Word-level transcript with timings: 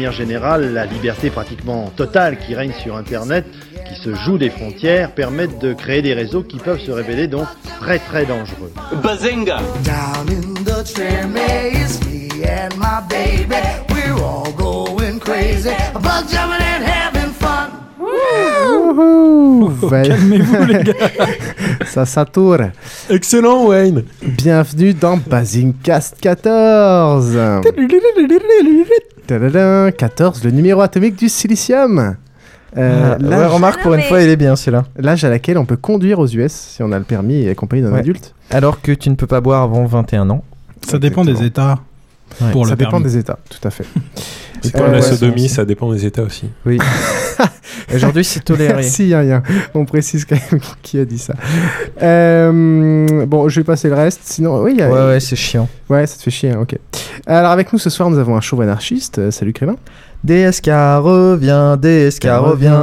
manière 0.00 0.12
générale, 0.12 0.72
la 0.72 0.86
liberté 0.86 1.28
pratiquement 1.28 1.92
totale 1.94 2.38
qui 2.38 2.54
règne 2.54 2.72
sur 2.72 2.96
Internet, 2.96 3.44
qui 3.86 3.94
se 4.00 4.14
joue 4.14 4.38
des 4.38 4.48
frontières, 4.48 5.12
permettent 5.12 5.58
de 5.58 5.74
créer 5.74 6.00
des 6.00 6.14
réseaux 6.14 6.42
qui 6.42 6.56
peuvent 6.56 6.80
se 6.80 6.90
révéler 6.90 7.26
donc 7.26 7.46
très 7.80 7.98
très 7.98 8.24
dangereux. 8.24 8.72
Bazinga 9.02 9.58
Calmez-vous, 19.90 20.64
les 20.64 20.84
gars. 20.84 20.94
Ça 21.84 22.06
sature. 22.06 22.70
Excellent, 23.10 23.66
Wayne. 23.66 24.04
Bienvenue 24.22 24.94
dans 24.94 25.18
Basingcast 25.18 26.16
14. 26.20 27.36
Tadadam, 29.30 29.92
14, 29.92 30.42
le 30.42 30.50
numéro 30.50 30.80
atomique 30.80 31.14
du 31.14 31.28
silicium. 31.28 32.16
Euh, 32.76 33.16
Ah, 33.20 33.24
ouais, 33.24 33.46
remarque, 33.46 33.80
pour 33.80 33.94
une 33.94 34.02
fois, 34.02 34.20
il 34.22 34.28
est 34.28 34.34
bien 34.36 34.56
celui-là. 34.56 34.84
L'âge 34.96 35.22
à 35.24 35.30
laquelle 35.30 35.56
on 35.56 35.64
peut 35.64 35.76
conduire 35.76 36.18
aux 36.18 36.26
US 36.26 36.50
si 36.52 36.82
on 36.82 36.90
a 36.90 36.98
le 36.98 37.04
permis 37.04 37.42
et 37.42 37.50
accompagné 37.50 37.82
d'un 37.82 37.92
Ouais. 37.92 38.00
adulte. 38.00 38.34
Alors 38.50 38.80
que 38.82 38.90
tu 38.90 39.08
ne 39.08 39.14
peux 39.14 39.28
pas 39.28 39.40
boire 39.40 39.62
avant 39.62 39.84
21 39.84 40.30
ans. 40.30 40.42
Ça 40.84 40.98
dépend 40.98 41.24
des 41.24 41.44
États. 41.44 41.78
Ouais. 42.40 42.50
Pour 42.50 42.64
ça 42.64 42.72
le 42.72 42.76
dépend 42.76 42.90
permis. 42.92 43.04
des 43.06 43.18
États, 43.18 43.38
tout 43.48 43.68
à 43.68 43.70
fait. 43.70 43.84
C'est 44.62 44.72
comme 44.76 44.92
la 44.92 45.02
sodomie, 45.02 45.48
ça- 45.48 45.64
dépend 45.64 45.92
des 45.92 46.04
États 46.06 46.22
aussi. 46.22 46.44
Oui. 46.66 46.78
Aujourd'hui, 47.94 48.24
c'est 48.24 48.40
toléré. 48.44 48.74
Merci 48.74 49.08
Yann, 49.08 49.42
on 49.74 49.84
précise 49.84 50.24
quand 50.24 50.36
même 50.52 50.60
qui 50.82 50.98
a 50.98 51.04
dit 51.04 51.18
ça. 51.18 51.34
Euh, 52.02 53.24
bon, 53.26 53.48
je 53.48 53.60
vais 53.60 53.64
passer 53.64 53.88
le 53.88 53.94
reste. 53.94 54.20
Sinon, 54.24 54.62
oui, 54.62 54.72
il 54.74 54.80
y 54.80 54.82
a- 54.82 54.90
Ouais, 54.90 55.06
ouais, 55.14 55.20
c'est 55.20 55.36
chiant. 55.36 55.68
Ouais, 55.88 56.06
ça 56.06 56.16
te 56.16 56.22
fait 56.22 56.30
chier, 56.30 56.50
hein, 56.50 56.58
ok. 56.62 56.76
Alors 57.26 57.50
avec 57.50 57.72
nous 57.72 57.78
ce 57.78 57.90
soir, 57.90 58.10
nous 58.10 58.18
avons 58.18 58.36
un 58.36 58.40
chauve 58.40 58.60
anarchiste. 58.62 59.18
Euh, 59.18 59.30
salut 59.30 59.52
Crémin. 59.52 59.76
DSK 60.22 60.66
revient, 60.66 61.78
DSK 61.80 62.24
revient, 62.24 62.78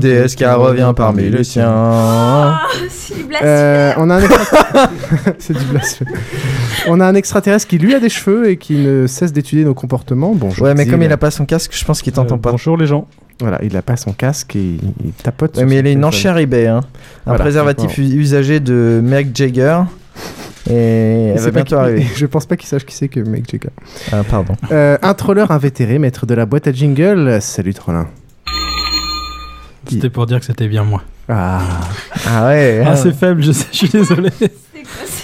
DSK 0.00 0.44
revient 0.54 0.92
parmi 0.96 1.28
les 1.28 1.44
siens. 1.44 1.68
Ah, 1.70 2.62
c'est 2.88 3.16
du 3.18 3.24
blasphème. 3.24 3.48
Euh, 3.48 3.92
on 3.98 4.08
a 4.08 4.16
un 4.16 4.20
C'est 5.38 5.52
du 5.58 5.64
blasphème. 5.66 6.08
On 6.88 6.98
a 7.00 7.06
un 7.06 7.14
extraterrestre 7.14 7.66
qui 7.68 7.76
lui 7.76 7.94
a 7.94 8.00
des 8.00 8.08
cheveux 8.08 8.48
et 8.48 8.56
qui 8.56 8.76
ne 8.76 9.06
cesse 9.06 9.30
d'étudier 9.34 9.64
nos 9.66 9.74
comportements. 9.74 10.32
Bonjour. 10.34 10.64
Ouais, 10.64 10.74
mais 10.74 10.86
comme 10.86 10.94
Zil. 11.00 11.00
Il 11.10 11.14
a 11.14 11.16
pas 11.16 11.32
son 11.32 11.44
casque, 11.44 11.72
je 11.74 11.84
pense 11.84 12.02
qu'il 12.02 12.12
t'entend 12.12 12.38
pas. 12.38 12.52
Bonjour 12.52 12.76
les 12.76 12.86
gens. 12.86 13.08
Voilà, 13.40 13.58
il 13.64 13.76
a 13.76 13.82
pas 13.82 13.96
son 13.96 14.12
casque 14.12 14.54
et 14.54 14.60
il, 14.60 14.80
il 15.04 15.12
tapote. 15.12 15.56
Ouais, 15.56 15.64
mais 15.64 15.78
il 15.78 15.86
est 15.88 15.92
une 15.92 16.04
enchère 16.04 16.38
eBay. 16.38 16.68
Hein. 16.68 16.82
Un 17.26 17.30
Voilà, 17.30 17.40
préservatif 17.42 17.98
usagé 17.98 18.60
de 18.60 19.00
Meg 19.02 19.34
Jagger. 19.34 19.80
Et 20.70 21.32
elle 21.34 21.40
va 21.40 21.50
bientôt 21.50 21.76
arriver. 21.76 22.06
Je 22.14 22.26
pense 22.26 22.46
pas 22.46 22.56
qu'il 22.56 22.68
sache 22.68 22.84
qui 22.84 22.94
c'est 22.94 23.08
que 23.08 23.18
Mec 23.18 23.50
Jagger. 23.50 23.70
Ah, 24.12 24.22
pardon. 24.22 24.54
Euh, 24.70 24.98
un 25.02 25.14
troller 25.14 25.44
invétéré, 25.48 25.98
maître 25.98 26.26
de 26.26 26.34
la 26.34 26.46
boîte 26.46 26.68
à 26.68 26.72
jingle. 26.72 27.38
Salut 27.40 27.74
Trollin. 27.74 28.06
C'était 29.88 30.10
pour 30.10 30.26
dire 30.26 30.38
que 30.38 30.44
c'était 30.44 30.68
bien 30.68 30.84
moi. 30.84 31.02
Ah. 31.28 31.60
Ah 32.28 32.46
ouais. 32.46 32.84
Ah, 32.86 32.94
c'est 32.94 33.12
faible, 33.12 33.42
je 33.42 33.50
sais, 33.50 33.66
je 33.72 33.76
suis 33.78 33.88
désolé. 33.88 34.30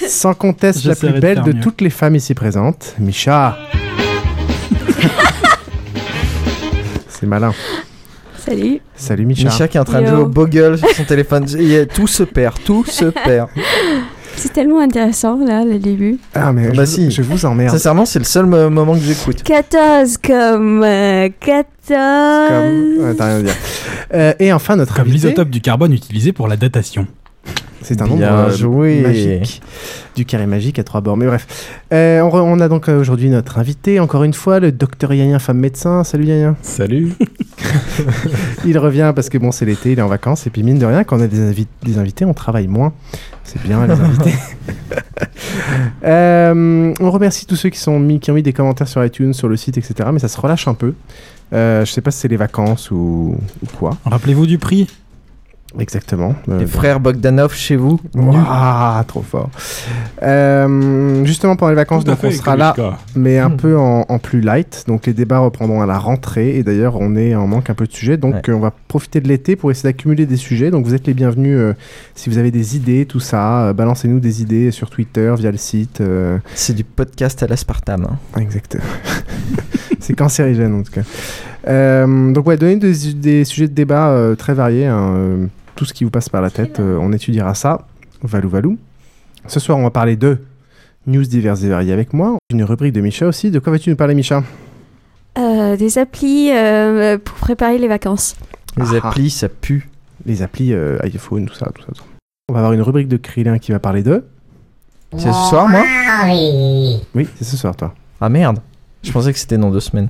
Sans 0.09 0.35
conteste, 0.35 0.85
la 0.87 0.97
plus 0.97 1.11
de 1.11 1.21
belle 1.21 1.43
de 1.43 1.53
mieux. 1.53 1.61
toutes 1.61 1.81
les 1.81 1.91
femmes 1.91 2.17
ici 2.17 2.35
présentes, 2.35 2.97
Micha. 2.99 3.57
c'est 7.19 7.27
malin. 7.27 7.53
Salut. 8.39 8.81
Salut 8.95 9.27
Micha. 9.27 9.49
Micha 9.49 9.69
qui 9.69 9.77
est 9.77 9.81
en 9.81 9.85
train 9.85 10.03
de 10.03 10.07
jouer 10.07 10.21
au 10.23 10.27
bogle 10.27 10.79
sur 10.79 10.89
son 10.91 11.05
téléphone. 11.05 11.47
Tout 11.95 12.07
se 12.07 12.23
perd, 12.23 12.55
tout 12.65 12.85
se 12.87 13.07
perd. 13.07 13.49
C'est 14.37 14.53
tellement 14.53 14.81
intéressant 14.81 15.39
là, 15.45 15.65
le 15.65 15.79
début. 15.79 16.19
Ah, 16.35 16.53
mais 16.53 16.67
Ah 16.69 16.73
je, 16.73 16.77
bah 16.77 16.87
si. 16.87 17.11
je 17.11 17.23
vous 17.23 17.45
emmerde. 17.47 17.73
Sincèrement, 17.73 18.05
c'est 18.05 18.19
le 18.19 18.25
seul 18.27 18.45
mo- 18.47 18.69
moment 18.71 18.93
que 18.95 19.01
j'écoute. 19.01 19.43
14 19.43 20.19
comme 20.19 20.83
euh, 20.85 21.29
14. 21.41 21.65
Comme... 21.89 22.99
Ouais, 23.05 23.15
t'as 23.15 23.27
rien 23.27 23.37
à 23.39 23.43
dire. 23.43 23.55
Euh, 24.15 24.33
et 24.39 24.53
enfin, 24.53 24.77
notre 24.77 24.95
Comme 24.95 25.09
invité. 25.09 25.29
l'isotope 25.29 25.49
du 25.51 25.61
carbone 25.63 25.93
utilisé 25.93 26.33
pour 26.33 26.49
la 26.49 26.57
datation. 26.59 27.07
C'est 27.89 28.03
un 28.03 28.07
nombre 28.07 28.51
joué. 28.51 29.01
magique. 29.01 29.63
Du 30.17 30.25
carré 30.25 30.47
magique 30.47 30.79
à 30.79 30.85
trois 30.85 31.01
bords. 31.01 31.17
Mais 31.17 31.27
bref. 31.27 31.47
Euh, 31.93 32.21
on, 32.23 32.29
re- 32.31 32.41
on 32.41 32.59
a 32.61 32.69
donc 32.69 32.89
euh, 32.89 32.99
aujourd'hui 33.01 33.29
notre 33.29 33.59
invité, 33.59 34.01
encore 34.01 34.25
une 34.25 34.35
fois, 34.35 34.59
le 34.59 34.73
docteur 34.73 35.13
Yann, 35.15 35.39
femme 35.39 35.59
médecin. 35.59 36.03
Salut 36.03 36.25
Yann. 36.25 36.57
Salut. 36.63 37.13
Il 38.65 38.77
revient 38.79 39.13
parce 39.15 39.29
que 39.29 39.39
bon, 39.39 39.53
c'est 39.53 39.65
l'été, 39.67 39.93
il 39.93 39.99
est 39.99 40.03
en 40.03 40.09
vacances. 40.09 40.47
Et 40.47 40.51
puis, 40.51 40.63
mine 40.63 40.79
de 40.79 40.87
rien, 40.87 41.05
quand 41.05 41.19
on 41.19 41.21
a 41.21 41.27
des, 41.29 41.39
invi- 41.53 41.67
des 41.85 41.99
invités, 41.99 42.25
on 42.25 42.35
travaille 42.35 42.67
moins. 42.67 42.93
C'est 43.45 43.63
bien, 43.63 43.87
les 43.87 43.93
invités. 43.95 44.35
Euh, 46.05 46.93
on 47.01 47.11
remercie 47.11 47.47
tous 47.47 47.57
ceux 47.57 47.69
qui, 47.71 47.79
sont 47.79 47.99
mis, 47.99 48.21
qui 48.21 48.31
ont 48.31 48.35
mis 48.35 48.43
des 48.43 48.53
commentaires 48.53 48.89
sur 48.89 49.05
iTunes, 49.05 49.33
sur 49.33 49.49
le 49.49 49.57
site, 49.57 49.79
etc. 49.79 50.09
Mais 50.13 50.19
ça 50.19 50.29
se 50.29 50.39
relâche 50.41 50.69
un 50.69 50.75
peu. 50.75 50.95
Euh, 51.53 51.85
je 51.85 51.91
sais 51.93 52.01
pas 52.01 52.11
si 52.11 52.21
c'est 52.21 52.29
les 52.29 52.37
vacances 52.37 52.91
ou, 52.91 53.37
ou 53.63 53.67
quoi. 53.79 53.97
Rappelez-vous 54.05 54.47
du 54.47 54.59
prix. 54.59 54.87
Exactement. 55.79 56.35
Euh, 56.49 56.59
Les 56.59 56.65
donc- 56.65 56.73
frères 56.73 57.01
Bogdanov 57.01 57.53
chez 57.55 57.77
vous. 57.77 58.01
Ouah, 58.15 59.05
trop 59.07 59.21
fort. 59.23 59.51
Euh, 60.23 61.25
justement 61.25 61.57
pendant 61.57 61.71
les 61.71 61.77
vacances, 61.77 62.05
donc 62.05 62.17
on 62.19 62.31
fait, 62.31 62.33
sera 62.33 62.57
là, 62.57 62.75
mais 63.15 63.39
un 63.39 63.51
Hmm. 63.51 63.57
peu 63.57 63.77
en, 63.79 64.07
en 64.09 64.19
plus 64.19 64.41
light. 64.41 64.85
Donc 64.87 65.07
les 65.07 65.13
débats 65.13 65.39
reprendront 65.41 65.83
à 65.83 65.87
la 65.87 65.99
rentrée. 65.99 66.57
Et 66.57 66.63
d'ailleurs, 66.63 66.97
on 67.01 67.15
est 67.17 67.35
en 67.35 67.47
manque 67.47 67.69
un 67.71 67.75
peu 67.75 67.87
de 67.87 67.93
sujets. 67.93 68.17
Donc 68.17 68.35
Ouais. 68.35 68.43
euh, 68.51 68.55
on 68.55 68.61
va 68.61 68.73
profiter 68.89 69.21
de 69.21 69.29
l'été 69.29 69.55
pour 69.57 69.71
essayer 69.71 69.91
d'accumuler 69.93 70.25
des 70.27 70.37
sujets. 70.37 70.71
Donc 70.71 70.87
vous 70.87 70.95
êtes 70.95 71.07
les 71.07 71.15
bienvenus 71.15 71.57
euh, 71.59 71.75
si 72.15 72.31
vous 72.31 72.39
avez 72.39 72.51
des 72.51 72.77
idées, 72.77 73.05
tout 73.07 73.21
ça. 73.21 73.67
euh, 73.67 73.73
Balancez-nous 73.73 74.21
des 74.21 74.41
idées 74.43 74.71
sur 74.71 74.89
Twitter, 74.89 75.35
via 75.37 75.51
le 75.51 75.59
site. 75.59 76.01
euh, 76.01 76.39
C'est 76.55 76.75
du 76.75 76.85
podcast 76.85 77.43
à 77.43 77.47
l'aspartame. 77.47 78.07
hein. 78.11 78.41
Exactement. 78.41 78.85
C'est 80.01 80.15
cancérigène 80.15 80.75
en 80.75 80.83
tout 80.83 80.93
cas. 80.93 81.01
Euh, 81.69 82.33
donc 82.33 82.47
ouais, 82.47 82.57
donnez 82.57 82.77
des, 82.77 83.13
des 83.15 83.45
sujets 83.45 83.69
de 83.69 83.75
débat 83.75 84.09
euh, 84.11 84.35
très 84.35 84.55
variés. 84.55 84.87
hein, 84.87 85.15
euh, 85.17 85.47
tout 85.75 85.85
ce 85.85 85.93
qui 85.93 86.05
vous 86.05 86.11
passe 86.11 86.29
par 86.29 86.41
la 86.43 86.51
tête, 86.51 86.81
euh, 86.81 86.99
on 87.01 87.13
étudiera 87.13 87.55
ça. 87.55 87.87
Valou 88.23 88.49
valou. 88.49 88.79
Ce 89.47 89.61
soir, 89.61 89.77
on 89.79 89.83
va 89.83 89.91
parler 89.91 90.17
de 90.17 90.39
news 91.07 91.23
diverses 91.25 91.63
et 91.65 91.69
variées 91.69 91.93
avec 91.93 92.13
moi. 92.13 92.37
Une 92.51 92.65
rubrique 92.65 92.93
de 92.93 93.01
Micha 93.01 93.27
aussi. 93.27 93.51
De 93.51 93.59
quoi 93.59 93.73
vas-tu 93.73 93.91
nous 93.91 93.97
parler, 93.97 94.15
Micha? 94.15 94.43
Euh, 95.39 95.77
des 95.77 95.99
applis 95.99 96.51
euh, 96.51 97.19
pour 97.19 97.37
préparer 97.37 97.79
les 97.79 97.89
vacances. 97.89 98.37
Les 98.79 98.97
Ah. 99.03 99.09
applis, 99.09 99.31
ça 99.31 99.49
pue. 99.49 99.89
Les 100.25 100.43
applis 100.43 100.73
euh, 100.73 100.97
iPhone, 101.03 101.47
tout 101.47 101.55
ça, 101.55 101.67
tout 101.75 101.83
ça, 101.83 101.89
tout 101.89 101.95
ça. 101.97 102.03
On 102.49 102.55
va 102.55 102.61
avoir 102.61 102.73
une 102.73 102.81
rubrique 102.83 103.09
de 103.09 103.17
Krillin 103.17 103.59
qui 103.59 103.73
va 103.73 103.79
parler 103.79 104.03
de. 104.03 104.25
C'est 105.13 105.33
ce 105.33 105.49
soir, 105.51 105.69
moi? 105.69 105.85
Oui, 107.15 107.29
c'est 107.37 107.45
ce 107.45 107.57
soir, 107.57 107.77
toi. 107.77 107.95
Ah 108.21 108.29
merde. 108.29 108.59
Je 109.03 109.13
pensais 109.13 109.33
que 109.33 109.39
c'était 109.39 109.59
dans 109.59 109.71
deux 109.71 109.81
semaines. 109.81 110.09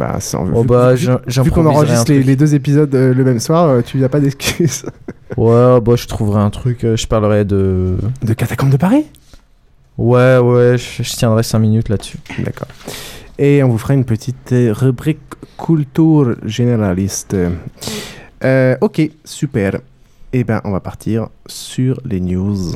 Bah, 0.00 0.16
sans, 0.18 0.48
Oh 0.54 0.62
vu, 0.62 0.66
bah, 0.66 0.94
vu- 0.94 1.50
qu'on 1.50 1.66
enregistre 1.66 2.10
les, 2.10 2.34
deux 2.34 2.54
épisodes 2.54 2.94
euh, 2.94 3.12
le 3.12 3.22
même 3.22 3.38
soir, 3.38 3.68
euh, 3.68 3.82
tu 3.82 3.98
n'as 3.98 4.08
pas 4.08 4.18
d'excuses. 4.20 4.84
Ouais, 5.36 5.80
bah, 5.80 5.92
je 5.94 6.06
trouverai 6.08 6.40
un 6.40 6.48
truc, 6.50 6.82
euh, 6.82 6.96
je 6.96 7.06
parlerai 7.06 7.44
de. 7.44 7.96
De 8.22 8.32
Catacombes 8.32 8.70
de 8.70 8.76
Paris? 8.78 9.04
Ouais, 9.98 10.38
ouais, 10.38 10.76
je, 10.78 11.02
je 11.04 11.12
tiendrai 11.16 11.42
5 11.44 11.58
minutes 11.60 11.88
là-dessus. 11.90 12.16
D'accord. 12.38 12.66
Et 13.38 13.62
on 13.62 13.68
vous 13.68 13.78
fera 13.78 13.94
une 13.94 14.04
petite 14.06 14.52
rubrique 14.72 15.20
culture 15.56 16.34
généraliste. 16.44 17.36
Ok, 18.80 19.02
super. 19.24 19.80
Eh 20.32 20.42
ben, 20.44 20.60
on 20.64 20.72
va 20.72 20.80
partir 20.80 21.28
sur 21.46 22.00
les 22.04 22.20
news. 22.20 22.72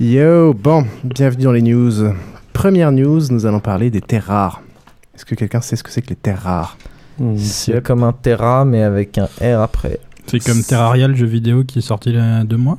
Yo, 0.00 0.54
bon, 0.54 0.86
bienvenue 1.04 1.44
dans 1.44 1.52
les 1.52 1.60
news. 1.60 2.14
Première 2.54 2.90
news, 2.90 3.20
nous 3.28 3.44
allons 3.44 3.60
parler 3.60 3.90
des 3.90 4.00
terres 4.00 4.24
rares. 4.28 4.62
Est-ce 5.14 5.26
que 5.26 5.34
quelqu'un 5.34 5.60
sait 5.60 5.76
ce 5.76 5.82
que 5.82 5.90
c'est 5.90 6.00
que 6.00 6.08
les 6.08 6.16
terres 6.16 6.40
rares 6.40 6.78
C'est 7.36 7.82
comme 7.84 8.02
un 8.02 8.14
Terra, 8.14 8.64
mais 8.64 8.82
avec 8.82 9.18
un 9.18 9.28
R 9.42 9.60
après. 9.60 10.00
C'est 10.26 10.40
comme 10.40 10.62
Terraria, 10.62 11.06
le 11.06 11.14
jeu 11.14 11.26
vidéo 11.26 11.64
qui 11.64 11.80
est 11.80 11.82
sorti 11.82 12.08
il 12.08 12.16
y 12.16 12.18
a 12.18 12.44
deux 12.44 12.56
mois 12.56 12.78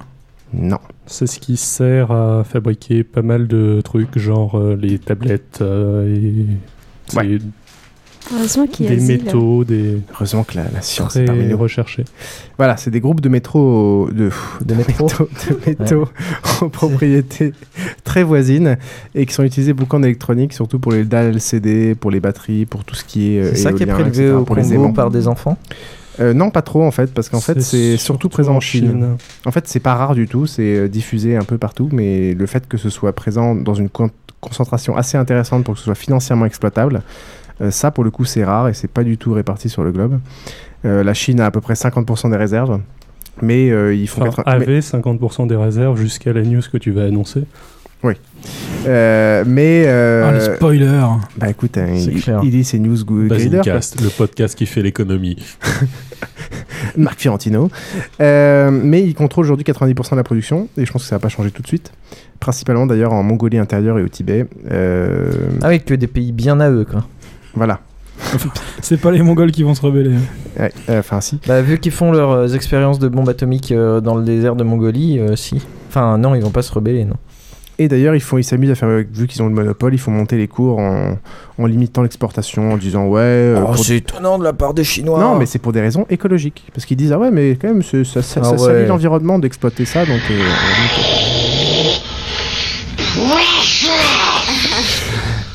Non. 0.51 0.79
C'est 1.05 1.27
ce 1.27 1.39
qui 1.39 1.57
sert 1.57 2.09
à 2.11 2.43
fabriquer 2.43 3.03
pas 3.03 3.21
mal 3.21 3.47
de 3.47 3.81
trucs, 3.81 4.17
genre 4.17 4.57
euh, 4.57 4.75
les 4.75 4.97
tablettes 4.97 5.59
euh, 5.61 6.15
et 6.15 6.47
c'est 7.05 7.39
Heureusement 8.33 8.67
qu'il 8.67 8.85
y 8.85 8.89
a 8.89 8.91
des 8.91 8.99
Zil. 8.99 9.23
métaux, 9.23 9.63
des 9.63 9.97
Heureusement 10.13 10.43
que 10.43 10.55
la, 10.55 10.63
la 10.73 10.81
science 10.81 11.15
est 11.15 11.25
parmi 11.25 11.45
nous. 11.45 11.57
recherchés. 11.57 12.05
Voilà, 12.57 12.77
c'est 12.77 12.91
des 12.91 12.99
groupes 12.99 13.19
de 13.21 13.29
métro 13.29 14.09
de, 14.11 14.29
De 14.63 14.75
métro. 14.75 15.07
de 15.49 15.59
métaux 15.67 16.07
aux 16.61 16.69
propriétés 16.69 17.53
très 18.03 18.23
voisines 18.23 18.77
et 19.15 19.25
qui 19.25 19.33
sont 19.33 19.43
utilisés 19.43 19.73
beaucoup 19.73 19.95
en 19.97 20.03
électronique, 20.03 20.53
surtout 20.53 20.79
pour 20.79 20.91
les 20.91 21.03
dalles 21.03 21.35
LCD, 21.35 21.95
pour 21.95 22.11
les 22.11 22.19
batteries, 22.19 22.65
pour 22.65 22.83
tout 22.85 22.95
ce 22.95 23.03
qui 23.03 23.35
est 23.35 23.39
euh, 23.41 23.49
C'est 23.53 23.63
ça 23.63 23.73
qui 23.73 23.83
est 23.83 23.87
prélevé 23.87 24.25
etc., 24.25 24.33
au 24.33 24.43
pour 24.43 24.55
les 24.55 24.61
Congo 24.63 24.75
aimants. 24.75 24.93
par 24.93 25.09
des 25.11 25.27
enfants? 25.27 25.57
Euh, 26.19 26.33
non, 26.33 26.51
pas 26.51 26.61
trop 26.61 26.83
en 26.83 26.91
fait, 26.91 27.13
parce 27.13 27.29
qu'en 27.29 27.39
fait 27.39 27.61
c'est 27.61 27.97
surtout 27.97 28.29
présent 28.29 28.55
en 28.55 28.59
Chine. 28.59 29.15
En 29.45 29.51
fait, 29.51 29.67
c'est 29.67 29.79
pas 29.79 29.95
rare 29.95 30.13
du 30.13 30.27
tout, 30.27 30.45
c'est 30.45 30.61
euh, 30.77 30.87
diffusé 30.89 31.37
un 31.37 31.43
peu 31.43 31.57
partout, 31.57 31.89
mais 31.91 32.33
le 32.33 32.45
fait 32.45 32.67
que 32.67 32.77
ce 32.77 32.89
soit 32.89 33.13
présent 33.13 33.55
dans 33.55 33.73
une 33.73 33.89
con- 33.89 34.11
concentration 34.41 34.95
assez 34.97 35.17
intéressante 35.17 35.63
pour 35.63 35.73
que 35.75 35.79
ce 35.79 35.85
soit 35.85 35.95
financièrement 35.95 36.45
exploitable, 36.45 37.01
ça 37.69 37.91
pour 37.91 38.03
le 38.03 38.09
coup 38.09 38.25
c'est 38.25 38.43
rare 38.43 38.69
et 38.69 38.73
c'est 38.73 38.89
pas 38.89 39.03
du 39.03 39.17
tout 39.17 39.33
réparti 39.33 39.69
sur 39.69 39.83
le 39.83 39.91
globe. 39.91 40.19
Euh, 40.85 41.03
la 41.03 41.13
Chine 41.13 41.39
a 41.41 41.45
à 41.45 41.51
peu 41.51 41.61
près 41.61 41.75
50% 41.75 42.31
des 42.31 42.37
réserves, 42.37 42.79
mais 43.41 43.69
euh, 43.69 43.93
ils 43.93 44.07
font 44.07 44.21
Enfin, 44.21 44.41
80 44.43 44.57
mais- 44.57 44.63
avait 44.63 44.79
50% 44.79 45.45
des 45.47 45.55
réserves 45.55 45.97
jusqu'à 45.99 46.33
la 46.33 46.41
news 46.41 46.61
que 46.71 46.77
tu 46.77 46.89
vas 46.91 47.03
annoncer. 47.03 47.43
Oui. 48.03 48.13
Euh, 48.87 49.43
mais. 49.45 49.83
euh, 49.85 50.25
Ah, 50.27 50.31
les 50.31 50.55
spoilers. 50.55 51.07
Bah 51.37 51.49
écoute, 51.51 51.77
hein, 51.77 51.85
C'est 51.97 52.11
il, 52.11 52.21
clair. 52.23 52.39
il 52.43 52.49
lit 52.49 52.63
ses 52.63 52.79
news. 52.79 52.97
Basincast, 53.05 54.01
le 54.01 54.09
podcast 54.09 54.55
qui 54.57 54.65
fait 54.65 54.81
l'économie. 54.81 55.35
Marc 56.97 57.19
Fiorentino. 57.21 57.69
Euh, 58.19 58.71
mais 58.71 59.03
il 59.03 59.13
contrôle 59.13 59.45
aujourd'hui 59.45 59.63
90% 59.65 60.11
de 60.11 60.15
la 60.15 60.23
production, 60.23 60.67
et 60.77 60.85
je 60.85 60.91
pense 60.91 61.03
que 61.03 61.07
ça 61.07 61.15
va 61.15 61.19
pas 61.19 61.29
changer 61.29 61.51
tout 61.51 61.61
de 61.61 61.67
suite. 61.67 61.91
Principalement 62.39 62.87
d'ailleurs 62.87 63.13
en 63.13 63.21
Mongolie 63.21 63.59
intérieure 63.59 63.99
et 63.99 64.03
au 64.03 64.07
Tibet. 64.07 64.47
Euh, 64.71 65.31
Ah 65.61 65.69
oui, 65.69 65.79
que 65.79 65.93
des 65.93 66.07
pays 66.07 66.31
bien 66.31 66.59
à 66.59 66.71
eux, 66.71 66.85
quoi. 66.89 67.05
Voilà. 67.55 67.79
C'est 68.81 68.97
pas 68.99 69.11
les 69.11 69.21
Mongols 69.21 69.51
qui 69.51 69.63
vont 69.63 69.73
se 69.75 69.81
rebeller. 69.81 70.15
Ouais, 70.59 70.71
euh, 70.89 70.99
Enfin, 70.99 71.21
si. 71.21 71.39
Bah, 71.47 71.61
vu 71.61 71.79
qu'ils 71.79 71.91
font 71.91 72.11
leurs 72.11 72.31
euh, 72.31 72.47
expériences 72.49 72.99
de 72.99 73.07
bombes 73.07 73.29
atomiques 73.29 73.71
euh, 73.71 73.99
dans 73.99 74.15
le 74.15 74.23
désert 74.23 74.55
de 74.55 74.63
Mongolie, 74.63 75.19
euh, 75.19 75.35
si. 75.35 75.61
Enfin, 75.89 76.17
non, 76.17 76.35
ils 76.35 76.41
vont 76.41 76.51
pas 76.51 76.61
se 76.61 76.71
rebeller, 76.71 77.03
non. 77.05 77.15
Et 77.79 77.87
d'ailleurs, 77.87 78.13
ils 78.13 78.21
font, 78.21 78.37
ils 78.37 78.43
s'amusent 78.43 78.69
à 78.69 78.75
faire, 78.75 78.89
vu 79.11 79.25
qu'ils 79.27 79.41
ont 79.41 79.47
le 79.47 79.55
monopole, 79.55 79.95
ils 79.95 79.97
font 79.97 80.11
monter 80.11 80.37
les 80.37 80.47
cours 80.47 80.77
en, 80.77 81.17
en 81.57 81.65
limitant 81.65 82.03
l'exportation, 82.03 82.73
en 82.73 82.77
disant 82.77 83.07
ouais. 83.07 83.19
euh, 83.21 83.63
Oh, 83.67 83.75
c'est 83.75 83.97
étonnant 83.97 84.37
de 84.37 84.43
la 84.43 84.53
part 84.53 84.75
des 84.75 84.83
Chinois. 84.83 85.19
Non, 85.19 85.35
mais 85.35 85.47
c'est 85.47 85.57
pour 85.57 85.71
des 85.73 85.81
raisons 85.81 86.05
écologiques. 86.09 86.63
Parce 86.75 86.85
qu'ils 86.85 86.97
disent 86.97 87.11
ah 87.11 87.17
ouais, 87.17 87.31
mais 87.31 87.57
quand 87.59 87.69
même, 87.69 87.81
c'est- 87.81 88.03
ça, 88.03 88.21
ça, 88.21 88.41
Ah 88.43 88.45
ça 88.45 88.51
ouais. 88.51 88.57
salit 88.59 88.85
l'environnement 88.87 89.39
d'exploiter 89.39 89.85
ça, 89.85 90.05
donc. 90.05 90.19
euh, 90.29 90.33
limiter. 90.33 92.01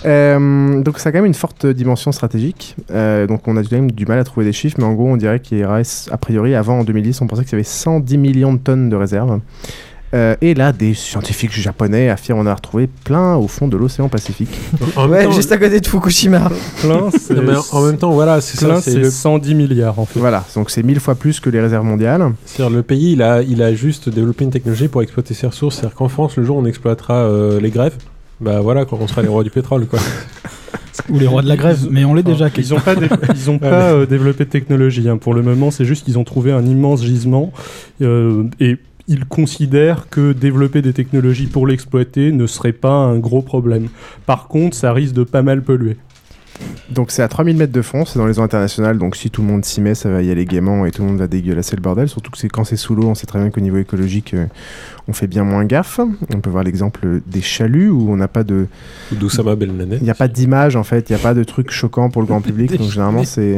Euh, 0.07 0.81
donc 0.83 0.99
ça 0.99 1.09
a 1.09 1.13
quand 1.13 1.19
même 1.19 1.27
une 1.27 1.35
forte 1.35 1.67
dimension 1.67 2.13
stratégique. 2.13 2.77
Euh, 2.91 3.27
donc 3.27 3.47
on 3.49 3.57
a 3.57 3.63
quand 3.63 3.73
même 3.73 3.91
du 3.91 4.07
mal 4.07 4.19
à 4.19 4.25
trouver 4.25 4.47
des 4.47 4.53
chiffres, 4.53 4.77
mais 4.79 4.85
en 4.85 4.93
gros 4.95 5.09
on 5.09 5.17
dirait 5.17 5.41
qu'il 5.41 5.59
y 5.59 5.65
aurait, 5.65 5.83
a 6.11 6.17
priori, 6.17 6.55
avant 6.55 6.81
en 6.81 6.85
2010, 6.85 7.21
on 7.23 7.27
pensait 7.27 7.43
qu'il 7.45 7.53
y 7.53 7.57
avait 7.57 7.65
110 7.65 8.19
millions 8.19 8.53
de 8.55 8.59
tonnes 8.59 8.89
de 8.89 8.97
réserves. 8.97 9.41
Euh, 10.15 10.37
et 10.41 10.55
là, 10.55 10.73
des 10.73 10.95
scientifiques 10.95 11.51
japonais 11.51 12.09
affirment 12.11 12.39
en 12.39 12.43
avoir 12.43 12.59
retrouvé 12.59 12.87
plein 12.87 13.35
au 13.35 13.49
fond 13.49 13.67
de 13.67 13.77
l'océan 13.77 14.09
Pacifique. 14.09 14.57
En 14.97 15.09
Ouais, 15.11 15.25
temps- 15.25 15.33
juste 15.33 15.51
à 15.51 15.59
côté 15.59 15.81
de 15.81 15.87
Fukushima. 15.87 16.49
Plein, 16.81 17.11
c'est 17.11 17.35
Non, 17.35 17.43
mais 17.43 17.53
en- 17.73 17.83
même 17.85 17.97
temps, 17.99 18.13
voilà, 18.13 18.41
c'est 18.41 18.57
ça, 18.57 18.67
plein, 18.67 18.81
c'est 18.81 18.93
c'est 18.93 18.99
le- 19.01 19.11
110 19.11 19.55
milliards 19.57 19.99
en 19.99 20.07
fait. 20.07 20.21
Voilà, 20.21 20.45
donc 20.55 20.71
c'est 20.71 20.85
mille 20.85 21.01
fois 21.01 21.17
plus 21.17 21.41
que 21.41 21.51
les 21.51 21.61
réserves 21.61 21.85
mondiales. 21.85 22.25
C'est-à-dire 22.45 22.75
le 22.77 22.83
pays, 22.85 23.13
il 23.15 23.23
a, 23.23 23.43
il 23.43 23.61
a 23.61 23.75
juste 23.75 24.09
développé 24.09 24.45
une 24.45 24.53
technologie 24.53 24.87
pour 24.87 25.03
exploiter 25.03 25.35
ses 25.35 25.49
ressources. 25.49 25.75
C'est-à-dire 25.79 25.97
qu'en 25.97 26.09
France, 26.09 26.37
le 26.37 26.45
jour 26.45 26.57
où 26.59 26.61
on 26.61 26.67
exploitera 26.67 27.15
euh, 27.25 27.61
les 27.61 27.71
greffes, 27.71 27.99
bah 28.41 28.61
voilà, 28.61 28.85
quand 28.85 28.99
on 29.01 29.07
sera 29.07 29.23
les 29.23 29.29
rois 29.29 29.45
du 29.45 29.51
pétrole, 29.51 29.87
quoi. 29.87 29.99
Ou 31.11 31.19
les 31.19 31.27
rois 31.27 31.43
de 31.43 31.49
la 31.49 31.57
grève, 31.57 31.87
mais 31.91 32.05
on 32.05 32.15
l'est 32.15 32.23
déjà. 32.23 32.49
Ils 32.57 32.71
n'ont 32.71 32.81
pas, 32.81 32.95
dé- 32.97 33.09
ils 33.35 33.51
ont 33.51 33.59
pas 33.59 33.93
euh, 33.93 34.07
développé 34.07 34.45
de 34.45 34.51
technologie. 34.51 35.09
hein. 35.09 35.19
Pour 35.19 35.35
le 35.35 35.43
moment, 35.43 35.71
c'est 35.71 35.85
juste 35.85 36.05
qu'ils 36.05 36.19
ont 36.19 36.25
trouvé 36.25 36.53
un 36.53 36.65
immense 36.65 37.03
gisement 37.05 37.53
euh, 38.03 38.45
et 38.61 38.77
ils 39.09 39.25
considèrent 39.25 40.09
que 40.11 40.33
développer 40.33 40.83
des 40.83 40.93
technologies 40.93 41.47
pour 41.47 41.67
l'exploiter 41.67 42.33
ne 42.33 42.47
serait 42.49 42.73
pas 42.73 42.91
un 42.93 43.19
gros 43.19 43.43
problème. 43.43 43.89
Par 44.27 44.49
contre, 44.49 44.77
ça 44.77 44.93
risque 44.93 45.15
de 45.15 45.23
pas 45.23 45.43
mal 45.43 45.63
polluer. 45.63 45.97
Donc 46.91 47.11
c'est 47.11 47.23
à 47.23 47.29
3000 47.29 47.57
mètres 47.57 47.73
de 47.73 47.83
fond, 47.83 48.05
c'est 48.05 48.19
dans 48.19 48.27
les 48.27 48.39
eaux 48.39 48.43
internationales, 48.43 48.97
donc 48.97 49.17
si 49.17 49.29
tout 49.31 49.43
le 49.43 49.49
monde 49.49 49.65
s'y 49.65 49.81
met, 49.81 49.95
ça 49.95 50.09
va 50.09 50.23
y 50.23 50.31
aller 50.31 50.45
gaiement 50.47 50.87
et 50.87 50.91
tout 50.93 51.03
le 51.03 51.09
monde 51.09 51.19
va 51.19 51.27
dégueulasser 51.27 51.75
le 51.77 51.83
bordel. 51.83 52.09
Surtout 52.09 52.31
que 52.31 52.39
c'est 52.39 52.49
quand 52.49 52.65
c'est 52.65 52.77
sous 52.77 52.95
l'eau, 52.95 53.09
on 53.09 53.15
sait 53.15 53.27
très 53.27 53.39
bien 53.41 53.51
qu'au 53.51 53.61
niveau 53.61 53.77
écologique, 53.79 54.35
euh, 54.35 54.47
on 55.09 55.13
fait 55.13 55.27
bien 55.27 55.43
moins 55.45 55.65
gaffe. 55.65 55.99
On 56.35 56.41
peut 56.41 56.49
voir 56.51 56.63
l'exemple 56.65 57.21
des 57.27 57.41
chaluts 57.43 57.91
où 57.91 58.11
on 58.13 58.17
n'a 58.17 58.29
pas 58.29 58.45
de, 58.45 58.67
Ou 59.13 59.17
d'Oussama 59.17 59.57
Ben 59.57 59.77
Laden. 59.77 59.99
il 60.01 60.05
n'y 60.05 60.11
a 60.11 60.15
pas 60.15 60.29
d'image 60.29 60.77
en 60.77 60.85
fait, 60.85 61.11
il 61.11 61.15
n'y 61.15 61.19
a 61.21 61.23
pas 61.23 61.35
de 61.35 61.43
truc 61.45 61.71
choquant 61.71 62.09
pour 62.09 62.23
le 62.23 62.29
grand 62.29 62.41
public. 62.41 62.77
Donc 62.79 62.89
généralement 62.91 63.25
c'est, 63.25 63.57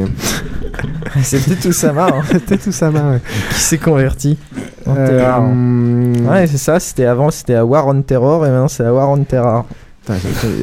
C'était 1.22 1.56
tout 1.56 1.72
ça, 1.72 1.92
hein, 1.96 2.22
c'était 2.30 2.56
tout 2.58 2.72
ça, 2.72 2.90
ouais. 2.90 3.20
qui 3.50 3.60
s'est 3.60 3.78
converti 3.78 4.38
en 4.86 4.94
Euh, 4.96 5.32
hum, 5.36 6.26
Ouais, 6.28 6.46
c'est 6.46 6.58
ça. 6.58 6.80
C'était 6.80 7.04
avant, 7.04 7.30
c'était 7.30 7.54
à 7.54 7.64
War 7.64 7.86
on 7.86 8.00
Terror 8.02 8.46
et 8.46 8.48
maintenant 8.50 8.68
c'est 8.68 8.84
à 8.84 8.92
War 8.92 9.10
on 9.10 9.22
Terror. 9.24 9.66
putain, 10.02 10.18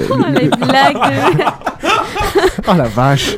Oh, 0.09 0.15
le- 0.17 0.39
les 0.39 0.45
le- 0.45 0.49
blagues 0.49 0.95
de... 1.37 1.43
Oh 2.67 2.73
la 2.75 2.87
vache 2.87 3.37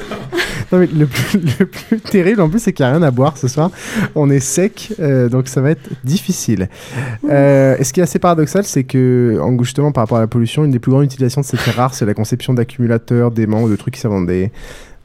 Non 0.71 0.79
mais 0.79 0.88
le 0.88 1.05
plus, 1.05 1.39
le 1.59 1.65
plus 1.65 1.99
terrible 1.99 2.41
en 2.41 2.49
plus 2.49 2.59
c'est 2.59 2.73
qu'il 2.73 2.85
n'y 2.85 2.91
a 2.91 2.94
rien 2.94 3.03
à 3.03 3.11
boire 3.11 3.38
ce 3.38 3.47
soir. 3.47 3.71
On 4.15 4.29
est 4.29 4.39
sec, 4.39 4.94
euh, 4.99 5.30
donc 5.30 5.47
ça 5.47 5.61
va 5.61 5.71
être 5.71 5.89
difficile. 6.04 6.69
Euh, 7.30 7.75
et 7.77 7.83
ce 7.83 7.94
qui 7.94 7.99
est 7.99 8.04
assez 8.04 8.19
paradoxal, 8.19 8.63
c'est 8.63 8.83
que 8.83 9.37
en, 9.42 9.57
justement 9.63 9.92
par 9.92 10.04
rapport 10.04 10.18
à 10.18 10.21
la 10.21 10.27
pollution, 10.27 10.66
une 10.66 10.71
des 10.71 10.80
plus 10.80 10.92
grandes 10.92 11.06
utilisations 11.06 11.42
de 11.42 11.45
ces 11.45 11.57
terres 11.57 11.75
rares, 11.75 11.94
c'est 11.94 12.06
la 12.06 12.13
conception 12.13 12.54
d'accumulateurs, 12.54 13.31
d'aimants 13.31 13.63
ou 13.63 13.69
de 13.69 13.75
trucs 13.75 13.95
qui 13.95 13.99
servent 13.99 14.25
des, 14.25 14.51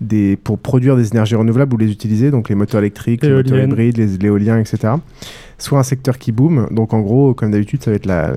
des, 0.03 0.37
pour 0.37 0.59
produire 0.59 0.97
des 0.97 1.09
énergies 1.11 1.35
renouvelables 1.35 1.75
ou 1.75 1.79
les 1.79 1.91
utiliser, 1.91 2.31
donc 2.31 2.49
les 2.49 2.55
moteurs 2.55 2.81
électriques, 2.81 3.23
les 3.23 3.31
moteurs 3.31 3.63
hybrides, 3.63 3.97
les 3.97 4.19
l'éolien, 4.19 4.59
etc. 4.59 4.95
Soit 5.59 5.79
un 5.79 5.85
secteur 5.85 6.19
qui 6.19 6.33
boom, 6.33 6.67
donc 6.71 6.93
en 6.93 7.01
gros, 7.01 7.35
comme 7.35 7.53
d'habitude, 7.53 7.83
ça 7.83 7.91
va 7.91 7.97
être 7.97 8.07
la, 8.07 8.33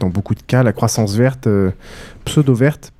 dans 0.00 0.08
beaucoup 0.08 0.34
de 0.34 0.42
cas 0.42 0.62
la 0.62 0.72
croissance 0.72 1.14
verte, 1.14 1.46
euh, 1.46 1.70
pseudo-verte, 2.24 2.92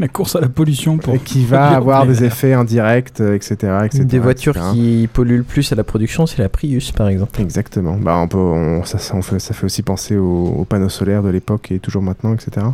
La 0.00 0.08
course 0.08 0.34
à 0.34 0.40
la 0.40 0.48
pollution 0.48 0.96
pour. 0.98 1.14
et 1.14 1.18
qui 1.18 1.44
va 1.46 1.68
avoir 1.76 2.06
des 2.06 2.24
effets 2.24 2.54
indirects, 2.54 3.20
euh, 3.20 3.34
etc., 3.36 3.54
etc. 3.84 3.98
Une 4.02 4.04
des 4.08 4.18
voitures 4.18 4.56
etc. 4.56 4.70
qui 4.72 5.08
polluent 5.12 5.36
le 5.36 5.42
plus 5.44 5.70
à 5.72 5.76
la 5.76 5.84
production, 5.84 6.26
c'est 6.26 6.42
la 6.42 6.48
Prius, 6.48 6.90
par 6.90 7.06
exemple. 7.08 7.40
Exactement. 7.40 7.96
Bah, 8.00 8.16
on 8.16 8.26
peut, 8.26 8.38
on- 8.38 8.82
ça, 8.84 8.98
ça, 8.98 9.14
on 9.14 9.22
fait, 9.22 9.38
ça 9.38 9.54
fait 9.54 9.66
aussi 9.66 9.82
penser 9.82 10.16
aux, 10.16 10.54
aux 10.58 10.64
panneaux 10.64 10.88
solaires 10.88 11.22
de 11.22 11.28
l'époque 11.28 11.70
et 11.70 11.78
toujours 11.78 12.02
maintenant, 12.02 12.34
etc. 12.34 12.66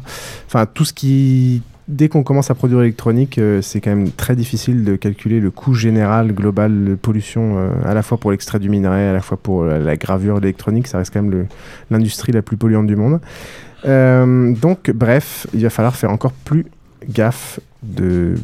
Enfin, 0.47 0.64
tout 0.73 0.85
ce 0.85 0.92
qui. 0.92 1.62
Dès 1.88 2.09
qu'on 2.09 2.25
commence 2.25 2.50
à 2.50 2.56
produire 2.56 2.80
l'électronique, 2.80 3.38
euh, 3.38 3.62
c'est 3.62 3.80
quand 3.80 3.90
même 3.90 4.11
très 4.11 4.35
difficile 4.35 4.83
de 4.83 4.97
calculer 4.97 5.38
le 5.38 5.52
coût 5.52 5.73
général, 5.73 6.33
global 6.33 6.85
de 6.85 6.95
pollution, 6.97 7.59
euh, 7.59 7.71
à 7.85 7.95
la 7.95 8.02
fois 8.02 8.18
pour 8.18 8.33
l'extrait 8.33 8.59
du 8.59 8.68
minerai, 8.68 9.09
à 9.09 9.12
la 9.12 9.21
fois 9.21 9.37
pour 9.37 9.64
la, 9.64 9.78
la 9.78 9.97
gravure, 9.97 10.40
l'électronique. 10.40 10.88
Ça 10.88 10.99
reste 10.99 11.12
quand 11.12 11.23
même 11.23 11.47
l'industrie 11.92 12.33
la 12.33 12.42
plus 12.42 12.56
polluante 12.56 12.88
du 12.88 12.97
monde. 12.97 13.21
Euh, 13.85 14.52
donc, 14.54 14.90
bref, 14.92 15.47
il 15.54 15.62
va 15.62 15.71
falloir 15.71 15.95
faire 15.95 16.11
encore 16.11 16.33
plus 16.33 16.66
gaffe 17.12 17.60
de, 17.82 18.34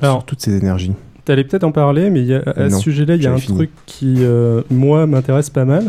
Alors, 0.00 0.18
sur 0.18 0.24
toutes 0.26 0.40
ces 0.40 0.56
énergies. 0.56 0.92
T'allais 1.24 1.42
peut-être 1.44 1.64
en 1.64 1.72
parler, 1.72 2.08
mais 2.10 2.20
il 2.20 2.26
y 2.26 2.34
a- 2.34 2.42
à 2.54 2.68
Non, 2.68 2.76
ce 2.76 2.82
sujet-là, 2.82 3.16
il 3.16 3.22
y 3.22 3.26
a 3.26 3.32
un 3.32 3.36
fini. 3.38 3.56
truc 3.56 3.70
qui, 3.86 4.16
euh, 4.20 4.62
moi, 4.70 5.06
m'intéresse 5.08 5.50
pas 5.50 5.64
mal, 5.64 5.84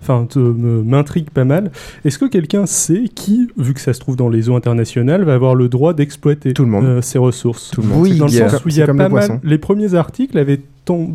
enfin, 0.00 0.26
m'intrigue 0.38 1.28
pas 1.28 1.44
mal. 1.44 1.70
Est-ce 2.06 2.18
que 2.18 2.24
quelqu'un 2.24 2.64
sait 2.64 3.04
qui, 3.14 3.48
vu 3.58 3.74
que 3.74 3.80
ça 3.80 3.92
se 3.92 4.00
trouve 4.00 4.16
dans 4.16 4.30
les 4.30 4.48
eaux 4.48 4.56
internationales, 4.56 5.24
va 5.24 5.34
avoir 5.34 5.54
le 5.54 5.68
droit 5.68 5.92
d'exploiter 5.92 6.54
Tout 6.54 6.64
le 6.64 6.70
monde. 6.70 6.84
euh, 6.86 7.02
ces 7.02 7.18
ressources? 7.18 7.70
Tout 7.72 7.82
le 7.82 7.88
monde. 7.88 8.00
Oui, 8.00 8.16
Dans 8.16 8.24
le 8.26 8.30
sens 8.32 8.64
où 8.64 8.68
il 8.70 8.76
y 8.78 8.82
a 8.82 8.86
pas 8.86 8.92
mal. 8.94 9.40
Les 9.44 9.58
premiers 9.58 9.94
articles 9.94 10.38
avaient 10.38 10.60
tant- 10.86 11.10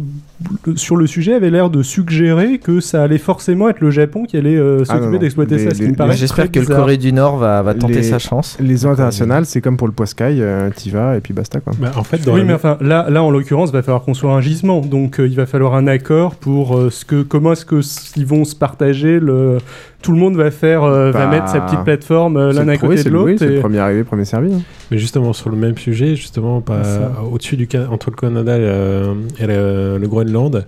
sur 0.76 0.96
le 0.96 1.08
sujet 1.08 1.34
avait 1.34 1.50
l'air 1.50 1.70
de 1.70 1.84
suggérer 1.84 2.60
que 2.60 2.80
ça 2.80 3.04
allait 3.04 3.18
forcément 3.18 3.70
être 3.70 3.80
le 3.82 3.92
Japon 3.92 4.26
qui 4.26 4.38
allait 4.38 4.56
euh, 4.58 4.84
Ah, 4.90 4.98
s'occuper 4.98 5.20
d'exploiter 5.20 5.58
ça. 5.60 5.70
Ce 5.72 5.76
qui 5.76 5.82
les- 5.84 5.88
me 5.90 5.96
paraît 5.96 6.16
J'espère 6.16 6.52
que 6.52 6.60
le 6.60 6.66
bizarre. 6.66 6.80
Corée 6.80 6.98
du 6.98 7.14
Nord 7.14 7.38
va, 7.38 7.62
va 7.62 7.74
tenter 7.74 7.94
Les- 7.96 8.04
sa 8.04 8.20
chance. 8.20 8.58
Les 8.60 8.86
eaux 8.86 8.90
internationales, 8.90 9.46
c'est 9.46 9.62
comme 9.62 9.78
pour 9.78 9.88
le 9.88 9.94
Poiscaille, 9.94 10.42
euh, 10.42 10.70
t'y 10.76 10.90
vas 10.90 11.18
et 11.18 11.20
puis 11.22 11.34
basta 11.34 11.60
quoi. 11.60 11.74
Bah, 11.80 11.92
en 11.96 12.04
fait, 12.04 12.24
dans 12.26 12.34
Oui, 12.34 12.40
la- 12.42 12.46
mais 12.46 12.54
enfin, 12.54 12.78
là, 12.82 13.10
là, 13.10 13.24
en 13.24 13.32
l'occurrence, 13.32 13.70
il 13.70 13.74
va 13.74 13.82
falloir 13.84 14.04
construire 14.04 14.34
un 14.34 14.42
gisement. 14.42 14.82
Donc, 14.82 15.20
euh, 15.20 15.28
il 15.28 15.36
va 15.36 15.46
falloir 15.46 15.76
un 15.76 15.88
accord 15.88 16.36
pour 16.36 16.78
euh, 16.78 16.90
ce 16.90 17.06
que, 17.06 17.22
comment 17.22 17.54
est-ce 17.54 17.66
que 17.66 17.82
ils 18.18 18.26
vont 18.26 18.46
se 18.46 18.56
partager. 18.56 19.20
Le... 19.20 19.58
Tout 20.04 20.12
le 20.12 20.20
monde 20.20 20.36
va 20.36 20.52
faire, 20.52 20.84
euh, 20.84 21.10
va 21.12 21.26
Bah, 21.26 21.32
mettre 21.32 21.48
sa 21.50 21.62
petite 21.62 21.84
plateforme 21.84 22.38
euh, 22.38 22.52
l'un 22.54 22.66
le 22.66 22.72
à 22.74 22.78
côté 22.78 23.04
de 23.04 23.10
le- 23.10 23.24
oui, 23.24 23.32
l'autre. 23.32 23.40
c'est 23.40 23.48
le 23.50 23.58
et- 23.58 23.60
premier 23.62 23.80
arrivé, 23.80 24.04
premier 24.04 24.26
servi. 24.26 24.54
hein. 24.54 24.62
Mais 24.92 24.98
justement, 25.00 25.34
sur 25.34 25.50
le 25.50 25.56
même 25.58 25.78
sujet, 25.78 26.16
justement, 26.16 26.62
pas, 26.62 26.84
Ça. 26.84 27.12
au-dessus 27.32 27.58
du 27.58 27.68
entre 27.90 28.12
le 28.12 28.16
Canada 28.16 28.56
et, 28.58 28.60
le, 28.60 29.04
et 29.40 29.48
le- 29.48 29.98
le 30.00 30.08
Groenland, 30.08 30.66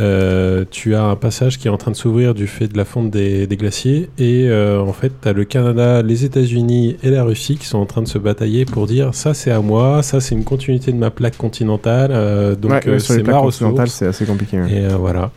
euh, 0.00 0.64
tu 0.70 0.94
as 0.94 1.04
un 1.04 1.16
passage 1.16 1.58
qui 1.58 1.68
est 1.68 1.70
en 1.70 1.76
train 1.76 1.90
de 1.90 1.96
s'ouvrir 1.96 2.32
du 2.34 2.46
fait 2.46 2.66
de 2.66 2.76
la 2.78 2.84
fonte 2.84 3.10
des, 3.10 3.46
des 3.46 3.56
glaciers. 3.56 4.08
Et 4.18 4.46
euh, 4.48 4.80
en 4.80 4.92
fait, 4.92 5.12
tu 5.22 5.28
as 5.28 5.32
le 5.32 5.44
Canada, 5.44 6.02
les 6.02 6.24
États-Unis 6.24 6.96
et 7.02 7.10
la 7.10 7.24
Russie 7.24 7.56
qui 7.56 7.66
sont 7.66 7.78
en 7.78 7.86
train 7.86 8.02
de 8.02 8.08
se 8.08 8.18
batailler 8.18 8.64
pour 8.64 8.86
dire 8.86 9.10
ça 9.14 9.34
c'est 9.34 9.50
à 9.50 9.60
moi, 9.60 10.02
ça 10.02 10.20
c'est 10.20 10.34
une 10.34 10.44
continuité 10.44 10.92
de 10.92 10.96
ma 10.96 11.10
plaque 11.10 11.36
continentale. 11.36 12.10
euh, 12.12 12.54
donc 12.56 12.72
Ouais, 12.72 12.80
euh, 12.88 12.92
ouais, 12.92 12.98
sur 12.98 13.12
les 13.12 13.18
c'est 13.18 13.22
plaques 13.24 13.36
ma 13.36 13.40
ressource. 13.42 13.90
c'est 13.92 14.06
assez 14.06 14.24
compliqué. 14.24 14.60
ouais. 14.60 14.72
Et 14.72 14.84
euh, 14.86 14.96
voilà. 14.98 15.30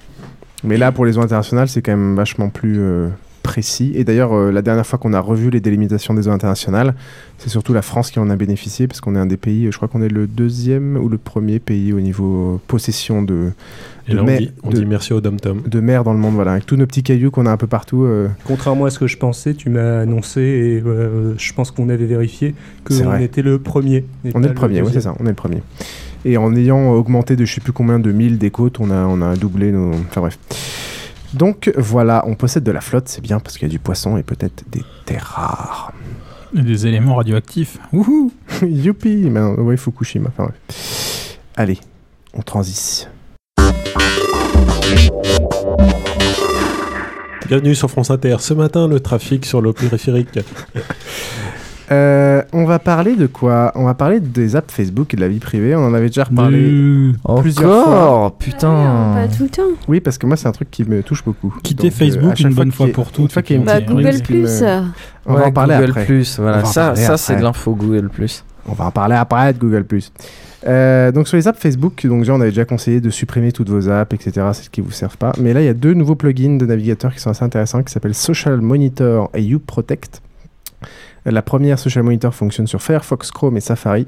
Mais 0.64 0.78
là, 0.78 0.92
pour 0.92 1.06
les 1.06 1.18
eaux 1.18 1.22
internationales, 1.22 1.68
c'est 1.68 1.82
quand 1.84 1.92
même 1.92 2.16
vachement 2.16 2.50
plus 2.50 2.78
euh, 2.80 3.10
précis. 3.46 3.92
Et 3.96 4.04
d'ailleurs, 4.04 4.34
euh, 4.34 4.52
la 4.52 4.62
dernière 4.62 4.86
fois 4.86 5.00
qu'on 5.00 5.14
a 5.14 5.20
revu 5.20 5.50
les 5.50 5.60
délimitations 5.62 6.14
des 6.14 6.28
eaux 6.28 6.32
internationales, 6.32 6.96
c'est 7.38 7.50
surtout 7.50 7.74
la 7.74 7.82
France 7.82 8.12
qui 8.12 8.20
en 8.20 8.30
a 8.30 8.36
bénéficié, 8.36 8.88
parce 8.88 9.02
qu'on 9.02 9.16
est 9.16 9.20
un 9.20 9.26
des 9.26 9.38
pays, 9.38 9.68
je 9.72 9.76
crois 9.78 9.88
qu'on 9.88 10.02
est 10.02 10.10
le 10.10 10.28
deuxième 10.28 10.98
ou 10.98 11.08
le 11.10 11.18
premier 11.18 11.60
pays 11.60 11.94
au 11.94 12.00
niveau 12.00 12.56
euh, 12.56 12.60
possession 12.68 13.22
de, 13.22 13.52
Et 14.08 14.12
de 14.12 14.16
là, 14.18 14.24
on, 14.24 14.26
mer- 14.26 14.40
dit, 14.40 14.52
on 14.64 14.70
de- 14.72 14.76
dit 14.78 14.86
merci 14.86 15.14
au 15.14 15.22
Dom 15.22 15.40
Tom. 15.40 15.62
de 15.66 15.80
mer 15.80 16.04
dans 16.04 16.14
le 16.14 16.20
monde, 16.20 16.34
voilà, 16.36 16.52
avec 16.54 16.66
tous 16.66 16.76
nos 16.76 16.86
petits 16.86 17.04
cailloux 17.04 17.32
qu'on 17.32 17.46
a 17.46 17.52
un 17.52 17.58
peu 17.58 17.68
partout. 17.68 18.04
euh, 18.04 18.28
Contrairement 18.46 18.86
à 18.86 18.90
ce 18.90 19.00
que 19.00 19.08
je 19.08 19.18
pensais, 19.18 19.54
tu 19.54 19.70
m'as 19.70 20.00
annoncé 20.02 20.42
et 20.42 20.84
euh, 20.86 21.34
je 21.38 21.54
pense 21.54 21.72
qu'on 21.72 21.90
avait 21.90 22.06
vérifié 22.06 22.56
qu'on 22.84 22.96
vrai. 22.96 23.24
était 23.24 23.42
le 23.42 23.60
premier. 23.60 24.06
On 24.34 24.42
est 24.44 24.48
le 24.48 24.54
premier, 24.54 24.82
oui, 24.82 24.90
c'est 24.94 25.02
ça, 25.02 25.14
on 25.20 25.26
est 25.26 25.30
le 25.30 25.36
premier. 25.36 25.62
Et 26.28 26.38
en 26.38 26.56
ayant 26.56 26.90
augmenté 26.94 27.36
de 27.36 27.46
je 27.46 27.54
sais 27.54 27.62
plus 27.62 27.72
combien 27.74 28.00
de 28.00 28.12
mille 28.12 28.40
des 28.40 28.50
côtes, 28.50 28.80
on 28.80 28.90
a, 28.90 29.06
on 29.06 29.22
a 29.22 29.36
doublé 29.36 29.72
nos. 29.72 29.92
Enfin 29.92 30.22
bref. 30.22 30.40
Donc 31.36 31.70
voilà, 31.76 32.24
on 32.28 32.36
possède 32.36 32.64
de 32.64 32.72
la 32.72 32.80
flotte, 32.80 33.10
c'est 33.10 33.20
bien 33.20 33.42
parce 33.42 33.58
qu'il 33.58 33.68
y 33.68 33.72
a 33.72 33.72
du 33.72 33.80
poisson 33.80 34.16
et 34.16 34.24
peut-être 34.24 34.64
des 34.72 34.84
terres 35.06 35.34
rares. 35.36 35.92
Et 36.58 36.62
des 36.62 36.88
éléments 36.88 37.16
radioactifs. 37.16 37.78
Wouhou 37.92 38.32
Youpi 38.62 39.30
ben, 39.30 39.50
Ouais, 39.56 39.76
Fukushima. 39.76 40.30
Enfin 40.30 40.46
bref. 40.46 41.38
Allez, 41.58 41.78
on 42.34 42.42
transite. 42.42 43.10
Bienvenue 47.48 47.76
sur 47.76 47.92
France 47.92 48.12
Inter. 48.12 48.38
Ce 48.40 48.54
matin, 48.54 48.88
le 48.88 49.02
trafic 49.02 49.46
sur 49.46 49.60
le 49.60 49.74
périphérique. 49.74 50.40
Euh, 51.92 52.42
on 52.54 52.66
va 52.66 52.80
parler 52.80 53.16
de 53.16 53.28
quoi? 53.28 53.72
On 53.76 53.84
va 53.86 53.94
parler 53.94 54.20
des 54.20 54.56
apps 54.56 54.74
Facebook 54.74 55.14
et 55.14 55.18
de 55.18 55.22
la 55.22 55.28
vie 55.28 55.40
privée. 55.40 55.76
On 55.76 55.86
en 55.86 55.94
avait 55.94 56.08
déjà 56.08 56.24
reparlé 56.24 57.12
plusieurs 57.42 57.84
fois. 57.84 58.36
Putain 58.40 59.14
Pas 59.16 59.28
tout 59.28 59.44
le 59.44 59.50
temps. 59.50 59.62
Oui, 59.88 60.00
parce 60.00 60.18
que 60.18 60.26
moi, 60.26 60.36
c'est 60.38 60.48
un 60.48 60.52
truc 60.52 60.72
qui 60.72 60.84
me 60.84 61.04
touche 61.04 61.24
beaucoup. 61.24 61.56
Quitter 61.64 61.90
Donc, 61.90 61.94
euh, 61.94 61.96
Facebook 62.06 62.40
une 62.40 62.54
bonne 62.54 62.72
fois 62.72 62.88
pour 62.88 63.12
toutes, 63.12 63.32
fois 63.32 63.44
une 63.50 63.64
Bah, 63.64 63.82
Google 63.82 64.04
me- 64.04 64.24
Plus. 64.24 64.64
On 65.28 65.34
va 65.34 65.48
en 65.48 65.52
parler 65.52 65.76
Google 65.76 65.90
après. 65.92 66.06
Plus, 66.06 66.40
voilà. 66.40 66.66
Ça, 66.66 66.96
ça 66.96 67.18
c'est 67.18 67.36
de 67.36 67.42
l'info 67.44 67.76
Google 67.76 68.10
Plus. 68.10 68.44
On 68.68 68.74
va 68.74 68.86
en 68.86 68.92
parler 68.92 69.16
après 69.16 69.54
de 69.54 69.60
Google+. 69.60 69.86
Euh, 70.68 71.12
donc 71.12 71.28
sur 71.28 71.38
les 71.38 71.48
apps 71.48 71.60
Facebook, 71.60 72.08
donc 72.08 72.22
déjà 72.22 72.34
on 72.34 72.42
avait 72.42 72.50
déjà 72.50 72.66
conseillé 72.66 73.00
de 73.00 73.12
supprimer 73.12 73.52
toutes 73.52 73.70
vos 73.70 73.88
apps, 73.88 74.12
etc. 74.16 74.48
Celles 74.54 74.70
qui 74.72 74.82
vous 74.82 74.90
servent 74.90 75.18
pas. 75.18 75.32
Mais 75.40 75.54
là 75.54 75.62
il 75.62 75.66
y 75.66 75.70
a 75.70 75.76
deux 75.76 75.94
nouveaux 75.94 76.16
plugins 76.16 76.58
de 76.58 76.66
navigateur 76.66 77.14
qui 77.14 77.20
sont 77.20 77.30
assez 77.30 77.46
intéressants, 77.46 77.84
qui 77.84 77.94
s'appellent 77.94 78.16
Social 78.16 78.60
Monitor 78.62 79.30
et 79.36 79.44
YouProtect. 79.44 80.24
La 81.26 81.42
première 81.42 81.80
Social 81.80 82.04
Monitor 82.04 82.34
fonctionne 82.36 82.68
sur 82.68 82.82
Firefox, 82.82 83.32
Chrome 83.32 83.58
et 83.58 83.62
Safari. 83.62 84.08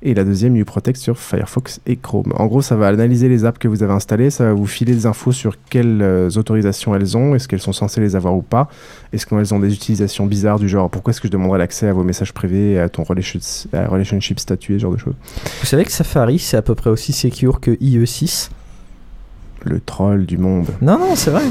Et 0.00 0.14
la 0.14 0.22
deuxième 0.22 0.56
YouProtect 0.56 0.96
sur 0.96 1.18
Firefox 1.18 1.80
et 1.86 1.96
Chrome. 1.96 2.32
En 2.36 2.46
gros, 2.46 2.62
ça 2.62 2.76
va 2.76 2.86
analyser 2.86 3.28
les 3.28 3.44
apps 3.44 3.58
que 3.58 3.66
vous 3.66 3.82
avez 3.82 3.92
installées, 3.92 4.30
ça 4.30 4.44
va 4.44 4.52
vous 4.52 4.66
filer 4.66 4.92
des 4.92 5.06
infos 5.06 5.32
sur 5.32 5.56
quelles 5.70 6.00
euh, 6.02 6.30
autorisations 6.36 6.94
elles 6.94 7.16
ont, 7.16 7.34
est-ce 7.34 7.48
qu'elles 7.48 7.60
sont 7.60 7.72
censées 7.72 8.00
les 8.00 8.14
avoir 8.14 8.36
ou 8.36 8.42
pas, 8.42 8.68
est-ce 9.12 9.26
qu'elles 9.26 9.52
ont 9.54 9.58
des 9.58 9.74
utilisations 9.74 10.24
bizarres 10.26 10.60
du 10.60 10.68
genre 10.68 10.88
pourquoi 10.88 11.10
est-ce 11.10 11.20
que 11.20 11.26
je 11.26 11.32
demanderais 11.32 11.58
l'accès 11.58 11.88
à 11.88 11.92
vos 11.92 12.04
messages 12.04 12.32
privés, 12.32 12.78
à 12.78 12.88
ton 12.88 13.02
relation- 13.02 13.40
à 13.72 13.88
relationship 13.88 14.38
statut, 14.38 14.74
ce 14.74 14.78
genre 14.82 14.92
de 14.92 14.98
choses. 14.98 15.14
Vous 15.60 15.66
savez 15.66 15.84
que 15.84 15.90
Safari, 15.90 16.38
c'est 16.38 16.56
à 16.56 16.62
peu 16.62 16.76
près 16.76 16.90
aussi 16.90 17.12
secure 17.12 17.58
que 17.58 17.72
IE6 17.72 18.50
Le 19.64 19.80
troll 19.80 20.24
du 20.24 20.38
monde. 20.38 20.66
Non, 20.80 20.98
non, 20.98 21.14
c'est 21.14 21.30
vrai. 21.30 21.42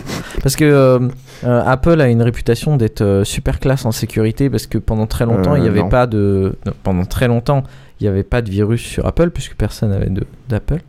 Parce 0.41 0.55
que 0.55 0.65
euh, 0.65 0.99
euh, 1.43 1.63
Apple 1.65 1.99
a 2.01 2.07
une 2.07 2.21
réputation 2.21 2.77
d'être 2.77 3.01
euh, 3.01 3.23
super 3.23 3.59
classe 3.59 3.85
en 3.85 3.91
sécurité 3.91 4.49
parce 4.49 4.65
que 4.65 4.77
pendant 4.77 5.07
très 5.07 5.25
longtemps, 5.25 5.55
il 5.55 5.61
n'y 5.63 5.67
avait 5.67 5.81
non. 5.81 5.89
pas 5.89 6.07
de. 6.07 6.55
non, 6.65 6.73
pendant 6.83 7.05
très 7.05 7.27
longtemps, 7.27 7.63
il 7.99 8.03
n'y 8.03 8.07
avait 8.09 8.23
pas 8.23 8.41
de 8.41 8.49
virus 8.49 8.81
sur 8.81 9.05
Apple 9.05 9.29
puisque 9.31 9.55
personne 9.55 9.89
n'avait 9.89 10.09
de- 10.09 10.25
d'Apple. 10.49 10.81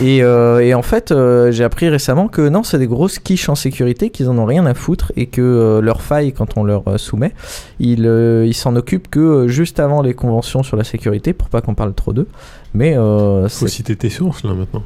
Et, 0.00 0.22
euh, 0.22 0.60
et 0.60 0.72
en 0.74 0.82
fait, 0.82 1.10
euh, 1.10 1.50
j'ai 1.50 1.64
appris 1.64 1.88
récemment 1.88 2.28
que 2.28 2.48
non, 2.48 2.62
c'est 2.62 2.78
des 2.78 2.86
grosses 2.86 3.18
quiches 3.18 3.48
en 3.48 3.54
sécurité, 3.56 4.10
qu'ils 4.10 4.28
en 4.28 4.38
ont 4.38 4.44
rien 4.44 4.64
à 4.66 4.74
foutre 4.74 5.12
et 5.16 5.26
que 5.26 5.40
euh, 5.42 5.80
leurs 5.80 6.02
failles, 6.02 6.32
quand 6.32 6.56
on 6.56 6.62
leur 6.64 6.86
euh, 6.88 6.96
soumet, 6.98 7.32
ils 7.80 8.06
euh, 8.06 8.44
ils 8.46 8.54
s'en 8.54 8.76
occupent 8.76 9.08
que 9.10 9.18
euh, 9.20 9.48
juste 9.48 9.80
avant 9.80 10.00
les 10.02 10.14
conventions 10.14 10.62
sur 10.62 10.76
la 10.76 10.84
sécurité 10.84 11.32
pour 11.32 11.48
pas 11.48 11.60
qu'on 11.60 11.74
parle 11.74 11.94
trop 11.94 12.12
d'eux. 12.12 12.28
Mais 12.72 12.96
euh, 12.96 13.48
Faut 13.48 13.66
c'est. 13.66 13.68
citer 13.68 13.96
tes 13.96 14.10
sources 14.10 14.44
là 14.44 14.54
maintenant. 14.54 14.82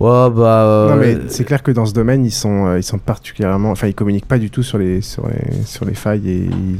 Ouais, 0.00 0.30
bah. 0.30 0.64
euh, 0.64 0.90
Non 0.90 0.96
mais 0.96 1.16
c'est 1.28 1.44
clair 1.44 1.62
que 1.62 1.70
dans 1.70 1.86
ce 1.86 1.94
domaine, 1.94 2.24
ils 2.26 2.30
sont, 2.30 2.66
euh, 2.66 2.78
ils 2.78 2.82
sont 2.82 2.98
particulièrement, 2.98 3.70
enfin 3.70 3.86
ils 3.86 3.94
communiquent 3.94 4.28
pas 4.28 4.38
du 4.38 4.50
tout 4.50 4.62
sur 4.62 4.76
les, 4.78 5.00
sur 5.00 5.26
les, 5.28 5.64
sur 5.64 5.84
les 5.86 5.94
failles 5.94 6.28
et 6.28 6.36
ils- 6.44 6.78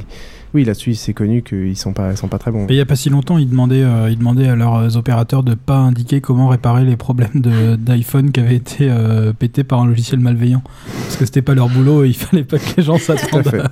oui 0.55 0.65
là-dessus 0.65 0.95
c'est 0.95 1.13
connu 1.13 1.43
qu'ils 1.43 1.77
sont 1.77 1.93
pas, 1.93 2.17
sont 2.17 2.29
pas 2.29 2.39
très 2.39 2.51
bons. 2.51 2.67
Et 2.67 2.73
il 2.73 2.77
n'y 2.77 2.81
a 2.81 2.87
pas 2.87 2.97
si 2.97 3.11
longtemps, 3.11 3.39
ils 3.39 3.49
demandaient, 3.49 3.83
euh, 3.83 4.11
ils 4.11 4.19
demandaient 4.19 4.49
à 4.49 4.57
leurs 4.57 4.77
euh, 4.77 4.97
opérateurs 4.97 5.43
de 5.43 5.55
pas 5.55 5.77
indiquer 5.77 6.21
comment 6.21 6.49
réparer 6.49 6.85
les 6.85 6.97
problèmes 6.97 7.43
d'iPhone 7.79 8.33
qui 8.33 8.41
avaient 8.41 8.57
été 8.57 8.89
euh, 8.91 9.33
pétés 9.33 9.65
par 9.65 9.81
un 9.81 9.87
logiciel 9.87 10.21
malveillant. 10.21 10.63
Parce 11.03 11.17
que 11.17 11.25
c'était 11.25 11.43
pas 11.43 11.55
leur 11.55 11.69
boulot 11.69 12.05
et 12.05 12.09
il 12.09 12.15
fallait 12.17 12.45
pas 12.45 12.59
que 12.59 12.77
les 12.77 12.83
gens 12.83 12.97
Tout 12.97 13.13
à 13.13 13.19
s'attendent 13.19 13.49
fait. 13.49 13.63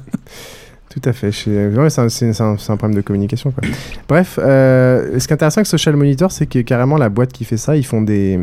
Tout 0.90 1.08
à 1.08 1.12
fait. 1.12 1.30
Ouais, 1.46 1.88
c'est 1.88 2.40
un, 2.40 2.56
problème 2.56 2.96
de 2.96 3.00
communication. 3.00 3.52
Quoi. 3.52 3.62
Bref, 4.08 4.40
euh, 4.42 5.20
ce 5.20 5.26
qui 5.28 5.32
est 5.32 5.34
intéressant 5.34 5.58
avec 5.58 5.68
Social 5.68 5.94
Monitor, 5.94 6.32
c'est 6.32 6.46
que 6.46 6.58
carrément 6.58 6.96
la 6.96 7.08
boîte 7.08 7.32
qui 7.32 7.44
fait 7.44 7.56
ça, 7.56 7.76
ils 7.76 7.86
font 7.86 8.02
des, 8.02 8.36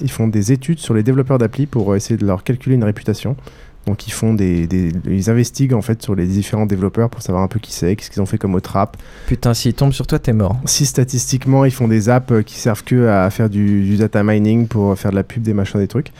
ils 0.00 0.10
font 0.10 0.26
des 0.26 0.50
études 0.50 0.80
sur 0.80 0.94
les 0.94 1.04
développeurs 1.04 1.38
d'appli 1.38 1.66
pour 1.66 1.94
essayer 1.94 2.16
de 2.16 2.26
leur 2.26 2.42
calculer 2.42 2.74
une 2.74 2.82
réputation. 2.82 3.36
Donc 3.86 4.06
ils 4.06 4.12
font 4.12 4.32
des, 4.34 4.66
des- 4.68 4.92
ils 5.08 5.28
investiguent 5.28 5.72
en 5.74 5.82
fait 5.82 6.00
sur 6.02 6.14
les 6.14 6.26
différents 6.26 6.66
développeurs 6.66 7.10
pour 7.10 7.20
savoir 7.20 7.42
un 7.42 7.48
peu 7.48 7.58
qui 7.58 7.72
c'est, 7.72 7.96
qu'est-ce 7.96 8.10
qu'ils 8.10 8.22
ont 8.22 8.26
fait 8.26 8.38
comme 8.38 8.54
autre 8.54 8.70
trap. 8.70 8.96
Putain, 9.26 9.54
s'ils 9.54 9.74
tombent 9.74 9.92
sur 9.92 10.06
toi, 10.06 10.18
t'es 10.20 10.32
mort. 10.32 10.60
Si 10.66 10.86
statistiquement 10.86 11.64
ils 11.64 11.72
font 11.72 11.88
des 11.88 12.08
apps 12.08 12.30
euh, 12.32 12.42
qui 12.42 12.54
servent 12.58 12.84
que 12.84 13.08
à 13.08 13.28
faire 13.30 13.50
du, 13.50 13.82
du 13.82 13.96
data 13.96 14.22
mining 14.22 14.68
pour 14.68 14.96
faire 14.96 15.10
de 15.10 15.16
la 15.16 15.24
pub, 15.24 15.42
des 15.42 15.52
machins, 15.54 15.80
des 15.80 15.88
trucs. 15.88 16.12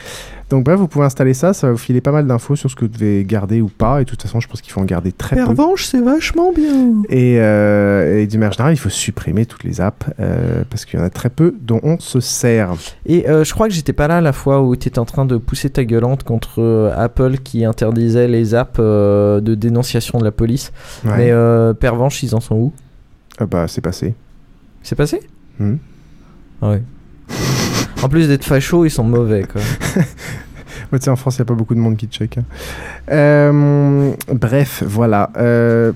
Donc 0.53 0.65
bref, 0.65 0.79
vous 0.79 0.87
pouvez 0.87 1.07
installer 1.07 1.33
ça, 1.33 1.55
ça 1.55 1.69
va 1.69 1.73
vous 1.73 1.79
filer 1.79 2.03
pas 2.03 2.13
mal 2.13 2.27
d'infos 2.27 2.57
sur 2.57 2.71
ce 2.71 2.77
que 2.77 2.85
vous 2.85 2.91
devez 2.91 3.25
garder 3.25 3.63
ou 3.63 3.69
pas. 3.69 4.03
Et 4.03 4.05
de 4.05 4.11
toute 4.11 4.21
façon, 4.21 4.39
je 4.39 4.47
pense 4.47 4.61
qu'il 4.61 4.71
faut 4.71 4.83
en 4.83 4.85
garder 4.85 5.11
très 5.11 5.35
peu. 5.35 5.47
Pervenche, 5.47 5.87
c'est 5.87 6.03
vachement 6.03 6.53
bien. 6.53 7.05
Et, 7.09 7.41
euh, 7.41 8.19
et 8.19 8.27
d'une 8.27 8.39
manière 8.41 8.53
générale, 8.53 8.75
il 8.75 8.79
faut 8.79 8.91
supprimer 8.91 9.47
toutes 9.47 9.65
les 9.65 9.81
apps 9.81 10.05
euh, 10.21 10.63
parce 10.69 10.85
qu'il 10.85 10.99
y 10.99 11.03
en 11.03 11.07
a 11.07 11.09
très 11.09 11.31
peu 11.31 11.55
dont 11.59 11.81
on 11.83 11.99
se 11.99 12.21
sert. 12.21 12.75
Et 13.07 13.31
euh, 13.31 13.45
je 13.45 13.55
crois 13.55 13.67
que 13.67 13.73
j'étais 13.73 13.95
pas 13.95 14.09
là 14.09 14.21
la 14.21 14.35
fois 14.35 14.61
où 14.61 14.77
tu 14.77 14.89
étais 14.89 14.99
en 14.99 15.07
train 15.07 15.25
de 15.25 15.39
pousser 15.39 15.71
ta 15.71 15.87
gueulante 15.87 16.23
contre 16.23 16.61
euh, 16.61 16.93
Apple 16.95 17.39
qui 17.39 17.65
interdisait 17.65 18.29
les 18.29 18.55
apps 18.55 18.77
euh, 18.79 19.41
de 19.41 19.55
dénonciation 19.55 20.19
de 20.19 20.25
la 20.25 20.33
police. 20.33 20.71
Ouais. 21.03 21.13
Mais 21.17 21.31
euh, 21.31 21.73
Pervenche, 21.73 22.23
ils 22.25 22.35
en 22.35 22.41
sont 22.41 22.57
où? 22.57 22.73
Ah 23.39 23.47
bah, 23.47 23.69
c'est 23.69 23.81
passé. 23.81 24.15
C'est 24.83 24.97
passé? 24.97 25.21
Hmm. 25.59 25.77
Ah 26.61 26.73
ouais. 26.73 26.83
En 28.03 28.09
plus 28.09 28.29
d'être 28.29 28.45
facho, 28.45 28.85
ils 28.85 28.91
sont 28.91 29.05
mauvais 29.05 29.45
en 31.07 31.17
France, 31.17 31.37
il 31.37 31.41
n'y 31.41 31.43
a 31.43 31.47
pas 31.47 31.55
beaucoup 31.55 31.75
de 31.75 31.81
monde 31.81 31.97
qui 31.97 32.07
check. 32.07 32.39
hein. 32.39 32.45
Euh, 33.11 34.13
bref, 34.33 34.83
voilà. 34.87 35.31
Euh, 35.37 35.93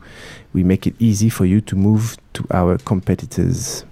we 0.55 0.63
make 0.65 0.87
it 0.87 0.95
easy 1.01 1.31
for 1.31 1.47
you 1.47 1.61
to 1.63 1.77
move 1.77 2.17
to 2.35 2.43
our 2.53 2.77
competitors. 2.85 3.85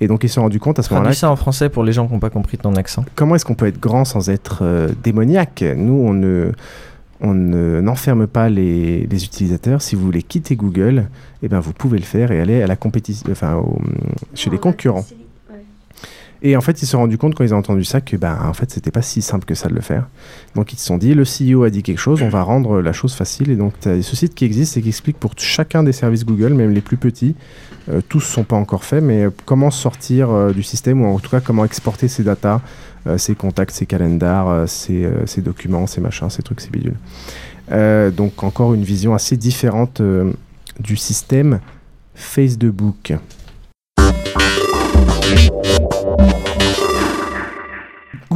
Et 0.00 0.06
donc 0.08 0.24
ils 0.24 0.28
se 0.28 0.34
sont 0.34 0.42
rendus 0.42 0.60
compte 0.60 0.78
à 0.78 0.82
ce 0.82 0.92
moment-là 0.92 1.14
ça 1.14 1.30
en 1.30 1.36
français 1.36 1.70
pour 1.70 1.82
les 1.82 1.92
gens 1.92 2.06
qui 2.06 2.12
n'ont 2.12 2.20
pas 2.20 2.30
compris 2.30 2.58
ton 2.58 2.74
accent. 2.76 3.04
comment 3.14 3.34
est-ce 3.34 3.44
qu'on 3.46 3.54
peut 3.54 3.66
être 3.66 3.80
grand 3.80 4.04
sans 4.04 4.28
être 4.28 4.58
euh, 4.62 4.88
démoniaque? 5.02 5.64
Nous, 5.74 5.94
on 5.94 6.12
ne, 6.12 6.52
on 7.22 7.32
ne- 7.32 7.80
n'enferme 7.80 8.26
pas 8.26 8.50
les, 8.50 9.06
les 9.06 9.24
utilisateurs. 9.24 9.80
Si 9.80 9.96
vous 9.96 10.04
voulez 10.04 10.22
quitter 10.22 10.54
Google, 10.54 11.08
eh 11.42 11.48
ben, 11.48 11.60
vous 11.60 11.72
pouvez 11.72 11.98
le 11.98 12.04
faire 12.04 12.30
et 12.30 12.40
aller 12.40 12.60
à 12.62 12.66
la 12.66 12.76
compétition, 12.76 13.26
enfin, 13.32 13.56
au- 13.56 13.78
chez 14.34 14.50
les 14.50 14.58
concurrents. 14.58 15.06
Et 16.46 16.56
en 16.56 16.60
fait, 16.60 16.80
ils 16.80 16.86
se 16.86 16.92
sont 16.92 16.98
rendus 16.98 17.18
compte 17.18 17.34
quand 17.34 17.42
ils 17.42 17.52
ont 17.52 17.58
entendu 17.58 17.82
ça 17.82 18.00
que, 18.00 18.16
ben, 18.16 18.38
en 18.40 18.52
fait, 18.52 18.70
c'était 18.70 18.92
pas 18.92 19.02
si 19.02 19.20
simple 19.20 19.44
que 19.44 19.56
ça 19.56 19.68
de 19.68 19.74
le 19.74 19.80
faire. 19.80 20.06
Donc, 20.54 20.72
ils 20.72 20.78
se 20.78 20.86
sont 20.86 20.96
dit, 20.96 21.12
le 21.12 21.24
CEO 21.24 21.64
a 21.64 21.70
dit 21.70 21.82
quelque 21.82 21.98
chose, 21.98 22.22
on 22.22 22.28
va 22.28 22.42
rendre 22.42 22.80
la 22.80 22.92
chose 22.92 23.14
facile. 23.14 23.50
Et 23.50 23.56
donc, 23.56 23.72
ce 23.82 24.00
site 24.00 24.32
qui 24.36 24.44
existe 24.44 24.76
et 24.76 24.82
qui 24.82 24.90
explique 24.90 25.18
pour 25.18 25.32
chacun 25.36 25.82
des 25.82 25.90
services 25.90 26.24
Google, 26.24 26.54
même 26.54 26.70
les 26.70 26.82
plus 26.82 26.98
petits, 26.98 27.34
euh, 27.88 28.00
tous 28.08 28.20
sont 28.20 28.44
pas 28.44 28.54
encore 28.54 28.84
faits, 28.84 29.02
mais 29.02 29.24
euh, 29.24 29.30
comment 29.44 29.72
sortir 29.72 30.30
euh, 30.30 30.52
du 30.52 30.62
système 30.62 31.02
ou 31.02 31.06
en 31.06 31.18
tout 31.18 31.30
cas 31.30 31.40
comment 31.40 31.64
exporter 31.64 32.06
ces 32.06 32.22
datas, 32.22 32.60
euh, 33.08 33.18
ces 33.18 33.34
contacts, 33.34 33.72
ces 33.72 33.86
calendars, 33.86 34.48
euh, 34.48 34.66
ces, 34.66 35.42
documents, 35.42 35.88
ces 35.88 36.00
machins, 36.00 36.30
ces 36.30 36.44
trucs, 36.44 36.60
ces 36.60 36.70
bidules. 36.70 36.96
Donc, 38.16 38.44
encore 38.44 38.72
une 38.72 38.84
vision 38.84 39.14
assez 39.14 39.36
différente 39.36 40.00
du 40.78 40.96
système 40.96 41.58
Facebook. 42.14 43.14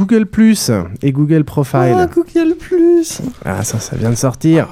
Google 0.05 0.25
Plus 0.25 0.71
et 1.01 1.11
Google 1.11 1.43
Profile. 1.43 1.95
Oh, 1.95 2.05
Google 2.13 2.55
Plus 2.55 3.21
Ah, 3.45 3.63
ça, 3.63 3.79
ça 3.79 3.95
vient 3.95 4.09
de 4.09 4.15
sortir. 4.15 4.67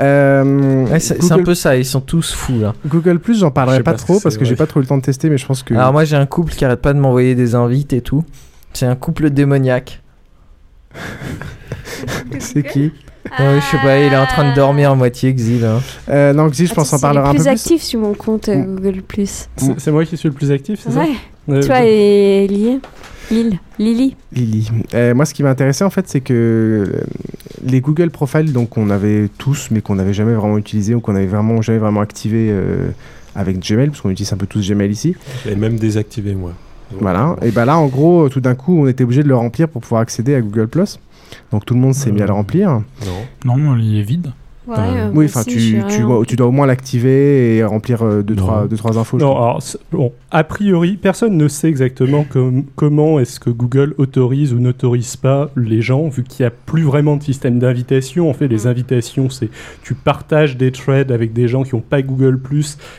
Euh, 0.00 0.84
Ouais, 0.86 1.00
c'est 1.00 1.22
c'est 1.22 1.32
un 1.32 1.36
Google- 1.36 1.44
peu 1.44 1.54
ça, 1.54 1.76
ils 1.76 1.84
sont 1.86 2.00
tous 2.00 2.32
fous 2.34 2.58
là. 2.60 2.74
Google 2.86 3.18
Plus, 3.18 3.38
j'en 3.38 3.48
Je 3.48 3.52
parlerai 3.52 3.82
pas 3.82 3.94
trop 3.94 4.18
que 4.18 4.22
parce 4.22 4.36
que 4.36 4.44
j'ai 4.44 4.56
pas 4.56 4.66
trop 4.66 4.80
eu 4.80 4.82
le 4.82 4.86
temps 4.88 4.98
de 4.98 5.02
tester, 5.02 5.30
mais 5.30 5.38
je 5.38 5.46
pense 5.46 5.62
que. 5.62 5.74
Alors 5.74 5.92
moi 5.92 6.04
j'ai 6.04 6.16
un 6.16 6.26
couple 6.26 6.52
qui 6.52 6.64
arrête 6.64 6.82
pas 6.82 6.92
de 6.92 6.98
m'envoyer 6.98 7.34
des 7.34 7.54
invites 7.54 7.92
et 7.92 8.00
tout. 8.02 8.24
C'est 8.74 8.86
un 8.86 8.94
couple 8.96 9.30
démoniaque. 9.30 10.02
c'est 12.38 12.62
qui? 12.62 12.92
Je 13.38 13.60
sais 13.70 13.78
pas, 13.78 13.98
il 13.98 14.12
est 14.12 14.16
en 14.16 14.26
train 14.26 14.50
de 14.50 14.54
dormir 14.54 14.92
à 14.92 14.94
moitié, 14.94 15.32
Xil. 15.34 15.64
hein. 15.64 15.80
Euh, 16.08 16.32
non, 16.32 16.48
Xil, 16.48 16.68
je 16.68 16.74
pense 16.74 16.92
en 16.92 16.98
parlera 17.00 17.28
un 17.28 17.32
peu 17.32 17.38
plus 17.38 17.44
plus. 17.44 17.50
actif 17.50 17.82
sur 17.82 18.00
mon 18.00 18.14
compte 18.14 18.48
euh, 18.48 18.62
Google 18.62 19.02
Plus. 19.02 19.48
C'est 19.56 19.80
c'est 19.80 19.90
moi 19.92 20.04
qui 20.04 20.16
suis 20.16 20.28
le 20.28 20.34
plus 20.34 20.50
actif, 20.52 20.80
c'est 20.82 20.90
Ouais. 20.96 21.06
ça? 21.48 21.52
Ouais, 21.52 21.60
Toi 21.60 21.76
je- 21.78 21.84
et 21.86 22.46
Lily. 22.48 22.80
Lille. 23.30 23.58
Lily. 23.78 24.16
Lily. 24.32 24.70
Euh, 24.94 25.14
moi, 25.14 25.24
ce 25.24 25.34
qui 25.34 25.42
m'a 25.42 25.50
intéressé, 25.50 25.84
en 25.84 25.90
fait, 25.90 26.08
c'est 26.08 26.20
que 26.20 26.32
euh, 26.32 27.00
les 27.64 27.80
Google 27.80 28.10
Profile, 28.10 28.52
donc 28.52 28.70
qu'on 28.70 28.90
avait 28.90 29.28
tous, 29.38 29.68
mais 29.70 29.80
qu'on 29.80 29.96
n'avait 29.96 30.14
jamais 30.14 30.34
vraiment 30.34 30.58
utilisé 30.58 30.94
ou 30.94 31.00
qu'on 31.00 31.16
avait 31.16 31.26
vraiment 31.26 31.60
jamais 31.62 31.78
vraiment 31.78 32.00
activé 32.00 32.48
euh, 32.50 32.90
avec 33.34 33.58
Gmail, 33.58 33.88
parce 33.88 34.00
qu'on 34.00 34.10
utilise 34.10 34.32
un 34.32 34.36
peu 34.36 34.46
tous 34.46 34.68
Gmail 34.68 34.90
ici. 34.90 35.16
L'ai 35.44 35.56
même 35.56 35.78
désactivé, 35.78 36.34
moi. 36.34 36.52
Voilà. 37.00 37.36
Et 37.42 37.50
ben 37.50 37.64
là, 37.64 37.78
en 37.78 37.86
gros, 37.86 38.28
tout 38.28 38.40
d'un 38.40 38.54
coup, 38.54 38.78
on 38.78 38.86
était 38.86 39.02
obligé 39.02 39.22
de 39.22 39.28
le 39.28 39.36
remplir 39.36 39.68
pour 39.68 39.82
pouvoir 39.82 40.02
accéder 40.02 40.34
à 40.34 40.40
Google 40.40 40.68
Plus. 40.68 41.00
Donc 41.50 41.64
tout 41.64 41.74
le 41.74 41.80
monde 41.80 41.94
s'est 41.94 42.12
mis 42.12 42.22
à 42.22 42.26
le 42.26 42.32
remplir. 42.32 42.82
Non. 43.44 43.56
Non, 43.56 43.76
il 43.76 43.98
est 43.98 44.02
vide. 44.02 44.30
Ouais, 44.66 44.74
euh, 44.78 45.10
oui, 45.14 45.26
enfin, 45.26 45.44
tu, 45.44 45.76
tu, 45.88 46.00
dois- 46.00 46.24
tu 46.26 46.34
dois 46.36 46.46
au 46.48 46.50
moins 46.50 46.66
l'activer 46.66 47.56
et 47.56 47.64
remplir 47.64 48.02
euh, 48.02 48.22
deux, 48.22 48.34
trois, 48.34 48.66
deux, 48.66 48.76
trois 48.76 48.98
infos. 48.98 49.16
Non, 49.18 49.36
alors, 49.36 49.62
bon, 49.92 50.12
a 50.30 50.42
priori, 50.44 50.96
personne 51.00 51.36
ne 51.36 51.46
sait 51.48 51.68
exactement 51.68 52.24
com- 52.28 52.64
comment 52.74 53.20
est-ce 53.20 53.38
que 53.38 53.50
Google 53.50 53.94
autorise 53.98 54.52
ou 54.52 54.58
n'autorise 54.58 55.16
pas 55.16 55.50
les 55.56 55.82
gens, 55.82 56.08
vu 56.08 56.24
qu'il 56.24 56.42
n'y 56.44 56.48
a 56.48 56.50
plus 56.50 56.82
vraiment 56.82 57.16
de 57.16 57.22
système 57.22 57.58
d'invitation. 57.58 58.28
En 58.28 58.32
fait, 58.34 58.48
les 58.48 58.66
invitations, 58.66 59.30
c'est 59.30 59.50
tu 59.82 59.94
partages 59.94 60.56
des 60.56 60.72
threads 60.72 61.12
avec 61.12 61.32
des 61.32 61.46
gens 61.46 61.62
qui 61.62 61.74
n'ont 61.74 61.80
pas 61.80 62.02
Google+, 62.02 62.40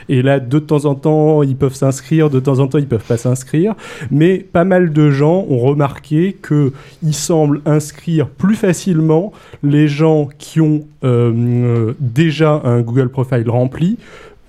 et 0.09 0.21
là, 0.21 0.39
de 0.39 0.59
temps 0.59 0.85
en 0.85 0.95
temps, 0.95 1.43
ils 1.43 1.55
peuvent 1.55 1.73
s'inscrire, 1.75 2.29
de 2.29 2.39
temps 2.39 2.59
en 2.59 2.67
temps, 2.67 2.77
ils 2.77 2.87
peuvent 2.87 3.03
pas 3.05 3.17
s'inscrire. 3.17 3.75
Mais 4.09 4.37
pas 4.39 4.63
mal 4.63 4.93
de 4.93 5.09
gens 5.11 5.45
ont 5.49 5.59
remarqué 5.59 6.33
que 6.41 6.71
il 7.03 7.13
semble 7.13 7.61
inscrire 7.65 8.27
plus 8.29 8.55
facilement 8.55 9.31
les 9.63 9.87
gens 9.87 10.29
qui 10.37 10.61
ont 10.61 10.67
euh, 10.67 10.77
euh, 10.77 10.96
déjà 11.03 12.61
un 12.63 12.81
Google 12.81 13.09
Profile 13.09 13.49
rempli 13.49 13.97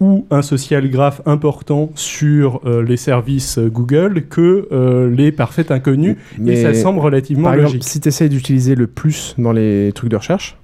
ou 0.00 0.26
un 0.30 0.42
social 0.42 0.88
graph 0.88 1.20
important 1.26 1.90
sur 1.94 2.61
euh, 2.64 2.82
les 2.82 2.96
services 2.96 3.58
euh, 3.58 3.68
Google 3.68 4.26
que 4.30 4.68
euh, 4.70 5.11
les 5.11 5.32
parfaits 5.32 5.72
inconnus. 5.72 6.16
et 6.46 6.62
ça 6.62 6.72
semble 6.74 7.00
relativement 7.00 7.44
Par 7.44 7.56
logique. 7.56 7.76
exemple, 7.76 7.84
si 7.90 8.00
tu 8.00 8.08
essayes 8.08 8.28
d'utiliser 8.28 8.76
le 8.76 8.87
plus 8.87 9.34
dans 9.38 9.50
les 9.52 9.90
trucs 9.94 10.11
de 10.11 10.16
recherche, 10.16 10.56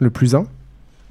le 0.00 0.10
plus 0.10 0.34
1, 0.34 0.46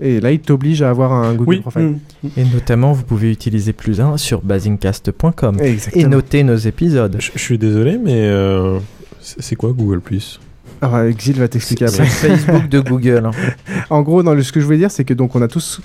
et 0.02 0.20
là, 0.20 0.32
il 0.32 0.40
t'oblige 0.40 0.82
à 0.82 0.90
avoir 0.90 1.14
un 1.14 1.34
Google 1.36 1.50
Oui, 1.50 1.60
Profile. 1.60 1.96
mm. 2.24 2.28
Et 2.36 2.44
notamment, 2.44 2.92
vous 2.92 3.04
pouvez 3.04 3.32
utiliser 3.32 3.72
plus 3.72 4.02
1 4.02 4.18
sur 4.18 4.42
basingcast.com 4.42 5.58
et 5.94 6.06
noter 6.06 6.44
nos 6.44 6.56
épisodes. 6.56 7.18
Je, 7.20 7.40
suis 7.40 7.60
désolé, 7.60 8.00
mais 8.04 8.26
euh, 8.26 8.80
c'est 9.20 9.42
c'est 9.42 9.56
quoi 9.56 9.72
Google 9.74 10.02
Plus? 10.02 10.40
Alors, 10.82 10.96
euh, 10.96 11.12
Gilles 11.18 11.38
va 11.40 11.48
t'expliquer 11.48 11.88
C'est 11.88 12.02
après. 12.02 12.30
le 12.30 12.36
Facebook 12.38 12.70
de 12.70 12.80
Google. 12.80 13.26
hein. 13.28 13.32
en 13.90 14.02
gros, 14.02 14.22
le- 14.22 14.44
ce 14.44 14.52
que 14.52 14.60
je 14.60 14.66
voulais 14.66 14.78
dire, 14.80 14.92
c'est 14.92 15.04
que 15.06 15.14
donc 15.14 15.36
on 15.36 15.42
a 15.42 15.48
tous, 15.48 15.80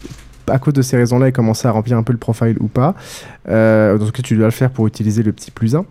à 0.49 0.59
cause 0.59 0.73
de 0.75 0.83
ces 0.83 0.97
raisons-là, 0.97 1.33
commencé 1.33 1.69
à 1.69 1.71
remplir 1.71 1.99
un 1.99 2.03
peu 2.03 2.13
le 2.13 2.19
profile 2.19 2.57
ou 2.61 2.69
pas. 2.69 2.95
Euh, 3.49 3.99
donc 3.99 4.13
tu 4.23 4.37
dois 4.37 4.47
le 4.47 4.51
faire 4.53 4.71
pour 4.71 4.87
utiliser 4.87 5.23
le 5.23 5.33
petit 5.33 5.51
plus 5.51 5.75
1. 5.77 5.85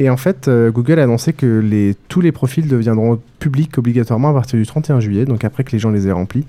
Et 0.00 0.08
en 0.08 0.16
fait, 0.16 0.48
euh, 0.48 0.70
Google 0.70 0.98
a 0.98 1.02
annoncé 1.02 1.34
que 1.34 1.94
tous 2.08 2.22
les 2.22 2.32
profils 2.32 2.66
deviendront 2.66 3.20
publics 3.38 3.76
obligatoirement 3.76 4.30
à 4.30 4.32
partir 4.32 4.58
du 4.58 4.64
31 4.64 4.98
juillet, 4.98 5.26
donc 5.26 5.44
après 5.44 5.62
que 5.62 5.72
les 5.72 5.78
gens 5.78 5.90
les 5.90 6.08
aient 6.08 6.12
remplis. 6.12 6.46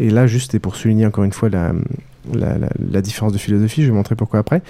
Et 0.00 0.08
là, 0.08 0.26
juste 0.26 0.58
pour 0.58 0.74
souligner 0.74 1.04
encore 1.04 1.22
une 1.22 1.32
fois 1.32 1.50
la, 1.50 3.02
différence 3.02 3.34
de 3.34 3.38
philosophie, 3.38 3.82
je 3.82 3.88
vais 3.88 3.94
montrer 3.94 4.14
pourquoi 4.14 4.40
après. 4.40 4.62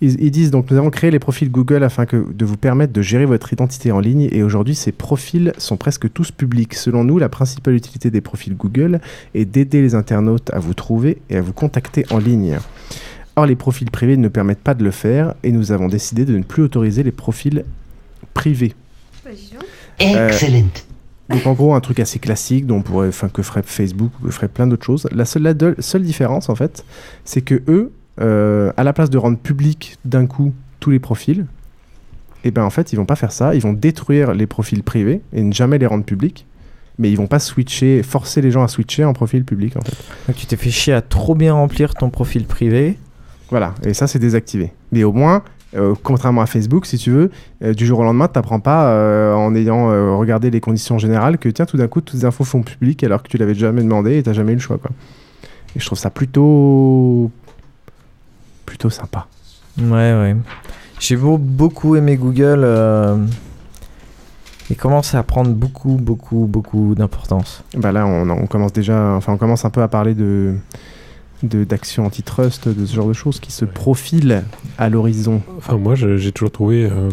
Ils, 0.00 0.20
ils 0.20 0.32
disent 0.32 0.50
donc 0.50 0.68
nous 0.68 0.76
avons 0.76 0.90
créé 0.90 1.12
les 1.12 1.20
profils 1.20 1.48
Google 1.48 1.84
afin 1.84 2.06
que, 2.06 2.26
de 2.34 2.44
vous 2.44 2.56
permettre 2.56 2.92
de 2.92 3.02
gérer 3.02 3.24
votre 3.24 3.52
identité 3.52 3.92
en 3.92 4.00
ligne 4.00 4.28
et 4.32 4.42
aujourd'hui 4.42 4.74
ces 4.74 4.90
profils 4.90 5.52
sont 5.56 5.76
presque 5.76 6.12
tous 6.12 6.32
publics. 6.32 6.74
Selon 6.74 7.04
nous, 7.04 7.18
la 7.18 7.28
principale 7.28 7.74
utilité 7.74 8.10
des 8.10 8.20
profils 8.20 8.56
Google 8.56 9.00
est 9.36 9.44
d'aider 9.44 9.80
les 9.80 9.94
internautes 9.94 10.50
à 10.52 10.58
vous 10.58 10.74
trouver 10.74 11.18
et 11.30 11.36
à 11.36 11.40
vous 11.40 11.52
contacter 11.52 12.04
en 12.10 12.18
ligne. 12.18 12.58
Or, 13.36 13.44
les 13.46 13.56
profils 13.56 13.90
privés 13.90 14.16
ne 14.16 14.28
permettent 14.28 14.60
pas 14.62 14.74
de 14.74 14.82
le 14.82 14.90
faire 14.90 15.34
et 15.42 15.52
nous 15.52 15.70
avons 15.72 15.88
décidé 15.88 16.24
de 16.24 16.36
ne 16.36 16.42
plus 16.42 16.62
autoriser 16.62 17.02
les 17.02 17.12
profils 17.12 17.64
privés. 18.34 18.74
Euh, 20.02 20.28
Excellent. 20.28 20.66
donc 21.28 21.46
en 21.46 21.52
gros 21.54 21.74
un 21.74 21.80
truc 21.80 22.00
assez 22.00 22.18
classique 22.18 22.66
dont 22.66 22.76
on 22.78 22.82
pourrait, 22.82 23.08
enfin 23.08 23.28
que 23.28 23.42
ferait 23.42 23.62
Facebook 23.64 24.10
ou 24.22 24.26
que 24.26 24.30
ferait 24.32 24.48
plein 24.48 24.66
d'autres 24.66 24.84
choses. 24.84 25.06
La 25.12 25.24
seule, 25.24 25.42
la 25.42 25.54
de- 25.54 25.74
seule 25.80 26.02
différence 26.02 26.48
en 26.48 26.54
fait, 26.54 26.84
c'est 27.24 27.40
que 27.42 27.62
eux, 27.68 27.92
euh, 28.20 28.72
à 28.76 28.84
la 28.84 28.92
place 28.92 29.10
de 29.10 29.18
rendre 29.18 29.38
public 29.38 29.98
d'un 30.04 30.26
coup 30.26 30.54
tous 30.80 30.90
les 30.90 30.98
profils, 30.98 31.46
et 32.44 32.50
ben 32.50 32.62
en 32.62 32.70
fait 32.70 32.92
ils 32.92 32.96
vont 32.96 33.06
pas 33.06 33.16
faire 33.16 33.32
ça. 33.32 33.54
Ils 33.54 33.60
vont 33.62 33.72
détruire 33.72 34.32
les 34.34 34.46
profils 34.46 34.82
privés 34.82 35.20
et 35.32 35.42
ne 35.42 35.52
jamais 35.52 35.78
les 35.78 35.86
rendre 35.86 36.04
publics. 36.04 36.46
Mais 36.98 37.10
ils 37.10 37.16
vont 37.16 37.26
pas 37.26 37.40
switcher, 37.40 38.02
forcer 38.02 38.40
les 38.40 38.50
gens 38.50 38.62
à 38.62 38.68
switcher 38.68 39.04
en 39.04 39.12
profil 39.12 39.44
public 39.44 39.76
en 39.76 39.82
fait. 39.82 39.94
Donc 40.28 40.36
tu 40.36 40.46
t'es 40.46 40.56
fait 40.56 40.70
chier 40.70 40.94
à 40.94 41.02
trop 41.02 41.34
bien 41.34 41.52
remplir 41.52 41.92
ton 41.94 42.08
profil 42.08 42.44
privé. 42.46 42.96
Voilà, 43.50 43.74
et 43.84 43.94
ça 43.94 44.06
c'est 44.06 44.18
désactivé. 44.18 44.72
Mais 44.92 45.04
au 45.04 45.12
moins, 45.12 45.42
euh, 45.76 45.94
contrairement 46.02 46.40
à 46.42 46.46
Facebook, 46.46 46.86
si 46.86 46.98
tu 46.98 47.10
veux, 47.10 47.30
euh, 47.62 47.74
du 47.74 47.86
jour 47.86 48.00
au 48.00 48.02
lendemain, 48.04 48.28
tu 48.28 48.38
n'apprends 48.38 48.60
pas 48.60 48.88
euh, 48.88 49.34
en 49.34 49.54
ayant 49.54 50.18
regardé 50.18 50.50
les 50.50 50.60
conditions 50.60 50.98
générales 50.98 51.38
que 51.38 51.48
tiens, 51.48 51.66
tout 51.66 51.76
d'un 51.76 51.86
coup, 51.88 52.00
toutes 52.00 52.18
les 52.18 52.24
infos 52.24 52.44
font 52.44 52.62
publiques 52.62 53.04
alors 53.04 53.22
que 53.22 53.28
tu 53.28 53.36
l'avais 53.38 53.54
jamais 53.54 53.82
demandé 53.82 54.16
et 54.18 54.22
tu 54.22 54.32
jamais 54.34 54.52
eu 54.52 54.56
le 54.56 54.60
choix. 54.60 54.78
Quoi. 54.78 54.90
Et 55.74 55.80
je 55.80 55.86
trouve 55.86 55.98
ça 55.98 56.10
plutôt. 56.10 57.30
plutôt 58.64 58.90
sympa. 58.90 59.26
Ouais, 59.78 59.86
ouais. 60.12 60.36
J'ai 60.98 61.16
beau- 61.16 61.38
beaucoup 61.38 61.94
aimé 61.96 62.16
Google. 62.16 62.64
Il 64.68 64.76
commence 64.76 65.14
à 65.14 65.22
prendre 65.22 65.50
beaucoup, 65.52 65.92
beaucoup, 66.00 66.46
beaucoup 66.48 66.94
d'importance. 66.96 67.62
Bah 67.76 67.92
là, 67.92 68.06
on, 68.06 68.28
on 68.30 68.46
commence 68.46 68.72
déjà. 68.72 69.12
Enfin, 69.12 69.32
on 69.32 69.36
commence 69.36 69.64
un 69.64 69.70
peu 69.70 69.82
à 69.82 69.88
parler 69.88 70.14
de- 70.14 70.54
d'actions 71.46 72.04
antitrust, 72.06 72.68
de 72.68 72.84
ce 72.86 72.94
genre 72.94 73.08
de 73.08 73.12
choses 73.12 73.40
qui 73.40 73.52
se 73.52 73.64
profilent 73.64 74.42
à 74.78 74.88
l'horizon. 74.88 75.40
Enfin, 75.58 75.76
moi, 75.76 75.94
j'ai 75.94 76.32
toujours 76.32 76.50
trouvé 76.52 76.84
euh, 76.84 77.08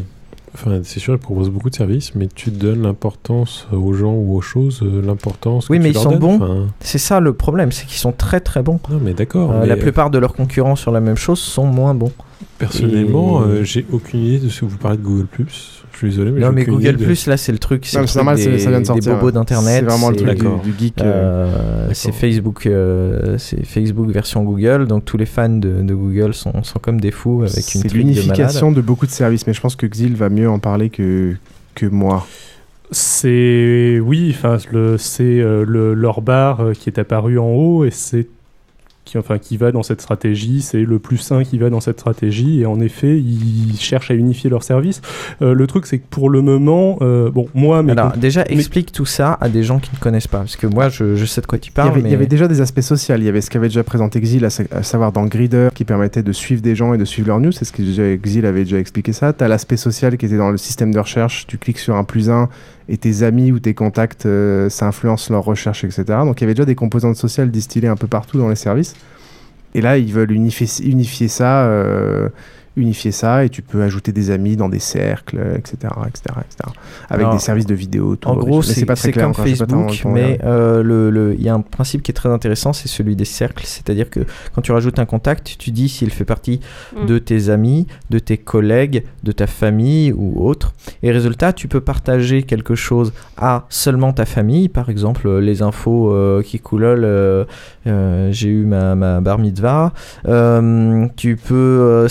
Enfin, 0.55 0.81
c'est 0.83 0.99
sûr, 0.99 1.15
ils 1.15 1.19
proposent 1.19 1.49
beaucoup 1.49 1.71
de 1.71 1.75
services, 1.75 2.13
mais 2.13 2.27
tu 2.27 2.51
donnes 2.51 2.83
l'importance 2.83 3.67
aux 3.71 3.93
gens 3.93 4.13
ou 4.13 4.35
aux 4.35 4.41
choses, 4.41 4.81
euh, 4.83 5.01
l'importance. 5.03 5.67
Oui, 5.67 5.79
que 5.79 5.83
mais 5.83 5.89
tu 5.89 5.93
ils 5.93 5.93
leur 5.95 6.03
sont 6.03 6.09
donnes. 6.11 6.19
bons. 6.19 6.35
Enfin, 6.35 6.67
C'est 6.79 6.99
ça 6.99 7.19
le 7.19 7.33
problème, 7.33 7.71
c'est 7.71 7.87
qu'ils 7.87 7.97
sont 7.97 8.11
très 8.11 8.39
très 8.39 8.61
bons. 8.61 8.79
Non, 8.91 8.99
mais 9.03 9.15
d'accord. 9.15 9.51
Euh, 9.51 9.61
mais, 9.61 9.65
la 9.65 9.77
plupart 9.77 10.11
de 10.11 10.19
leurs 10.19 10.33
concurrents 10.35 10.75
sur 10.75 10.91
la 10.91 10.99
même 10.99 11.15
chose 11.17 11.39
sont 11.39 11.65
moins 11.65 11.95
bons. 11.95 12.11
Personnellement, 12.59 13.41
Et- 13.43 13.47
euh, 13.47 13.63
j'ai 13.63 13.83
aucune 13.91 14.19
idée 14.19 14.39
de 14.39 14.49
ce 14.49 14.59
que 14.61 14.65
vous 14.65 14.77
parlez 14.77 14.97
de 14.97 15.01
Google 15.03 15.25
Je 15.93 15.97
suis 15.99 16.09
désolé, 16.09 16.31
mais 16.31 16.41
non, 16.41 16.51
mais 16.51 16.65
Google 16.65 16.97
de- 16.97 17.05
Plus, 17.05 17.27
là, 17.27 17.37
c'est 17.37 17.51
le 17.51 17.59
truc. 17.59 17.85
C'est 17.85 18.15
normal, 18.15 18.35
des, 18.35 18.57
ça 18.59 18.69
vient 18.71 18.81
de 18.81 18.85
sortir, 18.85 19.03
des 19.13 19.15
bobos 19.15 19.27
ouais. 19.27 19.31
d'internet. 19.31 19.79
C'est 19.79 19.85
vraiment 19.89 20.09
le 20.09 20.15
truc 20.15 20.39
du, 20.39 20.71
du 20.71 20.77
geek. 20.79 21.01
euh, 21.01 21.45
Euh, 21.45 21.89
c'est 21.93 22.11
Facebook, 22.11 22.65
euh, 22.65 23.37
c'est 23.37 23.63
Facebook 23.65 24.09
version 24.09 24.43
Google, 24.43 24.87
donc 24.87 25.05
tous 25.05 25.17
les 25.17 25.25
fans 25.27 25.49
de, 25.49 25.81
de 25.83 25.93
Google 25.93 26.33
sont, 26.33 26.63
sont 26.63 26.79
comme 26.79 26.99
des 26.99 27.11
fous 27.11 27.43
avec 27.43 27.55
une 27.75 27.81
C'est 27.81 27.87
de 27.89 27.93
l'unification 27.93 28.71
de, 28.71 28.81
beaucoup 28.81 29.05
de 29.05 29.11
services, 29.11 29.45
mais 29.47 29.53
je 29.53 29.61
pense 29.61 29.75
que 29.75 29.85
Xil 29.85 30.15
va 30.15 30.29
mieux 30.29 30.49
en 30.49 30.57
parler 30.59 30.89
que, 30.89 31.35
que 31.75 31.85
moi. 31.85 32.25
C'est 32.91 33.99
oui, 34.03 34.33
enfin 34.35 34.57
le- 34.71 34.97
c'est 34.97 35.23
euh, 35.23 35.65
le 35.67 35.93
leur 35.93 36.21
bar 36.21 36.61
euh, 36.61 36.73
qui 36.73 36.89
est 36.89 36.99
apparu 36.99 37.39
en 37.39 37.47
haut 37.47 37.85
et 37.85 37.91
c'est 37.91 38.27
qui 39.05 39.17
enfin 39.17 39.37
qui 39.37 39.57
va 39.57 39.71
dans 39.71 39.83
cette 39.83 40.01
stratégie, 40.01 40.61
c'est 40.61 40.81
le 40.83 40.97
plus 40.99 41.17
sain 41.17 41.43
qui 41.43 41.57
va 41.57 41.69
dans 41.69 41.81
cette 41.81 41.99
stratégie 41.99 42.61
et 42.61 42.65
en 42.65 42.79
effet 42.79 43.17
ils 43.19 43.75
cherchent 43.79 44.11
à 44.11 44.13
unifier 44.13 44.49
leurs 44.49 44.63
services. 44.63 45.01
Euh, 45.41 45.53
le 45.53 45.67
truc 45.67 45.85
c'est 45.85 45.99
que 45.99 46.05
pour 46.09 46.29
le 46.29 46.41
moment, 46.41 46.97
euh, 47.01 47.29
bon 47.29 47.47
moi 47.53 47.83
mais 47.83 47.91
Alors, 47.93 48.13
déjà, 48.17 48.45
mais- 48.49 48.55
explique 48.55 48.91
tout 48.91 49.05
ça 49.05 49.37
à 49.41 49.49
des 49.49 49.63
gens 49.63 49.79
qui 49.79 49.91
ne 49.93 49.99
connaissent 49.99 50.27
pas, 50.27 50.39
parce 50.39 50.55
que 50.55 50.67
moi, 50.67 50.89
je, 50.89 51.15
je 51.15 51.25
sais 51.25 51.41
de 51.41 51.45
quoi 51.47 51.57
tu 51.59 51.69
Il 51.69 51.71
y, 51.71 51.73
parles, 51.75 51.89
avait, 51.89 51.99
il 51.99 52.05
y 52.05 52.09
mais 52.09 52.15
avait 52.15 52.27
déjà 52.27 52.47
des 52.47 52.61
aspects 52.61 52.79
sociaux. 52.81 53.15
Il 53.17 53.23
y 53.23 53.29
avait 53.29 53.41
ce 53.41 53.49
qu'avait 53.49 53.67
déjà 53.67 53.83
présenté 53.83 54.21
Xil, 54.21 54.45
à, 54.45 54.49
sa- 54.49 54.63
à 54.71 54.83
savoir 54.83 55.11
dans 55.11 55.25
Grider, 55.25 55.69
qui 55.75 55.83
permettait 55.85 56.23
de 56.23 56.31
suivre 56.31 56.61
des 56.61 56.75
gens 56.75 56.93
et 56.93 56.97
de 56.97 57.05
suivre 57.05 57.27
leurs 57.27 57.39
news. 57.39 57.51
C'est 57.51 57.65
ce 57.65 57.71
que 57.73 57.81
déjà, 57.81 58.03
Xil 58.15 58.45
avait 58.45 58.63
déjà 58.63 58.77
expliqué 58.79 59.11
ça. 59.13 59.33
Tu 59.33 59.43
as 59.43 59.47
l'aspect 59.47 59.77
social 59.77 60.17
qui 60.17 60.25
était 60.25 60.37
dans 60.37 60.49
le 60.51 60.57
système 60.57 60.93
de 60.93 60.99
recherche. 60.99 61.45
Tu 61.47 61.57
cliques 61.57 61.79
sur 61.79 61.95
un 61.95 62.03
plus 62.03 62.29
un 62.29 62.47
et 62.89 62.97
tes 62.97 63.23
amis 63.23 63.51
ou 63.51 63.59
tes 63.59 63.73
contacts, 63.73 64.25
euh, 64.25 64.69
ça 64.69 64.87
influence 64.87 65.29
leur 65.29 65.43
recherche, 65.43 65.83
etc. 65.83 66.03
Donc 66.25 66.41
il 66.41 66.43
y 66.43 66.45
avait 66.45 66.53
déjà 66.53 66.65
des 66.65 66.75
composantes 66.75 67.15
sociales 67.15 67.51
distillées 67.51 67.87
un 67.87 67.95
peu 67.95 68.07
partout 68.07 68.37
dans 68.37 68.49
les 68.49 68.55
services. 68.55 68.95
Et 69.75 69.81
là, 69.81 69.97
ils 69.97 70.13
veulent 70.13 70.31
unifier, 70.31 70.67
unifier 70.85 71.27
ça. 71.27 71.63
euh, 71.65 72.29
unifier 72.75 73.11
ça 73.11 73.45
et 73.45 73.49
tu 73.49 73.61
peux 73.61 73.81
ajouter 73.83 74.11
des 74.11 74.31
amis 74.31 74.55
dans 74.55 74.69
des 74.69 74.79
cercles, 74.79 75.39
etc., 75.57 75.75
etc., 76.07 76.21
etc. 76.39 76.71
Avec 77.09 77.21
Alors, 77.25 77.33
des 77.33 77.39
services 77.39 77.65
de 77.67 77.75
vidéo. 77.75 78.15
tout, 78.15 78.27
En 78.29 78.35
gros, 78.35 78.61
c'est 78.63 78.85
pas 78.85 78.95
très 78.95 79.03
c'est 79.07 79.11
clair 79.11 79.25
comme 79.25 79.35
pas 79.35 79.43
Facebook, 79.43 79.69
comment 79.69 80.13
mais 80.13 80.23
regarder. 80.33 80.39
euh, 80.45 80.83
le- 80.83 81.09
le- 81.09 81.33
il 81.35 81.41
y 81.43 81.49
a 81.49 81.53
un 81.53 81.61
principe 81.61 82.01
qui 82.01 82.11
est 82.11 82.15
très 82.15 82.29
intéressant, 82.29 82.73
c'est 82.73 82.87
celui 82.87 83.15
des 83.15 83.25
cercles. 83.25 83.63
C'est-à-dire 83.65 84.09
que 84.09 84.21
quand 84.53 84.61
tu 84.61 84.71
rajoutes 84.71 84.97
un 84.99 85.05
contact, 85.05 85.55
tu 85.59 85.71
dis 85.71 85.87
s'il 85.89 86.09
fait 86.11 86.25
partie 86.25 86.59
Mm. 86.95 87.05
de 87.05 87.17
tes 87.19 87.49
amis, 87.49 87.87
de 88.09 88.19
tes 88.19 88.37
collègues, 88.37 89.03
de 89.23 89.31
ta 89.31 89.47
famille 89.47 90.11
ou 90.11 90.43
autre. 90.47 90.73
Et 91.03 91.11
résultat, 91.11 91.53
tu 91.53 91.67
peux 91.67 91.81
partager 91.81 92.43
quelque 92.43 92.75
chose 92.75 93.13
à 93.37 93.65
seulement 93.69 94.13
ta 94.13 94.25
famille, 94.25 94.67
par 94.69 94.89
exemple 94.89 95.27
euh, 95.27 95.39
les 95.41 95.61
infos 95.61 96.11
euh, 96.11 96.41
qui 96.41 96.59
coulolent. 96.59 97.03
euh, 97.05 97.45
euh, 97.87 98.29
J'ai 98.31 98.49
eu 98.49 98.65
ma, 98.65 98.95
ma 98.95 99.21
bar 99.21 99.37
mitzvah. 99.39 99.93
Euh, 100.27 101.07
tu 101.15 101.35
peux 101.35 101.53
euh, 101.55 102.07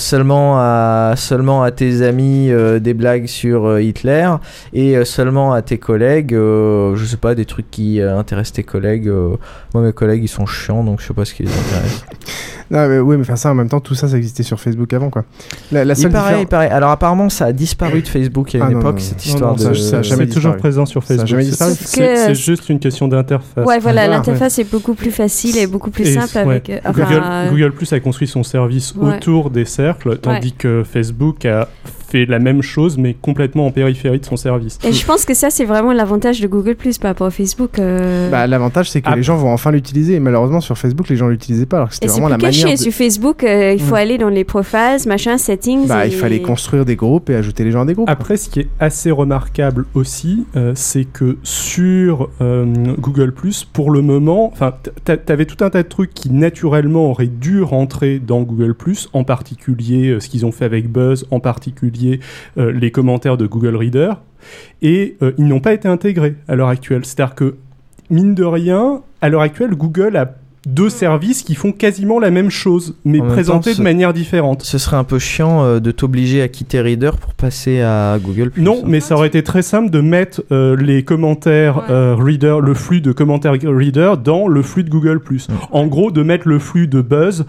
seulement 1.17 1.63
à 1.63 1.71
tes 1.71 2.03
amis 2.03 2.51
euh, 2.51 2.79
des 2.79 2.95
blagues 2.95 3.27
sur 3.27 3.67
euh, 3.67 3.83
Hitler 3.83 4.29
et 4.73 4.97
euh, 4.97 5.05
seulement 5.05 5.53
à 5.53 5.63
tes 5.63 5.79
collègues, 5.79 6.33
je 6.33 7.05
sais 7.05 7.17
pas, 7.17 7.35
des 7.35 7.45
trucs 7.45 7.71
qui 7.71 8.01
intéressent 8.01 8.55
tes 8.55 8.63
collègues. 8.63 9.11
moi, 9.75 9.83
mes 9.83 9.93
collègues, 9.93 10.25
ils 10.25 10.29
sont 10.29 10.47
chiants, 10.47 10.85
donc 10.85 11.01
je 11.01 11.07
sais 11.07 11.15
pas 11.15 11.25
ce 11.25 11.35
qui 11.35 11.45
les 11.45 11.51
intéresse. 11.51 12.05
Non, 12.73 12.89
mais, 12.89 12.99
oui, 12.99 13.17
mais 13.17 13.23
enfin, 13.23 13.37
ça, 13.37 13.51
en 13.51 13.55
même 13.55 13.69
temps, 13.69 13.81
tout 13.81 13.95
ça, 13.95 14.09
ça 14.09 14.17
existait 14.17 14.43
sur 14.43 14.59
Facebook 14.59 14.93
avant, 14.95 15.11
quoi. 15.11 15.25
La, 15.71 15.85
la 15.85 15.93
il 15.93 15.97
seule 15.97 16.11
paraît, 16.11 16.25
différence- 16.31 16.43
il 16.43 16.49
paraît. 16.49 16.71
Alors 16.71 16.91
apparemment, 16.91 17.29
ça 17.29 17.45
a 17.45 17.53
disparu 17.53 18.01
de 18.03 18.09
Facebook 18.09 18.55
à 18.55 18.59
une 18.59 18.65
Ah, 18.65 18.71
non, 18.71 18.81
époque, 18.81 18.95
non, 18.97 19.01
cette 19.03 19.27
histoire 19.27 19.51
non, 19.57 19.69
de. 19.71 19.75
ça, 19.75 19.91
ça 19.91 19.99
a 19.99 20.03
jamais 20.03 20.25
c'est 20.27 20.33
toujours 20.35 20.57
présent 20.57 20.87
sur 20.87 21.05
Facebook. 21.05 21.29
C'est- 21.29 21.45
disparu. 21.45 21.71
Sauf 21.73 21.81
C'est 21.87 22.01
que- 22.01 22.17
c'est 22.17 22.35
juste 22.35 22.69
une 22.71 22.79
question 22.81 23.09
d'interface. 23.09 23.67
Ouais, 23.67 23.79
voilà, 23.79 24.09
l'interface 24.09 24.59
est 24.59 24.71
beaucoup 24.71 24.95
plus 24.95 25.11
facile 25.11 25.59
et 25.59 25.67
beaucoup 25.67 25.91
plus 25.91 26.09
Et 26.09 26.15
simple 26.15 26.35
ouais, 26.49 26.55
avec. 26.55 26.71
euh, 26.71 26.79
enfin, 26.87 27.03
Google, 27.05 27.23
euh, 27.23 27.51
Google 27.51 27.73
Plus 27.73 27.93
a 27.93 28.01
construit 28.01 28.27
son 28.27 28.43
service 28.43 28.95
Ouais. 28.97 29.17
autour 29.17 29.51
des 29.51 29.67
cercles, 29.67 30.17
tandis 30.17 30.49
Ouais. 30.49 30.55
que 30.57 30.83
Facebook 30.91 31.45
a 31.45 31.69
fait 32.13 32.27
la 32.27 32.39
même 32.39 32.61
chose, 32.63 32.99
mais 32.99 33.15
complètement 33.15 33.67
en 33.67 33.71
périphérie 33.71 34.19
de 34.21 34.25
son 34.27 34.37
service. 34.37 34.79
Et 34.87 34.93
je 34.93 35.05
pense 35.07 35.25
que 35.25 35.33
ça, 35.35 35.49
c'est 35.51 35.65
vraiment 35.65 35.93
l'avantage 35.93 36.41
de 36.41 36.47
Google 36.47 36.75
Plus 36.75 36.99
par 36.99 37.11
rapport 37.11 37.27
à 37.27 37.31
Facebook. 37.31 37.79
euh, 37.79 38.31
Bah, 38.31 38.47
L'avantage, 38.47 38.91
c'est 38.91 39.01
que 39.01 39.09
Ah. 39.11 39.17
les 39.17 39.23
gens 39.23 39.37
vont 39.37 39.51
enfin 39.53 39.71
l'utiliser. 39.71 40.15
Et 40.15 40.21
malheureusement, 40.21 40.61
sur 40.61 40.77
Facebook, 40.77 41.09
les 41.09 41.17
gens 41.17 41.29
l'utilisaient 41.29 41.65
pas. 41.67 41.79
Alors 41.79 41.89
que 41.89 41.95
c'était 41.95 42.09
vraiment 42.09 42.27
plus 42.27 42.33
la 42.33 42.39
caché. 42.39 42.63
manière. 42.65 42.77
de- 42.79 42.83
Sur 42.83 42.93
Facebook, 42.93 43.45
euh, 43.45 43.73
il 43.73 43.81
faut 43.81 43.95
Mm. 43.95 43.99
aller 43.99 44.19
dans 44.19 44.29
les 44.29 44.45
profiles, 44.45 44.99
machin, 45.07 45.39
settings. 45.39 45.87
Bah, 45.87 46.05
et- 46.07 46.11
il 46.11 46.15
fallait 46.15 46.43
construire 46.43 46.85
des 46.85 46.97
groupes 46.97 47.31
et 47.31 47.35
ajouter 47.35 47.65
les 47.65 47.71
gens 47.71 47.83
à 47.83 47.85
des 47.87 47.95
groupes. 47.95 48.11
Après, 48.11 48.37
ce 48.37 48.51
qui 48.51 48.61
est 48.61 48.69
assez 48.79 49.11
remarquable 49.11 49.87
aussi, 49.95 50.45
euh, 50.57 50.73
c'est 50.75 51.05
que 51.05 51.39
sur 51.43 52.29
euh, 52.41 52.67
Google 52.99 53.33
pour 53.73 53.91
le 53.91 54.03
moment, 54.03 54.51
enfin, 54.53 54.75
tu 55.07 55.13
avais 55.33 55.47
tout 55.47 55.63
un 55.65 55.71
tas 55.71 55.83
de 55.83 55.89
trucs 55.89 56.13
qui 56.13 56.31
naturellement 56.31 57.11
auraient 57.11 57.27
dû 57.27 57.63
rentrer 57.63 58.19
dans 58.19 58.43
Google 58.43 58.75
en 59.13 59.25
particulier 59.25 60.09
euh, 60.11 60.21
ce 60.21 60.29
qu'ils 60.29 60.45
ont 60.47 60.53
fait 60.53 60.65
avec 60.65 60.91
Buzz, 60.91 61.27
en 61.31 61.41
particulier 61.41 62.02
euh, 62.59 62.73
les 62.73 62.91
commentaires 62.91 63.37
de 63.37 63.47
Google 63.47 63.77
Reader, 63.77 64.15
et 64.83 65.17
euh, 65.23 65.33
ils 65.39 65.47
n'ont 65.47 65.61
pas 65.61 65.73
été 65.73 65.89
intégrés 65.89 66.35
à 66.49 66.57
l'heure 66.57 66.69
actuelle. 66.69 67.05
C'est-à-dire 67.05 67.35
que 67.35 67.57
mine 68.11 68.35
de 68.35 68.45
rien, 68.45 69.03
à 69.21 69.29
l'heure 69.29 69.43
actuelle, 69.43 69.71
Google 69.75 70.17
a 70.17 70.35
deux 70.67 70.91
services 70.91 71.43
qui 71.43 71.55
font 71.55 71.73
quasiment 71.73 72.19
la 72.19 72.31
même 72.31 72.51
chose, 72.51 72.95
mais 73.05 73.21
En 73.21 73.27
présentés 73.27 73.73
temps, 73.73 73.79
de 73.79 73.83
manière 73.83 74.13
différente. 74.13 74.63
Ce 74.63 74.79
serait 74.79 74.97
un 74.97 75.05
peu 75.05 75.19
chiant 75.19 75.65
euh, 75.65 75.81
de 75.81 75.91
t'obliger 75.91 76.43
à 76.43 76.49
quitter 76.49 76.81
Reader 76.81 77.13
pour 77.21 77.35
passer 77.35 77.81
à 77.81 78.19
Google. 78.23 78.53
Non, 78.57 78.83
mais 78.87 79.01
ça 79.01 79.15
aurait 79.17 79.29
été 79.29 79.43
très 79.43 79.63
simple 79.63 79.91
de 79.91 80.01
mettre 80.01 80.43
euh, 80.53 80.77
les 80.77 81.03
commentaires 81.03 81.85
euh, 81.91 82.15
Reader, 82.19 82.59
le 82.63 82.75
flux 82.75 83.01
de 83.01 83.13
commentaires 83.13 83.53
Reader 83.53 84.15
dans 84.23 84.49
le 84.49 84.63
flux 84.63 84.85
de 84.85 84.91
Google+. 84.91 85.21
En 85.71 85.87
gros, 85.87 86.11
de 86.11 86.23
mettre 86.23 86.49
le 86.49 86.59
flux 86.59 86.87
de 86.87 87.01
Buzz 87.01 87.45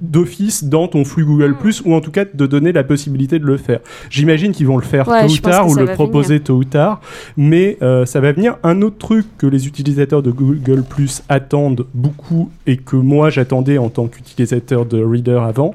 d'office 0.00 0.64
dans 0.64 0.88
ton 0.88 1.04
flux 1.04 1.24
Google+, 1.24 1.54
ou 1.84 1.94
en 1.94 2.00
tout 2.00 2.10
cas 2.10 2.24
de 2.32 2.46
donner 2.46 2.72
la 2.72 2.84
possibilité 2.84 3.38
de 3.38 3.46
le 3.46 3.56
faire. 3.56 3.80
J'imagine 4.10 4.52
qu'ils 4.52 4.66
vont 4.66 4.76
le 4.76 4.82
faire 4.82 5.08
Ouais, 5.08 5.26
tôt 5.26 5.32
ou 5.32 5.36
tard, 5.38 5.68
ou 5.68 5.74
le 5.74 5.86
proposer 5.86 6.40
tôt 6.40 6.56
ou 6.56 6.64
tard, 6.64 7.00
mais 7.36 7.78
euh, 7.82 8.06
ça 8.06 8.20
va 8.20 8.32
venir. 8.32 8.56
Un 8.62 8.82
autre 8.82 8.98
truc 8.98 9.26
que 9.38 9.46
les 9.46 9.66
utilisateurs 9.66 10.22
de 10.22 10.30
Google+, 10.30 10.84
attendent 11.28 11.86
beaucoup, 11.94 12.33
et 12.66 12.76
que 12.76 12.96
moi 12.96 13.30
j'attendais 13.30 13.78
en 13.78 13.88
tant 13.88 14.06
qu'utilisateur 14.06 14.86
de 14.86 15.02
Reader 15.02 15.40
avant, 15.46 15.74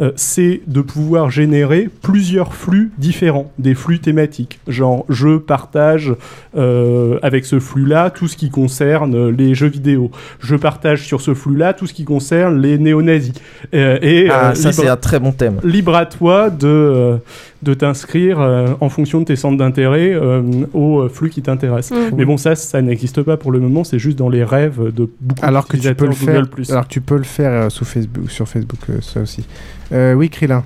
euh, 0.00 0.12
c'est 0.16 0.60
de 0.66 0.80
pouvoir 0.80 1.30
générer 1.30 1.88
plusieurs 2.02 2.54
flux 2.54 2.90
différents, 2.98 3.50
des 3.58 3.74
flux 3.74 4.00
thématiques. 4.00 4.60
Genre, 4.68 5.04
je 5.08 5.38
partage 5.38 6.14
euh, 6.56 7.18
avec 7.22 7.44
ce 7.44 7.60
flux-là 7.60 8.10
tout 8.10 8.28
ce 8.28 8.36
qui 8.36 8.50
concerne 8.50 9.28
les 9.28 9.54
jeux 9.54 9.68
vidéo. 9.68 10.10
Je 10.40 10.56
partage 10.56 11.06
sur 11.06 11.20
ce 11.20 11.34
flux-là 11.34 11.74
tout 11.74 11.86
ce 11.86 11.94
qui 11.94 12.04
concerne 12.04 12.60
les 12.60 12.78
néo-nazis. 12.78 13.34
Euh, 13.74 13.98
et 14.02 14.28
Ah, 14.30 14.54
ça, 14.54 14.72
c'est 14.72 14.88
un 14.88 14.96
très 14.96 15.18
bon 15.18 15.32
thème. 15.32 15.60
Libre 15.64 15.94
à 15.94 16.06
toi 16.06 16.50
de, 16.50 17.18
de 17.62 17.74
t'inscrire 17.74 18.40
euh, 18.40 18.68
en 18.80 18.88
fonction 18.88 19.20
de 19.20 19.24
tes 19.26 19.36
centres 19.36 19.58
d'intérêt 19.58 20.12
euh, 20.12 20.42
au 20.72 21.00
euh, 21.00 21.08
flux 21.08 21.30
qui 21.30 21.42
t'intéresse. 21.42 21.90
Mm. 21.90 22.16
Mais 22.16 22.24
bon, 22.24 22.36
ça, 22.36 22.54
ça 22.54 22.80
n'existe 22.80 23.22
pas 23.22 23.36
pour 23.36 23.52
le 23.52 23.60
moment, 23.60 23.84
c'est 23.84 23.98
juste 23.98 24.18
dans 24.18 24.28
les 24.28 24.44
rêves 24.44 24.92
de 24.94 25.10
beaucoup 25.20 25.44
Alors 25.44 25.68
que 25.68 25.76
tu 25.76 25.94
peux 25.94 26.06
le 26.06 26.12
faire. 26.12 26.42
Google+. 26.42 26.70
Alors 26.70 26.84
que 26.84 26.92
tu 26.92 27.00
peux 27.00 27.16
le 27.16 27.24
faire 27.24 27.50
euh, 27.50 27.68
sous 27.68 27.84
Facebook, 27.84 28.30
sur 28.30 28.48
Facebook, 28.48 28.80
euh, 28.88 29.00
ça 29.00 29.20
aussi. 29.20 29.44
Euh, 29.92 30.14
oui, 30.14 30.30
Krillin. 30.30 30.64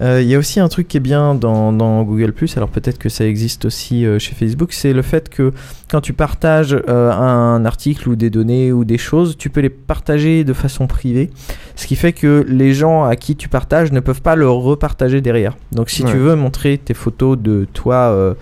Euh, 0.00 0.20
Il 0.22 0.28
y 0.28 0.34
a 0.34 0.38
aussi 0.38 0.58
un 0.58 0.68
truc 0.68 0.88
qui 0.88 0.96
est 0.96 1.00
bien 1.00 1.34
dans, 1.34 1.72
dans 1.72 2.02
Google⁇ 2.02 2.32
alors 2.56 2.68
peut-être 2.68 2.98
que 2.98 3.08
ça 3.08 3.24
existe 3.24 3.64
aussi 3.64 4.04
euh, 4.04 4.18
chez 4.18 4.34
Facebook, 4.34 4.72
c'est 4.72 4.92
le 4.92 5.02
fait 5.02 5.28
que 5.28 5.52
quand 5.90 6.00
tu 6.00 6.12
partages 6.12 6.76
euh, 6.88 7.12
un 7.12 7.64
article 7.64 8.08
ou 8.08 8.16
des 8.16 8.28
données 8.30 8.72
ou 8.72 8.84
des 8.84 8.98
choses, 8.98 9.36
tu 9.36 9.50
peux 9.50 9.60
les 9.60 9.70
partager 9.70 10.42
de 10.42 10.52
façon 10.52 10.86
privée, 10.88 11.30
ce 11.76 11.86
qui 11.86 11.94
fait 11.94 12.12
que 12.12 12.44
les 12.48 12.74
gens 12.74 13.04
à 13.04 13.14
qui 13.14 13.36
tu 13.36 13.48
partages 13.48 13.92
ne 13.92 14.00
peuvent 14.00 14.22
pas 14.22 14.34
le 14.34 14.48
repartager 14.48 15.20
derrière. 15.20 15.56
Donc 15.70 15.90
si 15.90 16.02
Ouais. 16.02 16.10
tu 16.10 16.16
veux 16.18 16.34
montrer 16.34 16.76
tes 16.78 16.94
photos 16.94 17.38
de 17.38 17.66
toi 17.72 17.94
euh, 18.10 18.34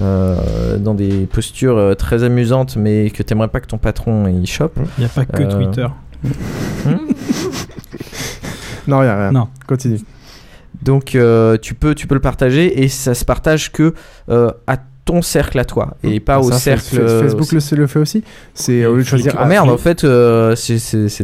euh, 0.00 0.78
dans 0.78 0.94
des 0.94 1.26
postures 1.26 1.76
euh, 1.76 1.94
très 1.94 2.22
amusantes 2.22 2.76
mais 2.76 3.10
que 3.10 3.22
tu 3.24 3.34
n'aimerais 3.34 3.48
pas 3.48 3.60
que 3.60 3.66
ton 3.66 3.78
patron 3.78 4.28
y 4.28 4.46
chope... 4.46 4.78
Il 4.96 5.00
n'y 5.00 5.06
a 5.06 5.08
pas 5.08 5.24
que 5.24 5.42
euh, 5.42 5.50
Twitter. 5.50 5.86
Non, 8.86 9.02
il 9.02 9.06
a 9.06 9.16
rien. 9.16 9.32
Non. 9.32 9.48
Continue. 9.66 10.00
Donc 10.82 11.14
euh, 11.14 11.56
tu 11.60 11.74
peux 11.74 11.94
tu 11.94 12.06
peux 12.06 12.14
le 12.14 12.20
partager 12.20 12.82
et 12.82 12.88
ça 12.88 13.14
se 13.14 13.24
partage 13.24 13.70
que 13.72 13.94
euh, 14.28 14.50
à 14.66 14.76
ton 15.04 15.22
cercle 15.22 15.58
à 15.58 15.64
toi 15.64 15.96
et 16.04 16.20
pas 16.20 16.34
Ah, 16.34 16.40
au 16.40 16.52
cercle. 16.52 16.98
Euh, 17.00 17.22
Facebook 17.22 17.52
le, 17.52 17.76
le 17.76 17.86
fait 17.86 17.98
aussi. 17.98 18.22
C'est 18.54 18.86
au 18.86 18.94
lieu 18.96 19.02
de 19.02 19.06
choisir. 19.08 19.34
Ah 19.38 19.46
merde, 19.46 19.68
en 19.70 19.76
fait, 19.78 20.04
euh, 20.04 20.54
c'est 20.54 20.74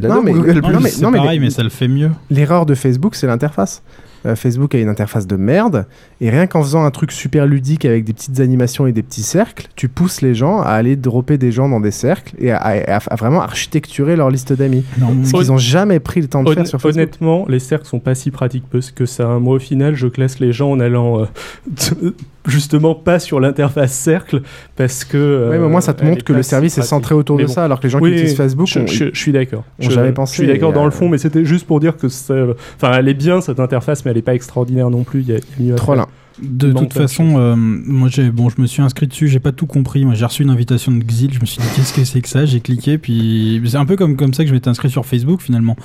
de 0.00 0.02
la 0.02 0.08
Non, 0.08 0.14
daube, 0.16 0.24
mais- 0.24 0.32
Google 0.32 0.54
non, 0.60 0.68
Plus. 0.68 0.78
mais- 0.82 0.88
c'est 0.90 1.02
non, 1.02 1.10
mais 1.10 1.18
pareil, 1.18 1.38
les- 1.38 1.44
mais 1.44 1.50
ça 1.50 1.62
le 1.62 1.68
fait 1.68 1.86
mieux. 1.88 2.10
L'erreur 2.30 2.66
de 2.66 2.74
Facebook, 2.74 3.14
c'est 3.14 3.26
l'interface. 3.26 3.82
Euh, 4.26 4.36
Facebook 4.36 4.74
a 4.74 4.78
une 4.78 4.88
interface 4.88 5.26
de 5.26 5.36
merde, 5.36 5.86
et 6.20 6.28
rien 6.30 6.46
qu'en 6.46 6.62
faisant 6.62 6.84
un 6.84 6.90
truc 6.90 7.12
super 7.12 7.46
ludique 7.46 7.84
avec 7.84 8.04
des 8.04 8.12
petites 8.12 8.40
animations 8.40 8.86
et 8.86 8.92
des 8.92 9.02
petits 9.02 9.22
cercles, 9.22 9.68
tu 9.76 9.88
pousses 9.88 10.20
les 10.20 10.34
gens 10.34 10.60
à 10.60 10.70
aller 10.70 10.96
dropper 10.96 11.38
des 11.38 11.52
gens 11.52 11.68
dans 11.68 11.80
des 11.80 11.90
cercles 11.90 12.34
et 12.38 12.50
à, 12.50 12.58
à- 12.58 12.96
à 12.96 13.14
vraiment 13.16 13.40
architecturer 13.42 14.16
leur 14.16 14.30
liste 14.30 14.52
d'amis. 14.52 14.84
Ce 15.24 15.32
qu'ils 15.32 15.48
n'ont 15.48 15.56
jamais 15.58 16.00
pris 16.00 16.20
le 16.20 16.28
temps 16.28 16.42
de 16.42 16.48
Honn- 16.50 16.54
faire 16.56 16.66
sur 16.66 16.80
Facebook. 16.80 17.00
Honnêtement, 17.02 17.46
les 17.48 17.58
cercles 17.60 17.86
sont 17.86 18.00
pas 18.00 18.14
si 18.14 18.30
pratiques 18.30 18.64
parce 18.70 18.90
que 18.90 19.06
ça. 19.06 19.38
Moi, 19.38 19.56
au 19.56 19.58
final, 19.60 19.94
je 19.94 20.06
classe 20.08 20.40
les 20.40 20.52
gens 20.52 20.70
en 20.70 20.80
allant 20.80 21.20
euh, 21.20 21.24
justement 22.46 22.94
pas 22.94 23.18
sur 23.18 23.40
l'interface 23.40 23.92
cercle 23.92 24.42
parce 24.76 25.04
que. 25.04 25.16
euh, 25.16 25.50
Ouais, 25.50 25.58
mais 25.58 25.64
au 25.64 25.68
moins, 25.68 25.80
ça 25.80 25.94
te 25.94 26.02
elle 26.02 26.10
montre 26.10 26.24
que 26.24 26.32
le 26.32 26.42
service 26.42 26.78
est 26.78 26.82
centré 26.82 27.14
autour 27.14 27.36
Mais 27.36 27.42
de 27.44 27.48
bon. 27.48 27.54
ça, 27.54 27.64
alors 27.64 27.78
que 27.80 27.84
les 27.84 27.90
gens 27.90 28.00
Oui, 28.00 28.10
qui 28.10 28.16
utilisent 28.16 28.36
Facebook 28.36 28.66
je, 28.68 28.78
ont- 28.80 28.86
je- 28.86 29.10
je 29.12 29.18
suis 29.18 29.32
d'accord. 29.32 29.64
jamais 29.78 30.12
pensé, 30.12 30.32
Je 30.36 30.42
suis 30.42 30.46
d'accord 30.52 30.72
dans 30.72 30.82
euh, 30.82 30.86
le 30.86 30.90
fond, 30.90 31.08
mais 31.08 31.18
c'était 31.18 31.44
juste 31.44 31.66
pour 31.66 31.80
dire 31.80 31.96
que 31.96 32.08
ça. 32.08 32.34
Enfin, 32.76 32.92
elle 32.96 33.08
est 33.08 33.14
bien 33.14 33.40
cette 33.40 33.60
interface, 33.60 34.04
mais 34.04 34.10
elle 34.10 34.16
est 34.18 34.22
pas 34.22 34.34
extraordinaire 34.34 34.90
non 34.90 35.04
plus. 35.04 35.20
Il 35.22 35.28
y 35.28 35.32
a, 35.32 35.36
y 35.36 35.38
a 35.38 35.42
mieux 35.60 35.72
à 35.72 35.76
Trop 35.76 35.94
là. 35.94 36.06
De 36.42 36.70
toute 36.70 36.92
façon, 36.92 37.38
euh, 37.38 37.54
moi 37.56 38.08
j'ai 38.12 38.28
bon, 38.30 38.50
je 38.50 38.60
me 38.60 38.66
suis 38.66 38.82
inscrit 38.82 39.06
dessus, 39.06 39.26
j'ai 39.26 39.38
pas 39.40 39.52
tout 39.52 39.64
compris. 39.64 40.04
Moi 40.04 40.12
j'ai 40.14 40.26
reçu 40.26 40.42
une 40.42 40.50
invitation 40.50 40.92
de 40.92 41.02
Xil, 41.02 41.32
je 41.32 41.40
me 41.40 41.46
suis 41.46 41.62
dit 41.62 41.68
qu'est-ce 41.74 41.94
que 41.94 42.04
c'est 42.04 42.20
que 42.20 42.28
ça, 42.28 42.44
j'ai 42.44 42.60
cliqué, 42.60 42.98
puis 42.98 43.62
c'est 43.64 43.78
un 43.78 43.86
peu 43.86 43.96
comme 43.96 44.16
comme 44.16 44.34
ça 44.34 44.42
que 44.44 44.50
je 44.50 44.54
m'étais 44.54 44.68
inscrit 44.68 44.90
sur 44.90 45.06
Facebook 45.06 45.40
finalement. 45.40 45.76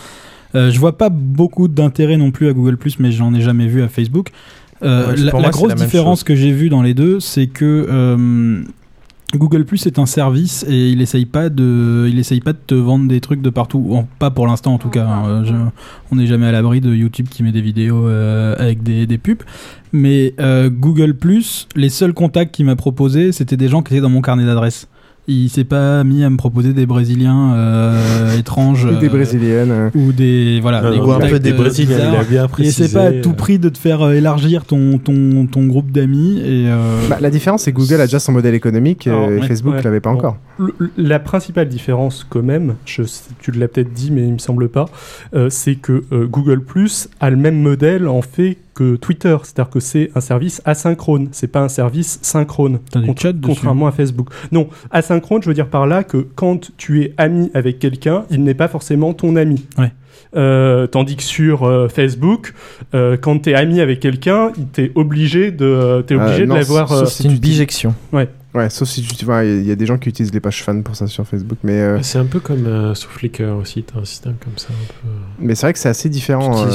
Euh, 0.54 0.70
je 0.70 0.78
vois 0.78 0.98
pas 0.98 1.08
beaucoup 1.10 1.70
d'intérêt 1.70 2.18
non 2.18 2.32
plus 2.32 2.50
à 2.50 2.54
Google 2.54 2.78
mais 3.00 3.14
j'en 3.14 3.34
ai 3.34 3.40
jamais 3.40 3.68
vu 3.68 3.82
à 3.82 3.88
Facebook. 3.88 4.28
Euh, 4.84 5.16
la, 5.16 5.32
grosse 5.52 5.70
la 5.70 5.76
différence 5.86 6.24
que 6.24 6.36
j'ai 6.36 6.52
vue 6.52 6.70
dans 6.70 6.82
les 6.82 6.94
deux, 6.94 7.20
c'est 7.20 7.48
que 7.48 7.88
euh, 7.90 8.64
Google 9.36 9.64
Plus 9.64 9.86
est 9.86 9.98
un 10.00 10.06
service 10.06 10.66
et 10.68 10.90
il 10.90 11.02
essaye 11.02 11.26
pas 11.26 11.50
de, 11.50 12.08
il 12.10 12.20
essaye 12.20 12.42
pas 12.42 12.52
de 12.54 12.58
te 12.66 12.74
vendre 12.76 13.08
des 13.08 13.22
trucs 13.22 13.42
de 13.42 13.50
partout, 13.50 13.80
Bon, 13.80 14.08
pas 14.20 14.30
pour 14.32 14.46
l'instant 14.48 14.74
en 14.74 14.78
tout 14.78 14.90
cas. 14.90 15.06
hein. 15.08 15.44
Je- 15.46 15.54
on 16.12 16.16
n'est 16.18 16.28
jamais 16.28 16.48
à 16.48 16.52
l'abri 16.52 16.82
de 16.82 16.94
YouTube 16.94 17.28
qui 17.30 17.42
met 17.44 17.52
des 17.54 17.62
vidéos 17.62 18.08
euh, 18.08 18.56
avec 18.58 18.84
des, 18.84 19.08
des 19.08 19.18
pubs. 19.18 19.44
Mais 19.94 20.34
euh, 20.40 20.70
Google 20.70 21.14
Plus, 21.16 21.68
les 21.76 21.90
seuls 21.90 22.14
contacts 22.14 22.54
qu'il 22.54 22.66
m'a 22.66 22.76
proposé, 22.76 23.32
c'était 23.32 23.58
des 23.58 23.68
gens 23.70 23.82
qui 23.84 23.94
étaient 23.94 24.02
dans 24.02 24.10
mon 24.10 24.22
carnet 24.22 24.46
d'adresses. 24.46 24.88
Il 25.28 25.50
s'est 25.50 25.64
pas 25.64 26.04
mis 26.04 26.24
à 26.24 26.30
me 26.30 26.36
proposer 26.38 26.74
des 26.74 26.86
Brésiliens 26.88 27.54
euh, 27.56 28.38
étranges 28.38 28.86
Ou 28.86 28.96
des 29.00 29.06
euh, 29.06 29.10
Brésiliennes. 29.10 29.72
euh. 29.72 29.90
ou 29.94 30.12
des 30.12 30.60
voilà 30.62 30.82
Non, 30.82 30.90
des 30.92 30.98
non, 30.98 31.06
ou 31.06 31.12
un 31.12 31.14
contacts, 31.16 31.32
peu 31.34 31.40
des 31.40 31.52
euh, 31.52 31.58
Brésiliens, 31.58 31.98
il 32.12 32.16
a 32.16 32.24
bien 32.24 32.48
pas 32.48 33.02
à 33.04 33.12
tout 33.22 33.30
euh. 33.30 33.34
prix 33.34 33.60
de 33.60 33.70
te 33.70 33.78
faire 33.78 34.10
élargir 34.12 34.66
ton 34.66 34.98
ton 34.98 35.46
ton 35.46 35.68
groupe 35.68 35.92
d'amis 35.92 36.40
et 36.40 36.66
euh, 36.68 37.08
Bah, 37.10 37.18
la 37.22 37.30
différence, 37.30 37.64
c'est 37.64 37.72
que 37.72 37.78
Google 37.78 38.02
a 38.02 38.06
déjà 38.06 38.20
son 38.20 38.32
modèle 38.32 38.56
économique 38.56 39.06
Alors, 39.08 39.30
et 39.30 39.40
ouais, 39.40 39.48
Facebook 39.48 39.76
ouais. 39.76 39.82
l'avait 39.84 40.00
pas 40.00 40.12
Bon, 40.12 40.18
encore. 40.18 40.38
la 40.98 41.20
principale 41.20 41.70
différence, 41.70 42.26
quand 42.28 42.42
même, 42.44 42.76
je, 42.86 43.04
tu 43.40 43.52
l'as 43.52 43.68
peut-être 43.68 43.94
dit, 43.94 44.10
mais 44.12 44.24
il 44.28 44.34
me 44.34 44.40
semble 44.40 44.70
pas, 44.70 44.86
euh, 45.36 45.50
c'est 45.52 45.76
que 45.76 46.04
euh, 46.12 46.26
Google 46.28 46.62
Plus 46.62 47.10
a 47.20 47.30
le 47.30 47.38
même 47.38 47.62
modèle 47.62 48.08
en 48.08 48.22
fait 48.24 48.58
que 48.74 48.96
Twitter, 48.96 49.36
c'est-à-dire 49.44 49.70
que 49.70 49.82
c'est 49.82 50.12
un 50.16 50.22
service 50.22 50.62
asynchrone, 50.64 51.28
c'est 51.34 51.48
pas 51.48 51.60
un 51.62 51.68
service 51.68 52.20
synchrone, 52.22 52.80
contra- 53.06 53.34
contrairement 53.34 53.86
à 53.88 53.92
Facebook. 53.92 54.30
Non, 54.54 54.70
asynchrone, 54.92 55.11
je 55.44 55.48
veux 55.48 55.54
dire 55.54 55.68
par 55.68 55.88
là 55.88 56.04
que 56.04 56.18
quand 56.36 56.72
tu 56.78 57.02
es 57.02 57.14
ami 57.18 57.52
avec 57.54 57.80
quelqu'un, 57.80 58.24
il 58.30 58.44
n'est 58.44 58.54
pas 58.54 58.68
forcément 58.68 59.14
ton 59.14 59.36
ami. 59.36 59.66
Ouais. 59.78 59.92
Euh, 60.36 60.88
tandis 60.88 61.18
que 61.18 61.24
sur 61.24 61.64
euh, 61.64 61.90
Facebook, 61.90 62.54
euh, 62.94 63.18
quand 63.20 63.40
tu 63.44 63.50
es 63.50 63.54
ami 63.56 63.82
avec 63.82 64.00
quelqu'un, 64.00 64.52
tu 64.74 64.82
es 64.84 64.92
obligé 64.96 65.52
de, 65.52 66.04
t'es 66.08 66.16
obligé 66.16 66.44
Euh, 66.44 66.48
de 66.48 66.54
l'avoir. 66.54 66.92
euh, 66.94 67.06
C'est 67.06 67.26
une 67.26 67.38
bijection. 67.38 67.94
Ouais. 68.14 68.30
Ouais, 68.54 68.70
sauf 68.70 68.90
si 68.90 69.02
tu 69.02 69.24
vois, 69.24 69.46
il 69.46 69.66
y 69.66 69.72
a 69.72 69.76
des 69.76 69.86
gens 69.86 69.98
qui 69.98 70.10
utilisent 70.10 70.34
les 70.34 70.42
pages 70.42 70.62
fans 70.62 70.82
pour 70.82 70.96
ça 70.98 71.08
sur 71.08 71.26
Facebook, 71.26 71.58
mais 71.64 71.80
euh, 71.80 72.00
C'est 72.02 72.18
un 72.18 72.26
peu 72.26 72.42
comme 72.42 72.66
euh, 72.66 72.94
sur 72.96 73.10
Flickr 73.10 73.44
aussi, 73.58 73.84
t'as 73.84 74.00
un 74.02 74.06
système 74.06 74.36
comme 74.44 74.58
ça 74.58 74.68
un 74.72 74.88
peu. 74.88 75.10
mais 75.40 75.56
c'est 75.56 75.68
vrai 75.68 75.74
que 75.74 75.80
c'est 75.80 75.88
assez 75.90 76.10
différent. 76.10 76.66
Euh, 76.66 76.70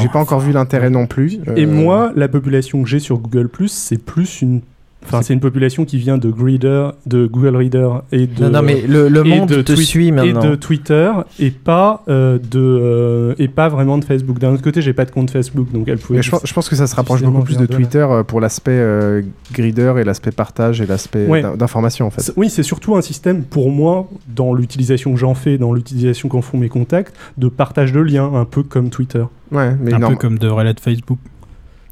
j'ai 0.00 0.08
pas 0.08 0.18
encore 0.18 0.40
vu 0.40 0.52
l'intérêt 0.52 0.88
non 0.88 1.06
plus. 1.06 1.34
Et 1.56 1.64
Euh, 1.64 1.66
moi, 1.66 2.12
la 2.16 2.28
population 2.28 2.82
que 2.82 2.88
j'ai 2.88 3.00
sur 3.00 3.18
Google 3.18 3.48
c'est 3.68 3.98
plus 4.02 4.40
une. 4.40 4.62
Enfin, 5.04 5.22
c'est 5.22 5.34
une 5.34 5.40
population 5.40 5.84
qui 5.84 5.98
vient 5.98 6.18
de 6.18 6.32
Reader, 6.36 6.90
de 7.06 7.26
Google 7.26 7.56
Reader 7.56 7.88
et 8.12 8.26
de. 8.26 8.44
Non, 8.44 8.50
non, 8.50 8.62
mais 8.62 8.82
le, 8.86 9.08
le 9.08 9.26
et 9.26 9.28
monde 9.38 9.48
de 9.48 9.62
te 9.62 9.72
Et 9.72 10.58
Twitter 10.58 11.10
et 11.38 11.50
pas 11.50 12.02
euh, 12.08 12.38
de 12.38 12.58
euh, 12.60 13.34
et 13.38 13.48
pas 13.48 13.68
vraiment 13.68 13.98
de 13.98 14.04
Facebook. 14.04 14.38
D'un 14.38 14.52
autre 14.52 14.62
côté, 14.62 14.82
j'ai 14.82 14.92
pas 14.92 15.04
de 15.04 15.10
compte 15.10 15.30
Facebook, 15.30 15.70
donc 15.72 15.88
elle 15.88 15.98
pouvait. 15.98 16.18
mais 16.18 16.22
je, 16.22 16.30
pense- 16.30 16.42
je 16.46 16.52
pense 16.52 16.68
que 16.68 16.76
ça 16.76 16.86
se 16.86 16.94
rapproche 16.96 17.22
beaucoup 17.22 17.42
plus 17.42 17.56
de 17.56 17.62
là. 17.62 17.66
Twitter 17.66 17.98
euh, 18.08 18.22
pour 18.22 18.40
l'aspect 18.40 18.72
euh, 18.72 19.22
greeter 19.52 19.98
et 19.98 20.04
l'aspect 20.04 20.30
partage 20.32 20.80
et 20.80 20.86
l'aspect 20.86 21.26
Ouais. 21.26 21.42
d'information 21.56 22.06
en 22.06 22.10
fait. 22.10 22.32
Oui, 22.36 22.48
c'est 22.50 22.62
surtout 22.62 22.96
un 22.96 23.02
système 23.02 23.42
pour 23.44 23.70
moi, 23.70 24.08
dans 24.34 24.52
l'utilisation 24.54 25.12
que 25.12 25.18
j'en 25.18 25.34
fais, 25.34 25.58
dans 25.58 25.72
l'utilisation 25.72 26.28
qu'en 26.28 26.42
font 26.42 26.58
mes 26.58 26.68
contacts, 26.68 27.14
de 27.38 27.48
partage 27.48 27.92
de 27.92 28.00
liens, 28.00 28.30
un 28.34 28.44
peu 28.44 28.62
comme 28.62 28.90
Twitter. 28.90 29.24
Ouais, 29.52 29.76
mais 29.80 29.92
un 29.94 29.98
non. 29.98 30.08
peu 30.10 30.16
comme 30.16 30.38
de 30.38 30.48
relais 30.48 30.74
de 30.74 30.80
Facebook. 30.80 31.18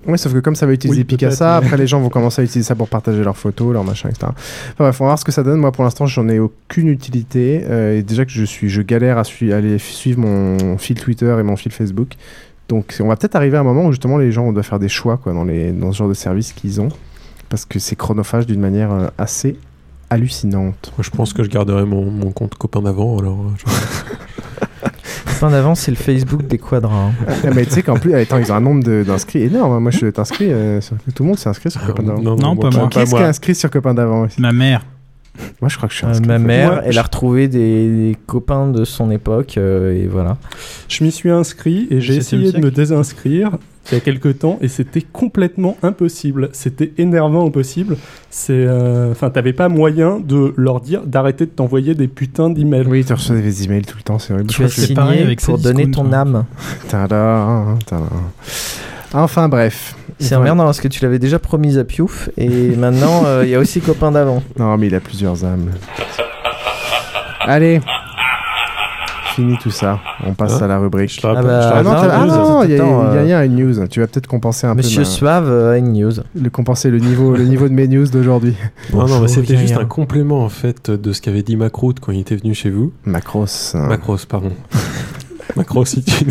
Ouais, 0.06 0.16
sauf 0.18 0.32
que 0.32 0.38
comme 0.40 0.56
ça 0.56 0.66
va 0.66 0.72
utiliser 0.72 1.00
Oui, 1.00 1.04
Picasa, 1.04 1.56
après 1.58 1.76
les 1.76 1.86
gens 1.86 2.00
vont 2.00 2.08
commencer 2.08 2.42
à 2.42 2.44
utiliser 2.44 2.66
ça 2.66 2.74
pour 2.74 2.88
partager 2.88 3.22
leurs 3.22 3.36
photos, 3.36 3.72
leurs 3.72 3.84
machins, 3.84 4.10
etc. 4.10 4.26
Enfin 4.32 4.74
bref, 4.84 5.00
on 5.00 5.04
va 5.04 5.08
voir 5.10 5.18
ce 5.18 5.24
que 5.24 5.30
ça 5.32 5.42
donne. 5.42 5.60
Moi, 5.60 5.70
pour 5.72 5.84
l'instant, 5.84 6.06
j'en 6.06 6.28
ai 6.28 6.38
aucune 6.40 6.88
utilité. 6.88 7.62
euh, 7.68 7.98
et 7.98 8.02
déjà 8.02 8.24
que 8.24 8.30
je 8.32 8.44
suis, 8.44 8.68
je 8.68 8.82
galère 8.82 9.18
à 9.18 9.22
aller 9.52 9.78
suivre 9.78 10.18
mon 10.20 10.76
fil 10.78 10.98
Twitter 11.00 11.34
et 11.38 11.42
mon 11.42 11.56
fil 11.56 11.70
Facebook. 11.72 12.14
Donc, 12.68 12.96
on 13.00 13.06
va 13.08 13.16
peut-être 13.16 13.36
arriver 13.36 13.56
à 13.56 13.60
un 13.60 13.64
moment 13.64 13.84
où 13.86 13.92
justement 13.92 14.18
les 14.18 14.32
gens 14.32 14.50
doivent 14.52 14.64
faire 14.64 14.78
des 14.78 14.88
choix 14.88 15.18
quoi, 15.18 15.32
dans, 15.32 15.44
les, 15.44 15.72
dans 15.72 15.92
ce 15.92 15.98
genre 15.98 16.08
de 16.08 16.14
service 16.14 16.52
qu'ils 16.52 16.80
ont. 16.80 16.88
Parce 17.48 17.64
que 17.64 17.78
c'est 17.78 17.96
chronophage 17.96 18.46
d'une 18.46 18.60
manière 18.60 18.92
euh, 18.92 19.06
assez 19.18 19.56
hallucinante. 20.10 20.92
Moi, 20.96 21.04
je 21.04 21.10
pense 21.10 21.32
que 21.32 21.42
je 21.42 21.48
garderai 21.48 21.84
mon, 21.84 22.10
mon 22.10 22.30
compte 22.32 22.54
copain 22.54 22.80
d'avant. 22.82 23.18
Alors, 23.18 23.40
euh, 23.40 23.50
je- 23.58 23.64
Fin 25.42 25.50
d'avant, 25.50 25.74
c'est 25.74 25.90
le 25.90 25.96
Facebook 25.96 26.46
des 26.46 26.56
quadras. 26.56 26.94
hein. 27.08 27.10
Ah, 27.26 27.50
mais 27.52 27.64
tu 27.66 27.72
sais 27.72 27.82
qu'en 27.82 27.96
plus, 27.96 28.14
attends, 28.14 28.38
ils 28.38 28.52
ont 28.52 28.54
un 28.54 28.60
nombre 28.60 28.84
d'inscrits 29.02 29.42
énorme. 29.42 29.72
hein. 29.72 29.80
Moi, 29.80 29.90
je 29.90 29.96
suis 29.96 30.06
inscrit. 30.16 30.52
euh, 30.52 30.80
sur- 30.80 30.94
tout 31.16 31.24
le 31.24 31.30
monde 31.30 31.36
s'est 31.40 31.48
inscrit 31.48 31.68
sur 31.68 31.80
Ah, 31.82 31.86
Copain 31.88 32.04
d'avant. 32.04 32.20
non, 32.22 32.36
Non, 32.36 32.56
pas 32.56 32.70
moi. 32.70 32.86
Qui 32.88 33.00
est-ce 33.00 33.10
qui 33.12 33.20
est 33.20 33.24
inscrit 33.24 33.54
sur 33.56 33.68
Copain 33.68 33.92
d'avant 33.92 34.20
aussi? 34.20 34.40
Ma 34.40 34.52
mère. 34.52 34.86
Moi, 35.60 35.68
je 35.68 35.76
crois 35.76 35.88
que 35.88 35.94
je 35.94 35.98
suis 35.98 36.06
Euh, 36.06 36.10
inscrit. 36.10 36.28
ma 36.28 36.38
mère, 36.38 36.70
Moi, 36.74 36.82
elle 36.84 36.92
je- 36.92 36.98
a 37.00 37.02
retrouvé 37.02 37.48
des, 37.48 37.88
des 38.10 38.16
copains 38.24 38.68
de 38.68 38.84
son 38.84 39.10
époque 39.10 39.54
euh, 39.58 39.92
et 40.00 40.06
voilà. 40.06 40.36
Je 40.88 41.02
m'y 41.02 41.10
suis 41.10 41.30
inscrit 41.30 41.88
et 41.90 42.00
j'ai 42.00 42.14
essayé 42.18 42.52
de 42.52 42.58
me 42.58 42.70
désinscrire 42.70 43.50
il 43.90 43.94
y 43.94 43.96
a 43.96 44.00
quelques 44.00 44.38
temps 44.38 44.58
et 44.60 44.68
c'était 44.68 45.02
complètement 45.02 45.76
impossible. 45.82 46.50
C'était 46.52 46.92
énervant 46.98 47.44
au 47.44 47.50
possible. 47.50 47.96
C'est, 48.30 48.52
euh, 48.52 49.10
enfin, 49.10 49.30
t'avais 49.30 49.52
pas 49.52 49.68
moyen 49.68 50.20
de 50.20 50.54
leur 50.56 50.80
dire 50.80 51.02
d'arrêter 51.04 51.46
de 51.46 51.50
t'envoyer 51.50 51.94
des 51.94 52.08
putains 52.08 52.50
d'emails. 52.50 52.86
Oui, 52.86 53.04
tu 53.04 53.12
reçois 53.12 53.36
des 53.36 53.64
emails 53.64 53.82
tout 53.82 53.96
le 53.96 54.02
temps, 54.02 54.18
c'est 54.18 54.32
horrible. 54.32 54.50
Tu 54.50 54.64
as 54.64 54.68
c'est 54.68 54.94
pareil 54.94 55.18
signé 55.18 55.26
avec 55.26 55.40
pour 55.40 55.58
donner 55.58 55.90
ton 55.90 56.06
ouais. 56.06 56.16
âme. 56.16 56.44
Tada, 56.88 57.64
tada. 57.86 58.06
Enfin 59.14 59.48
bref. 59.48 59.96
C'est 60.18 60.36
emmerdant 60.36 60.64
parce 60.64 60.80
que 60.80 60.88
tu 60.88 61.02
l'avais 61.02 61.18
déjà 61.18 61.38
promis 61.38 61.78
à 61.78 61.84
Piouf 61.84 62.30
et 62.38 62.48
maintenant 62.76 63.24
euh, 63.26 63.42
il 63.44 63.50
y 63.50 63.54
a 63.54 63.58
aussi 63.58 63.80
copain 63.80 64.12
d'avant. 64.12 64.42
Non, 64.58 64.78
mais 64.78 64.86
il 64.86 64.94
a 64.94 65.00
plusieurs 65.00 65.44
âmes. 65.44 65.70
Allez. 67.40 67.80
Fini 69.34 69.56
tout 69.62 69.70
ça. 69.70 69.98
On 70.26 70.34
passe 70.34 70.60
Hein 70.60 70.64
à 70.64 70.66
la 70.68 70.78
rubrique. 70.78 71.18
rappelle- 71.22 71.44
bah, 71.44 71.72
Ah 71.74 71.82
non, 71.82 71.90
ah 71.92 72.26
non, 72.26 72.62
il 72.64 72.70
y 72.70 72.74
a, 72.74 72.76
y 72.76 72.80
a- 72.80 72.84
euh, 72.84 73.22
il 73.24 73.28
y 73.30 73.32
a 73.32 73.44
une 73.44 73.56
news. 73.56 73.86
Tu 73.88 74.00
vas 74.00 74.06
peut-être 74.06 74.26
compenser 74.26 74.66
un 74.66 74.74
Monsieur 74.74 75.02
peu. 75.02 75.08
ma- 75.08 75.10
Suave 75.10 75.48
euh, 75.50 75.72
a 75.72 75.78
une 75.78 75.92
news. 75.92 76.12
le 76.34 76.50
compenser 76.50 76.90
le 76.90 76.98
niveau, 76.98 77.34
le 77.34 77.44
niveau 77.44 77.68
de 77.68 77.72
mes 77.74 77.88
news 77.88 78.06
d'aujourd'hui. 78.06 78.54
Non, 78.92 79.06
non, 79.08 79.26
c'était 79.28 79.56
juste 79.56 79.76
un 79.76 79.84
complément 79.86 80.44
en 80.44 80.48
fait 80.48 80.90
de 80.90 81.12
ce 81.12 81.20
qu'avait 81.22 81.42
dit 81.42 81.56
Macroute 81.56 82.00
quand 82.00 82.12
il 82.12 82.20
était 82.20 82.36
venu 82.36 82.54
chez 82.54 82.70
vous. 82.70 82.92
Macros. 83.04 83.46
hein. 83.74 83.86
Macros, 83.88 84.18
pardon. 84.28 84.52
Macros, 85.56 85.84
si 85.84 86.02
tu 86.02 86.24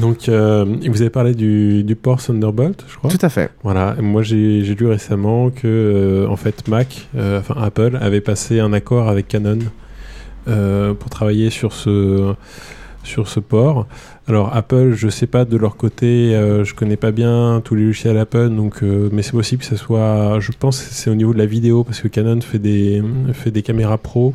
Donc, 0.00 0.28
euh, 0.28 0.64
vous 0.88 1.00
avez 1.00 1.10
parlé 1.10 1.34
du, 1.34 1.84
du 1.84 1.94
port 1.96 2.20
Thunderbolt, 2.20 2.84
je 2.88 2.96
crois. 2.96 3.10
Tout 3.10 3.18
à 3.22 3.28
fait. 3.28 3.50
Voilà, 3.62 3.94
et 3.98 4.02
moi 4.02 4.22
j'ai 4.22 4.62
j'ai 4.64 4.74
lu 4.74 4.86
récemment 4.86 5.50
que 5.50 5.62
euh, 5.66 6.28
en 6.28 6.36
fait 6.36 6.66
Mac, 6.68 7.08
euh, 7.16 7.38
enfin 7.40 7.54
Apple, 7.62 7.96
avait 8.00 8.20
passé 8.20 8.58
un 8.60 8.72
accord 8.72 9.08
avec 9.08 9.28
Canon 9.28 9.58
euh, 9.60 9.68
pour 10.44 11.10
travailler 11.10 11.50
sur 11.50 11.72
ce, 11.72 12.34
sur 13.04 13.28
ce 13.28 13.40
port. 13.40 13.86
Alors 14.26 14.56
Apple, 14.56 14.92
je 14.94 15.08
sais 15.08 15.26
pas 15.26 15.44
de 15.44 15.56
leur 15.56 15.76
côté, 15.76 16.34
euh, 16.34 16.64
je 16.64 16.74
connais 16.74 16.96
pas 16.96 17.12
bien 17.12 17.60
tous 17.62 17.74
les 17.74 17.84
logiciels 17.84 18.16
Apple, 18.16 18.48
donc 18.48 18.82
euh, 18.82 19.10
mais 19.12 19.22
c'est 19.22 19.32
possible 19.32 19.60
que 19.60 19.68
ce 19.68 19.76
soit, 19.76 20.40
je 20.40 20.50
pense 20.58 20.80
que 20.80 20.94
c'est 20.94 21.10
au 21.10 21.14
niveau 21.14 21.34
de 21.34 21.38
la 21.38 21.46
vidéo 21.46 21.84
parce 21.84 22.00
que 22.00 22.08
Canon 22.08 22.40
fait 22.40 22.58
des 22.58 23.02
fait 23.34 23.50
des 23.50 23.62
caméras 23.62 23.98
pro. 23.98 24.34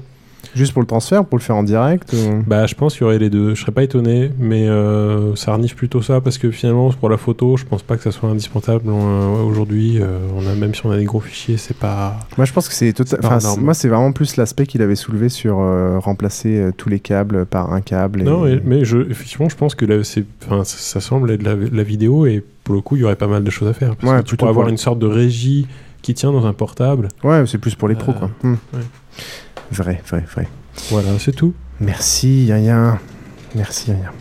Juste 0.55 0.73
pour 0.73 0.81
le 0.81 0.87
transfert, 0.87 1.25
pour 1.25 1.37
le 1.37 1.43
faire 1.43 1.55
en 1.55 1.63
direct 1.63 2.13
ou- 2.13 2.43
Bah, 2.47 2.65
je 2.65 2.73
pense 2.73 2.93
qu'il 2.93 3.01
y 3.01 3.05
aurait 3.05 3.19
les 3.19 3.29
deux. 3.29 3.53
Je 3.55 3.61
serais 3.61 3.71
pas 3.71 3.83
étonné, 3.83 4.31
mais 4.39 4.67
euh, 4.67 5.35
ça 5.35 5.53
renifle 5.53 5.75
plutôt 5.75 6.01
ça 6.01 6.21
parce 6.21 6.37
que 6.37 6.49
finalement, 6.49 6.89
pour 6.91 7.09
la 7.09 7.17
photo, 7.17 7.55
je 7.57 7.65
pense 7.65 7.83
pas 7.83 7.97
que 7.97 8.03
ça 8.03 8.11
soit 8.11 8.29
indispensable 8.29 8.83
euh, 8.87 9.43
aujourd'hui. 9.43 9.99
euh, 10.01 10.17
on 10.35 10.47
a 10.47 10.55
même 10.55 10.73
si 10.73 10.85
on 10.85 10.91
a 10.91 10.97
des 10.97 11.03
gros 11.05 11.19
fichiers, 11.19 11.57
c'est 11.57 11.77
pas. 11.77 12.17
Moi, 12.37 12.45
je 12.45 12.53
pense 12.53 12.67
que 12.67 12.73
c'est 12.73 12.93
total- 12.93 13.19
enfin, 13.23 13.37
Moi, 13.59 13.73
c'est 13.73 13.87
vraiment 13.89 14.11
plus 14.11 14.37
l'aspect 14.37 14.65
qu'il 14.65 14.81
avait 14.81 14.95
soulevé 14.95 15.29
sur 15.29 15.57
remplacer 16.03 16.69
tous 16.77 16.89
les 16.89 16.99
câbles 16.99 17.45
par 17.45 17.71
un 17.73 17.81
câble. 17.81 18.21
et- 18.21 18.23
Non, 18.25 18.41
mais, 18.45 18.59
mais 18.63 18.85
je, 18.85 18.97
effectivement, 19.09 19.49
je 19.49 19.55
pense 19.55 19.75
que 19.75 19.85
là, 19.85 20.03
c'est, 20.03 20.23
enfin, 20.45 20.63
ça, 20.63 20.77
ça 20.77 20.99
semble 21.01 21.31
être 21.31 21.43
la, 21.43 21.83
vidéo 21.83 22.25
et 22.25 22.43
pour 22.63 22.75
le 22.75 22.81
coup, 22.81 22.95
il 22.95 23.01
y 23.01 23.03
aurait 23.03 23.15
pas 23.15 23.27
mal 23.27 23.43
de 23.43 23.49
choses 23.49 23.67
à 23.67 23.73
faire. 23.73 23.95
Parce 23.95 24.11
Ouais, 24.13 24.19
que 24.23 24.27
tu 24.27 24.35
pourrais 24.37 24.49
avoir 24.51 24.65
pour- 24.65 24.71
une 24.71 24.77
sorte 24.77 24.99
de 24.99 25.07
régie 25.07 25.67
qui 26.01 26.13
tient 26.13 26.31
dans 26.31 26.45
un 26.45 26.53
portable. 26.53 27.09
Ouais, 27.23 27.43
c'est 27.45 27.57
plus 27.57 27.75
pour 27.75 27.87
les 27.87 27.95
pros, 27.95 28.13
quoi. 28.13 28.29
Hmm. 28.43 28.53
ouais. 28.73 28.79
Vrai, 29.71 30.01
vrai, 30.07 30.23
vrai. 30.33 30.47
Voilà, 30.89 31.09
c'est 31.19 31.35
tout. 31.35 31.53
Merci, 31.79 32.45
Yaya. 32.45 32.99
Merci, 33.55 33.91
Yaya. 33.91 34.11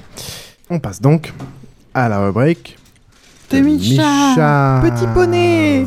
On 0.70 0.78
passe 0.78 1.00
donc 1.00 1.32
à 1.94 2.08
la 2.08 2.20
rubrique. 2.20 2.78
De 3.50 3.58
Micha. 3.60 4.80
Petit 4.82 5.06
poney. 5.14 5.86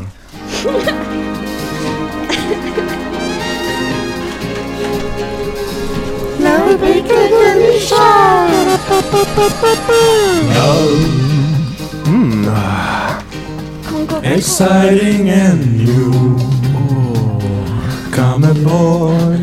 La 6.40 6.56
rubrique 6.64 7.06
de 7.06 7.72
Micha. 7.72 8.48
Hmm. 12.04 12.48
Exciting 14.24 15.30
and 15.30 15.60
new. 15.76 16.51
Come 18.12 18.44
aboard. 18.44 19.40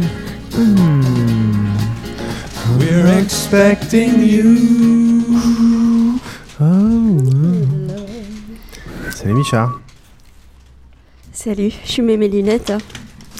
We're 2.77 3.19
expecting 3.19 4.21
you. 4.21 5.39
Salut 9.10 9.34
Micha. 9.34 9.69
Salut, 11.34 11.73
je 11.84 12.01
mets 12.01 12.17
mes 12.17 12.27
lunettes. 12.27 12.73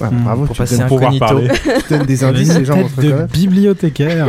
Ah, 0.00 0.08
bravo, 0.10 0.46
pour 0.46 0.56
tu 0.56 0.62
passer 0.62 0.80
incognito. 0.80 1.24
Tu 1.86 1.94
donnes 1.94 2.06
des 2.06 2.24
indices, 2.24 2.58
les 2.58 2.64
gens 2.64 2.76
vont 2.76 3.02
de 3.02 3.26
bibliothécaire. 3.32 4.26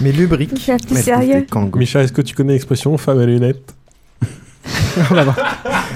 Mais 0.00 0.12
lubrique. 0.12 0.52
Mais 0.90 1.02
sérieux. 1.02 1.46
Micha, 1.74 2.02
est-ce 2.02 2.12
que 2.12 2.22
tu 2.22 2.34
connais 2.34 2.54
l'expression 2.54 2.96
femme 2.96 3.20
à 3.20 3.26
lunettes 3.26 3.74
ah 4.98 5.14
bah, 5.24 5.34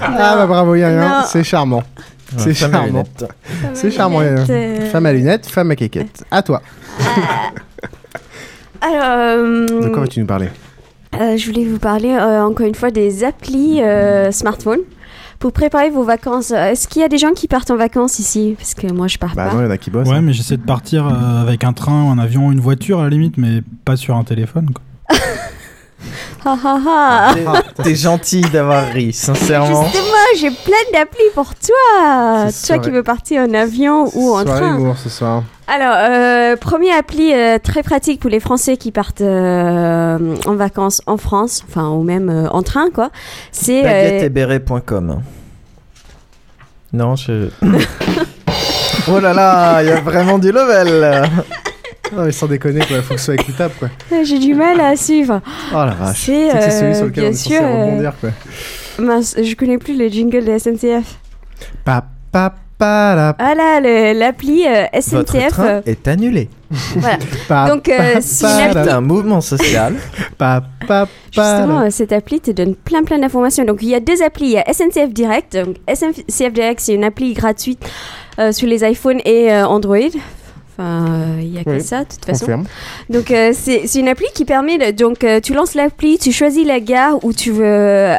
ah 0.01 0.37
bah 0.37 0.47
bravo 0.47 0.75
Yann, 0.75 1.25
c'est 1.27 1.45
charmant. 1.45 1.83
C'est 2.37 2.55
charmant. 2.55 3.05
C'est 3.75 3.91
charmant 3.91 4.21
lunettes, 4.21 4.51
euh. 4.51 4.91
Femme 4.91 5.07
à 5.07 5.13
lunettes, 5.13 5.47
femme 5.47 5.71
à 5.71 5.77
quéquette. 5.77 6.25
À 6.31 6.43
toi. 6.43 6.63
Alors, 8.81 9.03
euh, 9.05 9.67
De 9.83 9.89
quoi 9.89 10.01
vas-tu 10.03 10.21
nous 10.21 10.27
parler? 10.27 10.49
euh, 11.21 11.37
je 11.37 11.47
voulais 11.47 11.65
vous 11.65 11.79
parler 11.79 12.11
euh, 12.11 12.43
encore 12.45 12.67
une 12.67 12.75
fois 12.75 12.91
des 12.91 13.25
applis 13.25 13.83
euh, 13.83 14.31
smartphone 14.31 14.79
pour 15.39 15.53
préparer 15.53 15.91
vos 15.91 16.03
vacances. 16.05 16.51
Euh, 16.53 16.71
Est-ce 16.71 16.87
qu'il 16.89 17.03
y 17.03 17.05
a 17.05 17.09
des 17.09 17.19
gens 17.19 17.33
qui 17.33 17.49
partent 17.49 17.71
en 17.71 17.77
vacances 17.77 18.19
ici? 18.19 18.55
Parce 18.57 18.75
que 18.75 18.91
moi, 18.93 19.07
je 19.09 19.19
pars 19.19 19.35
Bah 19.35 19.47
pas. 19.49 19.55
non, 19.55 19.61
il 19.61 19.65
y 19.65 19.67
en 19.67 19.71
a 19.71 19.77
qui 19.79 19.91
bossent. 19.91 20.09
Ouais, 20.09 20.17
hein. 20.17 20.23
mais 20.23 20.33
j'essaie 20.33 20.57
de 20.57 20.63
partir 20.63 21.07
euh, 21.07 21.43
avec 21.43 21.65
un 21.65 21.73
train, 21.73 22.11
un 22.11 22.19
avion, 22.19 22.53
une 22.53 22.61
voiture 22.61 23.01
à 23.01 23.05
la 23.05 23.11
limite, 23.11 23.37
mais 23.39 23.63
pas 23.85 23.97
sur 23.97 24.17
un 24.17 24.25
téléphone. 24.25 24.71
Quoi. 24.73 25.17
Ha 26.45 26.57
ha 26.65 26.79
ha 26.87 27.63
T'es- 27.83 27.95
gentil 27.95 28.41
d'avoir 28.41 28.87
ri, 28.93 29.13
sincèrement. 29.13 29.85
Justement, 29.85 30.27
j'ai 30.39 30.51
plein 30.51 30.85
d'applis 30.93 31.23
pour 31.35 31.55
toi. 31.55 32.47
Toi 32.67 32.79
qui 32.79 32.91
veux 32.91 33.03
partir 33.03 33.43
en 33.43 33.53
avion 33.55 34.11
ou 34.15 34.35
en 34.35 34.43
Soirée 34.43 34.61
train. 34.61 34.95
ce 35.03 35.09
soir. 35.09 35.43
Alors, 35.69 35.95
euh, 35.97 36.57
première 36.57 36.99
appli 36.99 37.33
euh, 37.33 37.59
très 37.63 37.83
pratique 37.83 38.21
pour 38.21 38.31
les 38.31 38.41
Français 38.41 38.77
qui 38.77 38.91
partent 38.91 39.21
euh, 39.21 40.37
en 40.47 40.55
vacances 40.57 41.03
en 41.07 41.17
France, 41.17 41.63
enfin 41.69 41.89
ou 41.91 42.03
même 42.03 42.29
euh, 42.29 42.49
en 42.51 42.63
train 42.63 42.91
quoi. 42.91 43.11
C'est 43.53 43.83
Baguetteetberet.com. 43.83 45.23
Non, 46.93 47.15
je. 47.15 47.49
oh 49.09 49.21
là 49.21 49.33
là, 49.33 49.83
il 49.83 49.89
y 49.89 49.93
a 49.93 50.01
vraiment 50.01 50.39
du 50.39 50.51
level. 50.51 51.29
Non 52.17 52.25
mais 52.25 52.33
sans 52.33 52.47
déconner 52.47 52.81
quoi, 52.87 53.01
faut 53.03 53.15
que 53.15 53.21
ce 53.21 53.27
soit 53.27 53.35
écoutable 53.35 53.75
quoi. 53.79 53.89
j'ai 54.25 54.39
du 54.39 54.55
mal 54.55 54.81
à 54.81 54.97
suivre. 54.97 55.41
Oh 55.73 55.77
la 55.77 55.87
vache. 55.93 56.17
C'est, 56.27 56.51
c'est 56.51 56.71
celui 56.71 56.91
euh, 56.93 56.95
sur 56.95 57.05
lequel 57.07 57.25
on 57.25 57.27
bien 57.27 57.31
est 57.31 57.35
censé 57.35 57.55
sûr, 57.57 57.63
euh, 57.65 57.85
rebondir 57.87 58.13
quoi. 58.21 58.31
Mince, 58.99 59.37
je 59.43 59.55
connais 59.55 59.79
plus 59.79 59.97
le 59.97 60.09
jingle 60.09 60.45
de 60.45 60.59
SNCF. 60.59 61.17
Pa, 61.85 62.05
pa, 62.33 62.55
pa, 62.79 63.15
la, 63.15 63.37
Ah 63.39 63.55
là, 63.55 63.81
le- 63.81 64.19
l'appli 64.19 64.65
euh, 64.67 64.85
Votre 65.13 65.33
SNCF. 65.37 65.49
train 65.49 65.67
euh, 65.69 65.81
est 65.87 66.09
annulé. 66.09 66.49
voilà. 66.97 67.19
pa, 67.49 67.69
Donc, 67.69 67.89
euh, 67.89 68.15
pa, 68.15 68.21
si 68.21 68.45
l'appli- 68.45 68.89
un 68.91 69.01
mouvement 69.01 69.41
social. 69.41 69.95
pa, 70.39 70.63
pa, 70.89 71.07
pa, 71.07 71.09
Justement, 71.59 71.81
la. 71.81 71.87
euh, 71.87 71.91
cette 71.91 72.13
appli 72.13 72.41
te 72.41 72.51
donne 72.51 72.75
plein 72.75 73.05
plein 73.05 73.19
d'informations. 73.19 73.65
Donc 73.65 73.79
il 73.83 73.89
y 73.89 73.95
a 73.95 74.01
deux 74.01 74.23
applis. 74.23 74.47
Il 74.47 74.53
y 74.53 74.59
a 74.59 74.65
SNCF 74.73 75.13
Direct. 75.13 75.57
Donc 75.57 75.77
SNCF 75.93 76.53
Direct, 76.53 76.81
c'est 76.81 76.95
une 76.95 77.05
appli 77.05 77.33
gratuite 77.35 77.83
euh, 78.39 78.53
sur 78.53 78.67
les 78.69 78.83
iPhones 78.85 79.21
et 79.25 79.53
euh, 79.53 79.67
Android. 79.67 79.99
Enfin, 80.81 81.05
euh, 81.11 81.41
il 81.43 81.55
y 81.55 81.59
a 81.59 81.65
que 81.65 81.79
ça 81.79 82.05
de 82.05 82.09
toute 82.09 82.25
façon. 82.25 82.47
Confirme. 82.47 82.65
Donc 83.11 83.31
euh, 83.31 83.53
c'est 83.55 83.87
c'est 83.87 84.01
une 84.01 84.09
appli 84.09 84.25
qui 84.35 84.47
permet 84.47 84.79
de, 84.79 84.97
donc 84.97 85.25
euh, 85.25 85.39
tu 85.41 85.53
lances 85.53 85.75
l'appli, 85.75 86.19
tu 86.19 86.33
choisis 86.33 86.67
la 86.67 86.81
gare 86.81 87.23
où 87.23 87.35
tu 87.35 87.51
veux 87.51 87.65
euh, 87.65 88.17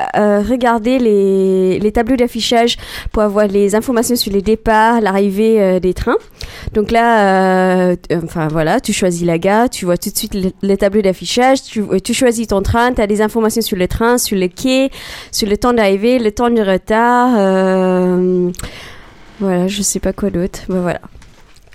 regarder 0.47 1.00
les, 1.00 1.80
les 1.80 1.91
tableaux 1.91 2.17
d'affichage 2.17 2.78
pour 3.12 3.24
avoir 3.24 3.47
les 3.47 3.74
informations 3.74 4.15
sur 4.15 4.32
les 4.32 4.43
départs, 4.43 5.02
l'arrivée 5.02 5.80
des 5.80 5.93
trains. 5.95 6.17
Donc 6.74 6.91
là, 6.91 7.95
enfin 8.24 8.47
voilà, 8.47 8.80
tu 8.80 8.93
choisis 8.93 9.26
la 9.26 9.39
gare, 9.39 9.69
tu 9.69 9.86
vois 9.86 9.97
tout 9.97 10.12
de 10.12 10.17
suite 10.17 10.36
les, 10.36 10.54
les 10.62 10.78
tableaux 10.78 11.02
d'affichage, 11.02 11.63
tu, 11.63 11.84
tu 12.04 12.13
choisis 12.13 12.47
ton 12.47 12.62
train, 12.62 12.93
tu 12.93 13.02
as 13.02 13.08
des 13.08 13.21
informations 13.21 13.62
sur 13.62 13.78
le 13.78 13.88
train, 13.88 14.19
sur 14.19 14.38
le 14.38 14.47
quai, 14.47 14.91
sur 15.32 15.50
le 15.50 15.58
temps 15.58 15.74
d'arrivée, 15.74 16.19
le 16.19 16.32
temps 16.32 16.52
de 16.52 16.62
retard. 16.62 17.32
voilà, 19.39 19.67
je 19.67 19.82
sais 19.82 20.00
pas 20.00 20.13
quoi 20.13 20.30
d'autre. 20.30 20.60
Ben 20.69 20.82
voilà. 20.82 21.02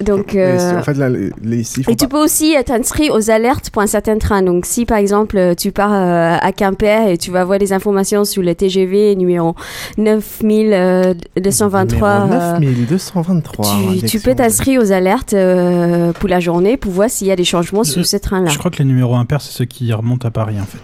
Donc, 0.05 0.35
euh, 0.35 0.79
En 0.79 0.83
fait 0.83 0.93
là, 0.95 1.09
les, 1.09 1.65
faut 1.65 1.91
et 1.91 1.97
tu 1.97 2.07
peux 2.07 2.19
aussi 2.23 2.55
euh, 2.55 2.63
t'inscrire 2.63 3.15
aux 3.15 3.31
alertes 3.31 3.71
pour 3.71 3.81
un 3.81 3.87
certain 3.87 4.19
train. 4.19 4.43
Donc, 4.43 4.67
si 4.67 4.85
par 4.85 4.99
exemple 4.99 5.55
tu 5.57 5.73
pars 5.73 5.91
euh, 5.93 6.37
à 6.41 6.53
Quimper 6.53 7.09
et 7.09 7.17
tu 7.17 7.31
vas 7.31 7.41
avoir 7.41 7.59
des 7.59 7.73
informations 7.73 8.27
sur 8.27 8.43
le 8.43 8.55
TGV 8.55 9.17
numéro 9.17 9.55
9223, 9.97 11.85
Numéro 11.85 12.07
euh, 12.07 12.59
9223. 12.59 13.65
tu, 13.65 13.71
tu 13.71 13.95
direction 13.95 14.21
peux 14.31 14.35
t'inscrire 14.37 14.81
aux 14.83 14.93
alertes 14.93 15.33
euh, 15.35 16.13
pour 16.13 16.29
la 16.29 16.41
journée 16.41 16.77
pour 16.77 16.93
voir 16.93 17.09
s'il 17.11 17.27
y 17.27 17.31
a 17.31 17.37
des 17.37 17.45
changements 17.45 17.85
sur 17.85 18.05
ce 18.05 18.17
train-là. 18.17 18.51
Je 18.51 18.59
crois 18.59 18.71
que 18.71 18.79
les 18.79 18.85
numéros 18.85 19.17
impairs, 19.17 19.41
c'est 19.41 19.53
ceux 19.53 19.65
qui 19.65 19.93
remontent 19.93 20.27
à 20.29 20.31
Paris 20.31 20.57
en 20.61 20.67
fait. 20.67 20.79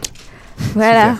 Voilà. 0.74 1.16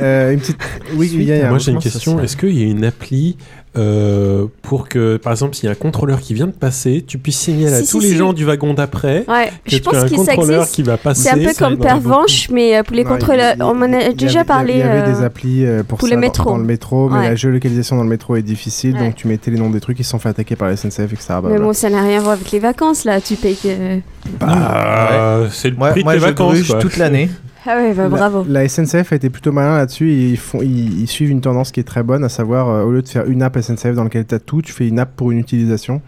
Euh, 0.00 0.32
une 0.32 0.40
petite. 0.40 0.56
Oui, 0.94 1.10
il 1.12 1.22
y 1.24 1.32
a- 1.32 1.48
Moi 1.50 1.58
j'ai 1.58 1.72
une 1.72 1.78
question. 1.80 2.18
Est-ce 2.20 2.36
qu'il 2.36 2.58
y 2.58 2.62
a 2.62 2.66
une 2.66 2.84
appli 2.84 3.36
euh, 3.76 4.46
pour 4.62 4.88
que, 4.88 5.16
par 5.16 5.32
exemple, 5.32 5.54
s'il 5.54 5.66
y 5.66 5.68
a 5.68 5.72
un 5.72 5.74
contrôleur 5.76 6.20
qui 6.20 6.34
vient 6.34 6.46
de 6.48 6.52
passer, 6.52 7.04
tu 7.06 7.18
puisses 7.18 7.38
signaler 7.38 7.74
à 7.76 7.82
Si, 7.82 7.90
tous 7.90 8.00
si, 8.00 8.06
les 8.08 8.12
si. 8.12 8.18
gens 8.18 8.32
du 8.32 8.44
wagon 8.44 8.74
d'après 8.74 9.24
Ouais, 9.28 9.46
que 9.64 9.70
je 9.70 9.76
tu 9.76 9.82
pense 9.82 9.94
as 9.94 10.02
un 10.02 10.08
que 10.08 10.14
contrôleur 10.16 10.60
existe. 10.62 10.74
qui 10.74 10.82
va 10.82 10.96
passer 10.96 11.22
C'est 11.22 11.30
un 11.30 11.38
peu 11.48 11.54
comme 11.56 11.74
en 11.74 11.76
Pervenche, 11.76 12.48
mais 12.50 12.76
euh, 12.76 12.82
pour 12.82 12.96
les 12.96 13.02
il- 13.02 13.08
contrôleurs, 13.08 13.54
il- 13.56 13.62
on 13.62 13.80
y 13.80 13.94
a 13.94 13.98
avait- 13.98 14.12
déjà 14.14 14.44
parlé. 14.44 14.72
Il 14.72 14.78
y 14.80 14.82
avait 14.82 15.08
euh, 15.08 15.14
des 15.14 15.22
applis 15.24 15.64
pour, 15.86 15.98
pour 15.98 16.00
ça 16.00 16.06
le 16.08 16.14
dans- 16.14 16.20
métro. 16.20 16.50
Dans, 16.50 16.58
le 16.58 16.64
métro, 16.64 17.08
mais 17.08 17.18
Ouais. 17.18 17.28
la 17.28 17.34
géolocalisation 17.36 17.94
dans 17.96 18.02
le 18.02 18.08
métro 18.08 18.34
est 18.36 18.42
difficile, 18.42 18.94
Ouais. 18.96 19.04
donc 19.04 19.14
tu 19.14 19.28
mettais 19.28 19.50
les 19.52 19.58
noms 19.58 19.70
des 19.70 19.80
trucs 19.80 19.96
qui 19.96 20.04
se 20.04 20.10
sont 20.10 20.18
fait 20.18 20.30
attaquer 20.30 20.56
par 20.56 20.66
la 20.68 20.74
SNCF, 20.76 21.12
etc. 21.12 21.34
Mais 21.44 21.58
bon, 21.58 21.72
ça 21.72 21.90
n'a 21.90 22.02
rien 22.02 22.18
à 22.18 22.22
voir 22.22 22.32
avec 22.32 22.50
les 22.50 22.58
vacances, 22.58 23.04
là. 23.04 23.20
Tu 23.20 23.36
payes. 23.36 23.56
euh, 23.66 23.98
Bah, 24.40 25.46
c'est 25.50 25.70
le 25.70 25.76
Moi, 25.76 25.90
prix 25.90 26.00
de 26.00 26.04
moi 26.04 26.14
tes 26.14 26.20
je 26.20 26.24
vacances. 26.24 26.74
toute 26.80 26.96
l'année. 26.96 27.30
Ah 27.66 27.76
ouais, 27.76 27.92
bah, 27.94 28.04
La- 28.04 28.08
bravo. 28.08 28.44
La, 28.48 28.66
SNCF 28.68 29.12
a 29.12 29.16
été 29.16 29.28
plutôt 29.30 29.52
malin 29.52 29.76
là-dessus. 29.76 30.10
Ils, 30.12 30.36
font, 30.36 30.60
ils, 30.62 31.00
ils 31.02 31.06
suivent 31.06 31.30
une 31.30 31.40
tendance 31.40 31.72
qui 31.72 31.80
est 31.80 31.84
très 31.84 32.02
bonne, 32.02 32.24
à 32.24 32.28
savoir, 32.28 32.68
euh, 32.68 32.84
au 32.84 32.90
lieu 32.92 33.02
de 33.02 33.08
faire 33.08 33.26
une 33.26 33.42
app 33.42 33.58
SNCF 33.60 33.94
dans 33.94 34.04
laquelle 34.04 34.26
tu 34.26 34.34
as 34.34 34.40
tout, 34.40 34.62
tu 34.62 34.72
fais 34.72 34.88
une 34.88 34.98
app 34.98 35.14
pour 35.14 35.30
une 35.30 35.38
utilisation. 35.38 36.00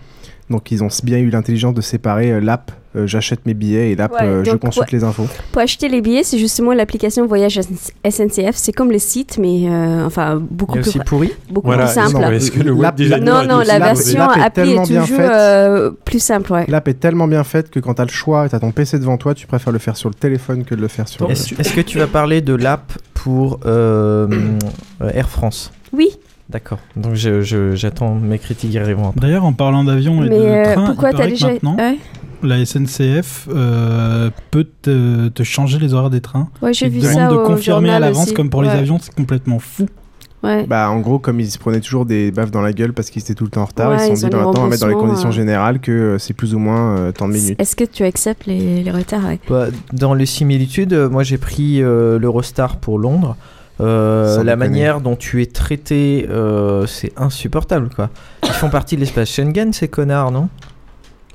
Donc 0.51 0.71
ils 0.71 0.83
ont 0.83 0.89
bien 1.05 1.19
eu 1.19 1.31
l'intelligence 1.31 1.75
de 1.75 1.81
séparer 1.81 2.33
euh, 2.33 2.41
l'app, 2.41 2.73
j'achète 2.95 3.47
mes 3.47 3.55
billets, 3.55 3.91
et 3.93 3.97
l'app, 3.97 4.13
Ouais, 4.13 4.23
euh, 4.23 4.45
je 4.45 4.57
consulte 4.57 4.93
ouais. 4.93 4.99
les 4.99 5.05
infos. 5.05 5.27
Pour 5.53 5.63
acheter 5.63 5.89
les 5.89 6.01
billets, 6.01 6.23
c'est 6.25 6.39
justement 6.39 6.73
l'application 6.73 7.27
Voyage 7.27 7.59
SNCF. 8.09 8.55
C'est 8.55 8.73
comme 8.73 8.91
le 8.91 8.99
site, 8.99 9.39
mais 9.41 9.63
euh, 9.69 10.05
enfin 10.07 10.37
beaucoup 10.41 10.73
plus 10.75 10.81
aussi 10.89 10.99
pourri. 11.01 11.33
beaucoup 11.51 11.67
Voilà, 11.69 11.85
plus 11.87 11.95
simple. 11.95 12.13
non, 12.21 12.29
mais 12.29 12.37
est-ce 12.37 12.51
que 12.51 12.61
le 12.61 12.73
web 12.73 12.95
Non, 13.23 13.45
non, 13.45 13.61
la 13.61 13.79
version 13.79 14.21
appli 14.23 14.43
est 14.43 14.51
tellement 14.51 14.83
bien 14.85 15.01
toujours 15.03 15.17
faite. 15.17 15.31
euh, 15.33 15.91
plus 16.05 16.23
simple. 16.23 16.53
Ouais. 16.53 16.65
L'app 16.69 16.89
est 16.89 16.95
tellement 16.95 17.27
bien 17.29 17.45
faite 17.45 17.71
que 17.71 17.81
quand 17.81 17.95
tu 17.95 18.03
as 18.03 18.05
le 18.05 18.11
choix 18.11 18.47
et 18.47 18.49
tu 18.49 18.55
as 18.57 18.61
ton 18.61 18.73
PC 18.73 18.99
devant 18.99 19.17
toi, 19.17 19.35
tu 19.35 19.47
préfères 19.47 19.73
le 19.73 19.79
faire 19.79 19.97
sur 19.97 20.09
le 20.09 20.15
téléphone 20.15 20.65
que 20.65 20.75
de 20.75 20.81
le 20.81 20.89
faire 20.89 21.09
sur 21.09 21.27
le... 21.27 21.33
Est-ce 21.33 21.55
est-ce 21.59 21.73
que 21.73 21.81
tu 21.81 21.99
vas 21.99 22.07
parler 22.07 22.41
de 22.41 22.55
l'app 22.55 22.93
pour 23.15 23.61
euh, 23.67 24.27
euh, 25.01 25.11
Air 25.15 25.29
France? 25.29 25.73
Oui, 25.93 26.09
D'accord. 26.51 26.79
Donc 26.97 27.15
j'attends 27.15 28.15
mes 28.15 28.39
critiques 28.39 28.77
arriveront. 28.77 29.15
D'ailleurs, 29.17 29.45
en 29.47 29.55
parlant 29.55 29.85
d'avion 29.85 30.23
et 30.23 30.29
mais 30.29 30.39
de 30.39 30.43
euh, 30.45 30.75
train, 30.75 30.87
pourquoi 30.87 31.11
il 31.13 31.17
que 31.17 31.23
déjà 31.23 31.47
maintenant, 31.49 31.77
Ouais, 31.77 31.97
la 32.43 32.65
SNCF 32.65 33.49
euh, 33.51 34.31
peut 34.51 34.67
te, 34.83 35.29
te 35.29 35.43
changer 35.43 35.79
les 35.79 35.95
horaires 35.95 36.11
des 36.11 36.21
trains. 36.21 36.49
Ouais, 36.61 36.73
j'ai 36.73 36.89
te 36.89 36.93
vu 36.93 37.01
demande 37.01 37.15
ça 37.15 37.29
de 37.29 37.35
au 37.37 37.45
confirmer 37.45 37.91
à 37.91 38.01
l'avance, 38.01 38.33
comme 38.33 38.51
pour 38.51 38.63
les 38.63 38.69
avions, 38.71 38.99
c'est 39.01 39.15
complètement 39.15 39.59
fou. 39.59 39.87
Ouais. 40.43 40.67
Bah, 40.67 40.91
en 40.91 40.99
gros, 40.99 41.21
comme 41.21 41.39
ils 41.39 41.49
se 41.49 41.57
prenaient 41.59 41.79
toujours 41.81 42.05
des 42.05 42.33
baffes 42.33 42.51
dans 42.51 42.63
la 42.63 42.73
gueule 42.73 42.93
parce 42.93 43.11
qu'ils 43.11 43.23
étaient 43.23 43.35
tout 43.35 43.45
le 43.45 43.51
temps 43.51 43.63
en 43.63 43.67
retard, 43.67 43.91
Ouais, 43.91 44.09
ils 44.09 44.17
se 44.17 44.23
sont 44.23 44.27
ont 44.27 44.29
dit, 44.29 44.33
bah, 44.35 44.39
des 44.39 44.45
maintenant, 44.45 44.61
on 44.63 44.65
va 44.65 44.71
mettre 44.71 44.81
dans 44.83 44.89
les 44.89 44.95
conditions 44.95 45.29
euh. 45.29 45.33
générales 45.33 45.79
que 45.79 45.93
euh, 45.93 46.19
c'est 46.19 46.35
plus 46.35 46.53
ou 46.53 46.59
moins 46.59 46.97
euh, 46.97 47.13
tant 47.13 47.29
de 47.29 47.35
minutes. 47.35 47.61
Est-ce 47.61 47.77
que 47.77 47.85
tu 47.85 48.03
acceptes 48.03 48.47
les, 48.47 48.83
les 48.83 48.91
retards 48.91 49.25
ouais? 49.25 49.39
Bah, 49.49 49.67
dans 49.93 50.15
les 50.15 50.27
similitudes, 50.27 50.95
moi 50.95 51.23
j'ai 51.23 51.39
pris 51.39 51.81
euh, 51.81 52.19
l'Eurostar 52.19 52.79
pour 52.79 52.99
Londres. 52.99 53.37
Euh, 53.81 54.39
la 54.39 54.55
déconner. 54.55 54.57
manière 54.57 55.01
dont 55.01 55.17
tu 55.17 55.43
es 55.43 55.47
traité, 55.47 56.27
euh, 56.29 56.87
c'est 56.87 57.13
insupportable 57.17 57.89
quoi. 57.95 58.11
Ils 58.45 58.51
font 58.51 58.69
partie 58.69 58.97
de 58.97 59.01
l'espace 59.01 59.31
Schengen, 59.31 59.73
ces 59.73 59.89
connards, 59.89 60.31
non? 60.31 60.49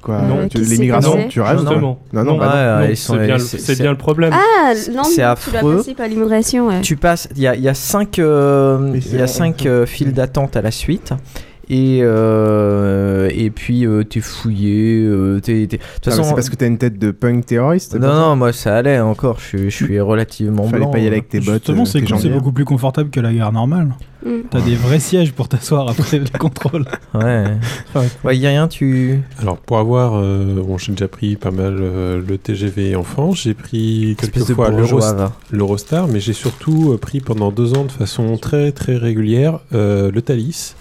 Quoi, 0.01 0.15
Euh, 0.15 0.47
tu- 0.47 0.59
l'immigration, 0.59 1.27
tu 1.27 1.41
rêves 1.41 1.63
Non. 1.63 1.71
Non, 1.73 1.79
non, 1.81 2.23
Non, 2.23 2.37
bah 2.37 2.45
non. 2.79 2.81
Ouais, 2.81 2.89
Non, 2.89 2.95
c'est 2.95 3.17
bien, 3.75 3.83
bien 3.83 3.91
le 3.91 3.97
problème. 3.97 4.31
Ah, 4.33 4.73
non, 4.93 5.03
C'est 5.03 5.15
tu 5.15 5.21
affreux. 5.21 5.77
passer 5.77 5.93
par 5.95 6.07
l'immigration. 6.07 6.67
Ouais. 6.67 6.81
Tu 6.81 6.95
passes, 6.95 7.27
il 7.35 7.41
y 7.41 7.47
a, 7.47 7.55
il 7.55 7.61
y 7.61 7.67
a 7.69 7.73
cinq, 7.73 8.19
euh, 8.19 8.97
y 9.11 9.21
a 9.21 9.27
cinq 9.27 9.65
euh, 9.65 9.85
files 9.85 10.13
d'attente 10.13 10.55
à 10.55 10.61
la 10.61 10.71
suite. 10.71 11.13
Et, 11.69 11.99
euh, 12.01 13.29
et 13.33 13.49
puis 13.49 13.85
euh, 13.85 14.03
t'es 14.03 14.21
fouillé. 14.21 15.01
euh, 15.03 15.39
t'es- 15.41 15.67
t'es- 15.67 15.77
De 15.77 15.81
toute 15.81 16.07
Ah, 16.07 16.11
façon, 16.11 16.23
c'est 16.23 16.33
parce 16.33 16.49
que 16.49 16.55
t'as 16.55 16.67
une 16.67 16.77
tête 16.77 16.97
de 16.97 17.11
punk 17.11 17.45
terroriste 17.45 17.95
non, 17.95 18.13
non, 18.13 18.35
moi 18.37 18.53
ça 18.53 18.77
allait 18.77 18.99
encore. 18.99 19.39
Je, 19.39 19.45
suis- 19.45 19.69
je 19.69 19.75
suis 19.85 19.99
relativement 19.99 20.63
Fallait 20.63 20.83
blanc. 20.83 20.91
pas 20.91 20.99
y 20.99 21.01
aller 21.07 21.17
avec 21.17 21.29
tes 21.29 21.39
bottes. 21.39 21.55
Justement, 21.55 21.81
euh, 21.81 21.85
c'est 21.85 22.05
c'est 22.21 22.29
beaucoup 22.29 22.51
plus 22.53 22.63
confortable 22.65 23.09
que 23.09 23.19
la 23.19 23.33
gare 23.33 23.51
normale. 23.51 23.95
Mm. 24.25 24.29
T'as 24.49 24.61
des 24.61 24.75
vrais 24.75 24.99
sièges 24.99 25.33
pour 25.33 25.47
t'asseoir 25.49 25.89
après 25.89 26.19
les 26.19 26.39
contrôles. 26.39 26.85
Ouais. 27.13 27.43
Ouais, 28.23 28.37
y 28.37 28.45
a 28.47 28.49
rien, 28.49 28.67
tu. 28.67 29.19
Alors, 29.39 29.57
pour 29.57 29.77
avoir. 29.79 30.13
euh, 30.15 30.61
bon, 30.65 30.77
j'ai 30.77 30.93
déjà 30.93 31.07
pris 31.07 31.35
pas 31.35 31.51
mal 31.51 31.77
euh, 31.79 32.21
le 32.25 32.37
TGV 32.37 32.95
enfant. 32.95 33.33
J'ai 33.33 33.53
pris 33.53 34.15
l'Euros- 34.71 34.99
va. 34.99 35.33
l'Eurostar, 35.51 36.07
mais 36.07 36.19
j'ai 36.19 36.33
surtout 36.33 36.93
euh, 36.93 36.97
pris 36.97 37.19
pendant 37.19 37.51
deux 37.51 37.73
ans 37.77 37.83
de 37.83 37.91
façon 37.91 38.37
très 38.37 38.71
très 38.71 38.95
régulière 38.97 39.59
euh, 39.73 40.11
le 40.13 40.21
Thalys. 40.21 40.75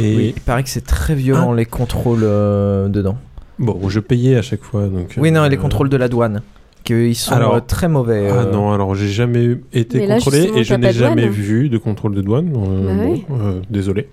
Et 0.00 0.16
Oui, 0.16 0.32
il 0.36 0.40
paraît 0.42 0.62
que 0.62 0.68
c'est 0.70 0.84
très 0.86 1.14
violent 1.14 1.52
les 1.52 1.66
contrôles 1.66 2.20
euh, 2.22 2.88
dedans. 2.88 3.16
bon, 3.58 3.88
je 3.88 4.00
payais 4.00 4.36
à 4.36 4.42
chaque 4.42 4.62
fois. 4.62 4.86
Donc, 4.86 5.14
Oui, 5.18 5.30
non, 5.32 5.42
euh, 5.42 5.48
les 5.48 5.56
contrôles 5.56 5.88
de 5.88 5.96
la 5.96 6.08
douane. 6.08 6.42
Qu'ils 6.84 7.16
sont 7.16 7.32
Alors- 7.32 7.54
euh, 7.56 7.60
très 7.60 7.88
mauvais. 7.88 8.30
Ah 8.30 8.46
non, 8.50 8.72
alors 8.72 8.94
j'ai 8.94 9.08
jamais 9.08 9.58
été 9.72 10.06
là, 10.06 10.14
contrôlé 10.14 10.50
et 10.54 10.64
je 10.64 10.74
n'ai 10.74 10.92
jamais 10.92 11.22
douane. 11.22 11.34
vu 11.34 11.68
de 11.68 11.76
contrôle 11.76 12.14
de 12.14 12.22
douane. 12.22 12.52
euh, 12.56 12.86
Bah 12.86 13.02
bon, 13.04 13.12
oui. 13.12 13.24
euh, 13.32 13.60
désolé. 13.68 14.08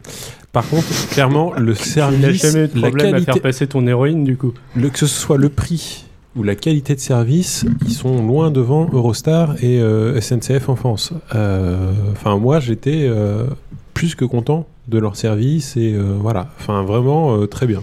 Par 0.52 0.68
contre, 0.68 0.86
clairement, 1.12 1.54
le 1.54 1.74
Tu 1.74 1.80
n'as 1.82 1.86
service, 2.10 2.42
jamais 2.42 2.66
eu 2.66 2.68
de 2.70 2.82
la 2.82 2.88
problème 2.90 3.16
à 3.16 3.22
faire 3.22 3.40
passer 3.42 3.68
ton 3.68 3.86
héroïne 3.88 4.24
du 4.24 4.36
coup. 4.36 4.54
le, 4.76 4.90
que 4.90 4.98
ce 5.00 5.06
soit 5.08 5.38
le 5.38 5.50
prix 5.50 6.06
ou 6.36 6.44
la 6.44 6.56
qualité 6.56 6.96
de 6.96 7.00
service, 7.00 7.66
ils 7.86 7.94
sont 7.94 8.18
loin 8.26 8.52
devant 8.52 8.90
Eurostar 8.92 9.56
et 9.64 9.80
euh, 9.80 10.20
SNCF 10.20 10.68
en 10.68 10.76
France. 10.76 11.14
Euh, 11.34 11.92
Enfin, 12.12 12.36
moi, 12.38 12.60
j'étais 12.60 13.06
euh, 13.08 13.46
plus 13.94 14.16
que 14.16 14.26
content 14.26 14.68
de 14.88 14.98
leur 15.00 15.16
service 15.16 15.78
et 15.78 15.94
euh, 15.94 16.16
voilà. 16.20 16.50
Enfin, 16.60 16.84
vraiment 16.84 17.36
euh, 17.38 17.48
très 17.48 17.68
bien. 17.68 17.82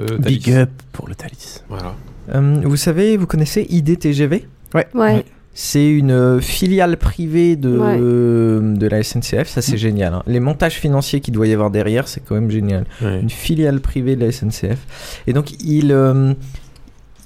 Euh, 0.00 0.18
Big 0.18 0.50
up 0.50 0.70
pour 0.92 1.08
le 1.08 1.14
Thalys. 1.14 1.62
Voilà. 1.68 1.94
Euh, 2.34 2.60
vous 2.64 2.76
savez, 2.76 3.16
vous 3.16 3.26
connaissez 3.26 3.66
IDTGV 3.68 4.46
Ouais. 4.74 4.86
Ouais. 4.94 5.24
C'est 5.54 5.86
une 5.90 6.40
filiale 6.40 6.96
privée 6.96 7.56
de, 7.56 7.76
Ouais. 7.76 7.98
de 7.98 8.86
la 8.88 9.02
SNCF, 9.02 9.48
ça 9.48 9.60
c'est 9.60 9.76
génial. 9.76 10.14
hein. 10.14 10.22
Les 10.26 10.40
montages 10.40 10.76
financiers 10.76 11.20
qu'il 11.20 11.34
doit 11.34 11.46
y 11.46 11.52
avoir 11.52 11.70
derrière, 11.70 12.08
c'est 12.08 12.20
quand 12.24 12.34
même 12.34 12.50
génial. 12.50 12.86
Ouais. 13.02 13.20
Une 13.20 13.28
filiale 13.28 13.80
privée 13.80 14.16
de 14.16 14.24
la 14.24 14.32
SNCF. 14.32 15.20
Et 15.26 15.34
donc 15.34 15.52
euh, 15.62 16.32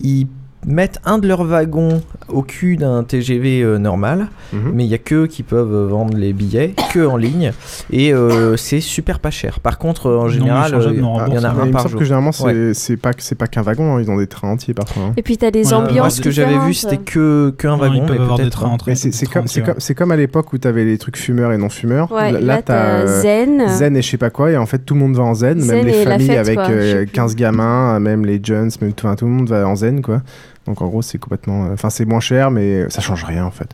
ils 0.00 0.26
mettent 0.66 0.98
un 1.04 1.18
de 1.18 1.28
leurs 1.28 1.44
wagons 1.44 2.02
au 2.28 2.42
cul 2.42 2.76
d'un 2.76 3.04
TGV 3.04 3.62
euh, 3.62 3.78
normal, 3.78 4.26
Mhm. 4.52 4.72
mais 4.74 4.84
il 4.84 4.88
y 4.90 4.94
a 4.94 4.98
que 4.98 5.26
qui 5.26 5.42
peuvent 5.42 5.72
euh, 5.72 5.86
vendre 5.86 6.16
les 6.16 6.32
billets, 6.32 6.74
que 6.92 7.06
en 7.06 7.16
ligne, 7.16 7.52
et 7.92 8.12
euh, 8.12 8.56
c'est 8.56 8.80
super 8.80 9.20
pas 9.20 9.30
cher. 9.30 9.60
Par 9.60 9.78
contre, 9.78 10.10
en 10.10 10.28
général, 10.28 10.72
non 10.72 11.18
il 11.28 11.34
y 11.34 11.38
en 11.38 11.44
a 11.44 11.52
Mais 11.52 11.60
un 11.60 11.64
il 11.64 11.68
me 11.68 11.72
par 11.72 11.88
jour. 11.88 11.98
que 11.98 12.04
généralement, 12.04 12.32
c'est 12.32 12.44
Ouais. 12.44 12.70
c'est 12.74 12.96
pas, 12.96 13.12
que- 13.12 13.22
c'est 13.22 13.34
pas 13.36 13.46
qu'un 13.46 13.62
wagon, 13.62 13.96
hein, 13.96 14.00
ils 14.02 14.10
ont 14.10 14.16
des 14.16 14.26
trains 14.26 14.48
entiers 14.50 14.74
parfois. 14.74 15.04
hein. 15.04 15.12
Et 15.16 15.22
puis 15.22 15.38
t'as 15.38 15.50
des 15.50 15.64
Ouais, 15.66 15.70
Moi, 15.78 15.88
ambiances. 15.88 16.16
ce 16.16 16.20
que 16.20 16.30
j'avais 16.30 16.58
vu, 16.58 16.74
c'était 16.74 16.96
que 16.98 17.54
qu'un 17.58 17.76
Non, 17.76 17.76
wagon, 17.78 18.06
mais 18.10 18.16
peut-être. 18.36 18.64
en. 18.64 18.76
Mais 18.86 18.94
c'est 18.96 19.26
comme, 19.26 19.44
comme, 19.64 19.94
comme 19.96 20.10
à 20.12 20.16
l'époque 20.16 20.52
où 20.52 20.58
t'avais 20.58 20.84
les 20.84 20.98
trucs 20.98 21.16
fumeurs 21.16 21.52
et 21.52 21.58
non 21.58 21.68
fumeurs. 21.68 22.10
Ouais, 22.12 22.32
là, 22.32 22.40
là, 22.40 22.62
t'as 22.62 22.74
euh, 23.02 23.22
Zen. 23.22 23.68
Zen 23.68 23.96
et 23.96 24.02
je 24.02 24.08
sais 24.10 24.16
pas 24.18 24.30
quoi, 24.30 24.50
et 24.50 24.56
en 24.56 24.66
fait 24.66 24.78
tout 24.78 24.94
le 24.94 25.00
monde 25.00 25.14
va 25.16 25.22
en 25.22 25.34
zen, 25.34 25.64
même 25.64 25.86
les 25.86 26.04
familles 26.04 26.36
avec 26.36 26.56
quoi, 26.56 26.66
je 26.68 26.72
euh, 26.72 26.92
sais 26.92 27.04
plus. 27.06 27.12
15 27.12 27.36
gamins, 27.36 27.98
même 28.00 28.24
les 28.26 28.40
jeunes, 28.42 28.70
même 28.80 28.92
tout 28.92 29.06
le 29.22 29.30
monde 29.30 29.48
va 29.48 29.66
en 29.68 29.76
zen 29.76 30.02
quoi. 30.02 30.22
Donc 30.66 30.82
en 30.82 30.86
gros 30.88 31.02
c'est 31.02 31.18
complètement, 31.18 31.68
enfin 31.72 31.90
c'est 31.90 32.04
moins 32.04 32.20
cher 32.20 32.50
mais 32.50 32.88
ça 32.90 33.00
change 33.00 33.24
rien 33.24 33.44
en 33.44 33.50
fait. 33.50 33.70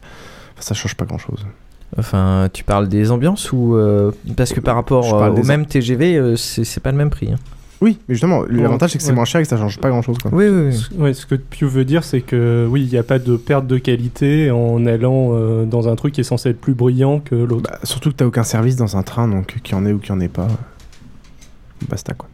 Enfin, 0.52 0.62
ça 0.62 0.74
change 0.74 0.94
pas 0.94 1.04
grand 1.04 1.18
chose. 1.18 1.46
Enfin, 1.98 2.48
tu 2.52 2.64
parles 2.64 2.88
des 2.88 3.10
ambiances 3.10 3.52
ou 3.52 3.76
euh, 3.76 4.12
parce 4.36 4.52
que 4.52 4.60
par 4.60 4.74
rapport 4.76 5.14
euh, 5.14 5.30
au 5.30 5.42
même 5.42 5.66
TGV, 5.66 6.16
euh, 6.16 6.36
c'est 6.36 6.80
pas 6.80 6.90
le 6.90 6.96
même 6.96 7.10
prix. 7.10 7.32
hein. 7.32 7.38
Oui, 7.82 7.98
mais 8.08 8.14
justement 8.14 8.44
l'avantage 8.48 8.92
c'est 8.92 8.98
que 8.98 9.02
c'est 9.02 9.10
ouais. 9.10 9.16
moins 9.16 9.24
cher 9.24 9.40
et 9.40 9.42
que 9.44 9.48
ça 9.48 9.56
change 9.56 9.78
pas 9.78 9.88
grand 9.90 10.02
chose 10.02 10.16
quoi. 10.18 10.30
Oui, 10.32 10.46
oui, 10.48 10.66
oui. 10.68 10.72
Ce- 10.72 10.94
Ouais, 10.94 11.12
ce 11.14 11.26
que 11.26 11.34
Pio 11.34 11.68
veut 11.68 11.84
dire, 11.84 12.04
c'est 12.04 12.20
que 12.20 12.64
oui, 12.70 12.82
il 12.84 12.88
n'y 12.88 12.96
a 12.96 13.02
pas 13.02 13.18
de 13.18 13.36
perte 13.36 13.66
de 13.66 13.76
qualité 13.76 14.52
en 14.52 14.86
allant 14.86 15.30
euh, 15.32 15.64
dans 15.64 15.88
un 15.88 15.96
truc 15.96 16.14
qui 16.14 16.20
est 16.20 16.24
censé 16.24 16.50
être 16.50 16.60
plus 16.60 16.74
brillant 16.74 17.18
que 17.18 17.34
l'autre. 17.34 17.68
Bah, 17.70 17.78
surtout 17.82 18.10
que 18.10 18.14
t'as 18.16 18.24
aucun 18.26 18.44
service 18.44 18.76
dans 18.76 18.96
un 18.96 19.02
train 19.02 19.26
donc 19.26 19.56
qu'il 19.64 19.74
y 19.74 19.78
en 19.78 19.84
ait 19.84 19.92
ou 19.92 19.98
qu'il 19.98 20.10
y 20.10 20.16
en 20.16 20.20
ait 20.20 20.28
pas. 20.28 20.46
Basta 21.88 22.14
quoi. 22.14 22.28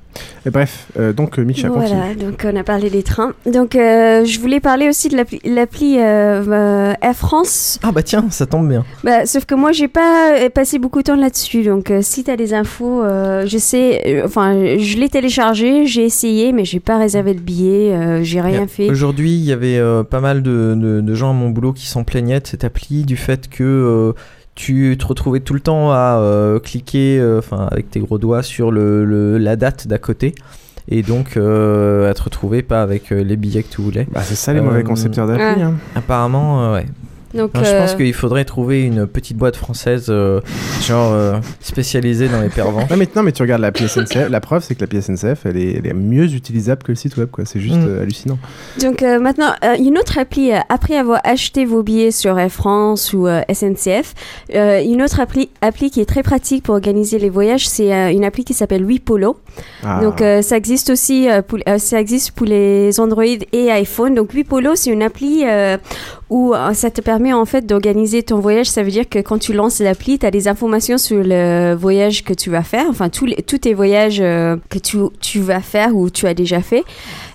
Et 0.47 0.51
bref, 0.51 0.87
euh, 0.99 1.13
donc 1.13 1.39
euh, 1.39 1.43
Micha 1.45 1.69
continue. 1.69 1.89
Voilà, 1.99 2.15
donc 2.15 2.45
on 2.51 2.57
a 2.57 2.65
parlé 2.65 2.91
des 2.91 3.03
trains. 3.03 3.35
Donc 3.47 3.77
euh, 3.77 4.25
je 4.25 4.41
voulais 4.41 4.61
parler 4.61 4.89
aussi 4.89 5.09
de 5.09 5.17
l'appli 5.17 5.41
l'appli, 5.45 5.99
euh, 5.99 6.43
euh, 6.49 6.93
Air 7.03 7.15
France. 7.15 7.79
Ah 7.83 7.93
bah 7.93 8.03
tiens, 8.03 8.27
ça 8.31 8.47
tombe 8.47 8.69
bien. 8.69 8.85
Bah, 9.05 9.27
sauf 9.27 9.45
que 9.45 9.55
moi 9.55 9.73
j'ai 9.73 9.89
pas 9.89 10.49
passé 10.55 10.79
beaucoup 10.79 10.99
de 10.99 11.05
temps 11.05 11.17
là-dessus. 11.17 11.63
Donc 11.63 11.91
euh, 11.91 12.01
si 12.03 12.25
t'as 12.25 12.37
des 12.37 12.55
infos, 12.55 13.03
euh, 13.03 13.45
je 13.47 13.59
sais. 13.59 14.03
euh, 14.07 14.23
Enfin, 14.25 14.55
je 14.79 14.97
l'ai 14.99 15.09
téléchargé, 15.09 15.87
j'ai 15.87 16.05
essayé, 16.05 16.53
mais 16.53 16.65
j'ai 16.65 16.81
pas 16.81 16.99
réservé 16.99 17.35
de 17.35 17.41
billet. 17.41 17.93
euh, 17.95 18.23
j'ai 18.23 18.41
rien 18.41 18.67
fait. 18.67 18.91
Aujourd'hui, 18.91 19.33
il 19.33 19.45
y 19.45 19.53
avait 19.53 19.79
euh, 19.79 20.03
pas 20.03 20.21
mal 20.21 20.43
de, 20.43 20.75
de- 20.77 21.01
de 21.01 21.15
gens 21.15 21.31
à 21.31 21.35
mon 21.35 21.51
boulot 21.51 21.73
qui 21.73 21.87
s'en 21.87 22.05
plaignaient 22.05 22.41
de 22.41 22.47
cette 22.47 22.65
appli, 22.65 23.05
du 23.05 23.17
fait 23.17 23.49
que 23.49 23.63
euh, 23.65 24.13
tu 24.59 24.97
te 24.99 25.07
retrouvais 25.07 25.39
tout 25.41 25.55
le 25.55 25.61
temps 25.61 25.93
à 25.93 26.19
euh, 26.21 26.59
cliquer, 26.59 27.19
euh, 27.21 27.39
enfin 27.39 27.69
avec 27.71 27.91
tes 27.91 28.01
gros 28.01 28.19
doigts 28.19 28.43
sur 28.43 28.73
le, 28.73 29.05
le- 29.05 29.39
la 29.39 29.55
date 29.55 29.87
d'à 29.87 29.99
côté. 29.99 30.35
Et 30.91 31.03
donc 31.03 31.37
euh, 31.37 32.11
à 32.11 32.15
te 32.15 32.23
retrouver 32.23 32.63
pas 32.63 32.83
avec 32.83 33.13
euh, 33.13 33.23
les 33.23 33.37
billets 33.37 33.63
que 33.63 33.71
tu 33.73 33.81
voulais. 33.83 34.07
Bah 34.13 34.23
c'est 34.25 34.35
ça 34.35 34.53
les 34.53 34.61
mauvais 34.61 34.83
concepteurs 34.83 35.27
d'appli. 35.29 35.45
ouais. 35.45 35.63
hein. 35.63 35.75
Apparemment, 35.95 36.65
euh, 36.65 36.75
ouais. 36.75 36.87
Donc 37.39 37.55
Non, 37.55 37.63
je 37.65 37.71
pense 37.77 37.93
euh, 37.93 37.97
qu'il 37.97 38.13
faudrait 38.15 38.45
trouver 38.45 38.83
une 38.83 39.07
petite 39.07 39.37
boîte 39.37 39.57
française, 39.57 40.07
euh, 40.09 40.41
genre 40.87 41.13
euh, 41.13 41.37
spécialisée 41.61 42.29
dans 42.29 42.41
les 42.41 42.49
pervers. 42.49 42.87
Non 42.91 42.97
mais, 42.97 43.09
non, 43.15 43.23
mais 43.23 43.33
tu 43.33 43.43
regardes 43.43 43.63
l'appli 43.63 43.89
SNCF, 43.89 44.29
la 44.29 44.41
preuve 44.41 44.63
c'est 44.63 44.75
que 44.75 44.81
l'appli 44.81 45.01
SNCF 45.01 45.47
elle 45.47 45.57
est, 45.57 45.73
elle 45.79 45.87
est 45.87 45.95
mieux 45.95 46.25
utilisable 46.35 46.83
que 46.83 46.93
le 46.93 46.97
site 46.97 47.17
web 47.17 47.29
quoi, 47.31 47.45
c'est 47.45 47.61
juste 47.61 47.77
Mm. 47.77 47.87
euh, 47.89 48.03
hallucinant. 48.03 48.39
Donc 48.81 49.03
euh, 49.03 49.21
maintenant, 49.21 49.53
euh, 49.65 49.77
une 49.79 49.99
autre 49.99 50.19
appli, 50.19 50.51
après 50.69 50.97
avoir 50.97 51.21
acheté 51.25 51.65
vos 51.65 51.83
billets 51.83 52.11
sur 52.11 52.39
Air 52.39 52.51
France 52.51 53.13
ou 53.13 53.27
euh, 53.27 53.41
SNCF, 53.53 54.15
euh, 54.55 54.83
une 54.83 55.03
autre 55.03 55.21
appli, 55.21 55.49
appli 55.61 55.91
qui 55.91 56.01
est 56.01 56.07
très 56.07 56.23
pratique 56.23 56.65
pour 56.65 56.75
organiser 56.75 57.19
les 57.19 57.31
voyages, 57.31 57.69
c'est 57.69 57.93
euh, 57.93 58.11
une 58.11 58.25
appli 58.25 58.45
qui 58.45 58.55
s'appelle 58.55 58.85
Wipolo. 58.85 59.37
Ah. 59.85 60.01
Donc 60.03 60.21
euh, 60.23 60.43
ça 60.43 60.57
existe 60.57 60.91
aussi 60.91 61.29
euh, 61.31 61.43
pour, 61.43 61.59
euh, 61.69 61.79
ça 61.79 62.01
existe 62.01 62.33
pour 62.33 62.47
les 62.47 62.99
Android 62.99 63.25
et 63.53 63.71
iPhone. 63.71 64.15
Donc 64.15 64.33
Wipolo, 64.35 64.75
c'est 64.75 64.91
une 64.91 65.03
appli 65.03 65.45
euh, 65.47 65.77
où 66.31 66.55
euh, 66.55 66.73
ça 66.75 66.91
te 66.91 67.01
permet 67.01 67.33
en 67.33 67.45
fait 67.45 67.67
d'organiser 67.67 68.23
ton 68.23 68.41
voyage. 68.41 68.67
Ça 68.67 68.83
veut 68.83 68.91
dire 68.91 69.09
que 69.09 69.19
quand 69.19 69.39
tu 69.39 69.53
lances 69.53 69.81
l'appli, 69.81 70.19
tu 70.19 70.27
as 70.27 70.31
des 70.31 70.49
informations 70.49 70.99
sur 70.99 71.23
le 71.25 71.75
voyage 71.75 72.25
que 72.25 72.35
tu 72.35 72.51
vas 72.51 72.63
faire, 72.63 72.87
enfin 72.89 73.09
tous, 73.09 73.27
les, 73.27 73.37
tous 73.37 73.59
tes 73.59 73.75
voyages 73.75 74.21
euh, 74.21 74.57
que 74.69 74.79
tu, 74.79 74.99
tu 75.21 75.41
vas 75.41 75.61
faire 75.61 75.97
ou 75.97 76.11
tu 76.11 76.27
as 76.27 76.35
déjà 76.35 76.61
fait. 76.61 76.85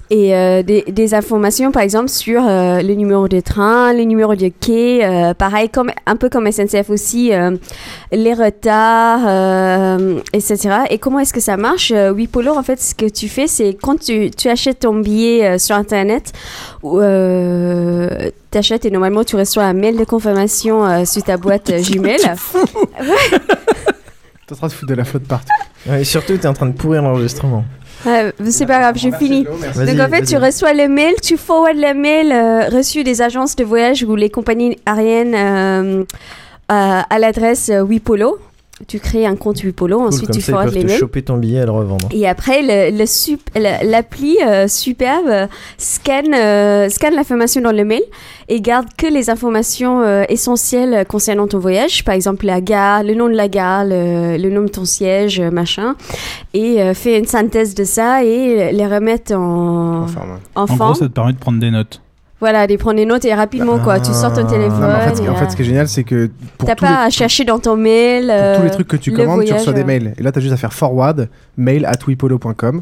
Et 0.10 0.36
euh, 0.36 0.64
des, 0.64 0.84
des 0.84 1.14
informations, 1.14 1.72
par 1.72 1.82
exemple, 1.82 2.10
sur 2.10 2.46
euh, 2.46 2.82
le 2.82 2.94
numéro 2.94 3.28
de 3.28 3.40
train, 3.40 3.94
les 3.94 4.06
numéros 4.06 4.36
de 4.36 4.50
quai, 4.50 5.04
euh, 5.04 5.34
pareil, 5.34 5.70
comme, 5.70 5.92
un 6.06 6.16
peu 6.16 6.30
comme 6.30 6.52
SNCF 6.52 6.90
aussi, 6.90 7.34
euh, 7.34 7.52
les 8.12 8.34
retards, 8.34 9.22
euh, 9.26 10.20
etc. 10.34 10.70
Et 10.90 10.98
comment 11.00 11.20
est-ce 11.20 11.34
que 11.34 11.40
ça 11.40 11.58
marche 11.58 11.92
euh, 11.92 12.12
Wipolo, 12.12 12.54
en 12.54 12.64
fait, 12.64 12.82
ce 12.82 12.94
que 12.94 13.08
tu 13.10 13.28
fais, 13.30 13.48
c'est 13.48 13.76
quand 13.82 14.00
tu, 14.00 14.30
tu 14.30 14.50
achètes 14.50 14.80
ton 14.80 14.96
billet 14.96 15.46
euh, 15.46 15.58
sur 15.58 15.76
Internet, 15.76 16.34
ou 16.84 17.00
euh, 17.00 18.30
tu 18.52 18.58
achètes 18.58 18.86
et 18.86 18.92
normalement 18.92 19.24
tu 19.24 19.36
reçois 19.36 19.64
un 19.64 19.74
mail 19.74 19.98
de 19.98 20.04
confirmation 20.04 20.86
euh, 20.86 21.06
sur 21.06 21.24
ta 21.24 21.38
boîte 21.38 21.72
Gmail. 21.72 22.20
T'es 24.46 24.54
en 24.54 24.58
train 24.58 24.68
de 24.68 24.74
foutre 24.74 24.92
de 24.92 24.96
la 24.96 25.06
flotte 25.06 25.24
partout. 25.24 25.48
Ouais, 25.88 26.02
et 26.02 26.04
surtout, 26.04 26.38
tu 26.38 26.44
es 26.44 26.48
en 26.48 26.54
train 26.54 26.68
de 26.68 26.74
pourrir 26.74 27.02
l'enregistrement. 27.02 27.64
Euh, 28.06 28.32
c'est 28.50 28.66
pas 28.66 28.80
grave, 28.80 28.96
j'ai 28.98 29.12
fini. 29.12 29.44
Donc 29.44 30.00
en 30.00 30.10
fait, 30.10 30.24
tu 30.26 30.38
reçois 30.38 30.74
le 30.74 30.88
mail, 30.88 31.14
tu 31.22 31.38
forward 31.38 31.76
le 31.78 31.94
mail 31.94 32.32
euh, 32.32 32.70
reçu 32.70 33.04
des 33.04 33.22
agences 33.22 33.56
de 33.56 33.64
voyage 33.64 34.04
ou 34.04 34.16
les 34.16 34.30
compagnies 34.30 34.78
aériennes 34.86 35.36
euh, 35.36 36.04
à, 36.68 37.02
à 37.10 37.20
l'adresse 37.20 37.70
euh, 37.70 37.82
Wipolo. 37.82 38.38
Tu 38.88 39.00
crées 39.00 39.26
un 39.26 39.36
compte 39.36 39.64
Wipolo, 39.64 39.98
Cool, 39.98 40.08
ensuite 40.08 40.28
comme 40.28 40.36
tu 40.36 40.42
ça, 40.42 40.52
forwardes 40.54 40.74
les 40.74 40.84
mails. 40.84 40.98
choper 41.00 41.22
ton 41.22 41.38
billet 41.38 41.60
et 41.62 41.66
le 41.66 41.72
revendre. 41.72 42.08
Et 42.12 42.28
après, 42.28 42.62
le, 42.62 42.98
le 42.98 43.90
l'appli 43.90 44.38
euh, 44.46 44.68
superbe 44.68 45.28
euh, 45.28 45.48
scanne, 45.78 46.34
euh, 46.34 46.90
scanne 46.90 47.16
l'information 47.16 47.62
dans 47.62 47.72
le 47.72 47.86
mail 47.86 48.02
et 48.50 48.62
garde 48.62 48.88
que 48.98 49.08
les 49.08 49.30
informations 49.30 50.02
euh, 50.02 50.24
essentielles 50.30 51.06
concernant 51.08 51.48
ton 51.48 51.60
voyage, 51.60 52.04
par 52.04 52.14
exemple 52.16 52.46
la 52.46 52.62
gare, 52.62 53.04
le 53.04 53.14
nom 53.14 53.28
de 53.28 53.34
la 53.36 53.48
gare, 53.48 53.86
le, 53.86 54.38
le 54.38 54.50
nom 54.50 54.62
de 54.64 54.68
ton 54.68 54.86
siège, 54.86 55.40
machin, 55.42 55.96
et 56.54 56.82
euh, 56.82 56.94
fait 56.94 57.18
une 57.20 57.26
synthèse 57.26 57.74
de 57.76 57.84
ça 57.84 58.24
et 58.24 58.72
les 58.74 58.88
remettre 58.88 59.34
en, 59.34 60.06
en 60.56 60.62
En 60.62 60.68
forme. 60.68 60.80
gros, 60.92 60.94
ça 60.96 61.08
te 61.08 61.12
permet 61.14 61.34
de 61.34 61.38
prendre 61.38 61.60
des 61.60 61.72
notes. 61.72 62.02
Voilà, 62.44 62.68
de 62.68 62.76
prendre 62.76 62.98
des 62.98 63.06
notes 63.06 63.24
et 63.24 63.34
rapidement, 63.34 63.80
quoi. 63.80 64.02
Tu 64.02 64.12
sors 64.12 64.34
ton 64.34 64.46
téléphone. 64.46 64.82
Non, 64.82 64.88
mais 64.88 64.94
en, 64.96 65.00
fait, 65.00 65.16
ce 65.16 65.22
qui- 65.22 65.28
et, 65.28 65.30
en 65.30 65.36
fait, 65.36 65.46
euh, 65.46 65.50
ce 65.50 65.56
qui 65.56 65.62
est 65.62 65.66
génial 65.66 65.88
c'est 65.88 66.04
que 66.04 66.30
T'as 66.58 66.76
pas 66.76 66.90
les, 66.90 67.08
à 67.08 67.10
chercher 67.10 67.46
dans 67.46 67.58
ton 67.58 67.78
mail. 67.78 68.26
pour 68.26 68.36
euh, 68.36 68.58
tous 68.58 68.64
les 68.64 68.70
trucs 68.72 68.88
que 68.90 68.98
tu 68.98 69.14
commandes, 69.14 69.46
tu 69.46 69.54
reçois 69.54 69.72
des 69.72 69.80
euh. 69.80 69.86
mails. 69.86 70.14
Et 70.18 70.24
là, 70.24 70.34
tu 70.34 70.40
as 70.40 70.42
juste 70.42 70.54
à 70.54 70.58
faire 70.58 70.74
forward, 70.74 71.30
mail 71.56 71.86
at 71.86 72.00
wipolo.com. 72.06 72.82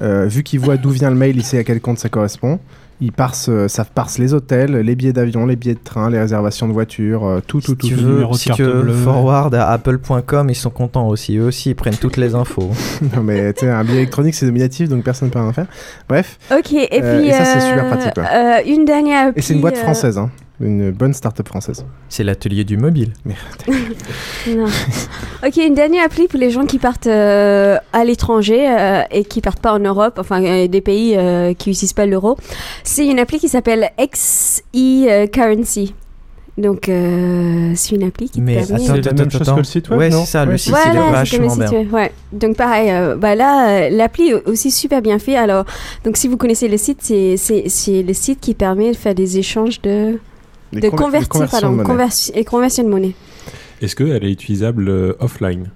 Euh, 0.00 0.24
vu 0.24 0.42
qu'il 0.42 0.60
voit 0.60 0.78
d'où 0.78 0.88
vient 0.88 1.10
le 1.10 1.16
mail, 1.16 1.36
il 1.36 1.44
sait 1.44 1.58
à 1.58 1.64
quel 1.64 1.82
compte 1.82 1.98
ça 1.98 2.08
correspond. 2.08 2.58
Ils 3.02 3.12
parsent, 3.12 3.50
euh, 3.50 3.68
ça 3.68 3.84
parse 3.84 4.16
les 4.16 4.32
hôtels, 4.32 4.72
les 4.76 4.96
billets 4.96 5.12
d'avion, 5.12 5.44
les 5.44 5.54
billets 5.56 5.74
de 5.74 5.80
train, 5.84 6.08
les 6.08 6.18
réservations 6.18 6.66
de 6.66 6.72
voiture, 6.72 7.26
euh, 7.26 7.40
tout, 7.46 7.60
tout, 7.60 7.74
tout. 7.74 7.86
Si 7.86 7.92
tu 7.94 7.98
tout. 8.00 8.04
veux, 8.06 8.26
si 8.32 8.50
tu 8.52 8.62
veux 8.62 8.90
forward 8.92 9.54
à 9.54 9.68
apple.com, 9.70 10.48
ils 10.48 10.54
sont 10.54 10.70
contents 10.70 11.06
aussi. 11.08 11.36
Eux 11.36 11.44
aussi, 11.44 11.70
ils 11.70 11.74
prennent 11.74 11.96
toutes 11.96 12.16
les 12.16 12.34
infos. 12.34 12.70
non 13.14 13.22
mais 13.22 13.52
tu 13.52 13.60
sais, 13.66 13.70
un 13.70 13.84
billet 13.84 13.98
électronique 13.98 14.34
c'est 14.34 14.46
nominatif 14.46 14.88
donc 14.88 15.04
personne 15.04 15.28
ne 15.28 15.32
peut 15.32 15.38
rien 15.40 15.52
faire. 15.52 15.66
Bref. 16.08 16.38
Ok, 16.50 16.72
et 16.72 16.88
Euh, 17.02 17.18
puis 17.18 17.28
et 17.28 17.32
ça 17.32 17.44
c'est 17.44 17.58
euh, 17.58 17.68
super 17.68 17.86
pratique. 17.88 18.12
euh, 18.18 18.58
une 18.66 18.84
dernière 18.86 19.32
Et 19.36 19.42
c'est 19.42 19.52
une 19.54 19.60
boîte 19.60 19.76
euh, 19.76 19.82
française, 19.82 20.16
hein. 20.16 20.30
Une 20.60 20.90
bonne 20.90 21.12
start-up 21.12 21.46
française. 21.48 21.84
C'est 22.08 22.24
l'atelier 22.24 22.64
du 22.64 22.76
mobile. 22.76 23.12
Non. 24.48 24.66
Ok, 25.44 25.56
une 25.56 25.74
dernière 25.74 26.04
appli 26.04 26.28
pour 26.28 26.38
les 26.38 26.50
gens 26.50 26.64
qui 26.66 26.78
partent 26.78 27.08
euh, 27.08 27.76
à 27.92 28.04
l'étranger 28.04 28.66
euh, 28.70 29.02
et 29.10 29.24
qui 29.24 29.40
partent 29.40 29.60
pas 29.60 29.72
en 29.74 29.80
Europe, 29.80 30.18
enfin 30.20 30.42
euh, 30.42 30.68
des 30.68 30.80
pays 30.80 31.14
euh, 31.16 31.52
qui 31.52 31.70
n'utilisent 31.70 31.92
pas 31.92 32.06
l'euro. 32.06 32.36
C'est 32.84 33.06
une 33.06 33.18
appli 33.18 33.38
qui 33.40 33.48
s'appelle 33.48 33.90
XE 34.00 34.62
Currency. 35.32 35.94
Donc 36.58 36.88
euh, 36.88 37.72
c'est 37.74 37.96
une 37.96 38.04
appli 38.04 38.30
qui 38.30 38.40
Mais 38.40 38.54
permet. 38.64 38.84
attends, 38.88 38.94
attends, 39.10 39.22
attends, 39.24 39.56
attends. 39.60 39.96
Ouais, 39.96 40.10
c'est 40.10 40.24
ça, 40.24 40.44
le 40.46 40.56
site 40.56 40.72
il 40.74 40.78
est 40.88 40.92
Voilà, 40.92 41.24
c'est 41.24 41.36
vachement 41.38 41.54
le 41.54 41.68
bien. 41.68 41.80
site, 41.82 41.92
ouais. 41.92 42.12
Donc 42.32 42.56
pareil, 42.56 42.90
euh, 42.90 43.14
bah 43.16 43.34
là, 43.34 43.90
l'appli 43.90 44.28
est 44.30 44.48
aussi 44.48 44.70
super 44.70 45.02
bien 45.02 45.18
fait. 45.18 45.36
Alors, 45.36 45.66
donc 46.04 46.16
si 46.16 46.28
vous 46.28 46.38
connaissez 46.38 46.68
le 46.68 46.78
site, 46.78 46.98
c'est 47.02 47.36
c'est 47.36 47.64
c'est 47.68 48.02
le 48.02 48.14
site 48.14 48.40
qui 48.40 48.54
permet 48.54 48.92
de 48.92 48.96
faire 48.96 49.14
des 49.14 49.36
échanges 49.36 49.82
de 49.82 50.18
Des 50.72 50.80
de 50.80 50.88
convertir, 50.90 51.28
conversions 51.28 51.60
pardon, 51.60 51.76
de 51.76 51.82
monnaie. 51.82 52.04
conversi- 52.04 52.32
et 52.34 52.44
conversion 52.44 52.84
de 52.84 52.88
monnaie. 52.88 53.14
Est-ce 53.80 53.94
qu'elle 53.96 54.24
est 54.24 54.30
utilisable 54.30 54.88
euh, 54.88 55.12
offline? 55.20 55.70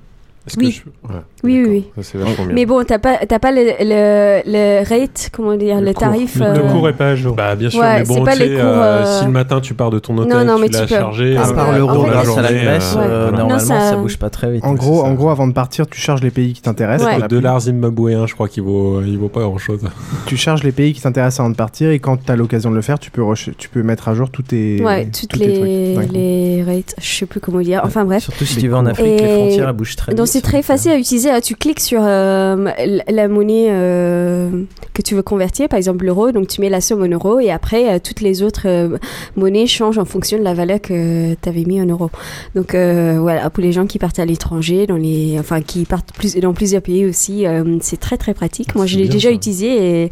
Est-ce 0.47 0.57
que 0.57 0.65
Oui. 0.65 0.73
je- 0.73 0.91
voilà. 1.03 1.25
Oui, 1.43 1.63
oui, 1.65 1.85
oui. 1.97 2.03
Ça. 2.03 2.19
Mais 2.53 2.67
bon, 2.67 2.85
t'as 2.85 2.99
pas, 2.99 3.19
t'as 3.27 3.39
pas 3.39 3.51
le, 3.53 3.63
le, 3.81 4.43
le 4.47 4.89
rate, 4.89 5.31
comment 5.33 5.57
dire, 5.57 5.81
le, 5.81 5.95
tarif. 5.95 6.37
Le, 6.37 6.45
euh, 6.45 6.59
cours 6.71 6.89
est 6.89 6.93
pas 6.93 7.09
à 7.11 7.15
jour. 7.17 7.35
Bah, 7.35 7.55
bien 7.55 7.71
sûr, 7.71 7.81
Ouais, 7.81 8.01
mais 8.01 8.05
bon, 8.05 8.25
pas 8.25 8.35
tu 8.37 8.41
les 8.43 8.51
cours, 8.57 8.65
euh, 8.65 9.03
euh, 9.05 9.19
si 9.21 9.25
le 9.25 9.31
matin 9.31 9.61
tu 9.61 9.75
pars 9.75 9.91
de 9.91 9.99
ton 9.99 10.17
hôtel, 10.19 10.33
Non, 10.33 10.45
non, 10.45 10.59
mais 10.59 10.69
tu 10.69 10.75
l'as 10.75 10.81
tu 10.83 10.89
peux. 10.95 11.01
chargé. 11.01 11.35
La 11.35 11.45
fait, 11.45 11.55
journée, 11.79 12.11
grâce 12.11 12.37
à 12.39 12.43
la 12.43 12.53
Grèce, 12.53 12.95
euh, 12.99 13.31
Non, 13.31 13.39
normalement 13.39 13.59
ça- 13.59 13.81
ça 13.91 13.97
bouge 13.97 14.19
pas 14.19 14.31
très 14.31 14.51
vite. 14.53 14.65
En 14.65 14.75
gros, 14.75 15.03
en 15.03 15.15
gros, 15.15 15.31
avant 15.31 15.47
de 15.47 15.53
partir, 15.53 15.87
tu 15.87 16.01
charges 16.01 16.23
les 16.23 16.31
pays 16.31 16.53
qui 16.53 16.63
t'intéressent. 16.63 17.09
Le 17.21 17.29
dollar 17.29 17.61
zimbabwéen, 17.61 18.27
je 18.27 18.35
crois 18.35 18.49
qu'il 18.49 18.63
vaut, 18.63 19.01
il 19.03 19.17
vaut 19.19 19.29
pas 19.29 19.41
grand 19.41 19.59
chose. 19.59 19.81
Tu 20.27 20.37
charges 20.37 20.63
les 20.63 20.73
pays 20.73 20.93
qui 20.93 21.01
t'intéressent 21.01 21.41
avant 21.41 21.51
de 21.51 21.57
partir 21.57 21.91
et 21.91 21.99
quand 21.99 22.17
tu 22.25 22.31
as 22.31 22.37
l'occasion 22.37 22.71
de 22.71 22.77
le 22.77 22.83
faire, 22.83 22.99
tu 22.99 23.11
peux, 23.11 23.23
tu 23.59 23.69
peux 23.69 23.83
mettre 23.83 24.09
à 24.09 24.15
jour 24.15 24.31
tous 24.31 24.43
tes, 24.43 24.81
Ouais, 24.83 25.07
toutes 25.07 25.31
tous 25.31 25.39
les, 25.39 26.63
rates, 26.67 26.95
je 27.01 27.07
sais 27.07 27.27
plus 27.27 27.41
comment 27.41 27.61
dire. 27.61 27.81
Enfin 27.85 28.05
bref. 28.05 28.23
Surtout 28.25 28.45
si 28.45 28.59
tu 28.59 28.69
vas 28.69 28.79
en 28.79 28.87
Afrique, 28.87 29.21
les 29.21 29.35
frontières 29.35 29.69
elles 29.69 29.75
bougent 29.75 29.97
très 29.97 30.15
Donc 30.15 30.27
vite. 30.27 30.33
c'est 30.35 30.41
très 30.43 30.63
facile 30.63 30.93
à 30.93 30.99
utiliser. 30.99 31.30
Tu 31.43 31.55
cliques 31.55 31.81
sur 31.81 32.01
euh, 32.03 32.71
la- 33.09 33.29
monnaie 33.29 33.69
euh, 33.71 34.49
que 34.95 35.03
tu 35.03 35.15
veux 35.15 35.23
convertir, 35.23 35.69
par 35.69 35.77
exemple 35.77 36.05
l'euro. 36.05 36.33
Donc 36.33 36.49
tu 36.49 36.61
mets 36.61 36.69
la 36.71 36.81
somme 36.81 37.03
en 37.03 37.09
euros 37.09 37.39
et 37.41 37.51
après 37.51 37.89
euh, 37.95 37.99
toutes 38.03 38.21
les 38.21 38.43
autres 38.43 38.63
euh, 38.67 38.99
monnaies 39.37 39.67
changent 39.67 39.99
en 39.99 40.05
fonction 40.05 40.39
de 40.39 40.43
la 40.43 40.55
valeur 40.55 40.81
que 40.81 41.35
tu 41.35 41.49
avais 41.49 41.65
mis 41.65 41.81
en 41.81 41.87
euros. 41.87 42.11
Donc 42.55 42.75
euh, 42.75 43.19
voilà, 43.21 43.51
pour 43.51 43.63
les 43.63 43.73
gens 43.73 43.87
qui 43.87 43.99
partent 43.99 44.19
à 44.19 44.25
l'étranger, 44.25 44.87
dans 44.87 44.97
les, 44.97 45.37
enfin 45.39 45.61
qui 45.61 45.85
partent 45.85 46.13
plus, 46.15 46.37
dans 46.37 46.55
plusieurs 46.55 46.83
pays 46.83 47.05
aussi, 47.07 47.47
euh, 47.47 47.79
c'est 47.81 48.01
très 48.01 48.17
très 48.17 48.35
pratique. 48.35 48.75
Moi 48.75 48.87
je 48.87 48.97
l'ai 48.99 49.09
déjà 49.09 49.29
ça. 49.29 49.35
utilisé 49.35 50.03
et 50.05 50.11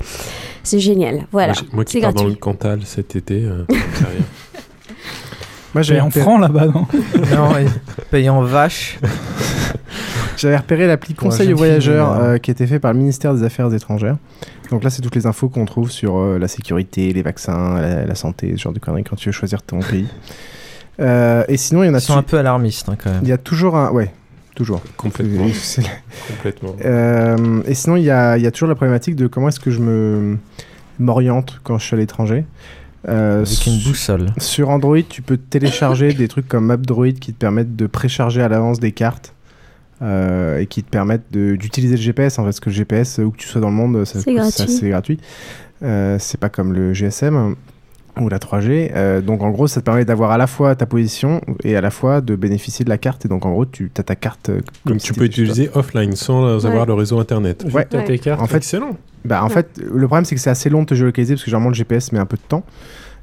c'est 0.63 0.81
génial. 0.81 1.27
Voilà, 1.33 1.55
Moi, 1.55 1.63
j'ai- 1.63 1.75
Moi 1.77 1.85
qui 1.85 1.93
c'est 1.95 2.01
pars 2.01 2.13
dans 2.13 2.21
gratuit. 2.23 2.35
le 2.35 2.41
Cantal 2.41 2.81
cet 2.85 3.17
été, 3.17 3.43
euh, 3.45 3.65
rien. 3.69 4.25
Moi, 5.75 5.83
Paye 5.87 6.01
en 6.01 6.11
francs 6.11 6.41
là-bas, 6.41 6.67
non? 6.67 6.87
Non, 7.35 7.51
paye 8.11 8.29
en 8.31 8.43
vache. 8.43 8.99
J'avais 10.39 10.57
repéré 10.57 10.87
l'appli 10.87 11.15
Conseil 11.15 11.53
aux 11.53 11.57
voyageurs 11.57 12.13
euh, 12.13 12.39
qui 12.39 12.51
était 12.51 12.67
fait 12.67 12.79
par 12.79 12.93
le 12.93 12.99
ministère 12.99 13.35
des 13.35 13.43
Affaires 13.43 13.73
étrangères. 13.73 14.17
Donc 14.71 14.85
là, 14.85 14.91
c'est 14.91 15.03
toutes 15.03 15.17
les 15.17 15.27
infos 15.27 15.49
qu'on 15.49 15.65
trouve 15.65 15.91
sur 15.91 16.19
euh, 16.19 16.39
la 16.39 16.49
sécurité, 16.49 17.13
les 17.13 17.23
vaccins, 17.23 17.81
la, 17.81 18.05
la 18.05 18.15
santé, 18.15 18.53
ce 18.57 18.63
genre 18.63 18.73
de 18.73 18.79
conneries 18.79 19.05
quand 19.05 19.17
tu 19.17 19.29
veux 19.29 19.33
choisir 19.33 19.63
ton 19.63 19.81
pays. 19.81 20.07
Euh, 21.01 21.45
et 21.49 21.57
sinon, 21.57 21.83
il 21.83 21.87
y 21.87 21.91
en 21.91 21.95
a 21.95 21.99
Ils 21.99 22.03
sont 22.03 22.17
un 22.17 22.23
peu 22.23 22.39
alarmistes 22.39 22.89
hein, 22.89 22.97
quand 23.03 23.11
même. 23.11 23.21
Il 23.23 23.29
y 23.29 23.33
a 23.33 23.39
toujours 23.39 23.77
un. 23.77 23.91
Ouais, 23.91 24.13
toujours. 24.55 24.83
Complètement. 24.97 25.47
Complètement. 26.29 26.77
Euh, 26.85 27.63
et 27.67 27.75
sinon, 27.75 27.97
il 27.97 28.05
y 28.05 28.11
a, 28.11 28.37
il 28.37 28.43
y 28.43 28.47
a 28.47 28.51
toujours 28.51 28.69
la 28.69 28.75
problématique 28.75 29.17
de 29.17 29.27
comment 29.27 29.49
est-ce 29.49 29.61
que 29.61 29.71
je 29.71 29.81
me 29.81 30.39
m'oriente 30.99 31.61
quand 31.63 31.79
je 31.79 31.85
suis 31.85 31.95
à 31.95 31.99
l'étranger. 31.99 32.45
Euh, 33.09 33.45
Avec 33.45 33.67
une 33.67 33.79
boussole. 33.79 34.27
Sur 34.39 34.71
Android, 34.71 35.01
tu 35.09 35.23
peux 35.23 35.37
télécharger 35.37 36.13
des 36.13 36.27
trucs 36.27 36.49
comme 36.49 36.71
AppDroid 36.73 37.13
qui 37.13 37.33
te 37.33 37.39
permettent 37.39 37.77
de 37.77 37.87
précharger 37.87 38.43
à 38.43 38.49
l'avance 38.49 38.81
des 38.81 38.91
cartes. 38.91 39.35
Euh, 40.03 40.59
et 40.59 40.67
qui 40.67 40.83
te 40.83 40.91
permettent 40.91 41.31
d'utiliser 41.33 41.97
le 41.97 42.03
GPS 42.03 42.39
en 42.39 42.43
fait, 42.43 42.47
parce 42.49 42.61
que 42.61 42.71
le 42.71 42.75
GPS 42.77 43.19
où 43.19 43.31
que 43.31 43.37
tu 43.37 43.49
sois 43.49 43.61
dans 43.61 43.71
le 43.71 43.75
monde 43.77 44.05
C'est 44.05 44.33
gratuit. 44.33 44.89
gratuit 44.91 45.19
Euh, 45.83 46.17
c'est 46.19 46.39
pas 46.41 46.49
comme 46.49 46.73
le 46.73 46.93
GSM 46.93 47.55
ou 48.21 48.29
la 48.29 48.39
3G 48.39 48.91
Euh, 48.97 49.21
donc 49.21 49.43
en 49.43 49.51
gros 49.51 49.69
ça 49.69 49.81
te 49.81 49.85
permet 49.85 50.05
d'avoir 50.05 50.33
à 50.33 50.39
la 50.39 50.49
fois 50.49 50.75
ta 50.75 50.87
position 50.87 51.41
et 51.63 51.77
à 51.77 51.81
la 51.81 51.91
fois 51.91 52.21
de 52.21 52.35
bénéficier 52.35 52.85
de 52.85 52.91
la 52.91 52.99
carte 52.99 53.25
et 53.25 53.29
donc 53.29 53.47
en 53.47 53.51
gros 53.53 53.65
tu 53.65 53.91
as 53.97 54.03
ta 54.03 54.17
carte 54.17 54.49
euh, 54.49 54.61
comme 54.85 54.95
Donc 54.95 55.01
si 55.01 55.07
tu 55.09 55.15
peux 55.15 55.25
utiliser 55.27 55.71
offline 55.75 56.17
sans 56.17 56.65
avoir 56.67 56.85
le 56.87 56.95
réseau 56.95 57.21
internet. 57.21 57.65
Ouais. 57.73 57.87
T'as 57.89 58.03
tes 58.03 58.19
cartes. 58.19 58.41
En 58.43 58.47
fait, 58.47 58.57
excellent. 58.57 58.97
Bah, 59.25 59.43
en 59.43 59.47
Ouais. 59.49 59.53
fait, 59.55 59.81
le 59.85 60.07
problème 60.07 60.25
c'est 60.25 60.35
que 60.35 60.41
c'est 60.41 60.51
assez 60.51 60.69
long 60.69 60.83
de 60.83 60.87
te 60.87 60.95
géolocaliser 60.95 61.35
parce 61.35 61.43
que 61.45 61.51
généralement 61.51 61.71
le 61.71 61.75
GPS 61.77 62.11
met 62.13 62.19
un 62.19 62.27
peu 62.27 62.37
de 62.37 62.43
temps. 62.49 62.65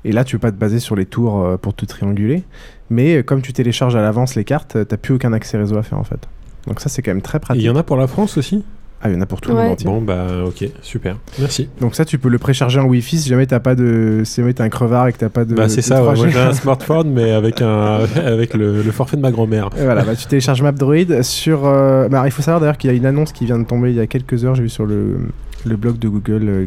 Et 0.07 0.11
là, 0.11 0.23
tu 0.23 0.37
peux 0.37 0.41
pas 0.47 0.51
te 0.51 0.57
baser 0.57 0.79
sur 0.79 0.95
les 0.95 1.05
tours 1.07 1.43
euh, 1.43 1.57
pour 1.57 1.73
te 1.73 1.83
trianguler. 1.83 2.43
Mais 2.91 3.23
comme 3.23 3.41
tu 3.41 3.51
télécharges 3.53 3.95
à 3.95 4.01
l'avance 4.03 4.35
les 4.35 4.43
cartes, 4.43 4.77
t'as 4.87 4.97
plus 4.97 5.15
aucun 5.15 5.33
accès 5.33 5.57
réseau 5.57 5.77
à 5.77 5.83
faire 5.83 5.97
en 5.97 6.03
fait. 6.03 6.19
Donc 6.67 6.79
ça, 6.79 6.89
c'est 6.89 7.01
quand 7.01 7.11
même 7.11 7.21
très 7.21 7.37
Et 7.37 7.41
pratique. 7.41 7.63
il 7.63 7.65
y 7.65 7.69
en 7.69 7.75
a 7.75 7.83
pour 7.83 7.97
la 7.97 8.07
France 8.07 8.37
aussi? 8.37 8.63
Ah, 9.01 9.09
il 9.09 9.13
y 9.13 9.17
en 9.17 9.21
a 9.21 9.25
pour 9.27 9.39
tout 9.39 9.49
le 9.49 9.55
monde 9.57 9.71
entier. 9.73 9.85
Bon 9.85 10.01
bah 10.01 10.25
ok, 10.47 10.67
super. 10.81 11.17
Merci. 11.37 11.69
Donc 11.79 11.93
ça, 11.93 12.05
tu 12.05 12.17
peux 12.17 12.29
le 12.29 12.39
précharger 12.39 12.79
en 12.79 12.85
Wi-Fi 12.85 13.19
si 13.19 13.29
jamais 13.29 13.45
t'as 13.45 13.59
pas 13.59 13.75
de, 13.75 14.21
si 14.23 14.41
jamais 14.41 14.53
t'es 14.53 14.63
un 14.63 14.69
crevard 14.69 15.07
et 15.07 15.13
que 15.13 15.17
t'as 15.19 15.29
pas 15.29 15.45
de. 15.45 15.53
bah 15.53 15.69
c'est 15.69 15.83
ça, 15.83 16.03
ouais, 16.03 16.13
3G. 16.13 16.17
moi 16.17 16.27
j'ai 16.29 16.39
un 16.39 16.53
smartphone 16.63 17.11
mais 17.11 17.31
avec, 17.31 17.61
un, 17.61 17.99
avec 18.25 18.55
le, 18.55 18.81
le 18.81 18.91
forfait 18.91 19.17
de 19.17 19.21
ma 19.21 19.31
grand-mère. 19.31 19.69
Et 19.77 19.83
voilà, 19.83 20.03
bah, 20.03 20.15
tu 20.15 20.25
télécharges 20.25 20.61
MapDroid 20.63 21.21
sur. 21.21 21.65
euh, 21.67 22.07
bah, 22.07 22.23
il 22.25 22.31
faut 22.31 22.41
savoir 22.41 22.61
d'ailleurs 22.61 22.77
qu'il 22.77 22.89
y 22.89 22.93
a 22.93 22.97
une 22.97 23.05
annonce 23.05 23.31
qui 23.31 23.45
vient 23.45 23.59
de 23.59 23.65
tomber 23.65 23.91
il 23.91 23.95
y 23.97 23.99
a 23.99 24.07
quelques 24.07 24.43
heures, 24.43 24.55
j'ai 24.55 24.63
vu 24.63 24.69
sur 24.69 24.85
le, 24.87 25.17
le 25.65 25.75
blog 25.75 25.99
de 25.99 26.07
Google, 26.07 26.43
euh, 26.47 26.65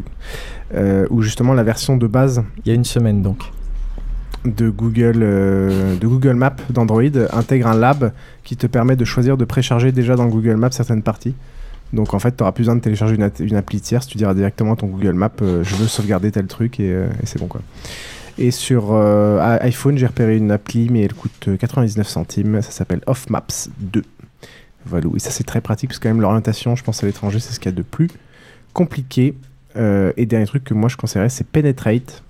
euh, 0.75 1.07
où 1.09 1.21
justement 1.23 1.53
la 1.53 1.63
version 1.63 1.97
de 1.97 2.07
base. 2.07 2.41
Il 2.63 2.69
y 2.69 2.71
a 2.71 2.75
une 2.75 2.85
semaine 2.85 3.21
donc. 3.21 3.39
De 4.45 4.69
Google, 4.69 5.19
euh, 5.21 5.97
de 5.97 6.07
Google 6.07 6.35
Maps 6.35 6.55
d'Android 6.69 7.03
intègre 7.33 7.67
un 7.67 7.75
lab 7.75 8.13
qui 8.45 8.55
te 8.55 8.67
permet 8.67 8.95
de 8.95 9.03
choisir 9.03 9.35
de 9.35 9.43
précharger 9.43 9.91
déjà 9.91 10.15
dans 10.15 10.27
Google 10.27 10.55
Maps 10.55 10.71
certaines 10.71 11.03
parties. 11.03 11.35
Donc 11.93 12.13
en 12.13 12.19
fait, 12.19 12.35
tu 12.35 12.41
n'auras 12.41 12.51
plus 12.51 12.63
besoin 12.63 12.75
de 12.75 12.81
télécharger 12.81 13.15
une, 13.15 13.55
appli 13.55 13.81
tierce, 13.81 14.07
tu 14.07 14.17
diras 14.17 14.33
directement 14.33 14.73
à 14.73 14.75
ton 14.75 14.87
Google 14.87 15.13
Maps, 15.13 15.31
euh, 15.41 15.63
je 15.63 15.75
veux 15.75 15.87
sauvegarder 15.87 16.31
tel 16.31 16.45
truc 16.45 16.79
et, 16.79 16.91
euh, 16.91 17.07
c'est 17.23 17.39
bon 17.39 17.47
quoi. 17.47 17.61
Et 18.37 18.51
sur 18.51 18.95
iPhone, 18.95 19.97
j'ai 19.97 20.05
repéré 20.05 20.37
une 20.37 20.51
appli, 20.51 20.87
mais 20.89 21.01
elle 21.01 21.13
coûte 21.13 21.49
euh, 21.49 21.57
99 21.57 22.07
centimes. 22.07 22.61
Ça 22.61 22.71
s'appelle 22.71 23.01
Off 23.05 23.29
Maps 23.29 23.67
2. 23.79 24.01
Voilà. 24.85 25.07
Et 25.13 25.19
ça, 25.19 25.29
c'est 25.29 25.43
très 25.43 25.59
pratique 25.59 25.89
parce 25.89 25.99
que 25.99 26.03
quand 26.03 26.13
même 26.13 26.21
l'orientation, 26.21 26.77
je 26.77 26.83
pense 26.85 27.03
à 27.03 27.07
l'étranger, 27.07 27.41
c'est 27.41 27.51
ce 27.51 27.59
qu'il 27.59 27.69
y 27.69 27.73
a 27.73 27.77
de 27.77 27.81
plus 27.81 28.07
compliqué. 28.71 29.35
Et 29.75 30.25
dernier 30.25 30.45
truc 30.45 30.63
que 30.63 30.73
moi 30.73 30.89
je 30.89 30.97
conseillerais, 30.97 31.29
c'est 31.29 31.45
Penetrate. 31.45 32.23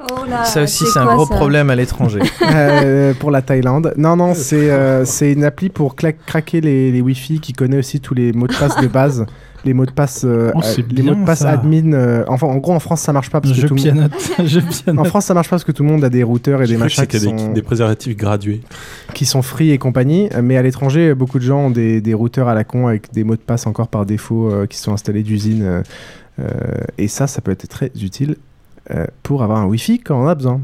Oh 0.00 0.24
là, 0.28 0.44
Ça 0.44 0.62
aussi, 0.64 0.84
c'est 0.92 0.98
un 0.98 1.14
gros 1.14 1.26
problème 1.26 1.70
à 1.70 1.76
l'étranger. 1.76 2.20
Euh, 2.54 3.14
pour 3.14 3.30
la 3.30 3.42
Thaïlande. 3.42 3.94
Non, 3.96 4.16
non, 4.16 4.34
c'est 4.34 4.70
euh, 4.70 5.04
c'est 5.06 5.32
une 5.32 5.44
appli 5.44 5.68
pour 5.70 5.94
cla- 5.94 6.14
craquer 6.26 6.60
les, 6.60 6.90
les 6.92 7.00
Wi-Fi 7.00 7.40
qui 7.40 7.52
connaît 7.52 7.78
aussi 7.78 8.00
tous 8.00 8.14
les 8.14 8.32
mots 8.32 8.46
de 8.46 8.54
passe 8.54 8.76
de 8.80 8.86
base. 8.86 9.24
Les 9.64 9.72
mots 9.72 9.86
de 9.86 9.90
passe, 9.92 10.22
euh, 10.24 10.50
Oh, 10.54 10.60
les 10.90 11.02
mots 11.02 11.14
de 11.14 11.24
passe 11.24 11.38
ça. 11.40 11.50
admin. 11.50 11.92
euh, 11.94 12.24
enfin, 12.28 12.46
en 12.46 12.56
gros, 12.56 12.72
en 12.74 12.80
France, 12.80 13.00
ça 13.00 13.12
marche 13.12 13.30
pas 13.30 13.40
parce 13.40 13.54
Je 13.54 13.62
que 13.62 13.66
tout 13.68 13.74
le 13.76 13.82
monde. 13.82 14.10
pianote, 14.10 14.30
je 14.44 14.60
pianote. 14.60 15.06
En 15.06 15.08
France, 15.08 15.24
ça 15.26 15.34
marche 15.34 15.48
pas 15.48 15.56
parce 15.56 15.64
que 15.64 15.72
tout 15.72 15.82
le 15.84 15.88
monde 15.88 16.04
a 16.04 16.10
des 16.10 16.22
routeurs 16.22 16.60
et 16.62 16.66
J'ai 16.66 16.74
des 16.74 16.80
machins 16.80 17.06
qui 17.06 17.18
sont, 17.18 17.52
des 17.52 17.62
préservatifs 17.62 18.16
gradués. 18.16 18.60
qui 19.14 19.24
sont 19.24 19.42
free 19.42 19.70
et 19.70 19.78
compagnie. 19.78 20.28
Mais 20.42 20.56
à 20.56 20.62
l'étranger, 20.62 21.14
beaucoup 21.14 21.38
de 21.38 21.44
gens 21.44 21.58
ont 21.66 21.70
des, 21.70 22.00
des 22.00 22.14
routeurs 22.14 22.48
à 22.48 22.54
la 22.54 22.64
con 22.64 22.88
avec 22.88 23.12
des 23.12 23.24
mots 23.24 23.36
de 23.36 23.40
passe 23.40 23.66
encore 23.66 23.88
par 23.88 24.04
défaut 24.06 24.50
euh, 24.50 24.66
qui 24.66 24.76
sont 24.78 24.92
installés 24.92 25.22
d'usine. 25.22 25.82
et 26.98 27.08
ça, 27.08 27.26
ça 27.26 27.40
peut 27.40 27.52
être 27.52 27.66
très 27.68 27.90
utile 28.00 28.36
euh, 28.90 29.06
pour 29.22 29.42
avoir 29.42 29.58
un 29.58 29.66
Wi-Fi 29.66 30.00
quand 30.00 30.22
on 30.22 30.26
a 30.26 30.34
besoin. 30.34 30.60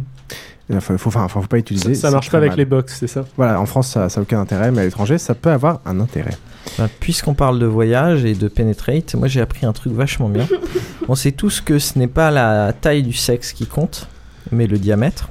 Il 0.69 0.81
faut, 0.81 0.97
faut, 0.99 1.09
enfin, 1.09 1.27
faut 1.27 1.41
pas 1.41 1.59
utiliser. 1.59 1.95
Ça, 1.95 2.09
ça 2.09 2.11
marche 2.13 2.31
pas 2.31 2.39
avec 2.39 2.51
mal. 2.51 2.59
les 2.59 2.65
box, 2.65 2.97
c'est 3.01 3.09
ça? 3.09 3.25
Voilà, 3.37 3.61
en 3.61 3.67
France, 3.67 3.89
ça 3.89 4.07
n'a 4.07 4.23
aucun 4.23 4.41
intérêt, 4.41 4.71
mais 4.71 4.83
à 4.83 4.85
l'étranger, 4.85 5.19
ça 5.19 5.35
peut 5.35 5.51
avoir 5.51 5.81
un 5.85 5.99
intérêt. 5.99 6.37
Bah, 6.79 6.89
Puisqu'on 7.01 7.35
parle 7.35 7.59
de 7.59 7.67
voyage 7.67 8.25
et 8.25 8.35
de 8.35 8.47
penetrate, 8.49 9.15
moi 9.15 9.27
j'ai 9.29 9.41
appris 9.41 9.67
un 9.67 9.73
truc 9.73 9.93
vachement 9.93 10.29
bien. 10.29 10.47
On 11.09 11.15
sait 11.15 11.33
tous 11.33 11.61
que 11.61 11.79
ce 11.79 11.99
n'est 11.99 12.07
pas 12.07 12.31
la 12.31 12.73
taille 12.73 13.03
du 13.03 13.15
sexe 13.15 13.53
qui 13.53 13.67
compte, 13.67 14.09
mais 14.53 14.67
le 14.67 14.79
diamètre. 14.79 15.29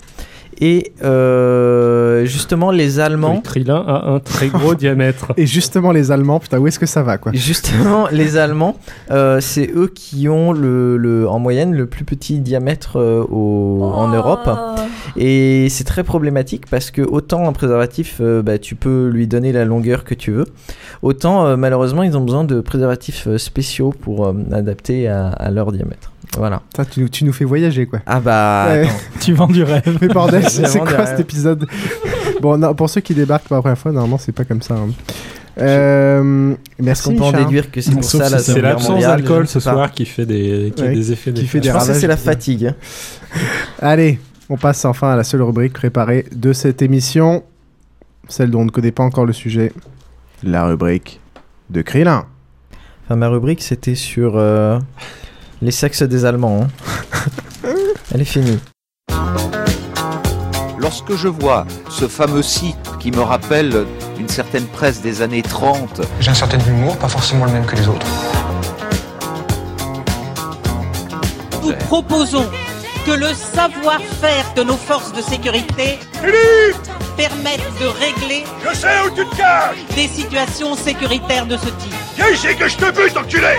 Et 0.62 0.91
euh, 1.03 2.26
justement, 2.26 2.72
les 2.72 2.99
Allemands. 2.99 3.39
Krillin 3.41 3.84
a 3.88 4.10
un 4.10 4.20
très 4.20 4.47
gros 4.49 4.76
diamètre. 4.84 5.32
Et 5.38 5.45
justement, 5.45 5.91
les 5.91 6.12
Allemands, 6.12 6.39
putain, 6.39 6.60
où 6.60 6.68
est-ce 6.68 6.80
que 6.80 6.86
ça 6.86 7.01
va, 7.01 7.18
quoi? 7.18 7.32
Justement, 7.34 8.07
les 8.12 8.36
Allemands, 8.38 8.76
euh, 9.12 9.39
c'est 9.41 9.70
eux 9.74 9.91
qui 9.93 10.28
ont 10.28 10.51
le, 10.51 10.97
le- 10.97 11.30
en 11.30 11.39
moyenne 11.39 11.74
le 11.74 11.86
plus 11.86 12.03
petit 12.03 12.39
diamètre 12.39 12.97
euh, 12.97 13.24
au- 13.24 13.84
en 13.84 14.10
Europe. 14.10 14.49
Et 15.16 15.68
c'est 15.70 15.84
très 15.86 16.03
problématique 16.03 16.66
parce 16.70 16.91
que 16.91 17.01
autant 17.01 17.47
un 17.47 17.53
préservatif, 17.53 18.18
euh, 18.22 18.41
bah, 18.41 18.57
tu 18.57 18.76
peux 18.76 19.07
lui 19.07 19.28
donner 19.28 19.51
la 19.51 19.66
longueur 19.66 20.03
que 20.03 20.14
tu 20.14 20.32
veux, 20.32 20.45
autant 21.01 21.45
euh, 21.45 21.55
malheureusement 21.57 22.03
ils 22.03 22.16
ont 22.18 22.22
besoin 22.22 22.43
de 22.43 22.62
préservatifs 22.62 23.28
spéciaux 23.38 23.93
pour 24.01 24.28
euh, 24.28 24.34
adapter 24.51 25.07
à, 25.07 25.30
à 25.30 25.49
leur 25.51 25.72
diamètre. 25.72 26.12
Voilà. 26.38 26.61
Ça, 26.76 26.86
tu, 26.86 26.99
nous- 27.01 27.09
tu 27.09 27.24
nous 27.26 27.34
fais 27.34 27.45
voyager, 27.45 27.86
quoi. 27.86 27.99
Ah 28.05 28.20
bah. 28.20 28.67
Ouais. 28.70 28.82
attends. 28.84 28.93
Tu 29.20 29.34
vends 29.34 29.47
du 29.47 29.63
rêve. 29.63 29.97
Mais 30.01 30.07
bordel, 30.07 30.43
c'est 30.49 30.80
quoi 30.80 31.05
cet 31.05 31.20
épisode 31.20 31.67
Bon, 32.41 32.57
non, 32.57 32.74
pour 32.76 32.89
ceux 32.89 33.01
qui 33.01 33.13
débarquent 33.13 33.47
pour 33.47 33.55
la 33.55 33.61
première 33.61 33.78
fois, 33.78 33.91
normalement, 33.91 34.17
c'est 34.17 34.32
pas 34.32 34.45
comme 34.45 34.61
ça. 34.61 34.76
hein. 34.76 34.89
Euh, 35.59 36.55
merci. 36.80 37.03
qu'on 37.09 37.15
peut 37.15 37.24
en 37.24 37.32
déduire 37.34 37.70
que 37.70 37.82
c'est 37.82 37.91
pour 37.91 38.03
Sauf 38.03 38.24
ça 38.24 38.30
la 38.30 38.39
c'est 38.39 38.61
l'absence 38.61 39.01
d'alcool 39.01 39.45
ce 39.47 39.55
pas. 39.59 39.72
soir 39.74 39.91
qui 39.91 40.05
fait 40.05 40.26
des, 40.26 40.72
qui 40.74 40.82
a 40.84 40.86
Ouais, 40.86 40.93
des 40.93 41.11
effets 41.11 41.34
qui 41.34 41.45
fait 41.47 41.59
des 41.59 41.67
Je 41.67 41.74
pense 41.74 41.88
que 41.88 41.93
c'est 41.95 42.07
la 42.07 42.15
fatigue. 42.15 42.74
Allez, 43.82 44.20
on 44.49 44.55
passe 44.57 44.86
enfin 44.86 45.11
à 45.11 45.15
la 45.17 45.24
seule 45.26 45.41
rubrique 45.41 45.74
préparée 45.74 46.26
de 46.34 46.53
cette 46.53 46.82
émission, 46.82 47.43
celle 48.30 48.51
dont 48.51 48.61
on 48.61 48.65
ne 48.65 48.70
connaît 48.72 48.91
pas 48.93 49.03
encore 49.03 49.26
le 49.26 49.34
sujet, 49.34 49.74
la 50.43 50.65
rubrique 50.65 51.20
de 51.70 51.82
Krillin. 51.82 52.26
Enfin, 53.05 53.15
ma 53.17 53.28
rubrique, 53.28 53.61
c'était 53.61 53.95
sur 53.95 54.34
euh, 54.38 54.80
les 55.62 55.72
sexes 55.72 56.03
des 56.03 56.26
Allemands. 56.26 56.64
hein. 56.64 57.70
Elle 58.14 58.22
est 58.22 58.26
finie. 58.26 58.60
Lorsque 60.78 61.16
je 61.16 61.28
vois 61.28 61.66
ce 61.89 62.07
fameux 62.07 62.41
site 62.41 62.78
qui 62.99 63.12
me 63.12 63.22
rappelle 63.22 63.86
une 64.18 64.30
certaine 64.30 64.66
presse 64.66 65.01
des 65.01 65.22
années 65.22 65.41
30, 65.43 66.01
J'ai 66.20 66.32
un 66.32 66.34
certain 66.34 66.60
humour, 66.68 66.97
pas 66.97 67.07
forcément 67.10 67.45
le 67.45 67.51
même 67.51 67.66
que 67.66 67.76
les 67.76 67.88
autres. 67.88 68.07
Nous 71.64 71.74
proposons 71.88 72.45
que 73.05 73.12
le 73.12 73.34
savoir-faire 73.34 74.53
de 74.55 74.64
nos 74.64 74.78
forces 74.78 75.12
de 75.14 75.22
sécurité 75.22 75.99
permette 77.18 77.62
de 77.80 77.86
régler 77.86 78.43
Je 78.68 78.76
sais 78.76 78.88
où 79.05 79.10
tu 79.16 79.26
te 79.26 79.36
caches 79.36 79.78
des 79.95 80.07
situations 80.07 80.76
sécuritaires 80.76 81.45
de 81.45 81.57
ce 81.57 81.66
type. 81.66 81.93
Viens 82.16 82.30
ici 82.30 82.55
que 82.57 82.68
je 82.68 82.78
te 82.78 82.91
bute, 82.91 83.16
enculé 83.18 83.57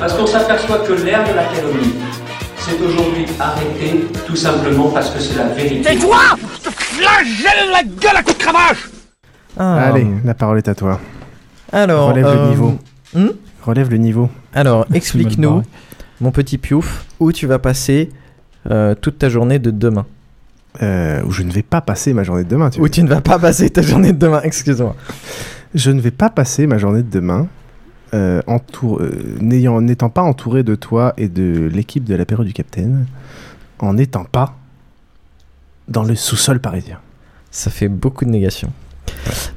Parce 0.00 0.14
qu'on 0.14 0.26
s'aperçoit 0.26 0.78
que 0.78 0.94
l'ère 0.94 1.22
de 1.28 1.34
la 1.34 1.44
calomnie 1.44 1.92
s'est 2.56 2.82
aujourd'hui 2.82 3.26
arrêtée 3.38 4.06
tout 4.26 4.34
simplement 4.34 4.88
parce 4.88 5.10
que 5.10 5.20
c'est 5.20 5.36
la 5.36 5.48
vérité. 5.48 5.82
Tais-toi 5.82 6.16
Je 6.54 6.70
te 6.70 6.74
flagelle 6.74 7.70
la 7.70 7.82
gueule 7.82 8.16
à 8.16 8.22
coups 8.22 8.38
de 8.38 8.42
cravache 8.42 8.90
Ah. 9.58 9.88
Allez, 9.88 10.06
la 10.24 10.32
parole 10.32 10.56
est 10.56 10.68
à 10.68 10.74
toi. 10.74 10.98
Alors. 11.70 12.08
Relève 12.08 12.24
le 12.24 12.30
euh, 12.30 12.48
niveau. 12.48 12.78
hmm 13.14 13.28
Relève 13.62 13.90
le 13.90 13.98
niveau. 13.98 14.30
Alors, 14.54 14.86
explique-nous, 14.94 15.62
mon 16.22 16.30
petit 16.30 16.56
piouf, 16.56 17.04
où 17.20 17.30
tu 17.30 17.46
vas 17.46 17.58
passer 17.58 18.08
euh, 18.70 18.94
toute 18.94 19.18
ta 19.18 19.28
journée 19.28 19.58
de 19.58 19.70
demain. 19.70 20.06
Euh, 20.82 21.20
où 21.26 21.30
je 21.30 21.42
ne 21.42 21.52
vais 21.52 21.62
pas 21.62 21.82
passer 21.82 22.14
ma 22.14 22.22
journée 22.22 22.44
de 22.44 22.48
demain. 22.48 22.70
Tu 22.70 22.80
Où 22.80 22.88
tu 22.88 23.02
ne 23.02 23.08
vas 23.08 23.20
pas 23.20 23.38
passer 23.38 23.68
ta 23.68 23.82
journée 23.82 24.14
de 24.14 24.18
demain, 24.18 24.40
excuse-moi. 24.44 24.96
Je 25.74 25.90
ne 25.90 26.00
vais 26.00 26.10
pas 26.10 26.30
passer 26.30 26.66
ma 26.66 26.78
journée 26.78 27.02
de 27.02 27.10
demain 27.10 27.48
euh, 28.14 28.42
euh, 28.48 29.10
n'ayant- 29.40 29.80
n'étant 29.80 30.10
pas 30.10 30.22
entouré 30.22 30.62
de 30.62 30.74
toi 30.74 31.14
et 31.16 31.28
de 31.28 31.68
l'équipe 31.72 32.04
de 32.04 32.14
l'apéro 32.14 32.44
du 32.44 32.52
Capitaine, 32.52 33.06
en 33.78 33.94
n'étant 33.94 34.24
pas 34.24 34.56
dans 35.88 36.02
le 36.04 36.14
sous-sol 36.14 36.60
parisien. 36.60 36.98
Ça 37.50 37.70
fait 37.70 37.88
beaucoup 37.88 38.24
de 38.24 38.30
négations. 38.30 38.70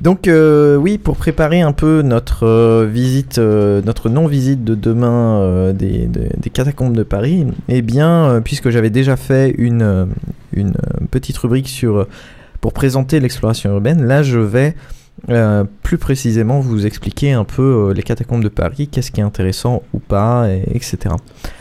Donc 0.02 0.28
euh, 0.28 0.76
oui, 0.78 0.98
pour 0.98 1.16
préparer 1.16 1.62
un 1.62 1.74
peu 1.74 2.02
notre 2.02 2.46
euh, 2.46 2.88
visite, 2.92 3.38
euh, 3.38 3.82
notre 3.86 4.10
non-visite 4.10 4.64
de 4.64 4.74
demain 4.76 5.40
euh, 5.42 5.74
des, 5.74 6.08
des- 6.08 6.30
des 6.38 6.50
catacombes 6.50 6.96
de 6.98 7.04
Paris, 7.04 7.46
eh 7.70 7.82
bien, 7.82 8.10
euh, 8.30 8.42
puisque 8.42 8.70
j'avais 8.72 8.90
déjà 8.90 9.16
fait 9.16 9.52
une, 9.58 10.08
une 10.54 10.74
petite 11.12 11.38
rubrique 11.38 11.70
sur 11.70 12.08
pour 12.62 12.74
présenter 12.74 13.20
l'exploration 13.20 13.72
urbaine, 13.72 14.04
là 14.06 14.24
je 14.24 14.40
vais 14.40 14.76
euh, 15.30 15.64
plus 15.84 15.98
précisément 15.98 16.60
vous 16.60 16.86
expliquer 16.86 17.32
un 17.32 17.46
peu 17.46 17.62
euh, 17.90 17.94
les 17.94 18.04
catacombes 18.04 18.44
de 18.44 18.50
Paris, 18.50 18.90
qu'est-ce 18.92 19.10
qui 19.12 19.22
est 19.22 19.24
intéressant 19.24 19.82
ou 19.94 20.00
pas, 20.00 20.48
et- 20.50 20.64
etc. 20.76 20.98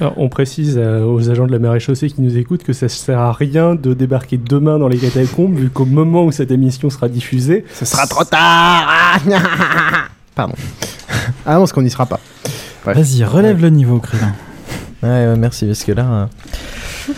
Alors, 0.00 0.14
on 0.16 0.28
précise 0.28 0.76
euh, 0.78 1.04
aux 1.04 1.30
agents 1.30 1.46
de 1.46 1.52
la 1.52 1.58
mer 1.60 1.74
et 1.74 1.80
chaussée 1.80 2.08
qui 2.08 2.20
nous 2.22 2.36
écoutent 2.36 2.64
que 2.64 2.72
ça 2.72 2.86
ne 2.86 2.90
sert 2.90 3.20
à 3.20 3.32
rien 3.32 3.74
de 3.76 3.94
débarquer 3.94 4.36
demain 4.36 4.78
dans 4.78 4.88
les 4.88 4.98
catacombes, 4.98 5.54
vu 5.56 5.70
qu'au 5.70 5.84
moment 5.84 6.24
où 6.24 6.32
cette 6.32 6.50
émission 6.50 6.90
sera 6.90 7.08
diffusée, 7.08 7.64
ce 7.72 7.84
sera 7.84 8.06
trop 8.06 8.24
tard. 8.24 9.20
Pardon. 10.34 10.54
Ah 11.46 11.54
non, 11.54 11.60
parce 11.60 11.72
qu'on 11.72 11.82
n'y 11.82 11.90
sera 11.90 12.06
pas. 12.06 12.18
Bref. 12.84 12.96
Vas-y, 12.96 13.22
relève 13.24 13.60
le 13.60 13.68
niveau, 13.70 13.98
Krillin. 14.00 14.32
Ouais, 15.02 15.08
ouais, 15.08 15.36
merci, 15.36 15.66
parce 15.66 15.84
que 15.84 15.92
là. 15.92 16.04
euh, 17.08 17.12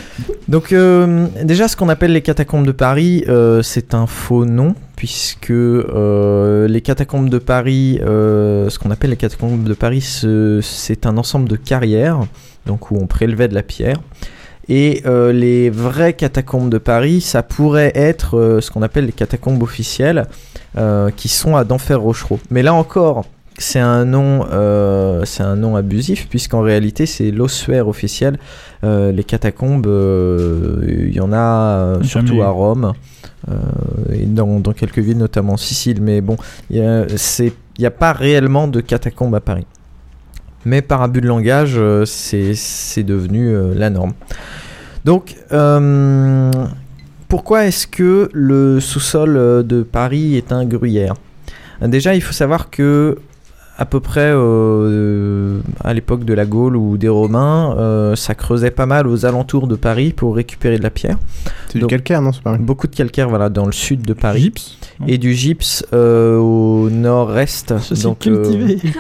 Donc, 0.49 0.73
euh, 0.73 1.27
déjà, 1.43 1.69
ce 1.69 1.77
qu'on 1.77 1.89
appelle 1.89 2.13
les 2.13 2.23
catacombes 2.23 2.67
de 2.67 2.73
Paris, 2.73 3.25
euh, 3.29 3.63
c'est 3.63 3.95
un 3.95 4.07
faux 4.07 4.45
nom, 4.45 4.75
puisque 5.09 5.51
euh, 5.51 6.67
les 6.67 6.81
catacombes 6.81 7.29
de 7.29 7.37
Paris, 7.37 8.01
euh, 8.03 8.71
ce 8.71 8.79
qu'on 8.79 8.91
appelle 8.91 9.11
les 9.11 9.19
catacombes 9.19 9.63
de 9.63 9.75
Paris, 9.75 10.01
ce- 10.01 10.61
c'est 10.63 11.05
un 11.05 11.19
ensemble 11.19 11.47
de 11.47 11.57
carrières, 11.57 12.21
donc 12.65 12.91
où 12.91 12.97
on 12.99 13.07
prélevait 13.07 13.49
de 13.49 13.55
la 13.55 13.63
pierre. 13.63 13.99
Et 14.71 15.03
euh, 15.05 15.31
les 15.31 15.69
vraies 15.69 16.15
catacombes 16.15 16.71
de 16.71 16.79
Paris, 16.79 17.21
ça 17.21 17.43
pourrait 17.43 17.93
être 17.95 18.61
ce 18.63 18.71
qu'on 18.71 18.81
appelle 18.81 19.05
les 19.05 19.13
catacombes 19.13 19.63
officielles, 19.63 20.25
qui 21.17 21.29
sont 21.29 21.55
à 21.55 21.65
Denfert-Rochereau. 21.65 22.41
Mais 22.51 22.63
là 22.63 22.73
encore, 22.73 23.27
c'est 23.59 23.79
un 23.81 24.07
nom, 24.07 24.47
euh, 24.51 25.23
c'est 25.27 25.43
un 25.43 25.55
nom 25.57 25.77
abusif 25.77 26.29
puisqu'en 26.31 26.63
réalité 26.63 27.05
c'est 27.05 27.31
l'ossuaire 27.31 27.89
officiel. 27.89 28.39
Euh, 28.85 29.13
les 29.13 29.23
catacombes, 29.23 29.87
euh, 29.87 30.81
il 30.89 31.15
y 31.15 31.21
en 31.21 31.33
a 31.35 31.99
surtout 32.03 32.41
à 32.43 32.49
Rome 32.49 32.95
et 34.13 34.27
dans, 34.27 34.61
quelques 34.73 34.99
villes, 34.99 35.19
notamment 35.19 35.55
en 35.55 35.57
Sicile. 35.57 36.01
Mais 36.01 36.21
bon, 36.21 36.37
il 36.71 37.07
n'y 37.79 37.87
a 37.87 37.91
pas 37.91 38.13
réellement 38.13 38.69
de 38.69 38.81
catacombes 38.81 39.35
à 39.35 39.41
Paris. 39.41 39.67
Mais 40.65 40.83
par 40.83 41.03
abus 41.03 41.21
de 41.21 41.27
langage, 41.27 41.75
euh, 41.77 42.05
c'est 42.07 43.03
devenu 43.03 43.49
euh, 43.49 43.75
la 43.75 43.91
norme. 43.91 44.15
Donc, 45.05 45.37
euh, 45.53 46.51
pourquoi 47.29 47.67
est-ce 47.67 47.87
que 47.87 48.31
le 48.33 48.81
sous-sol 48.81 49.37
euh, 49.37 49.63
de 49.63 49.83
Paris 49.83 50.37
est 50.37 50.53
un 50.53 50.65
gruyère? 50.65 51.15
Déjà, 51.83 52.15
il 52.15 52.23
faut 52.23 52.33
savoir 52.33 52.71
que 52.71 53.19
à 53.77 53.85
peu 53.87 53.99
près 54.01 54.31
euh, 54.33 55.61
à 55.83 55.93
l'époque 55.95 56.25
de 56.25 56.33
la 56.33 56.45
Gaule 56.47 56.77
ou 56.77 56.97
des 56.97 57.09
Romains, 57.09 57.75
euh, 57.77 58.15
ça 58.15 58.35
creusait 58.35 58.71
pas 58.71 58.87
mal 58.87 59.07
aux 59.09 59.27
alentours 59.27 59.67
de 59.67 59.75
Paris 59.75 60.13
pour 60.13 60.37
récupérer 60.37 60.79
de 60.79 60.83
la 60.85 60.91
pierre. 60.91 61.19
C'est 61.71 61.79
du 61.81 61.87
calcaire, 61.87 62.23
non 62.23 62.33
C'est 62.33 62.43
pas 62.43 62.51
vrai 62.51 62.59
Beaucoup 62.61 62.87
de 62.87 62.95
calcaire, 62.95 63.29
voilà, 63.29 63.49
dans 63.49 63.67
le 63.67 63.73
sud 63.73 64.03
de 64.03 64.13
Paris. 64.15 64.43
Gypse 64.43 64.79
Et 65.09 65.19
du 65.19 65.35
gypse 65.35 65.85
euh, 65.93 66.37
au 66.39 66.89
nord-est. 66.91 67.75
Donc, 68.03 68.21
cultivé. 68.21 68.79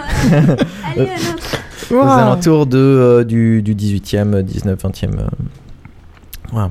aux 1.91 1.95
Wow. 1.95 2.03
alentours 2.03 2.67
de, 2.67 2.79
euh, 2.79 3.25
du, 3.25 3.63
du 3.63 3.75
18e, 3.75 4.41
19, 4.43 4.79
20e. 4.83 5.05
euh, 5.19 5.27
voilà. 6.51 6.71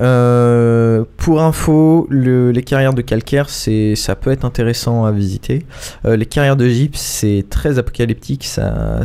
Euh, 0.00 1.04
pour 1.16 1.42
info, 1.42 2.06
le- 2.08 2.52
les 2.52 2.62
carrières 2.62 2.94
de 2.94 3.02
calcaire, 3.02 3.48
ça 3.48 4.16
peut 4.16 4.30
être 4.30 4.44
intéressant 4.44 5.04
à 5.04 5.12
visiter. 5.12 5.66
Euh, 6.04 6.16
les 6.16 6.26
carrières 6.26 6.56
de 6.56 6.68
gypse, 6.68 7.00
c'est 7.00 7.44
très 7.50 7.78
apocalyptique, 7.78 8.44
ça, 8.44 9.02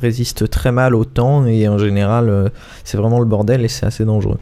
résiste 0.00 0.50
très 0.50 0.72
mal 0.72 0.94
au 0.94 1.04
temps 1.04 1.46
et 1.46 1.68
en 1.68 1.78
général, 1.78 2.28
euh, 2.28 2.48
c'est 2.84 2.96
vraiment 2.96 3.20
le 3.20 3.26
bordel 3.26 3.64
et 3.64 3.68
c'est 3.68 3.86
assez 3.86 4.04
dangereux. 4.04 4.38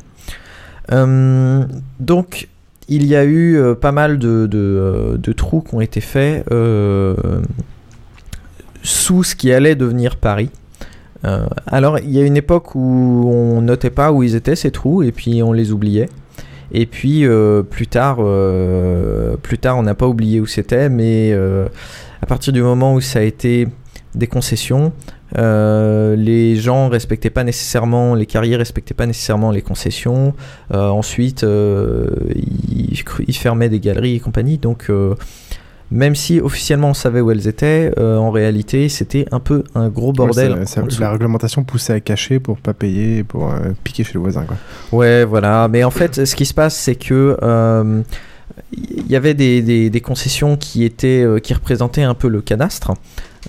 Donc, 2.01 2.49
il 2.89 3.07
y 3.07 3.17
a 3.17 3.25
eu 3.25 3.61
pas 3.81 3.93
mal 3.93 4.19
de, 4.19 5.33
trous 5.37 5.61
qui 5.63 5.75
ont 5.75 5.81
été 5.81 6.01
faits 6.01 6.47
sous 8.83 9.25
ce 9.25 9.35
qui 9.35 9.53
allait 9.53 9.75
devenir 9.75 10.17
Paris. 10.17 10.51
Euh, 11.25 11.47
alors, 11.67 11.99
il 11.99 12.11
y 12.11 12.21
a 12.21 12.25
une 12.25 12.37
époque 12.37 12.75
où 12.75 13.31
on 13.33 13.61
notait 13.61 13.91
pas 13.91 14.13
où 14.13 14.23
ils 14.23 14.35
étaient 14.35 14.57
ces 14.57 14.71
trous 14.71 15.03
et 15.03 15.13
puis 15.13 15.43
on 15.43 15.53
les 15.53 15.73
oubliait. 15.73 16.09
Et 16.73 16.87
puis 16.87 17.25
euh, 17.25 17.63
plus 17.63 17.87
tard, 17.87 18.19
euh, 18.21 19.37
plus 19.37 19.59
tard, 19.59 19.79
on 19.79 19.83
n'a 19.83 19.95
pas 19.95 20.09
oublié 20.09 20.41
où 20.41 20.47
c'était, 20.47 20.89
mais 20.89 21.33
à 21.33 22.27
partir 22.27 22.53
du 22.53 22.63
moment 22.63 22.95
où 22.95 23.01
ça 23.01 23.21
a 23.21 23.23
été 23.23 23.69
des 24.15 24.27
concessions, 24.27 24.93
les 25.37 26.57
gens 26.57 26.89
respectaient 26.89 27.31
pas 27.31 27.45
nécessairement, 27.45 28.15
les 28.15 28.27
carriers 28.27 28.57
respectaient 28.57 28.95
pas 28.95 29.07
nécessairement 29.07 29.51
les 29.51 29.63
concessions. 29.63 30.35
Ensuite, 30.71 31.43
ils, 31.43 33.05
ils 33.27 33.37
fermaient 33.37 33.69
des 33.69 33.81
galeries 33.81 34.17
et 34.17 34.21
compagnie. 34.21 34.59
Donc, 34.59 34.91
même 35.91 36.15
si 36.15 36.41
officiellement 36.41 36.91
on 36.91 36.95
savait 36.95 37.21
où 37.21 37.31
elles 37.31 37.47
étaient, 37.47 37.93
euh, 37.99 38.17
en 38.17 38.31
réalité, 38.31 38.89
c'était 38.89 39.27
un 39.31 39.41
peu 39.41 39.63
un 39.75 39.89
gros 39.89 40.13
bordel. 40.13 40.53
Ouais, 40.53 40.65
la 40.99 41.13
réglementation 41.13 41.63
poussait 41.65 41.93
à 41.93 42.01
cacher 42.01 42.41
pour 42.41 42.59
pas 42.59 42.75
payer, 42.75 43.23
pour 43.23 43.53
euh, 43.53 43.59
piquer 43.85 44.03
chez 44.05 44.15
le 44.15 44.21
voisin. 44.21 44.45
Quoi. 44.45 44.57
Ouais, 44.93 45.25
voilà. 45.25 45.69
Mais 45.69 45.85
en 45.85 45.91
fait, 45.91 46.25
ce 46.25 46.35
qui 46.35 46.45
se 46.47 46.55
passe, 46.55 46.75
c'est 46.77 46.97
que 46.97 47.37
euh, 47.43 48.03
il 48.73 49.07
y 49.11 49.17
avait 49.17 49.35
des, 49.35 49.63
des- 49.63 49.91
des 49.91 50.01
concessions 50.01 50.57
qui 50.57 50.85
étaient, 50.85 51.23
euh, 51.23 51.39
qui 51.39 51.55
représentaient 51.55 52.03
un 52.03 52.15
peu 52.15 52.29
le 52.29 52.41
cadastre. 52.41 52.93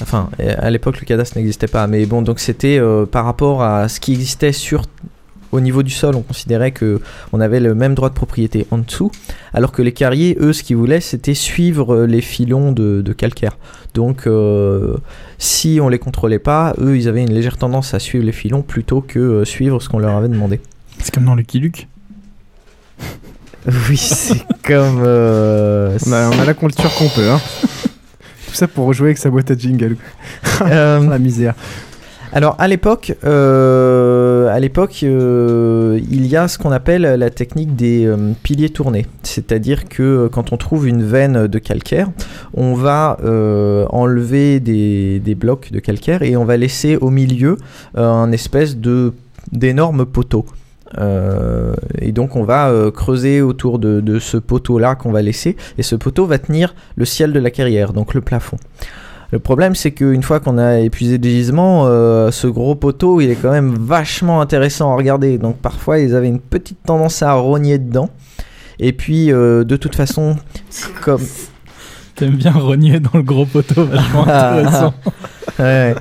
Enfin, 0.02 0.30
euh, 0.40 0.54
à 0.60 0.70
l'époque, 0.70 1.00
le 1.00 1.06
cadastre 1.06 1.38
n'existait 1.38 1.68
pas, 1.68 1.88
mais 1.88 2.06
bon, 2.06 2.22
donc 2.22 2.40
c'était 2.40 2.78
euh, 2.78 3.06
par 3.08 3.26
rapport 3.26 3.64
à 3.64 3.88
ce 3.90 4.00
qui 4.00 4.14
existait 4.14 4.52
sur 4.52 4.84
au 5.52 5.60
niveau 5.60 5.84
du 5.84 5.92
sol, 5.92 6.16
on 6.16 6.22
considérait 6.22 6.72
que 6.72 7.02
on 7.34 7.40
avait 7.40 7.60
le 7.60 7.74
même 7.76 7.96
droit 7.96 8.10
de 8.10 8.14
propriété 8.14 8.68
en 8.72 8.78
dessous, 8.80 9.12
alors 9.54 9.72
que 9.72 9.82
les 9.82 9.92
carriers, 9.92 10.38
eux, 10.40 10.54
ce 10.54 10.64
qu'ils 10.64 10.78
voulaient, 10.78 11.02
c'était 11.02 11.34
suivre 11.34 11.94
euh, 11.96 12.06
les 12.08 12.22
filons 12.22 12.72
de, 12.72 13.02
de 13.02 13.14
calcaire. 13.14 13.58
Donc, 13.94 14.28
euh, 14.28 14.96
si 15.38 15.80
on 15.82 15.90
les 15.90 16.00
contrôlait 16.00 16.40
pas, 16.40 16.74
eux, 16.80 16.98
ils 16.98 17.08
avaient 17.08 17.24
une 17.24 17.34
légère 17.34 17.58
tendance 17.58 17.94
à 17.94 18.00
suivre 18.00 18.26
les 18.26 18.32
filons 18.32 18.62
plutôt 18.62 19.02
que 19.02 19.20
euh, 19.20 19.46
suivre 19.46 19.82
ce 19.82 19.90
qu'on 19.90 20.00
leur 20.00 20.16
avait 20.16 20.30
demandé. 20.30 20.60
C'est 21.00 21.14
comme 21.14 21.26
dans 21.26 21.36
Lucky 21.36 21.60
Luke. 21.60 21.88
Oui, 23.90 23.98
c'est 23.98 24.46
comme. 24.64 25.02
euh, 25.06 25.98
On 26.08 26.14
a, 26.14 26.30
on 26.30 26.40
a 26.40 26.46
la 26.46 26.54
culture 26.54 26.94
qu'on 26.96 27.10
peut. 27.10 27.30
Hein. 27.30 27.42
Tout 28.48 28.54
ça 28.54 28.66
pour 28.66 28.86
rejouer 28.86 29.08
avec 29.10 29.18
sa 29.18 29.30
boîte 29.30 29.52
à 29.52 29.58
jingle. 29.58 29.98
Euh, 30.62 31.00
la 31.10 31.20
misère. 31.20 31.54
Alors 32.34 32.56
à 32.60 32.68
l'époque, 32.68 33.16
euh, 33.24 34.50
euh, 35.04 36.00
il 36.12 36.28
y 36.28 36.36
a 36.36 36.48
ce 36.48 36.58
qu'on 36.58 36.72
appelle 36.72 37.02
la 37.02 37.30
technique 37.30 37.76
des 37.76 38.06
euh, 38.06 38.34
piliers 38.44 38.70
tournés, 38.70 39.06
c'est-à-dire 39.24 39.88
que 39.88 40.28
quand 40.32 40.52
on 40.52 40.58
trouve 40.58 40.88
une 40.88 41.04
veine 41.04 41.48
de 41.48 41.60
calcaire, 41.60 42.10
on 42.54 42.74
va 42.74 43.18
enlever 43.92 44.60
des, 44.60 45.36
blocs 45.36 45.72
de 45.72 45.80
calcaire 45.80 46.22
et 46.22 46.36
on 46.36 46.46
va 46.46 46.58
laisser 46.58 46.98
au 46.98 47.10
milieu 47.10 47.58
un 47.96 48.32
espèce 48.32 48.78
de 48.78 49.14
d'énorme 49.52 50.06
poteau. 50.06 50.46
Euh, 50.98 51.74
et 52.00 52.12
donc 52.12 52.36
on 52.36 52.44
va 52.44 52.72
creuser 52.94 53.42
autour 53.42 53.80
de, 53.80 54.02
de 54.02 54.20
ce 54.20 54.38
poteau-là 54.38 54.96
qu'on 54.96 55.12
va 55.12 55.22
laisser, 55.22 55.56
et 55.78 55.84
ce 55.84 55.96
poteau 55.96 56.26
va 56.26 56.40
tenir 56.40 56.76
le 56.96 57.06
ciel 57.06 57.32
de 57.32 57.40
la 57.40 57.52
carrière, 57.52 57.94
donc 57.94 58.14
le 58.14 58.22
plafond. 58.22 58.58
Le 59.32 59.40
problème, 59.40 59.76
c'est 59.76 59.92
qu'une 59.92 60.24
fois 60.24 60.40
qu'on 60.40 60.58
a 60.58 60.80
épuisé 60.80 61.18
les 61.18 61.30
gisements, 61.30 61.84
euh, 61.86 62.32
ce 62.32 62.48
gros 62.48 62.76
poteau, 62.76 63.20
il 63.20 63.30
est 63.30 63.36
quand 63.36 63.52
même 63.52 63.76
vachement 63.78 64.40
intéressant 64.40 64.94
à 64.94 64.96
regarder. 64.96 65.38
Donc 65.38 65.58
parfois, 65.58 66.00
ils 66.00 66.16
avaient 66.16 66.28
une 66.28 66.40
petite 66.40 66.82
tendance 66.86 67.22
à 67.22 67.34
rogner 67.34 67.78
dedans. 67.78 68.10
Et 68.80 68.94
puis, 68.94 69.32
euh, 69.32 69.64
de 69.64 69.76
toute 69.76 69.96
façon, 69.96 70.38
comme... 71.02 71.22
T'aimes 72.16 72.36
bien 72.36 72.52
rogner 72.52 73.00
dans 73.00 73.12
le 73.14 73.22
gros 73.22 73.46
poteau, 73.46 73.86
vachement 73.86 74.28
intéressant. 74.28 74.94
ouais. 75.60 75.94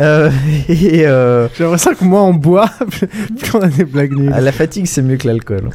Euh, 0.00 0.30
et 0.68 1.06
euh, 1.06 1.48
J'ai 1.54 1.64
l'impression 1.64 1.94
que 1.94 2.04
moi, 2.04 2.22
on 2.22 2.34
boit, 2.34 2.70
plus 2.90 3.54
on 3.54 3.60
a 3.60 3.68
des 3.68 3.84
blagues 3.84 4.16
nulles. 4.16 4.32
Ah, 4.34 4.40
la 4.40 4.52
fatigue, 4.52 4.86
c'est 4.86 5.02
mieux 5.02 5.16
que 5.16 5.26
l'alcool. 5.26 5.70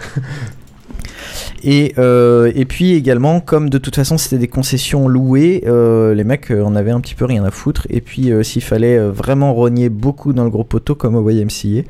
Et, 1.64 1.94
euh, 1.98 2.52
et 2.56 2.66
puis 2.66 2.94
également, 2.94 3.40
comme 3.40 3.70
de 3.70 3.78
toute 3.78 3.96
façon 3.96 4.18
c'était 4.18 4.38
des 4.38 4.48
concessions 4.48 5.08
louées, 5.08 5.64
euh, 5.68 6.14
les 6.14 6.24
mecs 6.24 6.52
euh, 6.52 6.64
en 6.64 6.76
avaient 6.76 6.92
un 6.92 7.00
petit 7.00 7.16
peu 7.16 7.26
rien 7.26 7.44
à 7.44 7.52
foutre. 7.52 7.88
Et 7.90 8.02
puis 8.02 8.32
s'il 8.44 8.64
fallait 8.64 9.00
vraiment 9.00 9.54
rogner 9.54 9.90
beaucoup 9.90 10.34
dans 10.34 10.44
le 10.44 10.50
gros 10.50 10.64
poteau 10.64 10.96
comme 10.96 11.16
au 11.16 11.30
YMCA, 11.30 11.88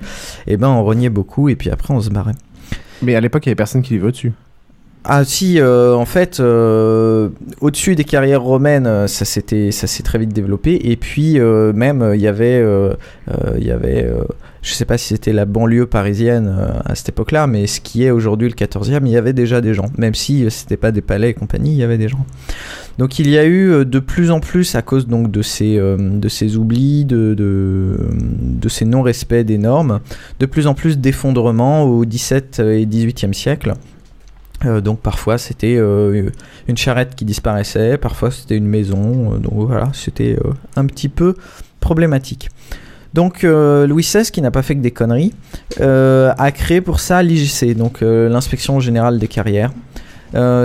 et 0.48 0.58
ben 0.58 0.70
on 0.70 0.84
rognait 0.84 1.10
beaucoup 1.10 1.50
et 1.50 1.56
puis 1.56 1.70
après 1.70 1.94
on 1.94 2.02
se 2.02 2.10
barrait. 2.10 2.36
Mais 3.02 3.16
à 3.16 3.22
l'époque, 3.22 3.46
il 3.46 3.50
y 3.50 3.52
avait 3.52 3.56
personne 3.56 3.82
qui 3.82 3.94
vivait 3.94 4.08
au-dessus. 4.08 4.32
Ah 5.04 5.24
si, 5.26 5.60
euh, 5.60 5.96
en 5.96 6.06
fait, 6.06 6.40
euh, 6.40 7.30
au-dessus 7.60 7.96
des 7.96 8.04
carrières 8.04 8.44
romaines, 8.44 8.86
euh, 8.86 9.08
ça 9.08 9.26
s'était, 9.26 9.72
s'est 9.72 10.04
très 10.04 10.20
vite 10.20 10.32
développé. 10.32 10.80
Et 10.92 10.96
puis 10.96 11.40
même, 11.40 12.12
il 12.14 12.22
y 12.22 12.28
avait, 12.28 12.64
il 13.58 13.64
y 13.64 13.74
sais 14.64 14.86
pas 14.86 15.00
si 15.00 15.08
c'était 15.08 15.34
la 15.34 15.46
banlieue 15.46 15.88
parisienne 15.88 16.56
à 16.86 16.94
cette 16.94 17.10
époque-là, 17.10 17.48
mais 17.48 17.66
ce 17.66 17.82
qui 17.82 18.04
est 18.04 18.12
aujourd'hui 18.12 18.48
le 18.48 18.54
14e, 18.54 19.02
il 19.06 19.12
y 19.12 19.18
avait 19.18 19.34
déjà 19.34 19.60
des 19.60 19.74
gens. 19.74 19.88
Même 19.98 20.14
si 20.14 20.46
c'était 20.52 20.78
pas 20.78 20.92
des 20.92 21.02
palais 21.02 21.32
et 21.32 21.34
compagnie, 21.34 21.72
il 21.72 21.78
y 21.78 21.84
avait 21.84 21.98
des 21.98 22.08
gens. 22.08 22.24
Donc 23.00 23.18
il 23.18 23.28
y 23.28 23.40
a 23.40 23.46
eu 23.48 23.84
de 23.86 24.00
plus 24.00 24.30
en 24.30 24.40
plus, 24.40 24.76
à 24.76 24.84
cause 24.84 25.08
donc 25.08 25.32
de 25.32 25.42
ces, 25.42 25.78
de 25.78 26.30
ces 26.30 26.58
oublis, 26.58 27.06
de 27.06 27.98
ces 28.68 28.86
non-respects 28.86 29.46
des 29.46 29.58
normes, 29.58 30.00
de 30.40 30.46
plus 30.46 30.68
en 30.68 30.76
plus 30.76 31.00
d'effondrements 31.00 31.86
au 31.86 32.06
17 32.06 32.60
et 32.60 32.86
18e 32.86 33.34
siècle. 33.34 33.74
Euh, 34.66 34.82
donc 34.82 35.00
parfois 35.00 35.38
c'était 35.38 35.76
euh, 35.78 36.30
une 36.68 36.78
charrette 36.78 37.16
qui 37.16 37.26
disparaissait, 37.26 37.98
parfois 37.98 38.32
c'était 38.32 38.58
une 38.58 38.68
maison, 38.68 39.34
euh, 39.34 39.38
donc 39.38 39.54
voilà, 39.68 39.90
c'était 39.94 40.38
un 40.76 40.86
petit 40.86 41.10
peu 41.10 41.36
problématique. 41.80 42.50
Donc 43.14 43.44
Louis 43.44 44.04
XVI, 44.04 44.32
qui 44.32 44.42
n'a 44.42 44.52
pas 44.52 44.62
fait 44.62 44.74
que 44.74 44.80
des 44.80 44.92
conneries, 44.92 45.34
a 45.82 46.52
créé 46.52 46.80
pour 46.80 47.02
ça 47.02 47.22
l'IGC, 47.22 47.76
donc 47.76 48.00
l'inspection 48.02 48.80
générale 48.80 49.20
des 49.20 49.28
carrières. 49.28 49.74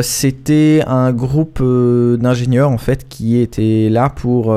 C'était 0.02 0.84
un 0.86 1.12
groupe 1.12 1.60
d'ingénieurs 1.60 2.70
en 2.70 2.78
fait 2.78 3.08
qui 3.08 3.40
était 3.40 3.88
là 3.90 4.10
pour 4.10 4.56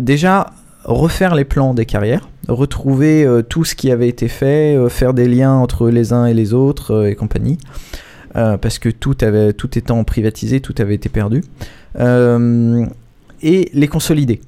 déjà 0.00 0.46
refaire 0.84 1.34
les 1.34 1.44
plans 1.44 1.74
des 1.74 1.84
carrières, 1.84 2.26
retrouver 2.48 3.28
tout 3.50 3.66
ce 3.66 3.74
qui 3.74 3.90
avait 3.90 4.08
été 4.08 4.28
fait, 4.28 4.78
faire 4.88 5.12
des 5.12 5.28
liens 5.28 5.52
entre 5.52 5.90
les 5.90 6.14
uns 6.14 6.24
et 6.24 6.32
les 6.32 6.54
autres 6.54 7.06
et 7.06 7.14
compagnie. 7.14 7.58
Euh, 8.38 8.56
parce 8.56 8.78
que 8.78 8.88
tout, 8.88 9.16
avait, 9.20 9.52
tout 9.52 9.76
étant 9.76 10.04
privatisé, 10.04 10.60
tout 10.60 10.74
avait 10.78 10.94
été 10.94 11.08
perdu. 11.08 11.42
Euh, 11.98 12.86
et 13.42 13.68
les 13.72 13.88
consolider. 13.88 14.40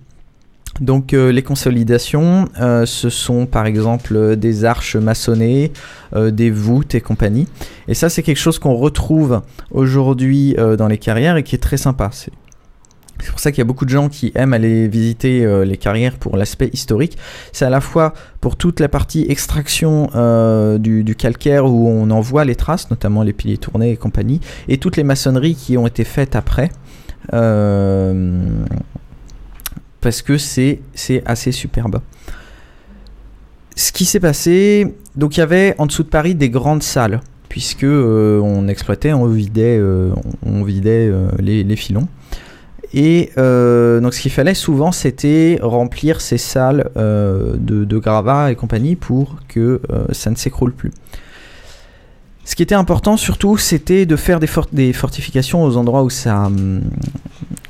Donc 0.81 1.13
euh, 1.13 1.33
les 1.33 1.43
consolidations, 1.43 2.49
ce 2.57 3.11
sont 3.11 3.47
par 3.47 3.67
exemple 3.67 4.37
des 4.37 4.65
arches 4.65 4.97
maçonnées, 4.97 5.73
des 6.17 6.51
voûtes 6.51 6.95
et 6.95 7.01
compagnie. 7.01 7.49
Et 7.89 7.95
ça 7.95 8.09
c'est 8.09 8.23
quelque 8.23 8.39
chose 8.39 8.59
qu'on 8.61 8.75
retrouve 8.75 9.43
aujourd'hui 9.73 10.55
dans 10.79 10.87
les 10.87 10.99
carrières 10.99 11.37
et 11.37 11.43
qui 11.43 11.57
est 11.57 11.59
très 11.59 11.77
sympa. 11.77 12.11
C'est 13.23 13.31
pour 13.31 13.41
ça 13.41 13.51
qu'il 13.51 13.59
y 13.59 13.63
a 13.63 13.67
beaucoup 13.67 13.85
de 13.85 13.91
gens 13.91 14.09
qui 14.09 14.33
aiment 14.35 14.53
aller 14.53 14.89
visiter 14.89 15.45
euh, 15.45 15.65
les 15.65 15.77
carrières 15.77 16.17
pour 16.17 16.37
l'aspect 16.37 16.71
historique. 16.73 17.19
C'est 17.53 17.65
à 17.65 17.71
la 17.71 17.81
fois 17.81 18.15
pour 18.41 18.57
toute 18.57 18.81
la 18.81 18.89
partie 18.89 19.27
extraction 19.29 20.11
euh, 20.15 20.79
du, 20.79 21.15
calcaire 21.15 21.67
où 21.67 21.89
on 21.89 22.11
en 22.11 22.21
voit 22.21 22.45
les 22.45 22.57
traces, 22.57 22.91
notamment 22.91 23.23
les 23.23 23.33
piliers 23.33 23.59
tournés 23.59 23.91
et 23.91 23.97
compagnie, 23.97 24.41
et 24.69 24.79
toutes 24.79 24.97
les 24.97 25.05
maçonneries 25.05 25.55
qui 25.55 25.77
ont 25.77 25.87
été 25.87 26.05
faites 26.05 26.37
après. 26.37 26.71
Euh, 27.35 28.65
parce 30.01 30.23
que 30.23 30.39
c'est 30.39 30.81
assez 31.27 31.53
superbe. 31.53 32.01
Ce 33.77 33.93
qui 33.93 34.05
s'est 34.05 34.21
passé, 34.21 34.95
donc 35.17 35.37
il 35.37 35.41
y 35.41 35.43
avait 35.43 35.75
en 35.79 35.87
dessous 35.87 36.03
de 36.03 36.09
Paris 36.09 36.35
des 36.35 36.49
grandes 36.49 36.83
salles, 36.83 37.21
puisque 37.51 37.85
on 37.85 38.67
exploitait, 38.69 39.13
on 39.13 39.27
vidait, 39.27 39.81
on 40.45 40.65
vidait 40.65 41.13
les 41.39 41.77
filons. 41.77 42.09
Et 42.93 43.31
euh, 43.39 44.01
donc 44.01 44.15
ce 44.15 44.21
qu'il 44.21 44.33
fallait 44.33 44.55
souvent, 44.55 44.93
c'était 44.93 45.59
remplir 45.63 46.21
ces 46.21 46.39
salles 46.39 46.91
euh, 46.97 47.55
de, 47.57 47.99
gravats 47.99 48.51
et 48.51 48.57
compagnie 48.57 48.97
pour 48.97 49.37
que 49.49 49.81
euh, 49.91 50.05
ça 50.13 50.31
ne 50.31 50.37
s'écroule 50.37 50.73
plus. 50.73 50.91
Ce 52.45 52.57
qui 52.57 52.63
était 52.65 52.75
important 52.75 53.17
surtout, 53.17 53.57
c'était 53.59 54.07
de 54.07 54.17
faire 54.17 54.41
des, 54.41 54.49
for- 54.49 54.67
des 54.73 54.93
fortifications 54.93 55.63
aux 55.63 55.77
endroits 55.77 56.03
où 56.03 56.11
ça, 56.11 56.51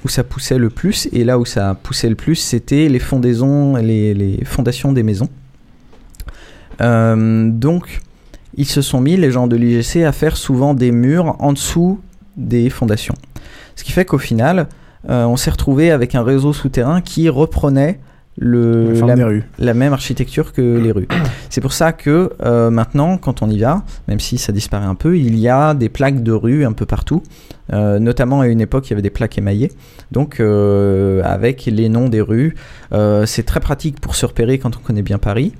où 0.05 0.09
ça 0.09 0.25
poussait 0.25 0.57
le 0.57 0.71
plus. 0.71 1.07
Et 1.13 1.25
là 1.25 1.39
où 1.39 1.45
ça 1.45 1.77
poussait 1.83 2.09
le 2.09 2.15
plus, 2.15 2.37
c'était 2.37 2.89
les 2.89 2.99
fondaisons, 2.99 3.77
les, 3.77 4.41
fondations 4.47 4.93
des 4.93 5.03
maisons. 5.03 5.29
Donc, 6.79 8.01
ils 8.57 8.65
se 8.65 8.81
sont 8.81 9.03
mis, 9.03 9.19
les 9.19 9.31
gens 9.31 9.49
de 9.49 9.57
l'IGC, 9.57 10.05
à 10.05 10.13
faire 10.13 10.39
souvent 10.39 10.73
des 10.73 10.93
murs 10.93 11.37
en 11.41 11.53
dessous 11.53 12.01
des 12.39 12.71
fondations. 12.71 13.17
Ce 13.77 13.85
qui 13.85 13.93
fait 13.93 14.07
qu'au 14.07 14.19
final, 14.19 14.67
euh, 15.09 15.25
on 15.25 15.37
s'est 15.37 15.51
retrouvé 15.51 15.91
avec 15.91 16.15
un 16.15 16.23
réseau 16.23 16.53
souterrain 16.53 17.01
qui 17.01 17.29
reprenait 17.29 18.01
le, 18.41 18.95
La 19.59 19.75
même 19.75 19.93
architecture 19.93 20.53
que 20.53 20.79
les 20.79 20.93
rues. 20.93 21.09
C'est 21.51 21.61
pour 21.61 21.73
ça 21.73 21.93
que 21.93 22.33
euh, 22.43 22.71
maintenant, 22.71 23.19
quand 23.19 23.43
on 23.43 23.51
y 23.51 23.59
va, 23.59 23.83
même 24.09 24.19
si 24.19 24.39
ça 24.39 24.53
disparaît 24.53 24.87
un 24.87 24.95
peu, 24.95 25.19
il 25.19 25.39
y 25.39 25.49
a 25.49 25.75
des 25.75 25.89
plaques 25.89 26.23
de 26.23 26.33
rue 26.33 26.65
un 26.65 26.73
peu 26.73 26.87
partout. 26.87 27.23
Euh, 27.73 27.99
notamment 27.99 28.41
à 28.41 28.49
une 28.49 28.61
époque, 28.61 28.89
il 28.89 28.91
y 28.91 28.95
avait 28.95 29.03
des 29.03 29.11
plaques 29.11 29.37
émaillées. 29.37 29.71
Donc, 30.11 30.41
euh, 30.41 31.23
avec 31.25 31.67
les 31.67 31.89
noms 31.89 32.09
des 32.09 32.21
rues, 32.21 32.55
c'est 33.27 33.45
très 33.45 33.61
pratique 33.61 34.01
pour 34.01 34.17
se 34.17 34.27
repérer 34.27 34.59
quand 34.59 34.77
on 34.77 34.81
connaît 34.81 35.03
bien 35.03 35.19
Paris. 35.19 35.53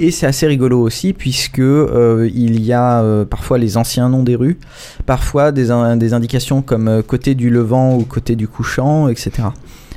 Et 0.00 0.12
c'est 0.12 0.26
assez 0.26 0.46
rigolo 0.46 0.80
aussi 0.80 1.12
puisque 1.12 1.58
euh, 1.58 2.30
il 2.32 2.62
y 2.62 2.72
a 2.72 3.02
euh, 3.02 3.24
parfois 3.24 3.58
les 3.58 3.76
anciens 3.76 4.08
noms 4.08 4.22
des 4.22 4.36
rues, 4.36 4.58
parfois 5.06 5.50
des, 5.50 5.72
in- 5.72 5.96
des 5.96 6.14
indications 6.14 6.62
comme 6.62 6.86
euh, 6.86 7.02
côté 7.02 7.34
du 7.34 7.50
levant 7.50 7.96
ou 7.96 8.04
côté 8.04 8.36
du 8.36 8.46
couchant, 8.46 9.08
etc. 9.08 9.32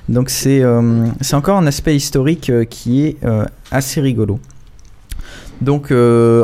Donc 0.10 0.30
c'est 0.32 0.66
encore 1.34 1.58
un 1.58 1.68
aspect 1.68 1.96
historique 1.96 2.52
qui 2.70 3.06
est 3.06 3.18
assez 3.70 4.02
rigolo. 4.02 4.40
Donc 5.62 5.94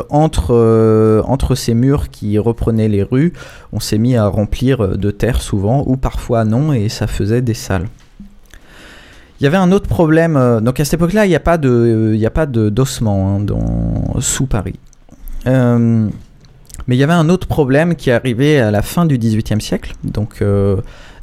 entre, 0.08 1.52
ces 1.56 1.74
murs 1.74 2.08
qui 2.08 2.38
reprenaient 2.38 2.88
les 2.88 3.02
rues, 3.02 3.32
on 3.72 3.80
s'est 3.80 3.98
mis 3.98 4.16
à 4.16 4.26
remplir 4.26 4.96
de 4.96 5.10
terre 5.10 5.42
souvent, 5.42 5.82
ou 5.86 5.96
parfois 5.96 6.44
non, 6.44 6.72
et 6.72 6.88
ça 6.88 7.06
faisait 7.08 7.42
des 7.42 7.52
salles. 7.52 7.88
Il 9.40 9.44
y 9.44 9.46
avait 9.46 9.56
un 9.56 9.72
autre 9.72 9.88
problème. 9.88 10.36
euh, 10.36 10.60
donc 10.60 10.80
à 10.80 10.84
cette 10.84 10.94
époque-là, 10.94 11.26
il 11.26 11.28
n'y 11.28 11.36
a 11.36 11.40
pas 11.40 11.58
de, 11.58 12.12
il 12.14 12.18
n'y 12.18 12.26
a 12.26 12.30
pas 12.30 12.46
de 12.46 12.68
d'ossement 12.70 13.36
hein, 13.36 13.40
dans 13.40 14.20
sous 14.20 14.46
Paris. 14.46 14.78
Euh, 15.46 16.08
mais 16.86 16.96
il 16.96 16.98
y 16.98 17.02
avait 17.02 17.12
un 17.12 17.28
autre 17.28 17.46
problème 17.46 17.94
qui 17.94 18.10
est 18.10 18.14
arrivé 18.14 18.58
à 18.58 18.70
la 18.70 18.82
fin 18.82 19.06
du 19.06 19.18
XVIIIe 19.18 19.60
siècle. 19.60 19.94
Donc 20.04 20.42
euh, 20.42 20.76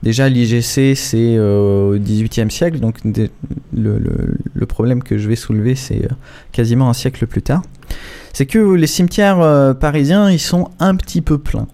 Déjà, 0.03 0.29
l'IGC, 0.29 0.95
c'est 0.95 1.35
euh, 1.35 1.95
au 1.95 1.97
XVIIIe 1.97 2.51
siècle, 2.51 2.79
donc 2.79 2.99
le, 3.73 4.65
problème 4.67 5.01
que 5.01 5.17
je 5.17 5.27
vais 5.27 5.35
soulever, 5.35 5.73
c'est 5.73 6.07
quasiment 6.51 6.89
un 6.89 6.93
siècle 6.93 7.25
plus 7.25 7.41
tard. 7.41 7.63
C'est 8.31 8.45
que 8.45 8.59
les 8.59 8.85
cimetières 8.85 9.75
parisiens, 9.79 10.29
ils 10.29 10.39
sont 10.39 10.69
un 10.79 10.95
petit 10.95 11.21
peu 11.21 11.39
pleins. 11.39 11.67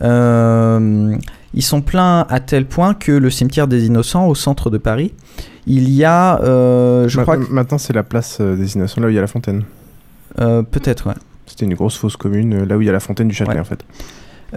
Ils 0.00 1.62
sont 1.62 1.82
pleins 1.82 2.26
à 2.28 2.40
tel 2.40 2.66
point 2.66 2.94
que 2.94 3.12
le 3.12 3.30
cimetière 3.30 3.68
des 3.68 3.86
Innocents, 3.86 4.26
au 4.26 4.34
centre 4.34 4.68
de 4.68 4.78
Paris, 4.78 5.12
il 5.66 5.90
y 5.90 6.04
a, 6.04 6.40
euh, 6.42 7.08
je 7.08 7.16
Ma- 7.18 7.22
crois, 7.22 7.36
que- 7.38 7.50
Maintenant, 7.52 7.78
c'est 7.78 7.92
la 7.92 8.02
place 8.02 8.38
euh, 8.40 8.56
des 8.56 8.74
Innocents, 8.76 9.00
là 9.00 9.06
où 9.06 9.10
il 9.10 9.14
y 9.14 9.18
a 9.18 9.22
la 9.22 9.26
fontaine. 9.26 9.62
euh, 10.40 10.62
peut-être, 10.62 11.06
ouais. 11.08 11.14
C'était 11.46 11.64
une 11.66 11.74
grosse 11.74 11.96
fosse 11.96 12.16
commune, 12.16 12.54
euh, 12.54 12.64
là 12.64 12.76
où 12.76 12.80
il 12.80 12.86
y 12.86 12.88
a 12.88 12.92
la 12.92 13.00
fontaine 13.00 13.28
du 13.28 13.34
Châtelet, 13.34 13.60
en 13.60 13.64
fait. 13.64 13.84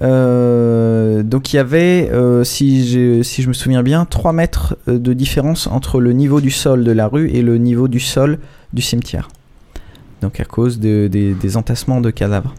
Euh, 0.01 1.23
donc 1.23 1.53
il 1.53 1.55
y 1.57 1.59
avait, 1.59 2.09
euh, 2.11 2.43
si, 2.43 2.87
je 2.87 3.47
me 3.47 3.53
souviens 3.53 3.83
bien, 3.83 4.05
3 4.05 4.33
mètres 4.33 4.77
de 4.87 5.13
différence 5.13 5.67
entre 5.67 5.99
le 6.01 6.11
niveau 6.13 6.41
du 6.41 6.51
sol 6.51 6.83
de 6.83 6.91
la 6.91 7.07
rue 7.07 7.29
et 7.29 7.41
le 7.41 7.57
niveau 7.57 7.87
du 7.87 7.99
sol 7.99 8.37
du 8.73 8.81
cimetière. 8.81 9.29
Donc 10.21 10.39
à 10.39 10.45
cause 10.45 10.79
de- 10.79 11.07
des- 11.07 11.33
des 11.33 11.57
entassements 11.57 12.01
de 12.01 12.09
cadavres. 12.11 12.53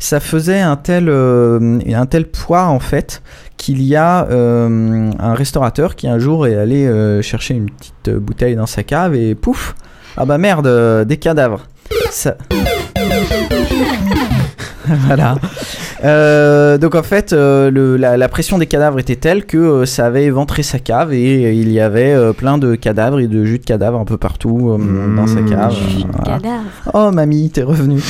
Ça 0.00 0.20
faisait 0.20 0.60
un 0.60 0.76
tel, 0.76 1.08
euh, 1.08 1.80
un 1.92 2.06
tel 2.06 2.26
poids 2.26 2.66
en 2.66 2.78
fait 2.80 3.20
qu'il 3.56 3.82
y 3.82 3.96
a 3.96 4.26
euh, 4.30 5.10
un 5.18 5.34
restaurateur 5.34 5.96
qui 5.96 6.06
un 6.08 6.18
jour 6.20 6.46
est 6.46 6.54
allé 6.56 6.86
euh, 6.86 7.20
chercher 7.22 7.54
une 7.54 7.68
petite 7.70 8.10
bouteille 8.16 8.54
dans 8.56 8.66
sa 8.66 8.84
cave 8.84 9.14
et 9.16 9.34
pouf 9.34 9.74
Ah 10.16 10.24
bah 10.24 10.38
merde, 10.38 11.04
des 11.06 11.16
cadavres. 11.16 11.66
Ça... 12.10 12.36
voilà. 14.86 15.34
Euh, 16.04 16.78
donc 16.78 16.94
en 16.94 17.02
fait, 17.02 17.32
euh, 17.32 17.70
le- 17.70 17.96
la, 17.96 18.16
la 18.16 18.28
pression 18.28 18.56
des 18.58 18.66
cadavres 18.66 19.00
était 19.00 19.16
telle 19.16 19.44
que 19.46 19.58
euh, 19.58 19.84
ça 19.86 20.06
avait 20.06 20.24
éventré 20.24 20.62
sa 20.62 20.78
cave 20.78 21.12
et 21.12 21.52
il 21.54 21.70
y 21.72 21.80
avait 21.80 22.14
plein 22.34 22.56
de 22.58 22.76
cadavres 22.76 23.18
et 23.18 23.26
de 23.26 23.44
jus 23.44 23.58
de 23.58 23.64
cadavres 23.64 23.98
un 23.98 24.04
peu 24.04 24.16
partout 24.16 24.70
euh, 24.80 25.16
dans 25.16 25.26
sa 25.26 25.42
cave. 25.42 25.72
Jus 25.74 26.04
de 26.04 26.08
Voilà. 26.12 26.38
cadavre. 26.40 26.62
Oh 26.94 27.10
mamie, 27.10 27.50
t'es 27.50 27.62
revenu. 27.64 28.00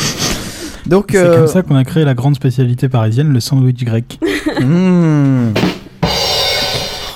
Donc 0.88 1.08
C'est 1.12 1.18
euh, 1.18 1.36
comme 1.36 1.46
ça 1.46 1.62
qu'on 1.62 1.76
a 1.76 1.84
créé 1.84 2.04
la 2.04 2.14
grande 2.14 2.34
spécialité 2.34 2.88
parisienne, 2.88 3.32
le 3.32 3.40
sandwich 3.40 3.84
grec. 3.84 4.18
hmm. 4.60 5.48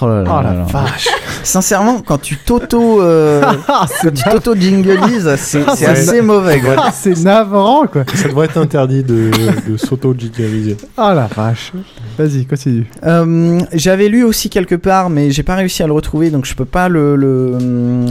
Oh 0.05 0.09
là 0.09 0.23
là 0.23 0.31
Oh 0.37 0.43
la 0.43 0.43
là 0.43 0.55
là. 0.59 0.65
vache. 0.65 1.07
Sincèrement, 1.45 2.01
quand 2.05 2.19
tu 2.21 2.37
t'auto, 2.37 3.01
euh, 3.01 3.41
quand 3.67 4.11
tu 4.13 4.23
t'auto 4.31 4.55
jinglises, 4.57 5.33
c'est 5.37 5.63
c'est 5.77 5.87
assez 5.87 6.21
mauvais. 6.21 6.59
quoi. 6.61 6.75
Ah, 6.77 6.91
c'est 6.93 7.17
navrant, 7.23 7.87
quoi. 7.87 8.05
Ça 8.15 8.29
devrait 8.29 8.47
être 8.47 8.59
interdit 8.59 9.03
de, 9.05 9.31
de 9.69 9.77
s'auto-digitaliser. 9.77 10.77
Ah 10.97 11.15
la 11.15 11.27
vache. 11.29 11.73
Vas-y, 12.19 12.47
continue. 12.47 12.87
Euh, 13.05 13.61
J'avais 13.73 14.09
lu 14.09 14.25
aussi 14.25 14.51
quelque 14.51 14.75
part, 14.75 15.09
mais 15.09 15.31
j'ai 15.31 15.43
pas 15.45 15.55
réussi 15.55 15.83
à 15.83 15.87
le 15.87 15.93
retrouver, 15.93 16.31
donc 16.31 16.47
je 16.47 16.55
peux 16.57 16.65
pas 16.65 16.89
le, 16.89 17.15
le 17.17 17.57
euh, 17.61 18.07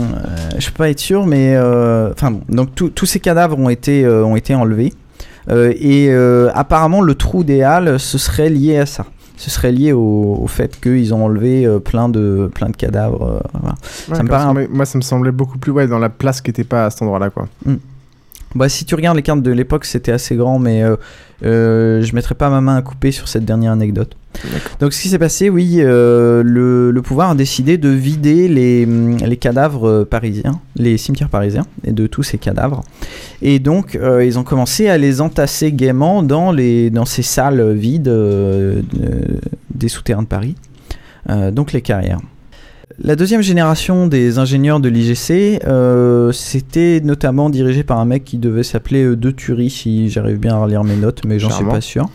je 0.58 0.66
peux 0.68 0.78
pas 0.78 0.88
être 0.90 0.98
sûr, 1.00 1.26
mais 1.26 1.54
euh, 1.56 2.10
enfin 2.12 2.30
bon, 2.32 2.40
donc 2.48 2.74
tous- 2.74 3.06
ces 3.06 3.20
cadavres 3.20 3.58
ont 3.58 3.68
été 3.68 4.04
euh, 4.04 4.24
ont 4.24 4.36
été 4.36 4.54
enlevés 4.54 4.92
Euh, 4.94 5.01
et 5.50 6.08
euh, 6.10 6.50
apparemment 6.54 7.00
le 7.00 7.14
trou 7.14 7.44
des 7.44 7.62
Halles 7.62 7.98
ce 7.98 8.18
serait 8.18 8.48
lié 8.50 8.78
à 8.78 8.86
ça. 8.86 9.06
Ce 9.36 9.50
serait 9.50 9.72
lié 9.72 9.92
au, 9.92 10.38
au 10.40 10.46
fait 10.46 10.78
qu'ils 10.80 11.12
ont 11.14 11.24
enlevé 11.24 11.66
euh, 11.66 11.80
plein 11.80 12.08
de 12.08 12.48
plein 12.54 12.68
de 12.68 12.76
cadavres. 12.76 13.22
euh, 13.24 13.40
voilà. 13.54 13.74
Ouais, 14.08 14.14
ça 14.16 14.22
me 14.22 14.28
paraît 14.28 14.68
Moi, 14.70 14.84
ça 14.84 14.98
me 14.98 15.02
semblait 15.02 15.32
beaucoup 15.32 15.58
plus 15.58 15.72
ouais, 15.72 15.88
dans 15.88 15.98
la 15.98 16.10
place 16.10 16.40
qui 16.40 16.50
était 16.50 16.62
pas 16.64 16.86
à 16.86 16.90
cet 16.90 17.02
endroit-là, 17.02 17.30
quoi. 17.30 17.48
Bah, 18.54 18.68
si 18.68 18.84
tu 18.84 18.94
regardes 18.94 19.16
les 19.16 19.22
cartes 19.22 19.42
de 19.42 19.50
l'époque, 19.50 19.84
c'était 19.86 20.12
assez 20.12 20.36
grand, 20.36 20.58
mais 20.58 20.82
euh, 20.82 20.96
euh, 21.44 22.02
je 22.02 22.14
mettrai 22.14 22.34
pas 22.34 22.50
ma 22.50 22.60
main 22.60 22.76
à 22.76 22.82
couper 22.82 23.10
sur 23.12 23.28
cette 23.28 23.44
dernière 23.44 23.72
anecdote. 23.72 24.16
Donc, 24.80 24.92
ce 24.92 25.02
qui 25.02 25.08
s'est 25.08 25.18
passé, 25.18 25.50
oui, 25.50 25.76
euh, 25.78 26.42
le, 26.42 26.90
le 26.90 27.02
pouvoir 27.02 27.30
a 27.30 27.34
décidé 27.34 27.76
de 27.78 27.88
vider 27.90 28.48
les, 28.48 28.86
les 28.86 29.36
cadavres 29.36 29.88
euh, 29.88 30.04
parisiens, 30.04 30.60
les 30.76 30.96
cimetières 30.96 31.28
parisiens, 31.28 31.66
et 31.84 31.92
de 31.92 32.06
tous 32.06 32.22
ces 32.22 32.38
cadavres. 32.38 32.82
Et 33.42 33.58
donc, 33.58 33.94
euh, 33.94 34.24
ils 34.24 34.38
ont 34.38 34.44
commencé 34.44 34.88
à 34.88 34.96
les 34.98 35.20
entasser 35.20 35.72
gaiement 35.72 36.22
dans, 36.22 36.50
les, 36.50 36.90
dans 36.90 37.04
ces 37.04 37.22
salles 37.22 37.72
vides 37.74 38.02
de- 38.04 38.82
des 39.74 39.88
souterrains 39.88 40.22
de 40.22 40.28
Paris, 40.28 40.54
donc 41.52 41.72
les 41.72 41.82
carrières. 41.82 42.20
La 42.98 43.16
deuxième 43.16 43.42
génération 43.42 44.06
des 44.06 44.38
ingénieurs 44.38 44.80
de 44.80 44.88
l'IGC, 44.88 45.64
euh, 45.64 46.30
c'était 46.32 47.00
notamment 47.02 47.48
dirigé 47.48 47.84
par 47.84 47.98
un 47.98 48.04
mec 48.04 48.24
qui 48.24 48.38
devait 48.38 48.62
s'appeler 48.62 49.04
euh, 49.04 49.16
De 49.16 49.30
Thury, 49.30 49.70
si 49.70 50.10
j'arrive 50.10 50.38
bien 50.38 50.54
à 50.54 50.58
relire 50.58 50.84
mes 50.84 50.96
notes, 50.96 51.22
mais 51.26 51.38
j'en 51.38 51.50
suis 51.50 51.64
pas 51.64 51.80
sûr. 51.80 52.08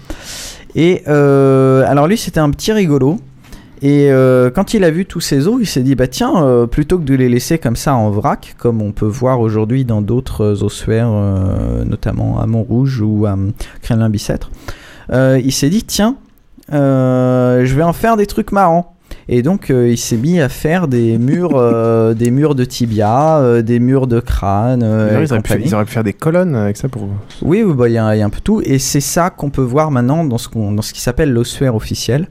Et 0.76 1.04
euh, 1.08 1.84
alors 1.88 2.08
lui, 2.08 2.18
c'était 2.18 2.40
un 2.40 2.52
petit 2.52 2.72
rigolo. 2.72 3.20
Et 3.82 4.12
euh, 4.12 4.50
quand 4.50 4.74
il 4.74 4.84
a 4.84 4.90
vu 4.90 5.06
tous 5.06 5.20
ces 5.20 5.48
os, 5.48 5.58
il 5.60 5.68
s'est 5.68 5.84
dit 5.84 5.94
bah 5.94 6.08
tiens, 6.08 6.44
euh, 6.44 6.66
plutôt 6.66 6.98
que 6.98 7.04
de 7.04 7.14
les 7.14 7.30
laisser 7.30 7.60
comme 7.60 7.76
ça 7.76 7.94
en 7.94 8.10
vrac, 8.10 8.56
comme 8.58 8.82
on 8.82 8.92
peut 8.92 9.06
voir 9.06 9.40
aujourd'hui 9.40 9.86
dans 9.86 10.02
d'autres 10.02 10.42
euh, 10.42 10.64
ossuaires, 10.64 11.12
euh, 11.12 11.86
notamment 11.86 12.40
à 12.40 12.48
Montrouge 12.48 13.02
ou 13.02 13.28
à 13.28 13.34
euh, 13.34 13.52
Kremlin-Bicêtre, 13.84 14.50
euh, 15.12 15.40
il 15.44 15.52
s'est 15.52 15.70
dit 15.70 15.84
tiens, 15.84 16.16
euh, 16.74 17.66
je 17.66 17.76
vais 17.76 17.84
en 17.84 17.94
faire 17.94 18.18
des 18.18 18.26
trucs 18.26 18.52
marrants. 18.52 18.97
Et 19.30 19.42
donc 19.42 19.70
euh, 19.72 19.90
il 19.90 19.98
s'est 19.98 20.16
mis 20.18 20.40
à 20.40 20.48
faire 20.50 20.88
des 20.88 21.18
murs, 21.18 21.56
euh, 21.58 22.14
des 22.16 22.32
murs 22.32 22.56
de 22.56 22.64
tibia, 22.64 23.40
euh, 23.40 23.62
des 23.62 23.80
murs 23.80 24.08
de 24.08 24.20
crâne. 24.22 24.82
euh, 24.84 25.20
et 25.20 25.24
ils, 25.24 25.34
auraient 25.34 25.42
pu, 25.42 25.50
compagnie. 25.50 25.66
ils 25.68 25.76
auraient 25.76 25.86
pu 25.86 25.92
faire 25.92 26.04
des 26.06 26.14
colonnes 26.14 26.56
avec 26.56 26.78
ça 26.78 26.88
pour. 26.88 27.10
Oui, 27.42 27.62
oui, 27.64 27.74
bah, 27.74 27.90
il 27.90 27.94
y, 27.94 27.98
a 27.98 28.16
il 28.16 28.20
y 28.20 28.22
a 28.22 28.26
un 28.26 28.30
peu 28.30 28.40
tout. 28.42 28.62
Et 28.64 28.80
c'est 28.80 29.02
ça 29.02 29.30
qu'on 29.30 29.50
peut 29.50 29.62
voir 29.62 29.92
maintenant 29.92 30.24
dans 30.24 30.38
ce, 30.38 30.48
qu'on- 30.48 30.72
dans 30.72 30.82
ce 30.82 30.94
qui 30.94 31.02
s'appelle 31.02 31.32
l'ossuaire 31.34 31.76
officiel, 31.76 32.28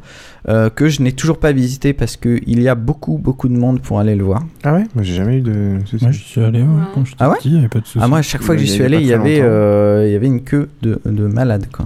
euh, 0.49 0.71
que 0.71 0.89
je 0.89 1.03
n'ai 1.03 1.13
toujours 1.13 1.39
pas 1.39 1.53
visité 1.53 1.93
parce 1.93 2.17
qu'il 2.17 2.63
y 2.63 2.69
a 2.69 2.75
beaucoup, 2.75 3.19
beaucoup 3.19 3.49
de 3.49 3.57
monde 3.57 3.81
pour 3.83 3.99
aller 4.01 4.15
le 4.15 4.25
voir. 4.25 4.43
Ah 4.65 4.73
ouais? 4.75 4.85
Moi, 4.95 5.03
j'ai 5.05 5.15
jamais 5.17 5.37
eu 5.39 5.41
de. 5.43 5.79
soucis. 5.85 6.03
Moi, 6.05 6.13
j'y 6.13 6.25
suis 6.25 6.41
allé 6.43 6.61
ouais, 6.63 6.67
quand 6.95 7.05
j'étais 7.05 7.17
Ah 7.21 7.29
ouais? 7.31 7.37
petit, 7.37 7.49
il 7.51 7.57
y 7.57 7.59
avait 7.59 7.69
pas 7.69 7.81
de 7.81 7.87
soucis. 7.87 7.99
Ah, 8.03 8.09
moi, 8.09 8.19
à 8.19 8.23
chaque 8.23 8.43
fois 8.43 8.55
que 8.55 8.61
j'y 8.63 8.67
y 8.69 8.71
suis 8.71 8.85
allé, 8.85 9.03
y, 9.03 9.13
avait, 9.13 9.41
euh, 9.43 10.05
il 10.07 10.13
y 10.13 10.17
avait 10.17 10.27
une 10.29 10.43
queue 10.43 10.69
de, 10.83 10.99
de 11.05 11.27
malade. 11.27 11.67
Quoi. 11.73 11.85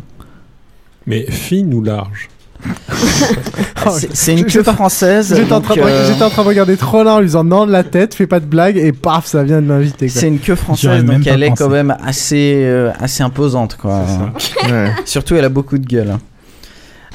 Mais 1.07 1.23
fine 1.31 1.73
ou 1.75 1.83
large? 1.83 2.29
C'est- 3.99 4.11
c'est 4.15 4.33
une 4.35 4.45
Oh, 4.47 4.51
queue 4.53 4.63
française. 4.63 5.35
J'étais 5.35 5.53
en, 5.53 5.57
donc, 5.61 5.65
train 5.65 5.75
de- 5.77 5.81
euh, 5.81 6.13
en 6.25 6.29
train 6.31 6.43
de 6.43 6.49
regarder 6.49 6.77
trop 6.77 7.03
là 7.03 7.15
en 7.15 7.19
lui 7.21 7.27
disant 7.27 7.45
non 7.45 7.67
de 7.67 7.73
la 7.73 7.83
tête, 7.83 8.15
fais 8.15 8.27
pas 8.27 8.39
de 8.41 8.45
blague, 8.45 8.77
et 8.77 8.93
paf, 8.93 9.27
ça 9.27 9.43
vient 9.43 9.61
de 9.63 9.67
m'inviter. 9.67 10.09
C'est 10.09 10.29
une 10.29 10.39
queue 10.39 10.55
française, 10.55 11.05
donc 11.05 11.27
elle 11.27 11.43
est 11.43 11.53
quand 11.53 11.69
même 11.71 11.97
assez, 12.05 12.63
euh, 12.65 12.91
assez 13.01 13.23
imposante. 13.23 13.77
Quoi. 13.81 14.03
Ouais. 14.71 14.91
Surtout, 15.07 15.35
elle 15.37 15.45
a 15.45 15.49
beaucoup 15.49 15.79
de 15.79 15.87
gueule. 15.87 16.17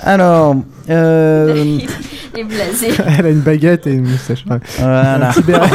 Alors, 0.01 0.55
euh, 0.89 1.53
Il 2.37 2.41
est 2.41 2.43
blasé. 2.43 2.87
Elle 3.17 3.25
a 3.27 3.29
une 3.29 3.39
baguette 3.39 3.87
et 3.87 3.93
une 3.93 4.09
moustache. 4.09 4.43
Voilà. 4.77 5.29
Un 5.29 5.31
petit 5.31 5.41
béret. 5.43 5.69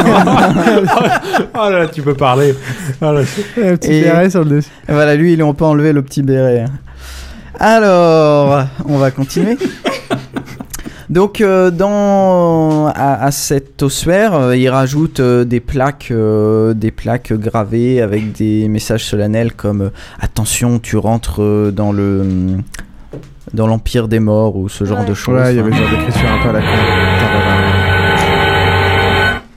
Oh 1.55 1.71
là, 1.71 1.87
tu 1.89 2.03
peux 2.03 2.13
parler. 2.15 2.55
Ah 3.01 3.13
là, 3.13 3.21
un 3.21 3.77
petit 3.77 3.93
Et- 3.93 4.03
béret 4.03 4.29
sur 4.29 4.45
le 4.45 4.51
dessus. 4.57 4.69
Voilà, 4.89 5.15
lui, 5.15 5.33
ils 5.33 5.37
lui 5.37 5.43
ont 5.43 5.55
pas 5.55 5.67
enlevé 5.67 5.93
le 5.95 6.03
petit 6.03 6.23
béret. 6.23 6.67
Alors, 7.63 8.65
on 8.87 8.97
va 8.97 9.11
continuer. 9.11 9.59
Donc, 11.11 11.41
euh, 11.43 11.71
dans, 11.71 12.87
à, 12.87 13.25
à 13.25 13.31
cet 13.33 13.83
ossuaire, 13.83 14.33
euh, 14.35 14.57
il 14.57 14.69
rajoute 14.71 15.21
euh, 15.21 15.45
des 15.45 15.61
plaques, 15.61 16.09
euh, 16.11 16.73
des 16.73 16.91
plaques 16.91 17.35
gravées 17.35 18.01
avec 18.01 18.33
des 18.33 18.67
messages 18.69 19.05
solennels 19.05 19.53
comme 19.53 19.83
euh, 19.83 19.91
attention, 20.21 20.79
tu 20.79 20.97
rentres 20.97 21.43
dans 21.73 21.93
le 21.93 22.25
dans 23.53 23.67
l'empire 23.67 24.07
des 24.09 24.21
morts 24.21 24.57
ou 24.57 24.69
ce 24.69 24.85
genre 24.85 25.05
de 25.05 25.13
choses. 25.13 25.35
Ouais, 25.35 25.53
il 25.53 25.57
y 25.57 25.61
avait 25.61 25.73
ce 25.73 25.77
genre 25.77 25.91
d'écriture 25.91 26.31
un 26.31 26.43
peu 26.43 26.49
à 26.49 26.53
la 26.53 26.61
con. 26.61 26.67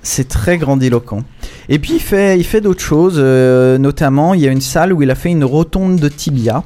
C'est 0.02 0.28
très 0.28 0.58
grandiloquent. 0.58 1.22
Et 1.70 1.80
puis 1.80 1.94
il 1.94 2.02
fait, 2.02 2.38
il 2.38 2.44
fait 2.44 2.60
d'autres 2.60 2.82
choses, 2.84 3.16
euh, 3.18 3.78
notamment 3.78 4.34
il 4.34 4.42
y 4.42 4.48
a 4.48 4.52
une 4.52 4.60
salle 4.60 4.92
où 4.92 5.02
il 5.02 5.10
a 5.12 5.16
fait 5.16 5.30
une 5.30 5.46
rotonde 5.46 5.98
de 5.98 6.10
tibia, 6.10 6.64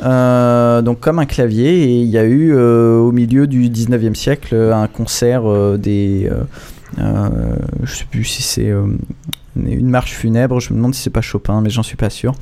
euh, 0.00 0.82
donc 0.82 1.00
comme 1.00 1.18
un 1.18 1.26
clavier, 1.26 1.84
et 1.84 2.00
il 2.00 2.08
y 2.08 2.18
a 2.18 2.24
eu 2.24 2.54
euh, 2.54 2.96
au 2.96 3.12
milieu 3.12 3.46
du 3.46 3.68
19e 3.68 4.14
siècle 4.14 4.54
un 4.54 4.86
concert 4.88 5.42
euh, 5.46 5.76
des... 5.76 6.28
euh, 6.30 6.42
euh, 6.98 7.56
je 7.84 7.94
sais 7.94 8.04
plus 8.04 8.24
si 8.24 8.42
c'est 8.42 8.68
euh, 8.68 8.86
une 9.56 9.88
marche 9.88 10.12
funèbre, 10.12 10.60
je 10.60 10.72
me 10.72 10.76
demande 10.76 10.94
si 10.94 11.02
c'est 11.02 11.10
pas 11.10 11.20
Chopin, 11.20 11.60
mais 11.60 11.70
j'en 11.70 11.82
suis 11.82 11.96
pas 11.96 12.10
sûr. 12.10 12.34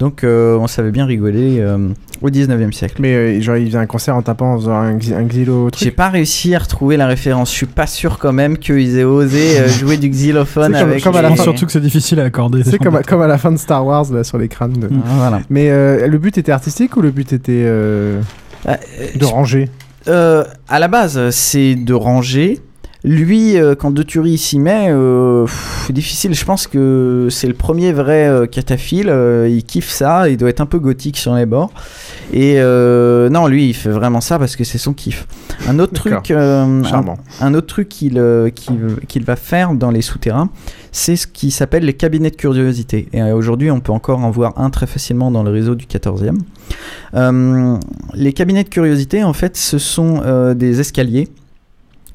Donc 0.00 0.24
euh, 0.24 0.56
on 0.58 0.66
savait 0.66 0.90
bien 0.90 1.04
rigoler 1.06 1.58
euh, 1.60 1.76
au 2.22 2.30
19e 2.30 2.72
siècle. 2.72 2.96
Mais 3.00 3.14
euh, 3.14 3.40
genre, 3.40 3.56
il 3.58 3.66
faisait 3.66 3.78
un 3.78 3.86
concert 3.86 4.16
en 4.16 4.22
tapant 4.22 4.54
en 4.54 4.58
faisant 4.58 4.72
un, 4.74 4.96
un 4.96 5.24
xylo. 5.24 5.68
J'ai 5.76 5.90
pas 5.90 6.08
réussi 6.08 6.54
à 6.54 6.58
retrouver 6.58 6.96
la 6.96 7.06
référence. 7.06 7.50
Je 7.52 7.56
suis 7.56 7.66
pas 7.66 7.86
sûr 7.86 8.18
quand 8.18 8.32
même 8.32 8.56
qu'ils 8.56 8.98
aient 8.98 9.04
osé 9.04 9.60
euh, 9.60 9.68
jouer 9.78 9.98
du 9.98 10.08
xylophone 10.08 10.72
C'est 10.74 10.80
comme- 10.80 10.90
avec. 10.90 11.04
comme 11.04 11.16
à 11.16 11.22
la 11.22 11.28
les- 11.28 11.36
fin- 11.36 11.42
Surtout 11.44 11.66
que 11.66 11.72
c'est 11.72 11.80
difficile 11.80 12.18
à 12.18 12.24
accorder. 12.24 12.64
C'est 12.64 12.78
comme, 12.78 12.96
à- 12.96 13.02
comme 13.06 13.20
à 13.20 13.26
la 13.28 13.36
fin 13.38 13.52
de 13.52 13.58
Star 13.58 13.84
Wars 13.86 14.06
là, 14.10 14.24
sur 14.24 14.38
les 14.38 14.48
crânes. 14.48 14.72
de- 14.72 14.88
Ah, 14.90 15.12
voilà. 15.18 15.40
Mais 15.50 15.70
euh, 15.70 16.06
le 16.08 16.18
but 16.18 16.36
était 16.38 16.50
artistique 16.52 16.96
ou 16.96 17.02
le 17.02 17.10
but 17.10 17.32
était 17.34 17.52
euh, 17.64 18.20
Euh, 18.66 18.74
de 19.16 19.24
ranger? 19.26 19.68
Euh, 20.08 20.44
à 20.68 20.78
la 20.78 20.88
base, 20.88 21.28
c'est 21.30 21.74
de 21.74 21.92
ranger. 21.94 22.58
Lui, 23.02 23.56
euh, 23.56 23.74
quand 23.74 23.90
De 23.90 24.02
Thury 24.02 24.36
s'y 24.36 24.58
met, 24.58 24.88
euh, 24.90 25.44
pff, 25.44 25.90
difficile. 25.92 26.34
Je 26.34 26.44
pense 26.44 26.66
que 26.66 27.28
c'est 27.30 27.46
le 27.46 27.54
premier 27.54 27.92
vrai 27.92 28.28
euh, 28.28 28.46
cataphile. 28.46 29.12
il 29.48 29.64
kiffe 29.64 29.88
ça. 29.88 30.28
Il 30.28 30.36
doit 30.36 30.50
être 30.50 30.60
un 30.60 30.66
peu 30.66 30.78
gothique 30.78 31.16
sur 31.16 31.34
les 31.34 31.46
bords. 31.46 31.72
Et 32.32 32.56
non, 32.60 33.46
lui, 33.46 33.68
il 33.68 33.74
fait 33.74 33.90
vraiment 33.90 34.20
ça 34.20 34.38
parce 34.38 34.56
que 34.56 34.64
c'est 34.64 34.78
son 34.78 34.92
kiff. 34.92 35.26
Un 35.68 35.78
autre 35.78 35.92
truc, 35.92 36.30
un, 36.30 36.82
un 37.40 37.54
autre 37.54 37.66
truc 37.66 37.88
qu'il 37.88 38.14
va 38.18 39.36
faire 39.36 39.74
dans 39.74 39.90
les 39.90 40.02
souterrains, 40.02 40.50
c'est 40.92 41.16
ce 41.16 41.26
qui 41.26 41.50
s'appelle 41.50 41.84
les 41.84 41.94
cabinets 41.94 42.30
de 42.30 42.36
curiosité. 42.36 43.08
Et 43.12 43.22
aujourd'hui, 43.22 43.70
on 43.70 43.80
peut 43.80 43.92
encore 43.92 44.20
en 44.20 44.30
voir 44.30 44.54
un 44.56 44.70
très 44.70 44.86
facilement 44.86 45.30
dans 45.30 45.42
le 45.42 45.50
réseau 45.50 45.74
du 45.74 45.86
14e. 45.86 46.38
Euh, 47.14 47.76
les 48.14 48.32
cabinets 48.32 48.64
de 48.64 48.68
curiosité, 48.68 49.24
en 49.24 49.32
fait, 49.32 49.56
ce 49.56 49.78
sont 49.78 50.22
euh, 50.24 50.54
des 50.54 50.80
escaliers 50.80 51.28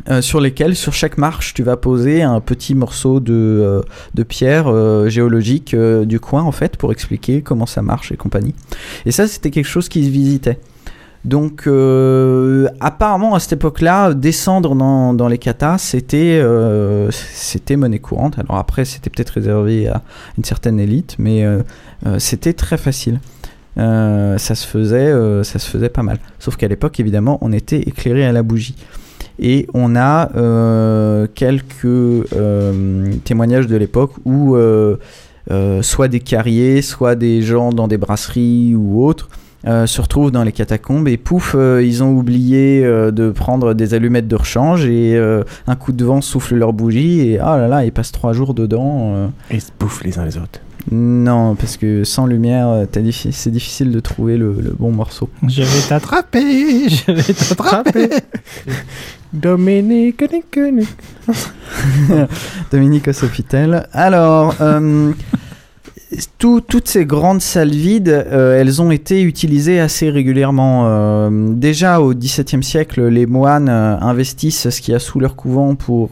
euh, 0.10 0.22
sur 0.22 0.40
lesquels, 0.40 0.76
sur 0.76 0.94
chaque 0.94 1.18
marche, 1.18 1.54
tu 1.54 1.64
vas 1.64 1.78
poser 1.78 2.22
un 2.22 2.40
petit 2.40 2.76
morceau 2.76 3.20
de, 3.20 3.34
euh, 3.34 3.82
de 4.14 4.24
pierre 4.24 4.68
euh, 4.68 5.10
géologique 5.10 5.76
du 5.76 6.20
coin, 6.20 6.44
en 6.44 6.52
fait, 6.52 6.78
pour 6.78 6.92
expliquer 6.92 7.42
comment 7.42 7.66
ça 7.66 7.82
marche 7.82 8.12
et 8.12 8.18
compagnie. 8.18 8.54
Et 9.06 9.12
ça, 9.12 9.28
c'était 9.28 9.50
quelque 9.50 9.68
chose 9.68 9.90
qui 9.90 10.06
se 10.06 10.10
visitait. 10.10 10.60
Donc, 11.24 11.68
apparemment, 12.82 13.34
à 13.34 13.40
cette 13.40 13.54
époque-là, 13.54 14.14
descendre 14.14 14.76
dans, 14.76 15.12
dans 15.16 15.28
les 15.28 15.40
katas, 15.40 15.80
c'était 15.80 16.40
c'était 17.10 17.78
monnaie 17.78 17.98
courante. 17.98 18.38
Alors 18.38 18.58
après, 18.58 18.86
c'était 18.86 19.10
peut-être 19.10 19.32
réservé 19.32 19.88
à 19.88 20.04
une 20.38 20.44
certaine 20.44 20.80
élite, 20.80 21.16
mais 21.18 21.44
c'était 22.20 22.54
très 22.54 22.78
facile. 22.78 23.20
Ça 23.76 24.38
se 24.38 24.68
faisait, 24.68 25.12
ça 25.44 25.58
se 25.58 25.68
faisait 25.68 25.90
pas 25.90 26.04
mal. 26.04 26.20
Sauf 26.38 26.58
qu'à 26.58 26.68
l'époque, 26.68 27.00
évidemment, 27.00 27.40
on 27.42 27.52
était 27.52 27.80
éclairé 27.80 28.24
à 28.24 28.32
la 28.32 28.44
bougie. 28.44 28.76
Et 29.40 29.68
on 29.74 29.96
a 29.96 30.32
euh, 30.36 31.28
quelques 31.34 31.86
euh, 31.86 33.12
témoignages 33.24 33.68
de 33.68 33.76
l'époque 33.76 34.12
où 34.26 34.56
euh, 34.56 34.98
soit 35.82 36.08
des 36.08 36.20
carriers, 36.20 36.82
soit 36.82 37.16
des 37.16 37.42
gens 37.42 37.72
dans 37.72 37.88
des 37.88 37.98
brasseries 37.98 38.76
ou 38.76 39.04
autres 39.04 39.30
se 39.68 40.00
retrouvent 40.00 40.30
dans 40.30 40.44
les 40.44 40.52
catacombes 40.52 41.08
et 41.08 41.18
pouf, 41.18 41.56
ils 41.56 42.04
ont 42.04 42.12
oublié 42.12 42.84
de 42.84 43.32
prendre 43.32 43.74
des 43.74 43.96
allumettes 43.96 44.28
de 44.28 44.36
rechange 44.36 44.86
et 44.86 45.18
un 45.18 45.76
coup 45.76 45.92
de 45.92 46.06
vent 46.06 46.22
souffle 46.22 46.54
leur 46.54 46.72
bougie 46.72 47.22
et 47.22 47.40
ah 47.40 47.58
là 47.58 47.68
là, 47.68 47.84
ils 47.84 47.92
passent 47.92 48.12
trois 48.12 48.34
jours 48.34 48.54
dedans. 48.54 49.32
Et 49.50 49.56
ils 49.56 49.62
se 49.62 49.72
bouffent 49.80 50.04
les 50.04 50.20
uns 50.20 50.26
les 50.26 50.38
autres. 50.38 50.60
Non, 50.92 51.56
parce 51.56 51.78
que 51.78 52.04
sans 52.04 52.28
lumière, 52.28 52.68
euh, 52.70 52.86
diffi- 52.86 53.32
c'est 53.32 53.50
difficile 53.50 53.92
de 53.92 54.00
trouver 54.00 54.38
le, 54.38 54.54
le 54.62 54.76
bon 54.78 54.92
morceau. 54.92 55.30
Je 55.48 55.64
vais 55.64 55.88
t'attraper, 55.90 56.90
je 56.90 57.12
vais 57.12 57.34
t'attraper. 57.34 58.10
Dominique. 59.34 60.24
Dominique 62.72 63.14
Sofitel. 63.14 63.88
Alors, 63.92 64.56
euh, 64.62 65.12
tout- 66.38 66.62
toutes 66.62 66.88
ces 66.88 67.06
grandes 67.06 67.42
salles 67.42 67.72
vides, 67.72 68.10
euh, 68.32 68.60
elles 68.60 68.82
ont 68.82 68.92
été 68.92 69.22
utilisées 69.24 69.80
assez 69.80 70.10
régulièrement. 70.10 70.84
Euh, 70.86 71.30
déjà 71.50 72.00
au 72.00 72.14
XVIIe 72.14 72.64
siècle, 72.64 73.08
les 73.08 73.26
moines 73.26 73.70
investissent 73.70 74.70
ce 74.70 74.82
qu'il 74.82 74.92
y 74.94 74.96
a 74.96 75.00
sous 75.00 75.20
leur 75.20 75.36
couvent 75.36 75.76
pour 75.76 76.12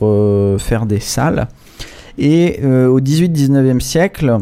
faire 0.59 0.85
des 0.85 0.99
salles. 0.99 1.47
Et 2.17 2.59
au 2.65 2.99
18-19e 2.99 3.79
siècle, 3.79 4.37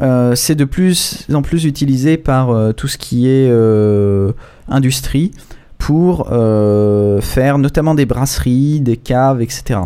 euh, 0.00 0.34
c'est 0.34 0.54
de 0.54 0.64
plus 0.64 1.26
en 1.32 1.42
plus 1.42 1.64
utilisé 1.64 2.16
par 2.16 2.50
euh, 2.50 2.72
tout 2.72 2.88
ce 2.88 2.98
qui 2.98 3.28
est 3.28 3.48
euh, 3.48 4.32
industrie 4.68 5.30
pour 5.78 6.28
faire 6.28 7.58
notamment 7.58 7.94
des 7.94 8.06
brasseries, 8.06 8.80
des 8.80 8.96
caves, 8.96 9.42
etc. 9.42 9.80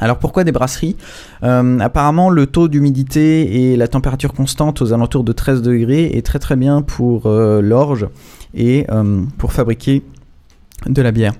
Alors 0.00 0.18
pourquoi 0.18 0.44
des 0.44 0.52
brasseries? 0.52 0.96
Apparemment 1.42 2.30
le 2.30 2.46
taux 2.46 2.68
d'humidité 2.68 3.72
et 3.72 3.76
la 3.76 3.88
température 3.88 4.32
constante 4.32 4.80
aux 4.80 4.92
alentours 4.92 5.24
de 5.24 5.32
13 5.32 5.62
degrés 5.62 6.04
est 6.16 6.24
très 6.24 6.38
très 6.38 6.54
bien 6.54 6.82
pour 6.82 7.28
l'orge 7.28 8.06
et 8.54 8.86
pour 9.38 9.52
fabriquer 9.52 10.04
de 10.86 11.02
la 11.02 11.10
bière. 11.10 11.32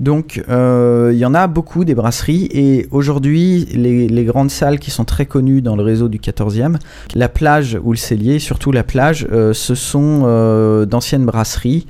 Donc 0.00 0.42
euh, 0.48 1.10
il 1.12 1.18
y 1.18 1.24
en 1.24 1.34
a 1.34 1.46
beaucoup 1.46 1.84
des 1.84 1.94
brasseries 1.94 2.48
et 2.50 2.88
aujourd'hui 2.90 3.66
les, 3.72 4.24
grandes 4.24 4.50
salles 4.50 4.78
qui 4.78 4.90
sont 4.90 5.04
très 5.04 5.26
connues 5.26 5.62
dans 5.62 5.76
le 5.76 5.82
réseau 5.82 6.08
du 6.08 6.18
14e, 6.18 6.76
la 7.14 7.28
plage 7.28 7.78
ou 7.82 7.92
le 7.92 7.98
cellier, 7.98 8.38
surtout 8.38 8.72
la 8.72 8.84
plage, 8.84 9.26
euh, 9.32 9.52
ce 9.52 9.74
sont 9.74 10.22
euh, 10.24 10.86
d'anciennes 10.86 11.26
brasseries 11.26 11.86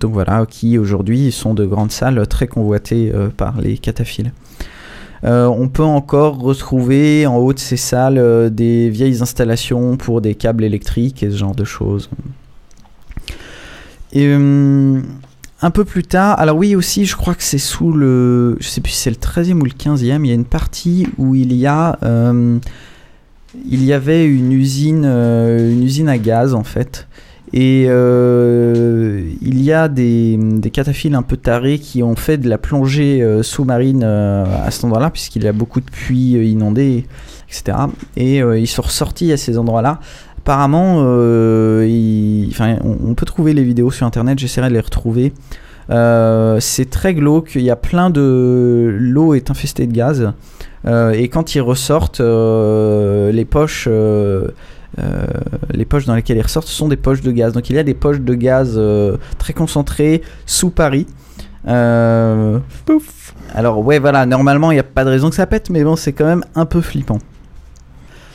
donc 0.00 0.12
voilà, 0.12 0.44
qui 0.48 0.76
aujourd'hui 0.76 1.32
sont 1.32 1.54
de 1.54 1.64
grandes 1.64 1.92
salles 1.92 2.26
très 2.26 2.46
convoitées 2.46 3.10
par 3.38 3.58
les 3.60 3.78
cataphiles. 3.78 4.32
On 5.22 5.68
peut 5.68 5.84
encore 5.84 6.38
retrouver 6.40 7.26
en 7.26 7.36
haut 7.36 7.54
de 7.54 7.58
ces 7.58 7.78
salles 7.78 8.50
des 8.52 8.90
vieilles 8.90 9.22
installations 9.22 9.96
pour 9.96 10.20
des 10.20 10.34
câbles 10.34 10.64
électriques 10.64 11.22
et 11.22 11.30
ce 11.30 11.36
genre 11.36 11.54
de 11.54 11.64
choses. 11.64 12.10
Euh, 14.16 15.00
un 15.64 15.70
peu 15.70 15.86
plus 15.86 16.02
tard, 16.02 16.38
alors 16.38 16.58
oui 16.58 16.76
aussi, 16.76 17.06
je 17.06 17.16
crois 17.16 17.34
que 17.34 17.42
c'est 17.42 17.56
sous 17.56 17.90
le, 17.90 18.58
je 18.60 18.68
sais 18.68 18.82
plus 18.82 18.92
si 18.92 18.98
c'est 18.98 19.10
le 19.10 19.16
13e 19.16 19.54
ou 19.54 19.64
le 19.64 19.70
15e, 19.70 20.20
il 20.22 20.26
y 20.26 20.30
a 20.30 20.34
une 20.34 20.44
partie 20.44 21.06
où 21.16 21.34
il 21.34 21.54
y 21.54 21.66
a, 21.66 21.98
euh, 22.02 22.58
il 23.66 23.82
y 23.82 23.94
avait 23.94 24.26
une 24.26 24.52
usine, 24.52 25.04
euh, 25.06 25.72
une 25.72 25.82
usine 25.82 26.10
à 26.10 26.18
gaz 26.18 26.52
en 26.52 26.64
fait. 26.64 27.08
Et 27.54 27.86
euh, 27.88 29.22
il 29.40 29.62
y 29.62 29.72
a 29.72 29.88
des, 29.88 30.36
des 30.36 30.70
cataphiles 30.70 31.14
un 31.14 31.22
peu 31.22 31.38
tarés 31.38 31.78
qui 31.78 32.02
ont 32.02 32.16
fait 32.16 32.36
de 32.36 32.50
la 32.50 32.58
plongée 32.58 33.26
sous-marine 33.42 34.04
à 34.04 34.70
cet 34.70 34.84
endroit-là, 34.84 35.08
puisqu'il 35.08 35.44
y 35.44 35.48
a 35.48 35.52
beaucoup 35.52 35.80
de 35.80 35.90
puits 35.90 36.32
inondés, 36.32 37.06
etc. 37.48 37.78
Et 38.16 38.38
ils 38.38 38.66
sont 38.66 38.82
ressortis 38.82 39.32
à 39.32 39.38
ces 39.38 39.56
endroits-là. 39.56 40.00
Apparemment, 40.44 40.96
euh, 40.98 41.86
il- 41.88 42.48
enfin, 42.50 42.76
on, 42.84 42.98
on 43.10 43.14
peut 43.14 43.24
trouver 43.24 43.54
les 43.54 43.64
vidéos 43.64 43.90
sur 43.90 44.06
internet, 44.06 44.38
j'essaierai 44.38 44.68
de 44.68 44.74
les 44.74 44.80
retrouver. 44.80 45.32
Euh, 45.88 46.58
c'est 46.60 46.90
très 46.90 47.14
glauque, 47.14 47.52
il 47.54 47.62
y 47.62 47.70
a 47.70 47.76
plein 47.76 48.10
de. 48.10 48.94
L'eau 49.00 49.32
est 49.32 49.50
infestée 49.50 49.86
de 49.86 49.92
gaz. 49.92 50.32
Euh, 50.86 51.12
et 51.12 51.28
quand 51.28 51.54
ils 51.54 51.62
ressortent, 51.62 52.20
les 52.20 53.44
poches. 53.46 53.86
euh, 53.88 54.48
les 55.72 55.84
poches 55.86 56.04
dans 56.04 56.14
lesquelles 56.14 56.36
ils 56.36 56.42
ressortent 56.42 56.68
ce 56.68 56.74
sont 56.74 56.88
des 56.88 56.96
poches 56.96 57.22
de 57.22 57.32
gaz. 57.32 57.54
Donc 57.54 57.70
il 57.70 57.76
y 57.76 57.78
a 57.78 57.82
des 57.82 57.94
poches 57.94 58.20
de 58.20 58.34
gaz 58.34 58.74
euh, 58.76 59.16
très 59.38 59.54
concentrées 59.54 60.20
sous 60.44 60.68
Paris. 60.70 61.06
Euh. 61.66 62.58
Alors 63.54 63.78
ouais 63.78 63.98
voilà, 63.98 64.26
normalement 64.26 64.70
il 64.72 64.74
n'y 64.74 64.80
a 64.80 64.84
pas 64.84 65.04
de 65.04 65.10
raison 65.10 65.30
que 65.30 65.36
ça 65.36 65.46
pète, 65.46 65.70
mais 65.70 65.84
bon 65.84 65.96
c'est 65.96 66.12
quand 66.12 66.26
même 66.26 66.44
un 66.54 66.66
peu 66.66 66.82
flippant. 66.82 67.18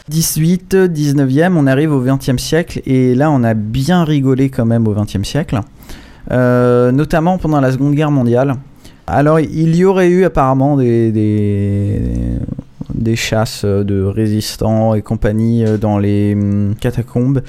18, 0.09 0.75
19e, 0.87 1.53
on 1.55 1.67
arrive 1.67 1.91
au 1.93 2.03
20e 2.03 2.39
siècle 2.39 2.81
et 2.85 3.13
là 3.13 3.29
on 3.29 3.43
a 3.43 3.53
bien 3.53 4.03
rigolé 4.03 4.49
quand 4.49 4.65
même 4.65 4.87
au 4.87 4.93
20e 4.93 5.23
siècle, 5.23 5.61
Euh, 6.31 6.91
notamment 6.91 7.39
pendant 7.39 7.59
la 7.59 7.71
Seconde 7.71 7.95
Guerre 7.95 8.11
mondiale. 8.11 8.55
Alors 9.07 9.39
il 9.39 9.75
y 9.75 9.83
aurait 9.85 10.09
eu 10.09 10.25
apparemment 10.25 10.77
des, 10.77 11.11
des, 11.11 11.99
des 12.93 13.15
chasses 13.15 13.65
de 13.65 14.03
résistants 14.03 14.95
et 14.95 15.01
compagnie 15.01 15.65
euh, 15.65 15.77
dans 15.77 15.97
les 15.97 16.33
hum, 16.33 16.75
catacombes, 16.79 17.41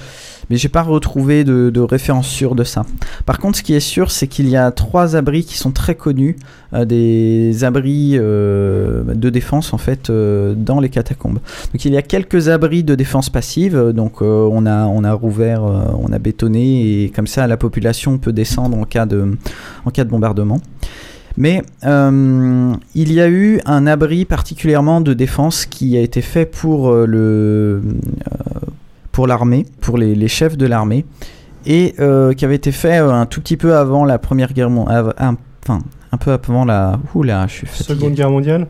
mais 0.51 0.57
j'ai 0.57 0.69
pas 0.69 0.83
retrouvé 0.83 1.45
de, 1.45 1.81
référence 1.81 2.27
sûre 2.27 2.55
de 2.55 2.65
ça. 2.65 2.85
Par 3.25 3.39
contre, 3.39 3.59
ce 3.59 3.63
qui 3.63 3.75
est 3.75 3.81
sûr, 3.81 4.11
c'est 4.11 4.27
qu'il 4.27 4.49
y 4.49 4.57
a 4.57 4.71
trois 4.73 5.17
abris 5.17 5.45
qui 5.45 5.57
sont 5.57 5.71
très 5.71 5.95
connus, 5.95 6.37
euh, 6.75 6.85
des 6.85 7.65
abris 7.65 8.13
euh, 8.15 9.03
de 9.15 9.31
défense 9.31 9.73
en 9.73 9.79
fait 9.79 10.11
euh, 10.11 10.55
dans 10.55 10.81
les 10.81 10.89
catacombes. 10.89 11.39
Donc 11.73 11.85
il 11.85 11.93
y 11.93 11.97
a 11.97 12.03
quelques 12.03 12.49
abris 12.49 12.83
de 12.83 12.95
défense 12.95 13.31
passive, 13.31 13.77
euh, 13.77 13.93
donc 13.93 14.23
euh, 14.23 14.49
on 14.51 14.67
a 14.67 14.87
on 14.87 15.05
a 15.05 15.13
rouvert, 15.13 15.65
euh, 15.65 15.85
on 15.99 16.13
a 16.13 16.19
bétonné 16.19 17.05
et 17.05 17.11
comme 17.11 17.27
ça 17.27 17.47
la 17.47 17.57
population 17.57 18.19
peut 18.19 18.33
descendre 18.33 18.77
en 18.77 18.85
cas 18.85 19.07
de 19.07 19.37
en 19.85 19.91
cas 19.91 20.05
de 20.05 20.11
bombardement. 20.11 20.61
Mais 21.37 21.63
euh, 21.85 22.75
il 22.95 23.13
y 23.13 23.21
a 23.21 23.29
eu 23.29 23.61
un 23.65 23.87
abri 23.87 24.25
particulièrement 24.25 25.01
de 25.01 25.15
défense 25.15 25.65
qui 25.65 25.97
a 25.97 26.01
été 26.01 26.23
fait 26.23 26.47
pour 26.47 26.91
euh, 26.91 27.07
le 27.07 27.83
euh, 27.83 28.61
pour 29.13 29.27
l'armée, 29.27 29.67
pour 29.81 29.99
les, 29.99 30.15
les 30.15 30.29
chefs 30.29 30.57
de 30.57 30.67
l'armée, 30.67 31.05
et 31.67 31.95
euh, 31.99 32.33
qui 32.33 32.45
avait 32.45 32.57
été 32.57 32.73
fait 32.73 32.97
un 32.97 33.27
tout 33.27 33.41
petit 33.41 33.57
peu 33.57 33.77
avant 33.77 34.05
la 34.05 34.19
première 34.19 34.53
guerre 34.53 34.71
mondiale, 34.71 35.13
enfin 35.63 35.81
un 36.13 36.17
peu 36.17 36.33
avant 36.33 36.65
la, 36.65 36.99
oula, 37.15 37.47
je 37.47 37.53
suis 37.53 37.67
fatigué. 37.67 37.95
Seconde 37.95 38.15
Guerre 38.15 38.31
mondiale? 38.31 38.67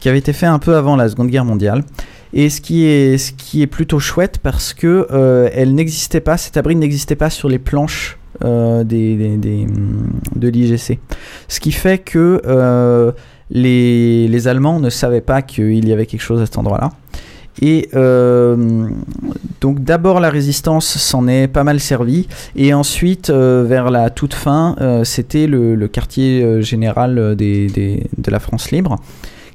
Qui 0.00 0.08
avait 0.08 0.18
été 0.18 0.32
fait 0.32 0.46
un 0.46 0.58
peu 0.58 0.76
avant 0.76 0.96
la 0.96 1.08
Seconde 1.08 1.28
Guerre 1.28 1.44
mondiale. 1.44 1.84
Et 2.32 2.50
ce 2.50 2.60
qui 2.60 2.84
est, 2.84 3.16
ce 3.18 3.32
qui 3.32 3.62
est 3.62 3.66
plutôt 3.66 3.98
chouette 3.98 4.38
parce 4.38 4.74
que 4.74 5.06
euh, 5.10 5.48
elle 5.52 5.74
n'existait 5.74 6.20
pas, 6.20 6.36
cet 6.36 6.56
abri 6.56 6.76
n'existait 6.76 7.16
pas 7.16 7.30
sur 7.30 7.48
les 7.48 7.58
planches 7.58 8.18
des, 8.42 9.66
hum, 9.68 10.20
de 10.36 10.48
l'IGC. 10.48 10.98
Ce 11.48 11.60
qui 11.60 11.72
fait 11.72 11.98
que 11.98 12.40
euh, 12.46 13.12
les, 13.50 14.28
les 14.28 14.48
Allemands 14.48 14.80
ne 14.80 14.90
savaient 14.90 15.20
pas 15.20 15.42
qu'il 15.42 15.88
y 15.88 15.92
avait 15.92 16.06
quelque 16.06 16.22
chose 16.22 16.40
à 16.40 16.46
cet 16.46 16.58
endroit-là. 16.58 16.90
Et 17.60 17.88
euh, 17.94 18.88
donc 19.60 19.82
d'abord 19.82 20.20
la 20.20 20.30
résistance 20.30 20.86
s'en 20.86 21.26
est 21.26 21.48
pas 21.48 21.64
mal 21.64 21.80
servi 21.80 22.28
et 22.54 22.72
ensuite 22.72 23.30
euh, 23.30 23.64
vers 23.66 23.90
la 23.90 24.10
toute 24.10 24.34
fin 24.34 24.76
euh, 24.80 25.02
c'était 25.02 25.46
le, 25.46 25.88
quartier 25.88 26.42
euh, 26.42 26.60
général 26.60 27.16
de 27.36 28.30
la 28.30 28.38
France 28.38 28.70
libre 28.70 28.96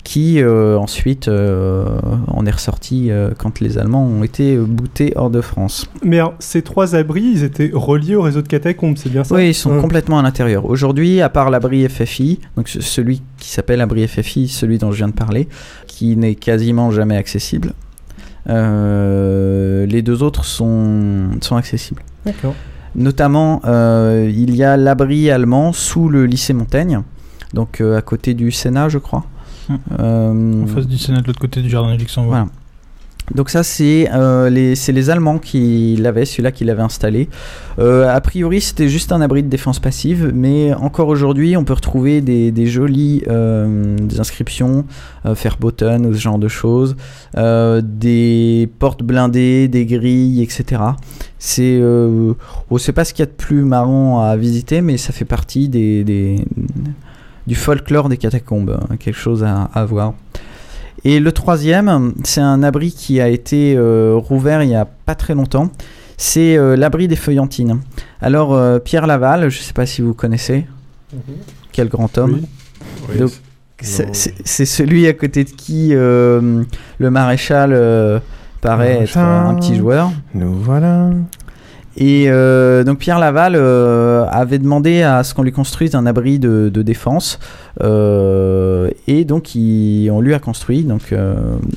qui 0.03 0.41
euh, 0.41 0.77
ensuite 0.77 1.29
euh, 1.29 1.85
en 2.27 2.45
est 2.45 2.51
ressorti 2.51 3.09
euh, 3.09 3.31
quand 3.37 3.61
les 3.61 3.77
Allemands 3.77 4.03
ont 4.05 4.21
été 4.23 4.57
boutés 4.57 5.13
hors 5.15 5.29
de 5.29 5.39
France. 5.39 5.87
Mais 6.03 6.17
alors, 6.19 6.33
ces 6.39 6.61
trois 6.61 6.93
abris, 6.95 7.23
ils 7.23 7.43
étaient 7.43 7.71
reliés 7.73 8.15
au 8.15 8.21
réseau 8.21 8.41
de 8.41 8.47
catacombes, 8.49 8.97
c'est 8.97 9.09
bien 9.09 9.23
ça? 9.23 9.33
Oui, 9.33 9.49
ils 9.49 9.53
sont 9.53 9.71
Hein. 9.73 9.79
complètement 9.79 10.19
à 10.19 10.21
l'intérieur. 10.21 10.65
Aujourd'hui, 10.65 11.21
à 11.21 11.29
part 11.29 11.49
l'abri 11.49 11.87
FFI, 11.87 12.39
donc 12.57 12.67
ce- 12.67 12.81
celui 12.81 13.21
qui 13.37 13.49
s'appelle 13.49 13.79
abri 13.79 14.05
FFI, 14.05 14.49
celui 14.49 14.77
dont 14.77 14.91
je 14.91 14.97
viens 14.97 15.07
de 15.07 15.13
parler, 15.13 15.47
qui 15.87 16.17
n'est 16.17 16.35
quasiment 16.35 16.91
jamais 16.91 17.15
accessible, 17.15 17.71
les 19.87 20.01
deux 20.01 20.23
autres 20.23 20.45
sont, 20.45 21.29
sont 21.41 21.55
accessibles. 21.55 22.01
D'accord. 22.25 22.55
Notamment, 22.95 23.61
euh, 23.65 24.29
il 24.31 24.55
y 24.55 24.63
a 24.63 24.77
l'abri 24.77 25.31
allemand 25.31 25.73
sous 25.73 26.09
le 26.09 26.25
lycée 26.25 26.53
Montaigne, 26.53 27.01
donc 27.53 27.81
euh, 27.81 27.97
à 27.97 28.01
côté 28.01 28.33
du 28.33 28.51
Sénat, 28.51 28.89
je 28.89 28.97
crois. 28.99 29.25
Euh, 29.99 30.63
En 30.63 30.67
face 30.67 30.87
du 30.87 30.97
Sénat 30.97 31.21
de 31.21 31.27
l'autre 31.27 31.39
côté 31.39 31.61
du 31.61 31.69
jardin 31.69 31.91
du 31.93 31.99
Luxembourg. 31.99 32.29
voilà. 32.31 32.47
Donc 33.33 33.49
ça, 33.49 33.63
c'est 33.63 34.09
euh, 34.13 34.49
les, 34.49 34.73
les 34.75 35.09
Allemands 35.09 35.37
qui 35.37 35.95
l'avaient, 35.97 36.25
celui-là 36.25 36.51
qui 36.51 36.65
l'avait 36.65 36.81
installé. 36.81 37.29
Euh, 37.79 38.13
a 38.13 38.19
priori, 38.19 38.59
c'était 38.59 38.89
juste 38.89 39.13
un 39.13 39.21
abri 39.21 39.43
de 39.43 39.47
défense 39.47 39.79
passive, 39.79 40.31
mais 40.35 40.73
encore 40.73 41.07
aujourd'hui, 41.07 41.55
on 41.55 41.63
peut 41.63 41.71
retrouver 41.71 42.19
des, 42.19 42.51
des 42.51 42.65
jolies 42.67 43.23
euh, 43.29 43.95
des 43.97 44.19
inscriptions, 44.19 44.83
Fairbotten 45.35 46.05
ou 46.05 46.13
ce 46.13 46.19
genre 46.19 46.37
de 46.37 46.49
choses, 46.49 46.97
des 47.81 48.69
portes 48.77 49.03
blindées, 49.03 49.69
des 49.69 49.85
grilles, 49.85 50.41
etc. 50.43 50.81
C'est, 51.39 51.79
euh, 51.81 52.33
oh, 52.69 52.77
c'est 52.77 52.91
pas 52.91 53.05
ce 53.05 53.13
qu'il 53.13 53.23
y 53.23 53.27
a 53.27 53.31
de 53.31 53.31
plus 53.31 53.63
marrant 53.63 54.21
à 54.21 54.35
visiter, 54.35 54.81
mais 54.81 54.97
ça 54.97 55.13
fait 55.13 55.23
partie 55.25 55.69
des, 55.69 56.03
des- 56.03 56.43
du 57.47 57.55
folklore 57.55 58.09
des 58.09 58.17
catacombes, 58.17 58.77
hein, 58.89 58.95
quelque 58.97 59.17
chose 59.19 59.43
à, 59.43 59.69
à 59.73 59.85
voir. 59.85 60.13
Et 61.05 61.19
le 61.19 61.31
troisième, 61.33 62.13
c'est 62.23 62.39
un 62.41 62.63
abri 62.63 62.91
qui 62.91 63.19
a 63.19 63.27
été 63.27 63.75
euh, 63.77 64.15
rouvert 64.15 64.63
il 64.63 64.69
y 64.69 64.75
a 64.75 64.85
pas 64.85 65.15
très 65.15 65.33
longtemps. 65.35 65.69
C'est 66.15 66.55
euh, 66.57 66.77
l'abri 66.77 67.07
des 67.09 67.15
feuillantines. 67.17 67.81
Alors, 68.21 68.53
euh, 68.53 68.79
Pierre 68.79 69.05
Laval, 69.07 69.49
je 69.49 69.59
ne 69.59 69.63
sais 69.63 69.73
pas 69.73 69.85
si 69.85 70.01
vous 70.01 70.13
connaissez. 70.13 70.65
Quel 71.73 71.89
grand 71.89 72.17
homme. 72.17 72.39
Oui, 73.09 73.17
c'est- 74.45 74.65
celui 74.65 75.05
à 75.07 75.13
côté 75.13 75.43
de 75.43 75.49
qui 75.49 75.89
le 75.89 76.65
maréchal 76.99 78.21
paraît 78.61 79.01
être 79.03 79.17
un 79.17 79.55
petit 79.55 79.75
joueur. 79.75 80.11
Nous 80.33 80.53
voilà. 80.53 81.09
Et 81.97 82.25
euh, 82.27 82.83
donc 82.83 82.97
Pierre 82.99 83.19
Laval 83.19 83.53
euh, 83.55 84.25
avait 84.31 84.57
demandé 84.57 85.03
à 85.03 85.23
ce 85.23 85.33
qu'on 85.33 85.43
lui 85.43 85.51
construise 85.51 85.93
un 85.95 86.05
abri 86.05 86.39
de, 86.39 86.69
de 86.73 86.81
défense 86.81 87.39
et 87.81 89.25
donc 89.25 89.55
il- 89.55 90.09
on 90.11 90.21
lui 90.21 90.33
a 90.33 90.39
construit 90.39 90.83
donc 90.83 91.11
euh, 91.11 91.35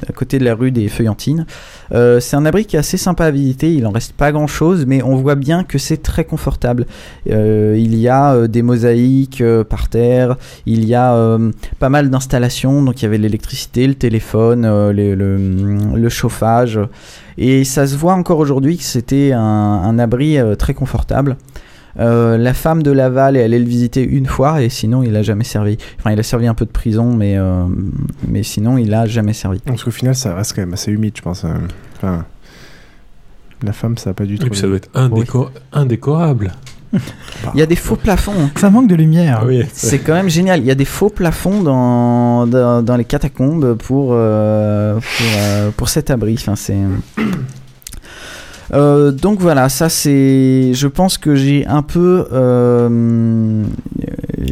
à 0.08 0.12
côté 0.12 0.38
de 0.38 0.44
la 0.44 0.54
rue 0.54 0.70
des 0.70 0.88
Feuillantines. 0.88 1.46
Euh, 1.92 2.20
c'est 2.20 2.36
un 2.36 2.44
abri 2.44 2.66
qui 2.66 2.76
est 2.76 2.78
assez 2.78 2.96
sympa 2.96 3.24
à 3.26 3.30
visiter, 3.30 3.72
il 3.72 3.86
en 3.86 3.90
reste 3.90 4.12
pas 4.12 4.32
grand 4.32 4.46
chose 4.46 4.84
mais 4.86 5.02
on 5.02 5.16
voit 5.16 5.34
bien 5.36 5.64
que 5.64 5.78
c'est 5.78 5.98
très 6.02 6.24
confortable. 6.24 6.86
Euh, 7.30 7.76
il 7.78 7.94
y 7.96 8.08
a 8.08 8.34
euh, 8.34 8.46
des 8.46 8.62
mosaïques 8.62 9.40
euh, 9.40 9.64
par 9.64 9.88
terre, 9.88 10.36
il 10.66 10.84
y 10.84 10.94
a 10.94 11.14
euh, 11.14 11.50
pas 11.78 11.88
mal 11.88 12.10
d'installations 12.10 12.82
donc 12.82 13.00
il 13.00 13.04
y 13.04 13.08
avait 13.08 13.18
l'électricité, 13.18 13.86
le 13.86 13.94
téléphone, 13.94 14.64
euh, 14.64 14.92
le, 14.92 16.08
chauffage. 16.08 16.78
Et 17.38 17.64
ça 17.64 17.86
se 17.86 17.96
voit 17.96 18.14
encore 18.14 18.38
aujourd'hui 18.38 18.76
que 18.78 18.84
c'était 18.84 19.32
un, 19.32 19.98
abri 19.98 20.38
euh, 20.38 20.54
très 20.54 20.72
confortable. 20.72 21.36
Euh, 21.98 22.36
la 22.36 22.52
femme 22.54 22.82
de 22.82 22.90
Laval 22.90 23.36
est 23.36 23.42
allée 23.42 23.58
le 23.58 23.64
visiter 23.64 24.02
une 24.02 24.26
fois 24.26 24.60
et 24.62 24.68
sinon 24.68 25.02
il 25.02 25.16
a 25.16 25.22
jamais 25.22 25.44
servi. 25.44 25.78
Enfin, 25.98 26.12
il 26.12 26.18
a 26.20 26.22
servi 26.22 26.46
un 26.46 26.54
peu 26.54 26.66
de 26.66 26.70
prison, 26.70 27.14
mais, 27.14 27.36
euh, 27.38 27.64
mais 28.28 28.42
sinon 28.42 28.76
il 28.78 28.92
a 28.94 29.06
jamais 29.06 29.32
servi. 29.32 29.60
Parce 29.60 29.82
qu'au 29.84 29.90
final, 29.90 30.14
ça 30.14 30.34
reste 30.34 30.54
quand 30.54 30.62
même 30.62 30.74
assez 30.74 30.92
humide, 30.92 31.14
je 31.16 31.22
pense. 31.22 31.44
Enfin, 31.96 32.24
la 33.62 33.72
femme, 33.72 33.96
ça 33.96 34.10
a 34.10 34.14
pas 34.14 34.24
du 34.26 34.38
tout. 34.38 34.46
Et 34.46 34.50
puis 34.50 34.58
ça 34.58 34.66
doit 34.66 34.76
être 34.76 34.90
indéco- 34.94 35.48
indécorable. 35.72 36.52
Il 37.54 37.58
y 37.58 37.62
a 37.62 37.66
des 37.66 37.76
faux 37.76 37.96
plafonds. 37.96 38.50
Ça 38.56 38.70
manque 38.70 38.88
de 38.88 38.94
lumière. 38.94 39.42
Oui, 39.46 39.64
C'est 39.72 39.98
quand 39.98 40.14
même 40.14 40.30
génial. 40.30 40.60
Il 40.60 40.66
y 40.66 40.70
a 40.70 40.74
des 40.74 40.84
faux 40.84 41.10
plafonds 41.10 41.62
dans, 41.62 42.46
dans, 42.46 42.82
dans 42.82 42.96
les 42.96 43.04
catacombes 43.04 43.74
pour, 43.74 44.10
euh, 44.12 44.94
pour, 44.94 45.26
euh, 45.38 45.70
pour 45.76 45.88
cet 45.88 46.10
abri. 46.10 46.34
Enfin, 46.38 46.56
c'est. 46.56 46.76
Euh, 48.72 49.12
donc 49.12 49.40
voilà, 49.40 49.68
ça 49.68 49.88
c'est. 49.88 50.72
Je 50.74 50.86
pense 50.86 51.18
que 51.18 51.34
j'ai 51.34 51.66
un 51.66 51.82
peu, 51.82 52.26
euh, 52.32 53.64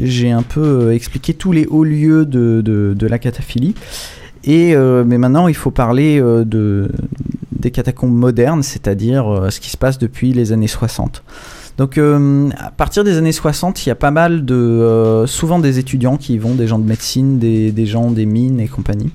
j'ai 0.02 0.30
un 0.30 0.42
peu 0.42 0.60
euh, 0.60 0.94
expliqué 0.94 1.34
tous 1.34 1.52
les 1.52 1.66
hauts 1.66 1.84
lieux 1.84 2.24
de, 2.24 3.06
la 3.06 3.18
cataphilie. 3.18 3.74
Et 4.44 4.76
mais 4.76 5.18
maintenant, 5.18 5.48
il 5.48 5.54
faut 5.54 5.70
parler 5.70 6.20
de 6.20 6.90
des 7.52 7.70
catacombes 7.70 8.14
modernes, 8.14 8.62
c'est-à-dire 8.62 9.46
ce 9.48 9.58
qui 9.58 9.70
se 9.70 9.76
passe 9.78 9.98
depuis 9.98 10.32
les 10.32 10.52
années 10.52 10.68
60. 10.68 11.22
Donc 11.78 11.98
à 11.98 12.70
partir 12.70 13.04
des 13.04 13.16
années 13.16 13.32
60, 13.32 13.84
il 13.84 13.88
y 13.88 13.92
a 13.92 13.94
pas 13.94 14.10
mal 14.10 14.44
de 14.44 15.24
souvent 15.26 15.58
des 15.58 15.78
étudiants 15.78 16.18
qui 16.18 16.34
y 16.34 16.38
vont, 16.38 16.54
des 16.54 16.66
gens 16.66 16.78
de 16.78 16.86
médecine, 16.86 17.38
des, 17.38 17.86
gens 17.86 18.10
des 18.10 18.26
mines 18.26 18.60
et 18.60 18.68
compagnie, 18.68 19.10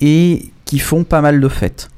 et 0.00 0.50
qui 0.64 0.78
font 0.80 1.04
pas 1.04 1.20
mal 1.20 1.40
de 1.40 1.48
fêtes. 1.48 1.88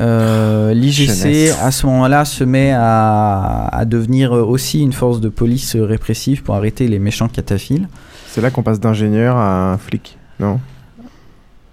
Euh, 0.00 0.74
L'IGC 0.74 1.52
à 1.62 1.70
ce 1.70 1.86
moment-là 1.86 2.24
se 2.24 2.42
met 2.44 2.72
à, 2.74 3.68
à 3.68 3.84
devenir 3.84 4.32
aussi 4.32 4.80
une 4.80 4.92
force 4.92 5.20
de 5.20 5.28
police 5.28 5.76
répressive 5.76 6.42
pour 6.42 6.54
arrêter 6.56 6.88
les 6.88 6.98
méchants 6.98 7.28
cataphiles. 7.28 7.88
C'est 8.28 8.40
là 8.40 8.50
qu'on 8.50 8.62
passe 8.62 8.80
d'ingénieur 8.80 9.36
à 9.36 9.78
flic, 9.78 10.18
non? 10.40 10.58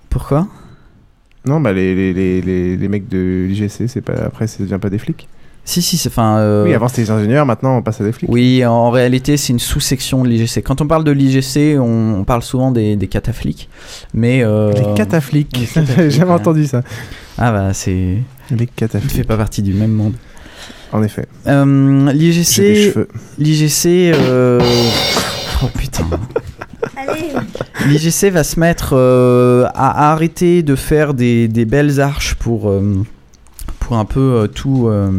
Pourquoi? 0.09 0.47
Non, 1.45 1.59
bah 1.59 1.74
les, 1.74 1.95
les, 1.95 2.41
les, 2.41 2.78
les, 2.78 2.88
mecs 2.88 3.07
de 3.09 3.47
l'IGC, 3.49 3.88
c'est 3.88 4.01
pas 4.01 4.13
après, 4.26 4.45
ça 4.45 4.61
devient 4.61 4.78
pas 4.80 4.91
des 4.91 4.99
flics. 4.99 5.28
Si 5.63 5.82
si, 5.82 5.97
c'est 5.97 6.09
enfin. 6.09 6.38
euh, 6.38 6.65
Oui, 6.65 6.74
avant 6.74 6.88
c'était 6.88 7.03
des 7.03 7.11
ingénieurs, 7.11 7.45
maintenant 7.45 7.78
on 7.78 7.82
passe 7.82 8.01
à 8.01 8.03
des 8.03 8.11
flics. 8.11 8.30
Oui, 8.32 8.63
en 8.65 8.89
réalité, 8.91 9.38
c'est 9.38 9.53
une 9.53 9.59
sous-section 9.59 10.24
de 10.24 10.28
l'IGC. 10.30 10.61
Quand 10.63 10.82
on 10.82 10.88
parle 10.88 11.03
de 11.03 11.11
l'IGC, 11.11 11.80
on, 11.80 12.15
on 12.19 12.24
parle 12.24 12.43
souvent 12.43 12.72
des, 12.72 12.95
des 12.95 13.07
cataflics. 13.07 13.69
Mais, 14.13 14.43
euh, 14.43 14.72
Les 14.74 14.93
cataflics, 14.95 15.49
cataflics, 15.74 16.09
jamais 16.11 16.32
entendu 16.32 16.65
ça. 16.67 16.82
Ah 17.44 17.52
bah, 17.52 17.74
c'est. 17.74 17.92
Les 18.52 18.64
Il 18.64 18.68
cataflics. 18.68 19.12
fait 19.12 19.24
pas 19.24 19.38
partie 19.38 19.62
du 19.62 19.74
même 19.74 19.92
monde. 19.92 20.14
En 20.92 21.02
effet. 21.04 21.26
Euh, 21.48 22.08
J'ai 22.08 22.14
des 22.14 22.20
L'IGC. 22.20 22.92
cheveux. 22.94 23.08
L'IGC. 23.39 24.14
euh, 24.14 24.60
Oh 25.64 25.68
putain. 25.78 26.06
L'IGC 27.88 28.30
va 28.32 28.44
se 28.44 28.60
mettre 28.60 28.92
euh, 28.94 29.66
à 29.74 30.12
arrêter 30.12 30.64
de 30.64 30.76
faire 30.76 31.14
des, 31.14 31.48
des 31.48 31.66
belles 31.66 32.00
arches 32.00 32.36
pour, 32.36 32.70
euh, 32.70 33.04
pour 33.92 34.00
un 34.00 34.06
peu 34.06 34.20
euh, 34.22 34.48
tout, 34.48 34.88
euh, 34.88 35.12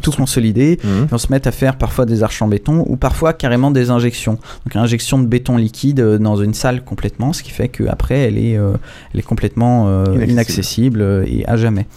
tout 0.00 0.12
consolider. 0.12 0.78
Mhm. 0.84 0.90
Ils 1.06 1.08
vont 1.08 1.18
se 1.18 1.32
mettre 1.32 1.48
à 1.48 1.50
faire 1.50 1.76
parfois 1.76 2.06
des 2.06 2.22
arches 2.22 2.40
en 2.40 2.46
béton 2.46 2.84
ou 2.86 2.94
parfois 2.94 3.32
carrément 3.32 3.72
des 3.72 3.90
injections. 3.90 4.38
Donc 4.64 4.76
injection 4.76 5.18
de 5.18 5.26
béton 5.26 5.56
liquide 5.56 5.98
euh, 5.98 6.18
dans 6.18 6.36
une 6.36 6.54
salle 6.54 6.84
complètement, 6.84 7.32
ce 7.32 7.42
qui 7.42 7.50
fait 7.50 7.66
qu'après 7.66 8.18
elle 8.28 8.38
est, 8.38 8.52
elle 8.52 9.18
est 9.18 9.22
complètement 9.22 9.88
Inaccessible. 10.04 10.30
inaccessible, 10.30 11.24
et 11.26 11.44
à 11.48 11.56
jamais. 11.56 11.88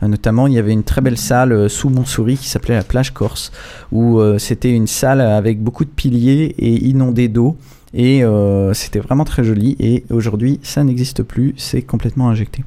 Notamment, 0.00 0.46
il 0.46 0.54
y 0.54 0.58
avait 0.58 0.72
une 0.72 0.84
très 0.84 1.02
belle 1.02 1.18
salle 1.18 1.68
sous 1.68 1.90
Montsouris 1.90 2.38
qui 2.38 2.48
s'appelait 2.48 2.76
la 2.76 2.82
plage 2.82 3.12
Corse, 3.12 3.52
où 3.92 4.20
euh, 4.20 4.38
c'était 4.38 4.72
une 4.72 4.86
salle 4.86 5.20
avec 5.20 5.62
beaucoup 5.62 5.84
de 5.84 5.90
piliers 5.90 6.54
et 6.58 6.86
inondée 6.86 7.28
d'eau. 7.28 7.58
Et 7.92 8.24
euh, 8.24 8.72
c'était 8.72 9.00
vraiment 9.00 9.24
très 9.24 9.44
joli. 9.44 9.76
Et 9.80 10.04
aujourd'hui, 10.10 10.60
ça 10.62 10.82
n'existe 10.82 11.22
plus. 11.22 11.52
C'est 11.58 11.82
complètement 11.82 12.30
injecté. 12.30 12.64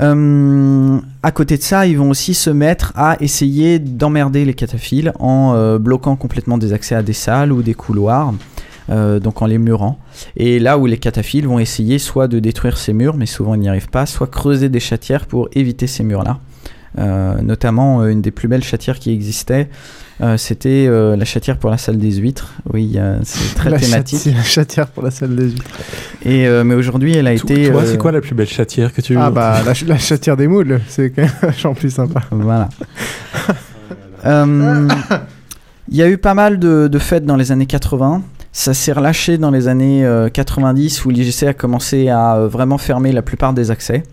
Euh, 0.00 0.98
à 1.22 1.30
côté 1.30 1.56
de 1.56 1.62
ça, 1.62 1.86
ils 1.86 1.96
vont 1.96 2.10
aussi 2.10 2.34
se 2.34 2.50
mettre 2.50 2.92
à 2.96 3.16
essayer 3.20 3.78
d'emmerder 3.78 4.44
les 4.44 4.54
cataphiles 4.54 5.12
en 5.18 5.54
euh, 5.54 5.78
bloquant 5.78 6.16
complètement 6.16 6.58
des 6.58 6.72
accès 6.72 6.94
à 6.94 7.02
des 7.02 7.12
salles 7.12 7.52
ou 7.52 7.62
des 7.62 7.74
couloirs, 7.74 8.34
euh, 8.90 9.20
donc 9.20 9.42
en 9.42 9.46
les 9.46 9.58
murant. 9.58 9.98
Et 10.36 10.58
là 10.58 10.78
où 10.78 10.86
les 10.86 10.98
cataphiles 10.98 11.46
vont 11.46 11.58
essayer 11.58 11.98
soit 11.98 12.28
de 12.28 12.38
détruire 12.38 12.76
ces 12.76 12.92
murs, 12.92 13.16
mais 13.16 13.26
souvent 13.26 13.54
ils 13.54 13.60
n'y 13.60 13.68
arrivent 13.68 13.90
pas, 13.90 14.06
soit 14.06 14.26
creuser 14.26 14.68
des 14.68 14.80
chatières 14.80 15.26
pour 15.26 15.48
éviter 15.52 15.86
ces 15.86 16.02
murs-là. 16.02 16.38
Notamment 17.42 18.06
une 18.06 18.22
des 18.22 18.30
plus 18.30 18.46
belles 18.46 18.62
chatières 18.62 19.00
qui 19.00 19.10
existait, 19.10 19.68
euh, 20.20 20.36
c'était 20.36 20.86
euh, 20.88 21.16
la 21.16 21.24
chatière 21.24 21.56
pour 21.58 21.70
la 21.70 21.78
salle 21.78 21.98
des 21.98 22.12
huîtres. 22.12 22.54
Oui, 22.72 22.92
euh, 22.96 23.18
c'est 23.24 23.54
très 23.54 23.70
la 23.70 23.78
thématique. 23.78 24.18
chati- 24.20 24.34
la 24.34 24.42
chatière 24.42 24.86
pour 24.88 25.02
la 25.02 25.10
salle 25.10 25.34
des 25.34 25.44
huîtres. 25.50 25.64
Et 26.24 26.46
euh, 26.46 26.62
mais 26.64 26.74
aujourd'hui, 26.74 27.14
elle 27.16 27.26
a 27.26 27.32
été. 27.32 27.70
Toi, 27.70 27.82
euh, 27.82 27.84
c'est 27.90 27.98
quoi 27.98 28.12
la 28.12 28.20
plus 28.20 28.34
belle 28.34 28.46
chatière 28.48 28.92
que 28.92 29.00
tu 29.00 29.16
Ah 29.18 29.30
bah 29.30 29.56
la, 29.66 29.74
ch- 29.74 29.86
la 29.86 29.98
chatière 29.98 30.36
des 30.36 30.46
moules, 30.48 30.80
c'est 30.88 31.10
quand 31.10 31.22
même 31.22 31.32
vachement 31.42 31.74
plus 31.74 31.90
sympa. 31.90 32.20
Voilà. 32.30 32.68
Euh, 34.26 34.88
Il 35.90 35.96
y 35.96 36.02
a 36.02 36.08
eu 36.08 36.16
pas 36.16 36.34
mal 36.34 36.58
de, 36.58 36.88
de 36.88 36.98
fêtes 36.98 37.26
dans 37.26 37.36
les 37.36 37.52
années 37.52 37.66
80. 37.66 38.22
Ça 38.52 38.72
s'est 38.72 38.92
relâché 38.92 39.36
dans 39.36 39.50
les 39.50 39.68
années 39.68 40.04
euh, 40.06 40.28
90 40.28 41.04
où 41.04 41.10
l'IGC 41.10 41.42
a 41.42 41.52
commencé 41.54 42.08
à 42.08 42.36
euh, 42.36 42.48
vraiment 42.48 42.78
fermer 42.78 43.12
la 43.12 43.20
plupart 43.22 43.52
des 43.52 43.70
accès. 43.70 44.04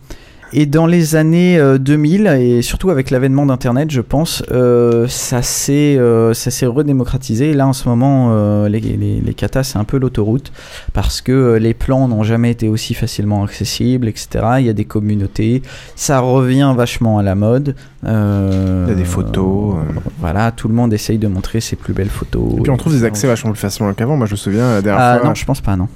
Et 0.53 0.65
dans 0.65 0.85
les 0.85 1.15
années 1.15 1.57
euh, 1.57 1.77
2000, 1.77 2.27
et 2.27 2.61
surtout 2.61 2.89
avec 2.89 3.09
l'avènement 3.09 3.45
d'Internet, 3.45 3.89
je 3.89 4.01
pense, 4.01 4.43
euh, 4.51 5.07
ça 5.07 5.41
s'est 5.41 5.95
euh, 5.97 6.33
redémocratisé. 6.63 7.51
Et 7.51 7.53
là, 7.53 7.67
en 7.67 7.73
ce 7.73 7.87
moment, 7.87 8.29
euh, 8.32 8.67
les, 8.67 8.82
les, 8.82 9.21
les 9.21 9.33
katas, 9.33 9.63
c'est 9.63 9.78
un 9.79 9.86
peu 9.86 9.97
l'autoroute, 9.97 10.51
parce 10.93 11.21
que 11.21 11.32
euh, 11.32 11.57
les 11.59 11.73
plans 11.73 12.07
n'ont 12.09 12.23
jamais 12.23 12.51
été 12.51 12.67
aussi 12.67 12.93
facilement 12.93 13.43
accessibles, 13.45 14.09
etc. 14.09 14.28
Il 14.59 14.65
y 14.65 14.69
a 14.69 14.73
des 14.73 14.83
communautés, 14.86 15.61
ça 15.95 16.19
revient 16.19 16.73
vachement 16.75 17.17
à 17.17 17.23
la 17.23 17.36
mode. 17.36 17.75
Euh, 18.05 18.86
Il 18.87 18.91
y 18.91 18.93
a 18.93 18.97
des 18.97 19.05
photos. 19.05 19.75
Voilà, 20.19 20.51
tout 20.51 20.67
le 20.67 20.73
monde 20.73 20.91
essaye 20.93 21.17
de 21.17 21.28
montrer 21.28 21.61
ses 21.61 21.78
plus 21.78 21.93
belles 21.93 22.09
photos. 22.09 22.55
Et 22.57 22.61
puis 22.61 22.71
on 22.71 22.78
trouve 22.78 22.93
des 22.93 23.05
accès 23.05 23.25
vachement 23.28 23.51
plus 23.51 23.59
facilement 23.59 23.93
qu'avant. 23.93 24.17
Moi, 24.17 24.25
je 24.28 24.32
me 24.33 24.37
souviens 24.37 24.73
la 24.73 24.82
dernière 24.82 25.01
Ah, 25.05 25.17
fois. 25.19 25.29
non, 25.29 25.33
je 25.36 25.45
pense 25.45 25.61
pas, 25.61 25.78
non. 25.78 25.87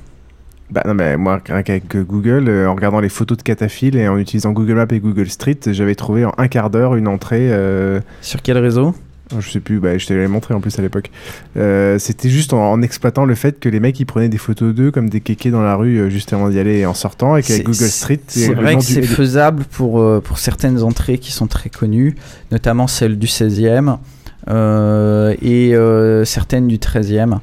Bah 0.71 0.81
non, 0.87 0.95
mais 0.95 1.15
moi, 1.15 1.39
qu'avec 1.39 1.95
Google, 1.95 2.45
euh, 2.49 2.67
en 2.67 2.73
regardant 2.75 2.99
les 2.99 3.09
photos 3.09 3.37
de 3.37 3.43
cataphiles 3.43 3.95
et 3.97 4.07
en 4.07 4.17
utilisant 4.17 4.51
Google 4.51 4.73
Maps 4.73 4.87
et 4.89 4.99
Google 4.99 5.29
Street, 5.29 5.57
j'avais 5.67 5.93
trouvé 5.95 6.25
en 6.25 6.33
un 6.37 6.47
quart 6.47 6.69
d'heure 6.71 6.95
une 6.95 7.07
entrée. 7.07 7.49
euh, 7.51 7.99
Sur 8.21 8.41
quel 8.41 8.57
réseau? 8.57 8.95
Je 9.39 9.49
sais 9.49 9.59
plus, 9.59 9.79
bah, 9.79 9.97
je 9.97 10.05
te 10.05 10.13
l'avais 10.13 10.27
montré 10.27 10.53
en 10.53 10.59
plus 10.61 10.77
à 10.77 10.83
l'époque. 10.83 11.09
Euh, 11.57 11.97
C'était 11.97 12.29
juste 12.29 12.53
en, 12.53 12.71
en 12.71 12.81
exploitant 12.83 13.25
le 13.25 13.33
fait 13.33 13.59
que 13.59 13.69
les 13.69 13.79
mecs 13.79 13.99
ils 13.99 14.05
prenaient 14.05 14.29
des 14.29 14.37
photos 14.37 14.73
d'eux 14.73 14.91
comme 14.91 15.09
des 15.09 15.19
kékés 15.19 15.49
dans 15.49 15.63
la 15.63 15.75
rue 15.75 15.97
euh, 15.97 16.09
juste 16.09 16.31
avant 16.33 16.47
d'y 16.49 16.59
aller 16.59 16.77
et 16.79 16.85
en 16.85 16.93
sortant, 16.93 17.35
et 17.35 17.41
qu'avec 17.41 17.63
Google 17.65 17.85
Street. 17.89 18.19
C'est 18.27 18.49
le 18.49 18.55
vrai 18.55 18.73
nom 18.73 18.79
que 18.79 18.85
du- 18.85 18.93
c'est 18.93 19.01
faisable 19.01 19.63
pour, 19.71 19.99
euh, 19.99 20.21
pour 20.23 20.37
certaines 20.37 20.81
entrées 20.83 21.17
qui 21.17 21.31
sont 21.31 21.47
très 21.47 21.69
connues, 21.71 22.15
notamment 22.51 22.85
celle 22.85 23.17
du 23.17 23.25
16e 23.27 23.97
euh, 24.47 25.33
et 25.41 25.73
euh, 25.75 26.23
certaines 26.25 26.67
du 26.67 26.77
13e. 26.77 27.39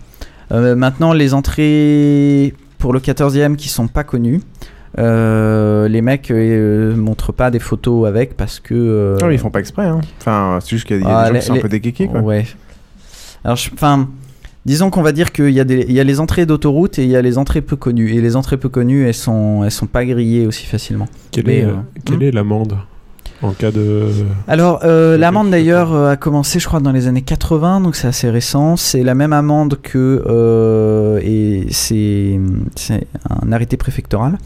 Euh, 0.53 0.77
maintenant, 0.77 1.13
les 1.13 1.35
entrées 1.35 2.55
pour 2.83 2.93
le 2.93 2.99
14e 2.99 3.55
qui 3.55 3.69
sont 3.69 3.87
pas 3.87 4.03
connues, 4.03 4.41
euh, 4.99 5.87
les 5.87 6.03
mecs 6.03 6.33
euh, 6.33 6.97
montrent 6.97 7.31
pas 7.31 7.53
des 7.53 7.61
photos 7.61 8.09
avec 8.09 8.37
parce 8.37 8.59
que. 8.59 8.75
euh, 8.75 9.19
Non, 9.21 9.29
mais 9.29 9.37
ils 9.37 9.39
font 9.39 9.51
pas 9.51 9.61
exprès. 9.61 9.87
Hein. 9.87 10.01
Enfin, 10.19 10.59
c'est 10.61 10.71
juste 10.71 10.89
qu'il 10.89 11.01
y 11.01 11.05
a, 11.05 11.09
a 11.09 11.21
ah, 11.21 11.23
des 11.23 11.29
gens 11.29 11.33
les- 11.35 11.39
qui 11.39 11.47
sont 11.47 11.53
les- 11.55 11.59
un 11.61 11.63
peu 11.63 11.69
des 11.69 11.81
kékés, 11.81 12.09
quoi. 12.09 12.21
Ouais. 12.21 12.45
Alors, 13.45 13.57
je- 13.57 13.71
enfin, 13.73 14.09
disons 14.67 14.91
qu'on 14.91 15.03
va 15.03 15.13
dire 15.13 15.31
qu'il 15.31 15.51
y, 15.51 15.61
a 15.61 15.65
des- 15.65 15.87
il 15.89 15.93
y 15.93 16.01
a 16.01 16.05
les 16.05 16.19
entrées 16.19 16.45
d'autoroute 16.45 16.99
et 16.99 17.05
il 17.05 17.09
y 17.09 17.15
a 17.15 17.23
les 17.23 17.39
entrées 17.39 17.63
peu 17.63 17.77
connues. 17.77 18.15
Et 18.15 18.21
les 18.21 18.35
entrées 18.35 18.57
peu 18.57 18.69
connues, 18.69 19.07
elles 19.07 19.15
sont, 19.15 19.63
elles 19.63 19.71
sont 19.71 19.87
pas 19.87 20.05
grillées 20.05 20.49
aussi 20.49 20.67
facilement. 20.67 21.07
Quelle 21.31 21.47
Mais, 21.47 21.59
est, 21.59 21.65
euh, 21.67 21.75
quelle 22.05 22.19
hmm. 22.19 22.23
est 22.23 22.31
l'amende? 22.33 22.77
En 23.43 23.53
cas 23.53 23.71
de. 23.71 24.09
Alors, 24.49 24.81
euh, 24.85 25.17
l'amende 25.19 25.51
d'ailleurs 25.51 25.93
euh, 25.93 26.11
a 26.13 26.17
commencé, 26.17 26.59
je 26.61 26.67
crois, 26.67 26.81
dans 26.81 26.93
les 26.93 27.07
années 27.09 27.23
80, 27.23 27.81
donc 27.81 27.97
c'est 27.97 28.07
assez 28.09 28.31
récent. 28.31 28.77
C'est 28.77 29.03
la 29.03 29.15
même 29.15 29.33
amende 29.33 29.79
que. 29.83 30.23
euh, 30.27 31.19
et 31.23 31.67
c'est 31.71 32.39
c'est 32.77 33.07
un 33.29 33.53
arrêté 33.53 33.77
préfectoral. 33.77 34.39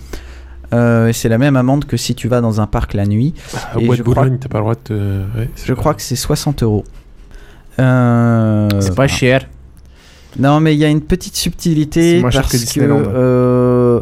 Euh, 0.72 1.12
c'est 1.12 1.28
la 1.28 1.38
même 1.38 1.54
amende 1.56 1.84
que 1.84 1.96
si 1.96 2.14
tu 2.16 2.26
vas 2.26 2.40
dans 2.40 2.60
un 2.60 2.66
parc 2.66 2.94
la 2.94 3.06
nuit. 3.06 3.34
Et 3.78 3.86
bois 3.86 3.94
je 3.94 4.02
de 4.02 4.08
crois- 4.08 4.24
Boulogne, 4.24 4.38
t'as 4.40 4.48
pas 4.48 4.58
le 4.58 4.62
droit 4.62 4.74
de. 4.74 4.80
te- 4.80 4.92
ouais, 5.38 5.48
je 5.64 5.72
crois 5.74 5.94
que 5.94 6.02
c'est 6.02 6.16
60 6.16 6.62
euros. 6.62 6.84
Euh, 7.78 8.68
C'est 8.80 8.94
pas 8.94 9.06
cher. 9.06 9.46
Non, 10.38 10.60
mais 10.60 10.74
il 10.74 10.78
y 10.78 10.84
a 10.84 10.88
une 10.88 11.00
petite 11.00 11.36
subtilité 11.36 12.20
parce 12.20 12.52
que 12.52 12.74
que, 12.74 12.80
euh, 12.82 14.00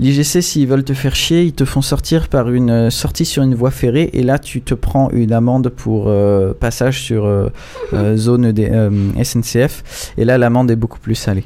l'IGC, 0.00 0.42
s'ils 0.42 0.66
veulent 0.66 0.84
te 0.84 0.94
faire 0.94 1.14
chier, 1.14 1.42
ils 1.42 1.52
te 1.52 1.64
font 1.64 1.82
sortir 1.82 2.28
par 2.28 2.50
une 2.50 2.70
euh, 2.70 2.90
sortie 2.90 3.24
sur 3.24 3.42
une 3.42 3.54
voie 3.54 3.70
ferrée 3.70 4.10
et 4.12 4.22
là, 4.22 4.38
tu 4.38 4.62
te 4.62 4.74
prends 4.74 5.10
une 5.10 5.32
amende 5.32 5.68
pour 5.68 6.04
euh, 6.08 6.54
passage 6.58 7.00
sur 7.02 7.24
euh, 7.26 7.50
zone 8.16 8.52
des, 8.52 8.70
SNCF 9.22 10.12
et 10.18 10.24
là, 10.24 10.38
l'amende 10.38 10.70
est 10.70 10.76
beaucoup 10.76 10.98
plus 10.98 11.14
salée. 11.14 11.44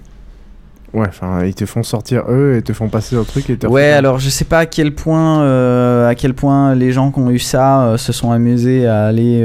Ouais, 0.92 1.06
enfin, 1.06 1.44
ils 1.44 1.54
te 1.54 1.66
font 1.66 1.84
sortir 1.84 2.24
eux 2.28 2.56
et 2.56 2.62
te 2.62 2.72
font 2.72 2.88
passer 2.88 3.14
leur 3.14 3.24
truc 3.24 3.48
et 3.48 3.56
te 3.56 3.66
Ouais, 3.68 3.92
alors 3.92 4.18
je 4.18 4.28
sais 4.28 4.44
pas 4.44 4.58
à 4.58 4.66
quel 4.66 4.92
point, 4.92 6.08
à 6.08 6.14
quel 6.16 6.34
point 6.34 6.74
les 6.74 6.90
gens 6.90 7.12
qui 7.12 7.20
ont 7.20 7.30
eu 7.30 7.38
ça 7.38 7.94
se 7.96 8.12
sont 8.12 8.32
amusés 8.32 8.88
à 8.88 9.04
aller 9.04 9.40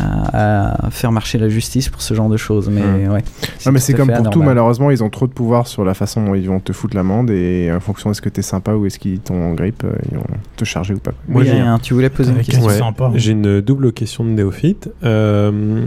à, 0.00 0.86
à 0.86 0.90
faire 0.90 1.12
marcher 1.12 1.38
la 1.38 1.48
justice 1.48 1.88
pour 1.88 2.02
ce 2.02 2.14
genre 2.14 2.28
de 2.28 2.36
choses, 2.36 2.68
mais 2.70 2.80
Hmm. 2.80 3.12
ouais. 3.12 3.22
Non, 3.66 3.72
mais 3.72 3.78
c'est 3.80 3.94
comme 3.94 4.10
pour 4.12 4.30
tout, 4.30 4.42
malheureusement, 4.42 4.90
ils 4.90 5.04
ont 5.04 5.10
trop 5.10 5.26
de 5.26 5.32
pouvoir 5.32 5.66
sur 5.66 5.84
la 5.84 5.94
façon 5.94 6.24
dont 6.24 6.34
ils 6.34 6.48
vont 6.48 6.60
te 6.60 6.72
foutre 6.72 6.96
l'amende 6.96 7.30
et 7.30 7.70
en 7.74 7.80
fonction 7.80 8.10
est-ce 8.10 8.22
que 8.22 8.28
t'es 8.28 8.42
sympa 8.42 8.72
ou 8.74 8.86
est-ce 8.86 8.98
qu'ils 8.98 9.20
t'ont 9.20 9.50
en 9.50 9.54
grippe, 9.54 9.84
euh, 9.84 9.92
ils 10.10 10.16
vont 10.16 10.24
te 10.56 10.64
charger 10.64 10.94
ou 10.94 10.98
pas. 10.98 11.12
Oui, 11.28 11.48
rien, 11.50 11.78
tu 11.78 11.94
voulais 11.94 12.10
poser 12.10 12.32
une 12.32 12.38
question? 12.38 12.64
Ouais, 12.64 12.78
sympa. 12.78 13.10
J'ai 13.14 13.32
une 13.32 13.60
double 13.60 13.92
question 13.92 14.24
de 14.24 14.30
néophyte. 14.30 14.90
Euh, 15.04 15.84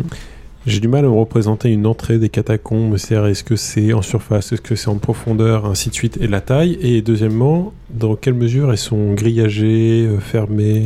j'ai 0.65 0.80
du 0.80 0.88
mal 0.88 1.03
à 1.03 1.10
me 1.10 1.14
représenter 1.14 1.69
une 1.73 1.85
entrée 1.85 2.19
des 2.19 2.30
catacombes. 2.30 2.95
C'est-à-dire, 2.95 3.27
est-ce 3.27 3.44
que 3.44 3.57
c'est 3.57 3.91
en 3.91 4.02
surface, 4.02 4.53
est-ce 4.53 4.61
que 4.61 4.76
c'est 4.76 4.88
en 4.88 4.95
profondeur, 4.98 5.65
ainsi 5.65 5.90
de 5.90 5.94
suite, 5.94 6.18
et 6.22 6.27
la 6.27 6.40
taille? 6.40 6.77
Et 6.81 7.02
deuxièmement, 7.02 7.73
dans 7.90 8.15
quelle 8.15 8.35
mesure 8.35 8.72
elles 8.72 8.77
sont 8.77 9.14
grillagées, 9.14 10.07
euh, 10.07 10.19
fermées 10.19 10.85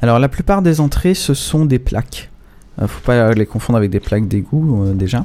Alors 0.00 0.18
la 0.18 0.28
plupart 0.28 0.60
des 0.62 0.80
entrées, 0.80 1.14
ce 1.14 1.34
sont 1.34 1.64
des 1.66 1.78
plaques. 1.78 2.30
Euh, 2.80 2.86
faut 2.86 3.00
pas 3.04 3.32
les 3.32 3.46
confondre 3.46 3.76
avec 3.76 3.90
des 3.90 4.00
plaques 4.00 4.28
d'égout 4.28 4.84
euh, 4.84 4.94
déjà. 4.94 5.24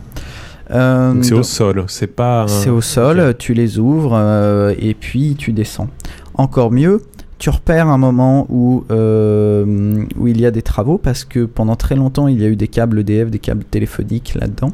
Euh, 0.72 1.14
c'est 1.22 1.34
au 1.34 1.44
sol, 1.44 1.86
c'est 1.88 2.07
pas. 2.14 2.44
un- 2.44 2.48
C'est 2.48 2.69
au 2.69 2.82
sol, 2.82 3.36
tu 3.40 3.53
les 3.53 3.80
ouvres 3.80 4.11
euh, 4.15 4.74
et 4.78 4.94
puis 4.94 5.36
tu 5.38 5.53
descends. 5.53 5.88
Encore 6.34 6.72
mieux, 6.72 7.02
tu 7.40 7.50
repères 7.50 7.88
un 7.88 7.98
moment 7.98 8.48
où, 8.50 8.84
euh, 8.90 10.04
où 10.18 10.28
il 10.28 10.42
y 10.42 10.46
a 10.46 10.52
des 10.52 10.62
travaux 10.62 10.98
parce 10.98 11.24
que 11.24 11.46
pendant 11.46 11.76
très 11.76 11.96
longtemps 11.96 12.28
il 12.28 12.42
y 12.42 12.46
a 12.46 12.48
eu 12.48 12.56
des 12.56 12.68
câbles 12.68 13.00
EDF, 13.00 13.30
des 13.30 13.40
câbles 13.40 13.64
téléphoniques 13.64 14.34
là-dedans. 14.36 14.72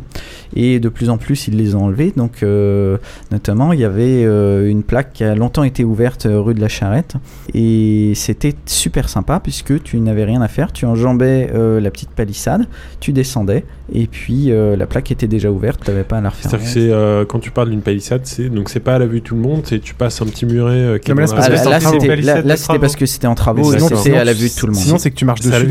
Et 0.55 0.79
de 0.79 0.89
plus 0.89 1.09
en 1.09 1.17
plus 1.17 1.47
ils 1.47 1.57
les 1.57 1.75
ont 1.75 1.85
enlevés. 1.85 2.13
Donc 2.15 2.41
euh, 2.41 2.97
notamment 3.31 3.73
il 3.73 3.79
y 3.79 3.85
avait 3.85 4.23
euh, 4.23 4.69
une 4.69 4.83
plaque 4.83 5.13
qui 5.13 5.23
a 5.23 5.35
longtemps 5.35 5.63
été 5.63 5.83
ouverte 5.83 6.27
rue 6.29 6.53
de 6.53 6.61
la 6.61 6.69
Charrette. 6.69 7.15
Et 7.53 8.13
c'était 8.15 8.55
super 8.65 9.09
sympa 9.09 9.39
puisque 9.41 9.83
tu 9.83 9.99
n'avais 9.99 10.23
rien 10.23 10.41
à 10.41 10.47
faire, 10.47 10.71
tu 10.71 10.85
enjambais 10.85 11.49
euh, 11.53 11.81
la 11.81 11.91
petite 11.91 12.11
palissade, 12.11 12.67
tu 12.99 13.11
descendais 13.11 13.65
et 13.91 14.07
puis 14.07 14.51
euh, 14.51 14.75
la 14.77 14.87
plaque 14.87 15.11
était 15.11 15.27
déjà 15.27 15.51
ouverte, 15.51 15.81
tu 15.83 15.91
n'avais 15.91 16.03
pas 16.03 16.17
à 16.17 16.21
la 16.21 16.29
refermer. 16.29 16.49
C'est-à-dire 16.49 16.67
que 16.67 16.73
c'est 16.73 16.91
euh, 16.91 17.25
quand 17.25 17.39
tu 17.39 17.51
parles 17.51 17.69
d'une 17.69 17.81
palissade, 17.81 18.21
c'est 18.23 18.49
donc 18.49 18.69
c'est 18.69 18.79
pas 18.79 18.95
à 18.95 18.99
la 18.99 19.05
vue 19.05 19.19
de 19.19 19.25
tout 19.25 19.35
le 19.35 19.41
monde, 19.41 19.61
c'est 19.65 19.79
tu 19.79 19.93
passes 19.93 20.21
un 20.21 20.25
petit 20.25 20.45
muret 20.45 20.73
euh, 20.73 20.97
qui 20.97 21.11
est 21.11 21.15
là, 22.21 22.52
c'est 22.57 22.61
là, 22.61 22.65
c'est 22.65 22.65
c'était- 22.73 22.79
parce 22.79 22.95
que 22.95 23.05
c'était 23.05 23.27
en 23.27 23.35
travaux 23.35 23.63
sinon, 23.71 23.87
c'était 23.97 24.17
à 24.17 24.23
la 24.23 24.33
vue 24.33 24.49
de 24.49 24.53
tout 24.59 24.67
le 24.67 24.73
monde. 24.73 24.81
Sinon, 24.81 24.97
c'est 24.97 25.11
que 25.11 25.15
tu 25.15 25.25
marches 25.25 25.41
C'est 25.41 25.49
dessus. 25.49 25.65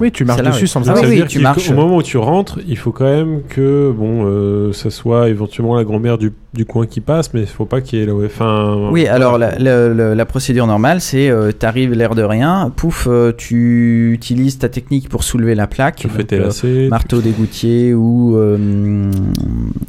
Oui, 0.00 0.12
tu 0.12 0.24
marches 0.24 0.40
C'est 0.44 0.50
dessus 0.50 0.66
sans 0.66 0.80
le 0.80 0.86
Ah. 0.88 1.72
Au 1.72 1.74
moment 1.74 1.96
où 1.96 2.02
tu 2.02 2.16
rentres, 2.18 2.58
il 2.66 2.76
faut 2.78 2.92
quand 2.92 3.04
même 3.04 3.42
que 3.48 3.92
bon, 3.96 4.24
euh, 4.26 4.72
ça 4.72 4.90
soit 4.90 5.28
éventuellement 5.28 5.76
la 5.76 5.84
grand-mère 5.84 6.18
du, 6.18 6.32
du 6.52 6.64
coin 6.64 6.86
qui 6.86 7.00
passe, 7.00 7.32
mais 7.32 7.42
il 7.42 7.46
faut 7.46 7.64
pas 7.64 7.80
qu'il 7.80 7.98
y 8.00 8.02
ait 8.02 8.06
la. 8.06 8.14
Enfin. 8.14 8.88
Oui, 8.90 9.06
alors 9.06 9.38
la, 9.38 9.56
la- 9.58 9.88
la- 9.88 10.14
la 10.16 10.26
procédure 10.26 10.66
normale, 10.66 11.00
c'est 11.00 11.30
euh, 11.30 11.52
t'arrives 11.52 11.92
l'air 11.92 12.14
de 12.16 12.22
rien, 12.22 12.72
pouf, 12.74 13.06
euh, 13.08 13.32
tu 13.36 14.12
utilises 14.12 14.58
ta 14.58 14.68
technique 14.68 15.08
pour 15.08 15.22
soulever 15.22 15.54
la 15.54 15.68
plaque, 15.68 15.96
Tu 15.96 16.08
fais 16.08 16.24
tes 16.24 16.36
euh, 16.40 16.46
lacets. 16.46 16.88
marteau 16.88 17.20
d'égoutier 17.20 17.94
ou 17.94 18.36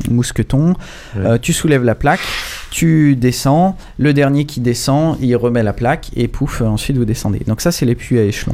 mousqueton, 0.10 0.76
Ouais. 1.18 1.40
Tu 1.40 1.52
soulèves 1.54 1.84
la 1.84 1.96
plaque, 1.96 2.20
tu 2.70 3.16
descends, 3.16 3.76
le 3.98 4.14
dernier 4.14 4.46
qui 4.46 4.60
descend, 4.62 5.18
il 5.22 5.36
remet 5.36 5.64
la 5.64 5.74
plaque 5.74 6.10
et 6.16 6.28
pouf, 6.28 6.62
ensuite 6.62 6.98
vous 6.98 7.06
descendez. 7.06 7.40
Donc 7.48 7.60
ça, 7.62 7.72
c'est 7.72 7.86
les 7.86 7.96
puits 7.96 8.18
à 8.20 8.24
échelon. 8.24 8.54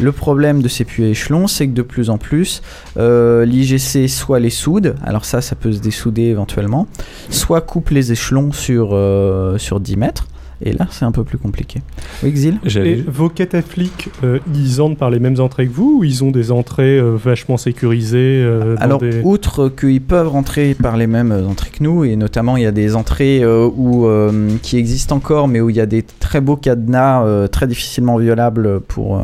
Le 0.00 0.10
problème 0.12 0.62
de 0.62 0.68
ces 0.68 0.84
puits 0.84 1.04
à 1.04 1.08
échelon, 1.08 1.46
c'est 1.46 1.66
que 1.68 1.72
de 1.72 1.82
plus 1.82 2.10
en 2.10 2.18
plus, 2.18 2.62
l'IGC 2.96 4.08
soit 4.08 4.40
les 4.40 4.50
soude, 4.50 4.96
alors 5.04 5.24
ça, 5.24 5.40
ça 5.40 5.54
peut 5.54 5.72
se 5.72 5.80
dessouder 5.80 6.22
éventuellement, 6.22 6.86
soit 7.30 7.41
coupe 7.60 7.90
les 7.90 8.12
échelons 8.12 8.52
sur, 8.52 8.90
euh, 8.92 9.58
sur 9.58 9.80
10 9.80 9.96
mètres, 9.96 10.26
et 10.64 10.72
là, 10.72 10.86
c'est 10.90 11.04
un 11.04 11.10
peu 11.10 11.24
plus 11.24 11.38
compliqué. 11.38 11.80
Oui, 12.22 12.30
Xil 12.30 12.60
Et 12.84 12.94
vos 13.08 13.28
catafliques, 13.28 14.10
euh, 14.22 14.38
ils 14.54 14.80
entrent 14.80 14.96
par 14.96 15.10
les 15.10 15.18
mêmes 15.18 15.40
entrées 15.40 15.66
que 15.66 15.72
vous 15.72 15.98
ou 15.98 16.04
ils 16.04 16.22
ont 16.22 16.30
des 16.30 16.52
entrées 16.52 17.00
euh, 17.00 17.16
vachement 17.16 17.56
sécurisées 17.56 18.40
euh, 18.44 18.76
dans 18.76 18.80
Alors, 18.80 18.98
des- 19.00 19.22
outre 19.24 19.68
qu'ils 19.70 20.00
peuvent 20.00 20.28
rentrer 20.28 20.74
par 20.74 20.96
les 20.96 21.08
mêmes 21.08 21.32
entrées 21.50 21.70
que 21.70 21.82
nous, 21.82 22.04
et 22.04 22.14
notamment 22.14 22.56
il 22.56 22.62
y 22.62 22.66
a 22.66 22.70
des 22.70 22.94
entrées 22.94 23.42
euh, 23.42 23.68
où, 23.76 24.06
euh, 24.06 24.50
qui 24.62 24.76
existent 24.76 25.16
encore, 25.16 25.48
mais 25.48 25.60
où 25.60 25.68
il 25.68 25.74
y 25.74 25.80
a 25.80 25.86
des 25.86 26.02
très 26.04 26.40
beaux 26.40 26.54
cadenas 26.56 27.24
euh, 27.24 27.48
très 27.48 27.66
difficilement 27.66 28.16
violables 28.16 28.78
pour. 28.82 29.16
euh, 29.16 29.22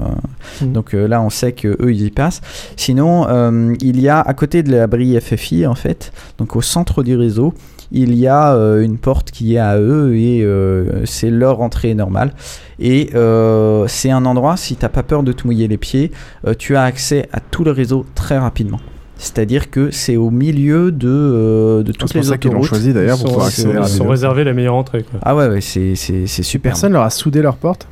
Mhm. 0.62 0.72
Donc 0.72 0.94
euh, 0.94 1.06
là, 1.06 1.22
on 1.22 1.30
sait 1.30 1.52
que 1.52 1.68
eux 1.80 1.92
ils 1.92 2.06
y 2.06 2.10
passent. 2.10 2.40
Sinon, 2.74 3.26
euh, 3.28 3.74
il 3.80 4.00
y 4.00 4.08
a 4.08 4.20
à 4.20 4.34
côté 4.34 4.64
de 4.64 4.72
la 4.72 4.88
brille 4.88 5.20
FFI, 5.20 5.66
en 5.66 5.74
fait, 5.76 6.10
donc 6.38 6.56
au 6.56 6.62
centre 6.62 7.04
du 7.04 7.14
réseau, 7.16 7.54
il 7.90 8.14
y 8.14 8.26
a 8.26 8.54
euh, 8.54 8.82
une 8.82 8.98
porte 8.98 9.30
qui 9.30 9.54
est 9.54 9.58
à 9.58 9.78
eux 9.78 10.16
et 10.16 10.42
euh, 10.42 11.04
c'est 11.06 11.30
leur 11.30 11.60
entrée 11.60 11.94
normale. 11.94 12.32
Et 12.78 13.10
euh, 13.14 13.86
c'est 13.88 14.10
un 14.10 14.24
endroit, 14.24 14.56
si 14.56 14.76
t'as 14.76 14.88
pas 14.88 15.02
peur 15.02 15.22
de 15.22 15.32
te 15.32 15.46
mouiller 15.46 15.68
les 15.68 15.78
pieds, 15.78 16.12
euh, 16.46 16.54
tu 16.56 16.76
as 16.76 16.82
accès 16.82 17.28
à 17.32 17.40
tout 17.40 17.64
le 17.64 17.70
réseau 17.70 18.04
très 18.14 18.38
rapidement. 18.38 18.80
C'est-à-dire 19.16 19.70
que 19.70 19.90
c'est 19.90 20.16
au 20.16 20.30
milieu 20.30 20.92
de, 20.92 21.08
euh, 21.08 21.82
de 21.82 21.90
toutes 21.90 22.08
c'est 22.08 22.18
pour 22.18 22.22
les 22.22 22.28
ça 22.28 22.38
qu'ils 22.38 22.52
l'ont 22.52 22.58
autoroutes. 22.58 22.68
choisi, 22.68 22.92
d'ailleurs, 22.92 23.16
ils 23.16 23.22
pour 23.22 23.30
pouvoir 23.32 23.48
accéder 23.48 23.76
ils 23.80 23.88
sont 23.88 24.06
réservés 24.06 24.44
la 24.44 24.52
meilleure 24.52 24.76
entrée. 24.76 25.02
Quoi. 25.02 25.18
Ah 25.24 25.34
ouais, 25.34 25.48
ouais 25.48 25.60
c'est, 25.60 25.96
c'est, 25.96 26.28
c'est 26.28 26.44
super. 26.44 26.70
Personne 26.70 26.92
leur 26.92 27.02
a 27.02 27.10
soudé 27.10 27.42
leur 27.42 27.56
porte? 27.56 27.88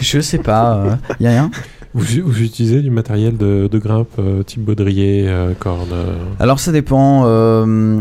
Je 0.00 0.20
sais 0.20 0.38
pas, 0.38 0.76
euh, 0.76 0.94
y 1.20 1.26
a 1.26 1.30
rien. 1.30 1.50
Vous, 1.98 2.22
vous 2.26 2.42
utilisez 2.42 2.80
du 2.80 2.90
matériel 2.90 3.36
de, 3.36 3.68
de 3.70 3.78
grimpe 3.78 4.08
euh, 4.18 4.42
type 4.42 4.62
baudrier, 4.62 5.24
euh, 5.28 5.52
corde. 5.58 5.92
euh, 5.92 6.14
Alors 6.40 6.60
ça 6.60 6.72
dépend. 6.72 7.24
euh, 7.26 8.00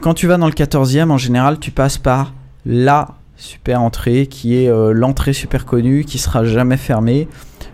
quand 0.00 0.14
tu 0.14 0.26
vas 0.26 0.36
dans 0.36 0.46
le 0.46 0.52
14e, 0.52 1.10
en 1.10 1.16
général, 1.18 1.58
tu 1.58 1.70
passes 1.70 1.98
par 1.98 2.34
la 2.66 3.08
super 3.36 3.80
entrée 3.82 4.26
qui 4.26 4.56
est 4.56 4.68
euh, 4.68 4.92
l'entrée 4.92 5.32
super 5.32 5.64
connue 5.64 6.04
qui 6.04 6.18
sera 6.18 6.44
jamais 6.44 6.76
fermée. 6.76 7.28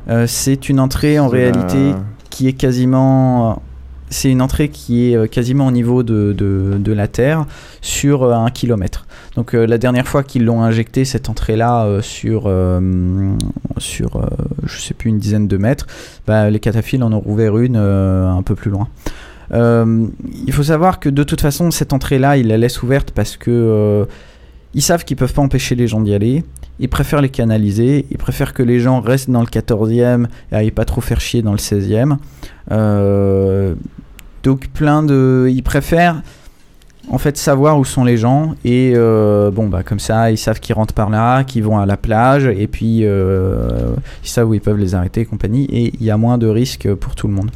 Euh, 0.09 0.27
c'est 0.27 0.69
une 0.69 0.79
entrée 0.81 1.19
en 1.19 1.29
réalité 1.29 1.91
la- 1.91 2.03
qui 2.31 2.49
est 2.49 2.53
quasiment 2.53 3.63
c'est 4.11 4.31
une 4.31 4.43
entrée 4.43 4.69
qui 4.69 5.13
est 5.13 5.29
quasiment 5.29 5.67
au 5.67 5.71
niveau 5.73 6.03
de, 6.03 6.33
de, 6.37 6.77
de 6.79 6.93
la 6.93 7.09
Terre 7.09 7.47
sur 7.81 8.33
un 8.33 8.51
kilomètre. 8.51 9.07
Donc 9.37 9.55
euh, 9.55 9.67
la 9.67 9.79
dernière 9.79 10.07
fois 10.07 10.23
qu'ils 10.23 10.45
l'ont 10.45 10.63
injecté 10.63 11.05
cette 11.05 11.29
entrée-là 11.29 11.85
euh, 11.85 12.03
sur 12.03 12.45
euh, 12.47 12.81
sur 13.79 14.29
je 14.65 14.79
sais 14.79 14.95
plus 14.95 15.11
une 15.11 15.19
dizaine 15.19 15.49
de 15.49 15.57
mètres, 15.57 15.87
bah, 16.27 16.51
les 16.51 16.61
cataphiles 16.61 17.03
en 17.03 17.13
ont 17.13 17.21
rouvert 17.21 17.59
une 17.59 17.77
un 17.77 18.43
peu 18.43 18.55
plus 18.55 18.71
loin. 18.71 18.89
Il 19.53 20.53
faut 20.53 20.63
savoir 20.63 21.01
que 21.01 21.09
de 21.09 21.23
toute 21.23 21.41
façon 21.41 21.71
cette 21.71 21.93
entrée-là 21.93 22.37
ils 22.37 22.49
la 22.49 22.57
laissent 22.57 22.83
ouverte 22.83 23.11
parce 23.11 23.37
que 23.37 24.07
ils 24.75 24.83
savent 24.83 25.05
qu'ils 25.05 25.17
peuvent 25.17 25.33
pas 25.33 25.43
empêcher 25.43 25.75
les 25.75 25.87
gens 25.87 26.01
d'y 26.01 26.15
aller. 26.15 26.45
Ils 26.81 26.89
préfèrent 26.89 27.21
les 27.21 27.29
canaliser. 27.29 28.07
Ils 28.11 28.19
préfèrent 28.19 28.53
que 28.53 28.63
les 28.63 28.81
gens 28.81 29.01
restent 29.01 29.31
dans 29.31 29.41
le 29.41 29.47
14e 29.47 30.27
et 30.51 30.57
aillent 30.57 30.71
pas 30.73 30.85
trop 30.85 31.01
faire 31.01 31.21
chier 31.21 31.43
dans 31.43 31.53
le 31.53 31.59
16e. 31.59 32.17
Euh, 32.73 33.75
donc 34.43 34.69
plein 34.69 35.03
de... 35.03 35.49
Ils 35.51 35.63
préfèrent 35.63 36.23
en 37.11 37.19
fait 37.19 37.37
savoir 37.37 37.79
où 37.79 37.85
sont 37.85 38.05
les 38.05 38.17
gens 38.17 38.55
et 38.65 38.93
euh, 38.97 39.51
bon 39.51 39.69
bah 39.69 39.83
comme 39.83 39.99
ça 39.99 40.31
ils 40.31 40.39
savent 40.39 40.61
qu'ils 40.61 40.75
rentrent 40.75 40.95
par 40.95 41.11
là, 41.11 41.45
qu'ils 41.45 41.63
vont 41.63 41.79
à 41.79 41.87
la 41.87 41.97
plage 41.97 42.47
et 42.47 42.67
puis 42.67 43.01
euh, 43.03 43.95
ils 44.23 44.29
savent 44.29 44.49
où 44.49 44.55
ils 44.55 44.61
peuvent 44.61 44.79
les 44.79 44.95
arrêter 44.95 45.23
et 45.23 45.25
compagnie 45.25 45.65
et 45.67 45.93
il 45.99 46.05
y 46.05 46.11
a 46.11 46.17
moins 46.17 46.39
de 46.39 46.47
risques 46.47 46.93
pour 46.95 47.15
tout 47.15 47.29
le 47.29 47.35
monde. 47.35 47.51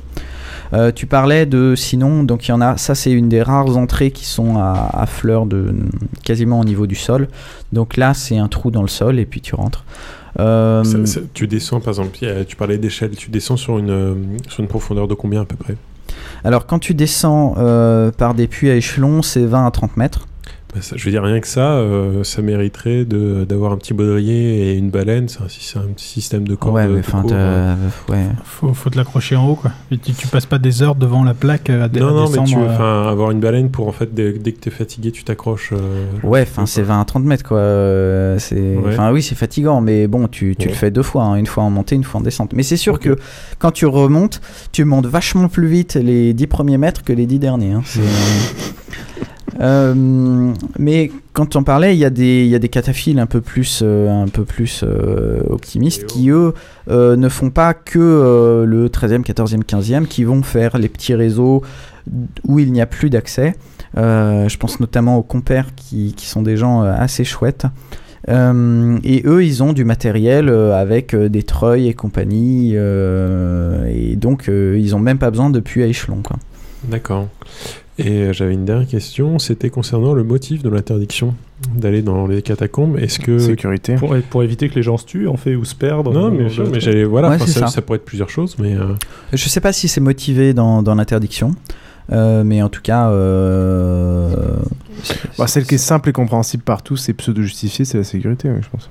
Euh, 0.74 0.92
tu 0.94 1.06
parlais 1.06 1.46
de 1.46 1.74
sinon, 1.74 2.24
donc 2.24 2.46
il 2.46 2.50
y 2.50 2.52
en 2.52 2.60
a, 2.60 2.76
ça 2.76 2.94
c'est 2.94 3.10
une 3.10 3.30
des 3.30 3.40
rares 3.40 3.78
entrées 3.78 4.10
qui 4.10 4.26
sont 4.26 4.58
à, 4.58 5.06
fleur 5.06 5.46
de 5.46 5.74
quasiment 6.24 6.60
au 6.60 6.64
niveau 6.64 6.86
du 6.86 6.94
sol. 6.94 7.28
Donc 7.72 7.96
là 7.96 8.12
c'est 8.12 8.36
un 8.36 8.48
trou 8.48 8.70
dans 8.70 8.82
le 8.82 8.88
sol 8.88 9.18
et 9.18 9.24
puis 9.24 9.40
tu 9.40 9.54
rentres. 9.54 9.84
Tu 11.32 11.46
descends, 11.48 11.80
par 11.80 11.88
exemple, 11.88 12.18
tu 12.46 12.56
parlais 12.56 12.76
d'échelle, 12.76 13.12
tu 13.16 13.30
descends 13.30 13.56
sur 13.56 13.78
une 13.78 14.36
profondeur 14.68 15.08
de 15.08 15.14
combien 15.14 15.40
à 15.40 15.44
peu 15.46 15.56
près? 15.56 15.74
Alors 16.44 16.66
quand 16.66 16.78
tu 16.78 16.94
descends 16.94 17.54
euh, 17.58 18.10
par 18.10 18.34
des 18.34 18.46
puits 18.46 18.70
à 18.70 18.74
échelon, 18.74 19.22
c'est 19.22 19.44
20 19.44 19.66
à 19.66 19.70
30 19.70 19.96
mètres. 19.96 20.26
Bah, 20.74 20.82
ça- 20.82 20.96
Je 20.98 21.04
veux 21.06 21.10
dire, 21.10 21.22
rien 21.22 21.40
que 21.40 21.46
ça, 21.46 21.72
euh, 21.78 22.22
ça 22.24 22.42
mériterait 22.42 23.06
de- 23.06 23.44
d'avoir 23.48 23.72
un 23.72 23.78
petit 23.78 23.94
baudrier 23.94 24.70
et 24.70 24.74
une 24.76 24.90
baleine. 24.90 25.26
C'est 25.28 25.40
un, 25.40 25.46
c'est 25.48 25.78
un 25.78 25.82
petit 25.96 26.04
système 26.04 26.46
de 26.46 26.54
corde. 26.54 26.74
Ouais, 26.74 26.86
mais 26.86 27.00
enfin, 27.00 27.24
euh. 27.30 27.74
ouais. 28.10 28.26
Faut, 28.44 28.74
faut 28.74 28.90
te 28.90 28.98
l'accrocher 28.98 29.34
en 29.34 29.48
haut, 29.48 29.54
quoi. 29.54 29.70
Et 29.90 29.96
tu, 29.96 30.12
tu 30.12 30.26
passes 30.26 30.44
pas 30.44 30.58
des 30.58 30.82
heures 30.82 30.94
devant 30.94 31.24
la 31.24 31.32
plaque 31.32 31.70
euh, 31.70 31.84
à, 31.84 31.88
dé- 31.88 32.00
Non, 32.00 32.08
à 32.08 32.10
non, 32.12 32.30
mais 32.30 32.44
tu 32.44 32.54
veux 32.56 32.66
enfin, 32.68 33.08
avoir 33.08 33.30
une 33.30 33.40
baleine 33.40 33.70
pour 33.70 33.88
en 33.88 33.92
fait, 33.92 34.12
dès, 34.12 34.34
dès 34.34 34.52
que 34.52 34.60
t'es 34.60 34.70
fatigué, 34.70 35.10
tu 35.10 35.24
t'accroches. 35.24 35.70
euh, 35.72 35.78
Ouais, 36.22 36.42
enfin 36.42 36.66
c'est 36.66 36.82
20 36.82 37.00
à 37.00 37.04
30 37.06 37.24
mètres 37.24 37.44
quoi. 37.44 37.56
Ouais. 37.58 38.36
enfin 38.88 39.10
oui, 39.10 39.22
c'est 39.22 39.34
fatigant, 39.36 39.80
mais 39.80 40.06
bon, 40.06 40.28
tu, 40.28 40.54
tu 40.54 40.66
Ouais. 40.66 40.72
le 40.72 40.76
fais 40.78 40.90
deux 40.90 41.02
fois, 41.02 41.22
hein, 41.24 41.36
une 41.36 41.46
fois 41.46 41.62
en 41.64 41.70
montée, 41.70 41.94
une 41.94 42.04
fois 42.04 42.20
en 42.20 42.22
descente. 42.24 42.52
Mais 42.52 42.62
c'est 42.62 42.76
sûr 42.76 43.00
que 43.00 43.16
quand 43.58 43.70
tu 43.70 43.86
remontes, 43.86 44.42
tu 44.72 44.84
montes 44.84 45.06
vachement 45.06 45.48
plus 45.48 45.66
vite 45.66 45.94
les 45.94 46.34
10 46.34 46.46
premiers 46.46 46.76
mètres 46.78 47.02
que 47.04 47.14
les 47.14 47.24
10 47.24 47.38
derniers. 47.38 47.72
hein. 47.72 47.82
C'est- 47.86 48.00
Euh, 49.60 50.52
mais 50.78 51.10
quand 51.32 51.56
on 51.56 51.64
parlais, 51.64 51.94
il 51.94 51.98
y 51.98 52.04
a 52.04 52.10
des, 52.10 52.44
il 52.44 52.48
y 52.48 52.54
a 52.54 52.58
des 52.58 52.68
cataphiles 52.68 53.18
un 53.18 53.26
peu 53.26 53.40
plus, 53.40 53.80
euh, 53.82 54.08
un 54.10 54.28
peu 54.28 54.44
plus 54.44 54.84
euh, 54.84 55.40
optimistes 55.48 56.06
qui 56.06 56.30
eux 56.30 56.54
euh, 56.88 57.16
ne 57.16 57.28
font 57.28 57.50
pas 57.50 57.74
que 57.74 58.64
le 58.66 58.88
13e, 58.88 59.24
14e, 59.24 59.64
15e, 59.64 60.06
qui 60.06 60.24
vont 60.24 60.42
faire 60.42 60.78
les 60.78 60.88
petits 60.88 61.14
réseaux 61.14 61.62
où 62.44 62.58
il 62.58 62.72
n'y 62.72 62.80
a 62.80 62.86
plus 62.86 63.10
d'accès. 63.10 63.54
Je 63.96 64.56
pense 64.56 64.80
notamment 64.80 65.16
aux 65.16 65.22
compères 65.22 65.74
qui, 65.74 66.14
qui 66.16 66.26
sont 66.26 66.42
des 66.42 66.56
gens 66.56 66.82
assez 66.82 67.24
chouettes. 67.24 67.66
Euh, 68.28 68.98
et 69.04 69.22
eux, 69.24 69.44
ils 69.44 69.62
ont 69.62 69.72
du 69.72 69.84
matériel 69.84 70.48
euh, 70.48 70.74
avec 70.74 71.14
euh, 71.14 71.28
des 71.28 71.42
treuils 71.42 71.88
et 71.88 71.94
compagnie. 71.94 72.74
et 72.74 74.16
donc, 74.16 74.48
ils 74.48 74.94
ont 74.94 74.98
même 74.98 75.18
pas 75.18 75.30
besoin 75.30 75.50
de 75.50 75.60
puits 75.60 75.82
à 75.82 75.86
échelon. 75.86 76.22
D'accord. 76.84 77.28
Et 77.98 78.10
euh, 78.10 78.32
j'avais 78.32 78.54
une 78.54 78.64
dernière 78.64 78.86
question, 78.86 79.38
c'était 79.38 79.70
concernant 79.70 80.12
le 80.14 80.22
motif 80.22 80.62
de 80.62 80.68
l'interdiction 80.68 81.34
d'aller 81.74 82.02
dans 82.02 82.28
les 82.28 82.42
catacombes. 82.42 82.96
Est-ce 82.98 83.18
que 83.18 83.38
Sécurité. 83.38 83.96
Pour, 83.96 84.14
pour 84.30 84.44
éviter 84.44 84.68
que 84.68 84.76
les 84.76 84.82
gens 84.84 84.96
se 84.96 85.04
tuent, 85.04 85.26
en 85.26 85.36
fait, 85.36 85.56
ou 85.56 85.64
se 85.64 85.74
perdent. 85.74 86.12
Non, 86.12 86.30
mais, 86.30 86.48
sûr, 86.48 86.72
j'allais 86.78 87.04
voilà, 87.04 87.30
Ouais, 87.30 87.38
ça, 87.40 87.46
ça. 87.46 87.66
ça 87.66 87.82
pourrait 87.82 87.96
être 87.96 88.04
plusieurs 88.04 88.30
choses, 88.30 88.56
mais 88.60 88.76
euh, 88.76 88.94
Je 89.32 89.48
sais 89.48 89.60
pas 89.60 89.72
si 89.72 89.88
c'est 89.88 90.00
motivé 90.00 90.54
dans, 90.54 90.82
dans 90.82 90.94
l'interdiction, 90.94 91.52
euh, 92.12 92.44
mais 92.44 92.62
en 92.62 92.68
tout 92.68 92.82
cas. 92.82 93.10
euh, 93.10 94.56
Bah, 95.38 95.46
celle 95.46 95.64
qui 95.64 95.76
est 95.76 95.78
simple 95.78 96.08
et 96.08 96.12
compréhensible 96.12 96.62
partout, 96.64 96.96
c'est 96.96 97.12
pseudo-justifié, 97.12 97.84
c'est 97.84 97.98
la 97.98 98.04
sécurité, 98.04 98.50
oui, 98.50 98.60
je 98.62 98.68
pense. 98.68 98.88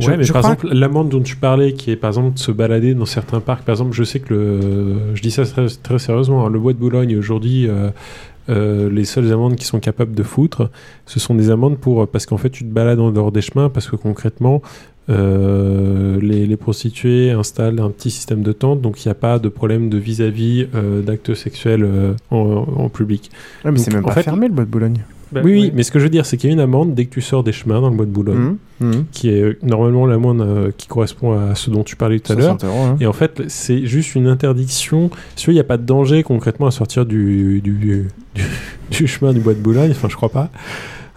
Je- 0.00 0.08
ouais, 0.08 0.16
mais 0.16 0.24
je 0.24 0.32
par 0.32 0.40
exemple, 0.42 0.68
l'amende 0.72 1.08
dont 1.10 1.20
tu 1.20 1.36
parlais, 1.36 1.74
qui 1.74 1.90
est 1.90 1.96
par 1.96 2.08
exemple 2.08 2.34
de 2.34 2.38
se 2.38 2.50
balader 2.52 2.94
dans 2.94 3.04
certains 3.06 3.40
parcs, 3.40 3.62
par 3.64 3.74
exemple, 3.74 3.92
je 3.94 4.04
sais 4.04 4.20
que 4.20 4.32
le, 4.32 5.14
je 5.14 5.20
dis 5.22 5.30
ça 5.30 5.44
très, 5.44 5.66
très 5.82 5.98
sérieusement, 5.98 6.46
hein, 6.46 6.50
le 6.50 6.58
bois 6.58 6.72
de 6.72 6.78
Boulogne 6.78 7.16
aujourd'hui, 7.18 7.68
euh, 7.68 7.90
euh, 8.48 8.88
les 8.90 9.04
seules 9.04 9.30
amendes 9.32 9.56
qui 9.56 9.64
sont 9.66 9.80
capables 9.80 10.14
de 10.14 10.22
foutre, 10.22 10.70
ce 11.04 11.18
sont 11.20 11.34
des 11.34 11.50
amendes 11.50 11.76
pour 11.78 12.06
parce 12.08 12.26
qu'en 12.26 12.36
fait 12.38 12.50
tu 12.50 12.64
te 12.64 12.70
balades 12.72 13.00
en 13.00 13.10
dehors 13.10 13.32
des 13.32 13.42
chemins, 13.42 13.68
parce 13.68 13.88
que 13.88 13.96
concrètement 13.96 14.62
euh, 15.08 16.18
les, 16.20 16.46
les 16.46 16.56
prostituées 16.56 17.30
installent 17.30 17.80
un 17.80 17.90
petit 17.90 18.10
système 18.10 18.42
de 18.42 18.52
tente, 18.52 18.80
donc 18.80 19.04
il 19.04 19.08
n'y 19.08 19.12
a 19.12 19.14
pas 19.16 19.38
de 19.38 19.48
problème 19.48 19.88
de 19.88 19.98
vis-à-vis 19.98 20.66
euh, 20.74 21.02
d'actes 21.02 21.34
sexuels 21.34 21.84
euh, 21.84 22.12
en, 22.30 22.66
en 22.76 22.88
public. 22.88 23.30
Ouais, 23.64 23.70
mais 23.70 23.76
Donc, 23.78 23.84
c'est 23.84 23.94
même 23.94 24.04
en 24.04 24.08
pas 24.08 24.14
fait, 24.14 24.22
fermé 24.24 24.48
le 24.48 24.52
bois 24.54 24.64
de 24.64 24.70
Boulogne. 24.70 24.98
oui, 25.34 25.40
oui, 25.44 25.72
mais 25.74 25.82
ce 25.82 25.90
que 25.90 25.98
je 25.98 26.04
veux 26.04 26.10
dire, 26.10 26.24
c'est 26.26 26.36
qu'il 26.36 26.48
y 26.50 26.52
a 26.52 26.54
une 26.54 26.60
amende 26.60 26.94
dès 26.94 27.04
que 27.04 27.10
tu 27.14 27.20
sors 27.20 27.42
des 27.44 27.52
chemins 27.52 27.80
dans 27.80 27.90
le 27.90 27.96
bois 27.96 28.06
de 28.06 28.10
Boulogne, 28.10 28.56
Mhm, 28.80 28.88
mhm. 28.88 29.04
qui 29.12 29.28
est 29.28 29.62
normalement 29.62 30.06
l'amende 30.06 30.40
euh, 30.40 30.70
qui 30.76 30.86
correspond 30.88 31.32
à 31.38 31.54
ce 31.54 31.70
dont 31.70 31.82
tu 31.84 31.94
parlais 31.96 32.18
tout 32.20 32.32
à 32.32 32.34
l'heure. 32.36 32.58
60 32.60 32.64
euros, 32.64 32.84
hein. 32.84 32.96
Et 33.00 33.06
en 33.06 33.12
fait, 33.12 33.42
c'est 33.48 33.86
juste 33.86 34.14
une 34.16 34.26
interdiction. 34.26 35.10
Si 35.36 35.46
il 35.50 35.54
n'y 35.54 35.60
a 35.60 35.64
pas 35.64 35.76
de 35.78 35.84
danger 35.84 36.22
concrètement 36.24 36.66
à 36.66 36.70
sortir 36.72 37.06
du, 37.06 37.60
du, 37.60 37.72
du, 37.72 38.08
du 38.90 39.06
chemin 39.06 39.32
du 39.32 39.40
bois 39.40 39.54
de 39.54 39.60
Boulogne, 39.60 39.90
enfin, 39.92 40.08
je 40.10 40.16
crois 40.16 40.30
pas. 40.30 40.50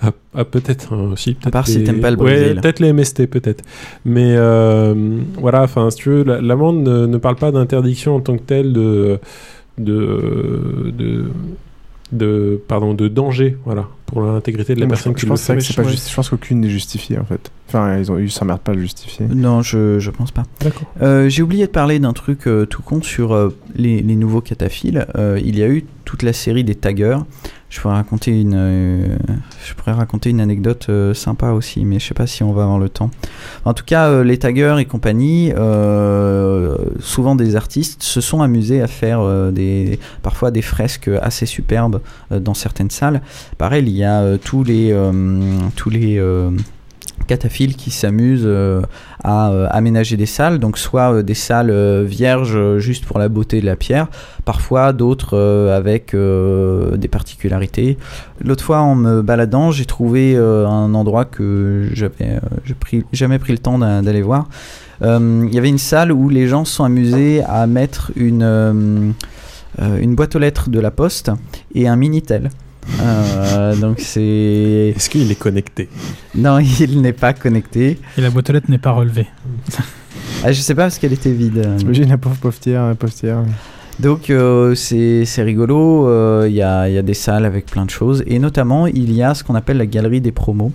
Ah, 0.01 0.11
ah, 0.33 0.45
peut-être 0.45 0.93
hein, 0.93 1.13
si 1.17 1.33
peut-être 1.33 1.51
part 1.51 1.67
si 1.67 1.83
t'aimes 1.83 1.99
pas 1.99 2.09
le 2.11 2.17
ouais, 2.17 2.23
Brésil. 2.39 2.59
peut-être 2.61 2.79
les 2.79 2.93
MST 2.93 3.27
peut-être 3.27 3.63
mais 4.05 4.33
euh, 4.37 5.19
voilà 5.37 5.63
enfin 5.63 5.89
si 5.89 5.97
tu 5.97 6.09
veux 6.09 6.23
la- 6.23 6.39
l'amende 6.39 6.83
ne, 6.87 7.05
ne 7.05 7.17
parle 7.17 7.35
pas 7.35 7.51
d'interdiction 7.51 8.15
en 8.15 8.21
tant 8.21 8.37
que 8.37 8.43
telle 8.43 8.71
de 8.71 9.19
de 9.77 10.91
de 10.97 11.25
de 12.11 12.59
pardon 12.67 12.93
de 12.93 13.07
danger 13.07 13.57
voilà 13.65 13.87
pour 14.07 14.21
l'intégrité 14.21 14.73
de 14.73 14.79
la 14.79 14.85
Non, 14.87 14.89
personne 14.89 15.11
je, 15.11 15.17
qui 15.17 15.21
je 15.21 15.25
le 15.27 15.29
pense, 15.31 15.41
que 15.47 15.59
c'est 15.59 15.75
pas 15.75 15.83
justi- 15.83 16.09
je 16.09 16.15
pense 16.15 16.29
qu'aucune 16.29 16.61
n'est 16.61 16.69
justifiée 16.69 17.19
en 17.19 17.25
fait. 17.25 17.51
Enfin, 17.67 17.99
ils 17.99 18.11
ont 18.11 18.17
ils 18.17 18.31
s'emmerdent 18.31 18.61
pas 18.61 18.71
à 18.71 18.75
le 18.75 18.81
justifier. 18.81 19.27
Non, 19.27 19.61
je, 19.61 19.99
je 19.99 20.09
pense 20.09 20.31
pas. 20.31 20.45
D'accord. 20.61 20.91
Euh, 21.03 21.29
J'ai 21.29 21.43
oublié 21.43 21.67
de 21.67 21.71
parler 21.71 21.99
d'un 21.99 22.13
truc 22.13 22.47
euh, 22.47 22.65
tout 22.65 22.81
con 22.81 23.03
sur 23.03 23.33
euh, 23.33 23.49
les, 23.75 24.01
les 24.01 24.15
nouveaux 24.15 24.41
cataphiles. 24.41 25.05
Euh, 25.15 25.39
il 25.45 25.59
y 25.59 25.61
a 25.61 25.67
eu 25.67 25.85
toute 26.05 26.23
la 26.23 26.33
série 26.33 26.63
des 26.63 26.73
taggers. 26.73 27.19
Je 27.69 27.79
pourrais 27.79 27.93
raconter 27.93 28.41
une, 28.41 28.55
euh, 28.55 29.17
je 29.63 29.73
pourrais 29.75 29.91
raconter 29.91 30.31
une 30.31 30.41
anecdote 30.41 30.87
euh, 30.89 31.13
sympa 31.13 31.51
aussi, 31.51 31.85
mais 31.85 31.99
je 31.99 32.07
sais 32.07 32.15
pas 32.15 32.25
si 32.25 32.41
on 32.41 32.51
va 32.51 32.63
avoir 32.63 32.79
le 32.79 32.89
temps. 32.89 33.11
En 33.63 33.75
tout 33.75 33.83
cas, 33.85 34.09
euh, 34.09 34.23
les 34.23 34.39
taggers 34.39 34.77
et 34.79 34.85
compagnie, 34.85 35.51
souvent 36.99 37.35
des 37.35 37.55
artistes, 37.55 38.01
se 38.01 38.21
sont 38.21 38.41
amusés 38.41 38.81
à 38.81 38.87
faire 38.87 39.51
des, 39.51 39.99
parfois 40.23 40.49
des 40.49 40.63
fresques 40.63 41.09
assez 41.21 41.45
superbes 41.45 42.01
dans 42.31 42.53
certaines 42.55 42.89
salles. 42.89 43.21
Pareil, 43.57 43.83
il 43.85 43.95
y 43.95 44.03
a 44.03 44.37
tous 44.37 44.63
les, 44.63 44.95
tous 45.75 45.89
les 45.89 46.19
cataphiles 47.29 47.75
qui 47.75 47.91
s'amusent 47.91 48.41
euh, 48.43 48.81
à 49.23 49.51
euh, 49.51 49.67
aménager 49.69 50.17
des 50.17 50.25
salles, 50.25 50.57
donc 50.57 50.79
soit 50.79 51.13
euh, 51.13 51.21
des 51.21 51.35
salles 51.35 51.71
vierges 52.03 52.77
juste 52.79 53.05
pour 53.05 53.19
la 53.19 53.29
beauté 53.29 53.61
de 53.61 53.67
la 53.67 53.75
pierre, 53.75 54.07
parfois 54.45 54.93
d'autres 54.93 55.37
avec 55.81 56.15
des 56.15 57.07
particularités. 57.07 57.97
L'autre 58.43 58.63
fois 58.63 58.79
en 58.79 58.95
me 58.95 59.21
baladant, 59.21 59.69
j'ai 59.69 59.85
trouvé 59.85 60.35
un 60.35 60.93
endroit 60.95 61.25
que 61.25 61.87
j'avais 61.93 62.39
jamais 63.13 63.37
pris 63.37 63.51
le 63.51 63.59
temps 63.59 63.77
d'a- 63.77 64.01
d'aller 64.01 64.23
voir. 64.23 64.47
Il 65.01 65.53
y 65.53 65.57
avait 65.57 65.69
une 65.69 65.77
salle 65.77 66.11
où 66.11 66.29
les 66.29 66.47
gens 66.47 66.65
sont 66.65 66.83
amusés 66.83 67.43
à 67.43 67.67
mettre 67.67 68.11
une, 68.15 69.13
une 69.79 70.15
boîte 70.15 70.35
aux 70.35 70.39
lettres 70.39 70.69
de 70.69 70.79
la 70.79 70.91
poste 70.91 71.31
et 71.75 71.87
un 71.87 71.95
Minitel. 71.95 72.49
Euh, 73.01 73.75
donc 73.75 73.99
c'est. 73.99 74.93
Est-ce 74.95 75.09
qu'il 75.09 75.31
est 75.31 75.39
connecté 75.39 75.89
Non, 76.35 76.59
il 76.79 77.01
n'est 77.01 77.13
pas 77.13 77.33
connecté. 77.33 77.99
Et 78.17 78.21
la 78.21 78.29
boîte 78.29 78.49
aux 78.49 78.53
lettres 78.53 78.69
n'est 78.69 78.77
pas 78.77 78.91
relevée. 78.91 79.27
Ah, 80.43 80.51
je 80.51 80.61
sais 80.61 80.75
pas 80.75 80.83
parce 80.83 80.97
qu'elle 80.97 81.13
était 81.13 81.31
vide. 81.31 81.67
J'imagine 81.77 82.09
la 82.09 82.17
pauvre 82.17 82.37
pauvetière, 82.37 82.87
la 82.87 82.95
pauvetière. 82.95 83.43
Donc 83.99 84.29
euh, 84.29 84.75
c'est 84.75 85.25
c'est 85.25 85.43
rigolo, 85.43 86.07
euh, 86.07 86.45
il 86.47 86.55
y, 86.55 86.61
a, 86.61 86.87
il 86.87 86.95
y 86.95 86.97
a 86.97 87.01
des 87.01 87.13
salles 87.13 87.45
avec 87.45 87.65
plein 87.65 87.83
de 87.83 87.89
choses 87.89 88.23
et 88.27 88.39
notamment 88.39 88.87
il 88.87 89.11
y 89.11 89.21
a 89.21 89.35
ce 89.35 89.43
qu'on 89.43 89.55
appelle 89.55 89.77
la 89.77 89.85
galerie 89.85 90.21
des 90.21 90.31
promos. 90.31 90.71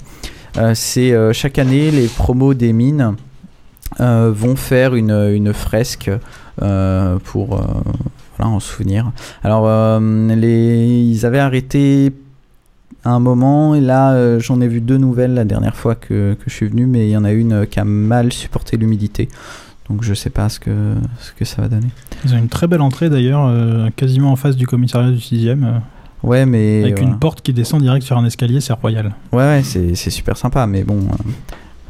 Euh, 0.59 0.73
c'est 0.75 1.13
euh, 1.13 1.33
chaque 1.33 1.59
année 1.59 1.91
les 1.91 2.07
promos 2.07 2.53
des 2.53 2.75
mines 2.75 3.17
euh, 4.01 4.31
vont 4.35 4.57
faire 4.57 4.95
une, 4.95 5.11
une 5.11 5.55
fresque 5.55 6.09
euh, 6.09 6.19
pour 6.57 7.55
euh, 7.55 7.65
voilà, 8.37 8.53
en 8.53 8.61
souvenir. 8.61 9.13
Alors 9.43 9.65
euh, 9.67 10.35
les, 10.35 10.87
ils 10.87 11.27
avaient 11.27 11.39
arrêté 11.39 12.13
à 13.05 13.11
un 13.11 13.21
moment. 13.21 13.75
Et 13.75 13.81
là, 13.81 14.13
euh, 14.13 14.41
j'en 14.41 14.61
ai 14.61 14.69
vu 14.69 14.81
deux 14.81 14.99
nouvelles 14.99 15.35
la 15.35 15.45
dernière 15.45 15.77
fois 15.77 15.95
que, 15.95 16.35
que 16.35 16.45
je 16.47 16.55
suis 16.55 16.67
venu, 16.67 16.87
mais 16.87 17.07
il 17.07 17.11
y 17.11 17.17
en 17.17 17.25
a 17.25 17.33
une 17.33 17.53
euh, 17.53 17.67
qui 17.67 17.81
a 17.81 17.85
mal 17.85 18.33
supporté 18.33 18.77
l'humidité. 18.77 19.29
Donc 19.89 20.03
je 20.03 20.15
sais 20.15 20.31
pas 20.31 20.49
ce 20.49 20.59
que, 20.59 20.95
ce 21.21 21.33
que 21.33 21.45
ça 21.45 21.63
va 21.63 21.69
donner. 21.69 21.89
Ils 22.25 22.35
ont 22.35 22.39
une 22.39 22.49
très 22.49 22.67
belle 22.67 22.81
entrée 22.81 23.11
d'ailleurs, 23.11 23.47
euh, 23.47 23.91
quasiment 23.95 24.33
en 24.33 24.37
face 24.37 24.57
du 24.57 24.67
commissariat 24.67 25.11
du 25.11 25.19
6ème. 25.19 25.81
Ouais, 26.23 26.47
mais. 26.47 26.83
avec 26.83 26.97
voilà. 26.97 27.13
une 27.13 27.19
porte 27.19 27.43
qui 27.43 27.53
descend 27.53 27.83
direct 27.83 28.05
sur 28.05 28.17
un 28.17 28.25
escalier, 28.25 28.63
c'est 28.63 28.73
royal. 28.73 29.13
Ouais, 29.33 29.43
ouais, 29.43 29.63
c'est 29.63 29.95
c'est 29.95 30.09
super 30.09 30.39
sympa, 30.39 30.67
mais 30.67 30.83
bon, 30.83 31.01
euh, 31.01 31.31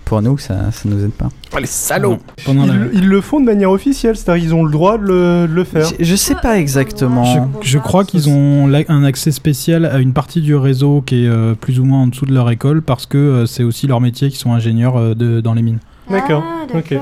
pour 0.05 0.21
nous, 0.23 0.37
ça, 0.39 0.71
ça 0.71 0.83
nous 0.89 1.03
aide 1.05 1.13
pas. 1.13 1.29
Oh, 1.55 1.59
les 1.59 1.67
salauds 1.67 2.19
Ils, 2.47 2.55
la- 2.57 2.75
le- 2.75 2.91
ils 2.95 3.09
le 3.09 3.21
font 3.21 3.41
de 3.41 3.45
manière 3.47 3.71
officielle, 3.71 4.17
c'est-à-dire 4.17 4.45
ils 4.45 4.55
ont 4.55 4.65
le 4.65 4.71
droit 4.71 4.99
de 4.99 5.05
le, 5.05 5.47
de 5.49 5.53
le 5.55 5.65
faire. 5.65 5.89
Je, 5.99 6.05
je 6.05 6.17
sais 6.17 6.35
pas 6.35 6.59
exactement. 6.59 7.25
Je, 7.63 7.69
je 7.69 7.79
crois 7.79 8.05
qu'ils 8.05 8.29
ont 8.29 8.69
un 8.89 9.05
accès 9.05 9.31
spécial 9.31 9.85
à 9.87 9.99
une 9.99 10.13
partie 10.13 10.41
du 10.41 10.55
réseau 10.55 11.03
qui 11.05 11.25
est 11.25 11.29
euh, 11.29 11.55
plus 11.55 11.81
ou 11.81 11.85
moins 11.85 12.03
en 12.03 12.07
dessous 12.09 12.27
de 12.27 12.35
leur 12.35 12.51
école 12.51 12.83
parce 12.83 13.07
que 13.07 13.17
euh, 13.19 13.47
c'est 13.47 13.63
aussi 13.65 13.87
leur 13.87 14.01
métier 14.01 14.29
qui 14.31 14.37
sont 14.37 14.53
ingénieurs 14.53 14.97
euh, 14.97 15.15
de, 15.15 15.41
dans 15.41 15.55
les 15.55 15.63
mines. 15.63 15.79
D'accord, 16.11 16.43
Ah, 16.47 16.67
ok. 16.77 16.99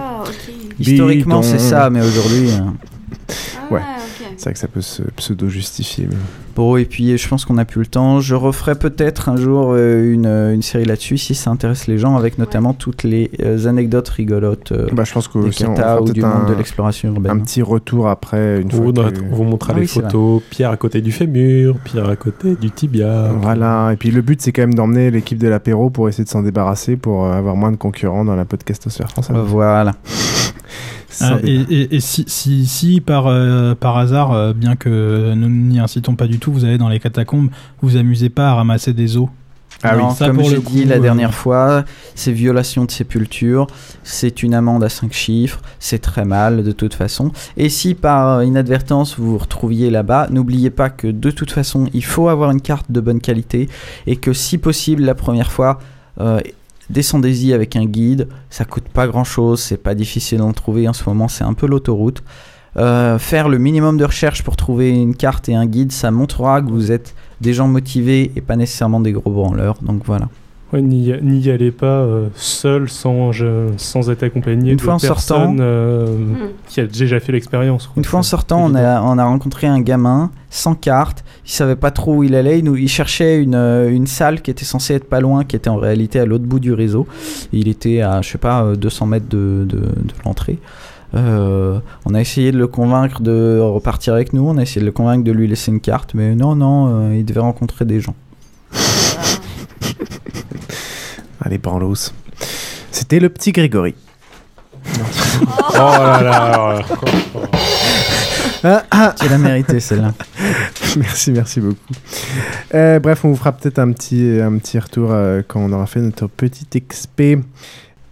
Historiquement, 0.79 1.43
c'est 1.43 1.59
ça, 1.59 1.91
mais 1.91 2.01
aujourd'hui. 2.01 2.51
euh, 2.51 2.61
Ouais, 3.71 3.81
Ah, 3.83 3.97
ok. 3.99 4.02
C'est 4.43 4.49
vrai 4.51 4.55
que 4.55 4.59
ça 4.59 4.67
peut 4.69 4.81
se 4.81 5.03
pseudo-justifier. 5.03 6.09
mais- 6.11 6.17
Bon, 6.57 6.77
et 6.77 6.85
puis 6.85 7.17
je 7.17 7.29
pense 7.29 7.45
qu'on 7.47 7.55
n'a 7.55 7.65
plus 7.65 7.79
le 7.81 7.87
temps. 7.87 8.21
Je 8.21 8.35
referai 8.35 8.75
peut-être 8.75 9.29
un 9.31 9.37
jour 9.37 9.73
euh, 9.73 10.13
une, 10.13 10.27
euh, 10.27 10.53
une 10.53 10.61
série 10.61 10.85
là-dessus 10.85 11.17
si 11.17 11.35
ça 11.35 11.51
intéresse 11.51 11.87
les 11.87 11.97
gens, 11.97 12.17
avec 12.17 12.37
notamment 12.37 12.75
toutes 12.75 13.05
les 13.05 13.31
euh, 13.41 13.67
anecdotes 13.67 14.09
rigolotes 14.11 14.73
euh, 14.73 14.87
Bah, 14.93 15.05
je 15.05 15.13
pense 15.13 15.29
que 15.29 15.39
des 15.39 15.47
on 15.67 15.75
fera 15.77 16.03
ou 16.03 16.11
du 16.11 16.21
monde 16.21 16.49
de 16.49 16.55
l'exploration 16.55 17.09
Un 17.11 17.15
urbaine. 17.15 17.43
petit 17.43 17.63
retour 17.63 18.09
après, 18.09 18.61
une 18.61 18.67
On 18.67 18.71
fois 18.71 18.81
vous, 18.85 18.93
que- 18.93 19.23
on 19.33 19.35
vous 19.35 19.45
montrera 19.45 19.73
Ah 19.75 19.77
les 19.77 19.83
oui, 19.83 19.89
photos. 19.89 20.43
Pierre 20.51 20.71
à 20.71 20.77
côté 20.77 21.01
du 21.01 21.13
fémur, 21.13 21.77
Pierre 21.85 22.09
à 22.11 22.17
côté 22.17 22.55
du 22.57 22.71
tibia. 22.71 23.31
Voilà, 23.41 23.91
et 23.93 23.97
puis 23.97 24.11
le 24.11 24.21
but 24.21 24.43
c'est 24.43 24.53
quand 24.53 24.63
même 24.63 24.75
d'emmener 24.75 25.11
l'équipe 25.11 25.39
de 25.39 25.49
l'apéro 25.49 25.89
pour 25.89 26.09
essayer 26.11 26.25
de 26.25 26.29
s'en 26.29 26.43
débarrasser 26.43 26.97
pour 26.97 27.27
avoir 27.27 27.57
moins 27.57 27.71
de 27.73 27.77
concurrents 27.77 28.25
dans 28.27 28.37
la 28.37 28.45
podcastosphère 28.45 29.09
française. 29.11 29.37
Voilà. 29.47 29.93
Ah, 31.21 31.39
et 31.43 31.59
débat. 31.59 31.67
et- 31.71 31.97
et 31.97 32.01
si, 32.01 32.25
si, 32.27 32.67
si 32.67 33.01
par, 33.01 33.27
euh, 33.27 33.75
par 33.75 33.97
hasard, 33.99 34.33
euh, 34.33 34.53
bien 34.53 34.77
que 34.77 35.35
nous 35.35 35.49
n'y 35.49 35.79
incitons 35.79 36.15
pas 36.17 36.27
du 36.27 36.39
tout, 36.39 36.53
vous 36.53 36.65
allez 36.65 36.79
dans 36.79 36.89
les 36.89 37.01
catacombes, 37.01 37.51
vous 37.81 37.97
amusez 37.97 38.29
pas 38.31 38.51
à 38.51 38.55
ramasser 38.55 38.93
des 38.93 39.17
os 39.17 39.29
Ah 39.85 39.97
non, 39.97 40.11
ça 40.11 40.27
comme 40.29 40.45
j'ai 40.45 40.59
dit 40.61 40.85
la 40.85 40.97
euh, 40.97 41.01
dernière 41.01 41.35
fois, 41.35 41.85
c'est 42.15 42.31
violation 42.31 42.85
de 42.85 42.91
sépulture, 42.91 43.67
c'est 44.05 44.43
une 44.45 44.55
amende 44.55 44.85
à 44.85 44.89
5 44.89 45.13
chiffres, 45.13 45.61
c'est 45.81 45.99
très 45.99 46.25
mal 46.25 46.63
de 46.63 46.71
toute 46.73 46.95
façon. 46.95 47.33
Et 47.57 47.69
si 47.69 47.95
par 47.95 48.45
inadvertance 48.45 49.19
vous 49.19 49.33
vous 49.33 49.39
retrouviez 49.39 49.91
là-bas, 49.91 50.29
n'oubliez 50.31 50.71
pas 50.71 50.89
que 50.91 51.09
de 51.09 51.31
toute 51.33 51.51
façon, 51.51 51.89
il 51.95 52.05
faut 52.05 52.29
avoir 52.29 52.51
une 52.53 52.61
carte 52.61 52.93
de 52.93 53.01
bonne 53.01 53.21
qualité 53.21 53.69
et 54.07 54.17
que 54.17 54.33
si 54.33 54.57
possible, 54.59 55.03
la 55.03 55.15
première 55.17 55.51
fois, 55.51 55.79
euh, 56.21 56.39
descendez-y 56.93 57.53
avec 57.53 57.75
un 57.75 57.87
guide. 57.87 58.29
Ça 58.51 58.65
coûte 58.65 58.89
pas 58.89 59.09
grand-chose, 59.09 59.61
c'est 59.61 59.77
pas 59.77 59.95
difficile 59.95 60.39
d'en 60.39 60.53
trouver 60.53 60.87
en 60.89 60.93
ce 60.93 61.09
moment, 61.09 61.29
c'est 61.29 61.45
un 61.45 61.55
peu 61.55 61.67
l'autoroute. 61.67 62.23
Euh, 62.77 63.19
faire 63.19 63.49
le 63.49 63.59
minimum 63.59 63.99
de 63.99 64.05
recherche 64.05 64.43
pour 64.43 64.57
trouver 64.57 64.91
une 64.91 65.15
carte 65.15 65.49
et 65.49 65.55
un 65.55 65.67
guide, 65.67 65.93
ça 65.93 66.11
montrera 66.11 66.63
que 66.63 66.71
vous 66.71 66.91
êtes 66.91 67.15
des 67.41 67.53
gens 67.53 67.69
motivés 67.69 68.33
et 68.37 68.41
pas 68.41 68.57
nécessairement 68.57 69.01
des 69.01 69.13
gros 69.13 69.31
branleurs. 69.31 69.77
Donc 69.83 70.03
voilà. 70.07 70.29
Ouais, 70.73 70.81
n'y 70.81 71.51
allez 71.51 71.71
pas 71.71 71.87
euh, 71.87 72.29
seul 72.35 72.89
sans, 72.89 73.31
je- 73.31 73.69
sans 73.77 74.09
être 74.11 74.23
accompagné 74.23 74.71
Une 74.71 74.77
de 74.79 74.81
fois 74.83 74.95
en 74.95 74.99
personnes 74.99 75.17
sortant- 75.19 75.57
euh, 75.61 76.07
qui 76.67 76.81
a 76.81 76.87
déjà 76.87 77.21
fait 77.21 77.33
l'expérience. 77.33 77.91
Une 77.97 78.05
fois 78.05 78.21
en 78.21 78.23
sortant, 78.23 78.65
on 78.65 78.75
a, 78.75 79.03
on 79.03 79.19
a 79.19 79.25
rencontré 79.25 79.67
un 79.67 79.81
gamin 79.81 80.31
sans 80.49 80.75
carte. 80.75 81.25
Il 81.45 81.51
savait 81.51 81.77
pas 81.77 81.91
trop 81.91 82.17
où 82.17 82.23
il 82.25 82.35
allait. 82.35 82.61
Il, 82.61 82.65
nous, 82.65 82.77
il 82.77 82.89
cherchait 82.89 83.43
une, 83.43 83.55
euh, 83.55 83.91
une 83.91 84.07
salle 84.07 84.41
qui 84.41 84.51
était 84.51 84.65
censée 84.65 84.95
être 84.95 85.09
pas 85.11 85.21
loin, 85.21 85.45
qui 85.45 85.57
était 85.57 85.69
en 85.69 85.77
réalité 85.77 86.19
à 86.21 86.25
l'autre 86.25 86.45
bout 86.45 86.61
du 86.61 86.73
réseau. 86.73 87.07
Il 87.53 87.69
était 87.69 88.01
à, 88.01 88.23
je 88.23 88.31
sais 88.31 88.39
pas, 88.39 88.63
euh, 88.65 88.75
200 88.77 89.07
mètres 89.07 89.29
de, 89.29 89.67
de, 89.69 89.77
de 89.77 90.15
l'entrée. 90.25 90.59
Euh, 91.15 91.79
on 92.07 92.15
a 92.15 92.21
essayé 92.23 92.51
de 92.53 92.57
le 92.59 92.67
convaincre 92.67 93.21
de 93.21 93.59
repartir 93.61 94.15
avec 94.15 94.33
nous. 94.33 94.49
On 94.49 94.57
a 94.57 94.63
essayé 94.63 94.81
de 94.81 94.87
le 94.87 94.93
convaincre 94.93 95.23
de 95.25 95.33
lui 95.33 95.47
laisser 95.49 95.71
une 95.71 95.81
carte. 95.81 96.15
Mais 96.15 96.35
non, 96.35 96.55
non, 96.55 96.87
euh, 97.11 97.17
il 97.17 97.27
devait 97.27 97.41
rencontrer 97.41 97.85
des 97.85 98.01
gens. 98.01 98.15
Allez, 101.45 101.59
branlos. 101.59 102.13
C'était 102.93 103.19
le 103.19 103.29
petit 103.29 103.51
Grégory. 103.51 103.95
Oh 105.75 105.77
là 105.77 106.23
là. 106.23 106.83
Ah, 108.65 108.85
ah. 108.93 109.15
Tu 109.19 109.29
l'as 109.29 109.39
mérité 109.39 109.81
celle-là. 109.81 110.15
merci, 110.97 111.33
merci 111.33 111.61
beaucoup. 111.61 111.95
Euh, 112.75 113.01
bref, 113.01 113.25
on 113.25 113.31
vous 113.31 113.37
fera 113.37 113.51
peut-être 113.51 113.81
un 113.81 113.91
petit, 113.91 114.39
un 114.41 114.57
petit 114.59 114.79
retour 114.79 115.11
euh, 115.11 115.43
quand 115.47 115.61
on 115.61 115.73
aura 115.73 115.87
fait 115.87 116.01
notre 116.01 116.29
petit 116.29 116.67
XP. 116.81 117.45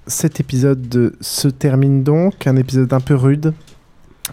Cet 0.09 0.41
épisode 0.41 1.15
se 1.21 1.47
termine 1.47 2.03
donc, 2.03 2.49
un 2.49 2.57
épisode 2.57 2.93
un 2.93 3.01
peu 3.01 3.15
rude, 3.15 3.55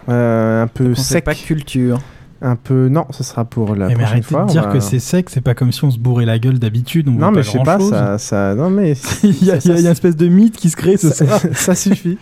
euh, 0.10 0.64
un 0.64 0.68
peu 0.68 0.95
sec. 0.95 1.24
pas 1.24 1.36
culture. 1.36 1.99
Un 2.41 2.55
peu. 2.55 2.88
Non, 2.89 3.05
ce 3.11 3.23
sera 3.23 3.45
pour 3.45 3.76
la 3.76 3.85
Eh, 3.85 3.89
mais 3.89 3.93
prochaine 3.95 4.07
arrêtez 4.09 4.22
fois. 4.27 4.43
de 4.45 4.49
dire 4.51 4.64
va- 4.68 4.73
que 4.73 4.80
c'est 4.80 4.99
sec, 4.99 5.30
c'est 5.30 5.41
pas 5.41 5.53
comme 5.55 5.72
si 5.72 5.84
on 5.84 5.91
se 5.91 5.97
bourrait 5.99 6.26
la 6.26 6.38
gueule 6.39 6.59
d'habitude. 6.59 7.07
on 7.09 7.14
Non, 7.14 7.31
mais 7.31 7.43
je 7.43 7.51
sais 7.51 7.59
pas, 7.64 7.80
ça, 7.80 8.18
ça. 8.18 8.53
Non, 8.55 8.69
mais. 8.69 8.93
il, 9.23 9.43
y 9.43 9.51
a, 9.51 9.57
il 9.57 9.72
y 9.72 9.73
a 9.73 9.80
une 9.80 9.85
espèce 9.88 10.15
de 10.15 10.27
mythe 10.27 10.55
qui 10.57 10.69
se 10.69 10.76
crée, 10.76 10.97
ça, 11.53 11.76
suffit. 11.76 12.18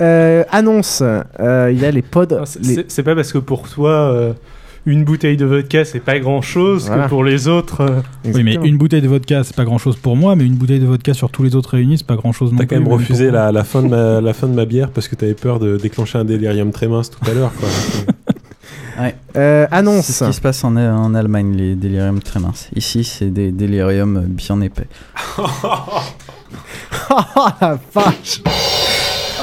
Euh, 0.00 0.44
annonce 0.50 1.02
euh, 1.02 1.70
il 1.72 1.80
y 1.80 1.84
a 1.84 1.90
les 1.90 2.02
pods. 2.02 2.26
C'est- 2.44 2.62
les- 2.96 3.02
pas 3.02 3.14
parce 3.14 3.32
que 3.32 3.38
pour 3.38 3.68
toi, 3.68 3.90
euh, 3.90 4.32
une 4.86 5.04
bouteille 5.04 5.36
de 5.36 5.44
vodka, 5.44 5.84
c'est 5.84 6.00
pas 6.00 6.18
grand 6.18 6.40
chose 6.40 6.86
Voilà. 6.86 7.04
que 7.04 7.08
pour 7.10 7.22
les 7.24 7.46
autres. 7.48 7.82
euh, 7.82 8.00
Oui, 8.32 8.42
mais 8.42 8.54
une 8.54 8.78
bouteille 8.78 9.02
de 9.02 9.08
vodka, 9.08 9.44
c'est 9.44 9.54
pas 9.56 9.64
grand 9.64 9.76
chose 9.76 9.96
pour 9.96 10.16
moi, 10.16 10.34
mais 10.36 10.44
une 10.46 10.54
bouteille 10.54 10.80
de 10.80 10.86
vodka 10.86 11.12
sur 11.14 11.28
tous 11.30 11.42
les 11.42 11.54
autres 11.56 11.70
réunis, 11.70 11.98
c'est 11.98 12.06
pas 12.06 12.16
grand 12.16 12.32
chose 12.32 12.52
non 12.52 12.58
T'as 12.58 12.64
plus. 12.66 12.76
quand 12.76 12.82
même 12.82 12.92
refusé 12.92 13.30
la, 13.30 13.52
la 13.52 13.64
fin 13.64 13.82
de 13.82 13.88
ma, 13.88 14.20
la 14.22 14.32
fin 14.32 14.46
de 14.46 14.54
ma 14.54 14.64
bière 14.64 14.90
parce 14.90 15.08
que 15.08 15.14
t'avais 15.14 15.34
peur 15.34 15.58
de 15.58 15.76
déclencher 15.76 16.18
un 16.18 16.24
délirium 16.24 16.70
très 16.70 16.88
mince 16.88 17.10
tout 17.10 17.18
à 17.30 17.34
l'heure. 17.34 17.52
quoi. 17.58 17.68
Ouais. 18.98 19.14
Euh, 19.36 19.66
annonce. 19.70 20.06
C'est 20.06 20.12
ce 20.12 20.24
qui 20.24 20.32
se 20.32 20.40
passe 20.40 20.64
en, 20.64 20.76
en 20.76 21.14
Allemagne, 21.14 21.54
les 21.56 21.74
déliriums 21.74 22.20
très 22.20 22.40
minces. 22.40 22.68
Ici, 22.74 23.04
c'est 23.04 23.30
des 23.30 23.52
déliriums 23.52 24.24
bien 24.28 24.60
épais. 24.60 24.88
Oh 27.10 27.46
la 27.60 27.78
vache 27.94 28.42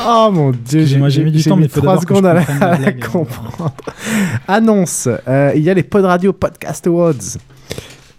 Oh 0.08 0.30
mon 0.32 0.52
dieu, 0.52 0.58
j'ai 0.72 0.80
Excusez-moi, 0.82 1.10
j'ai 1.10 1.24
mis 1.24 1.32
du 1.32 1.44
temps, 1.44 1.56
mais 1.56 1.68
faut 1.68 1.82
3 1.82 1.94
d'abord 1.94 2.06
que 2.06 2.10
secondes 2.16 2.26
à 2.28 2.34
la, 2.34 2.42
comprenne 2.42 2.60
la 2.60 2.66
à 2.68 2.72
la 2.72 2.78
blague. 2.78 3.06
comprendre. 3.06 3.72
Annonce 4.48 5.10
euh, 5.28 5.52
il 5.56 5.64
y 5.64 5.70
a 5.70 5.74
les 5.74 5.84
Pod 5.84 6.06
Radio 6.06 6.32
Podcast 6.34 6.86
Awards. 6.88 7.38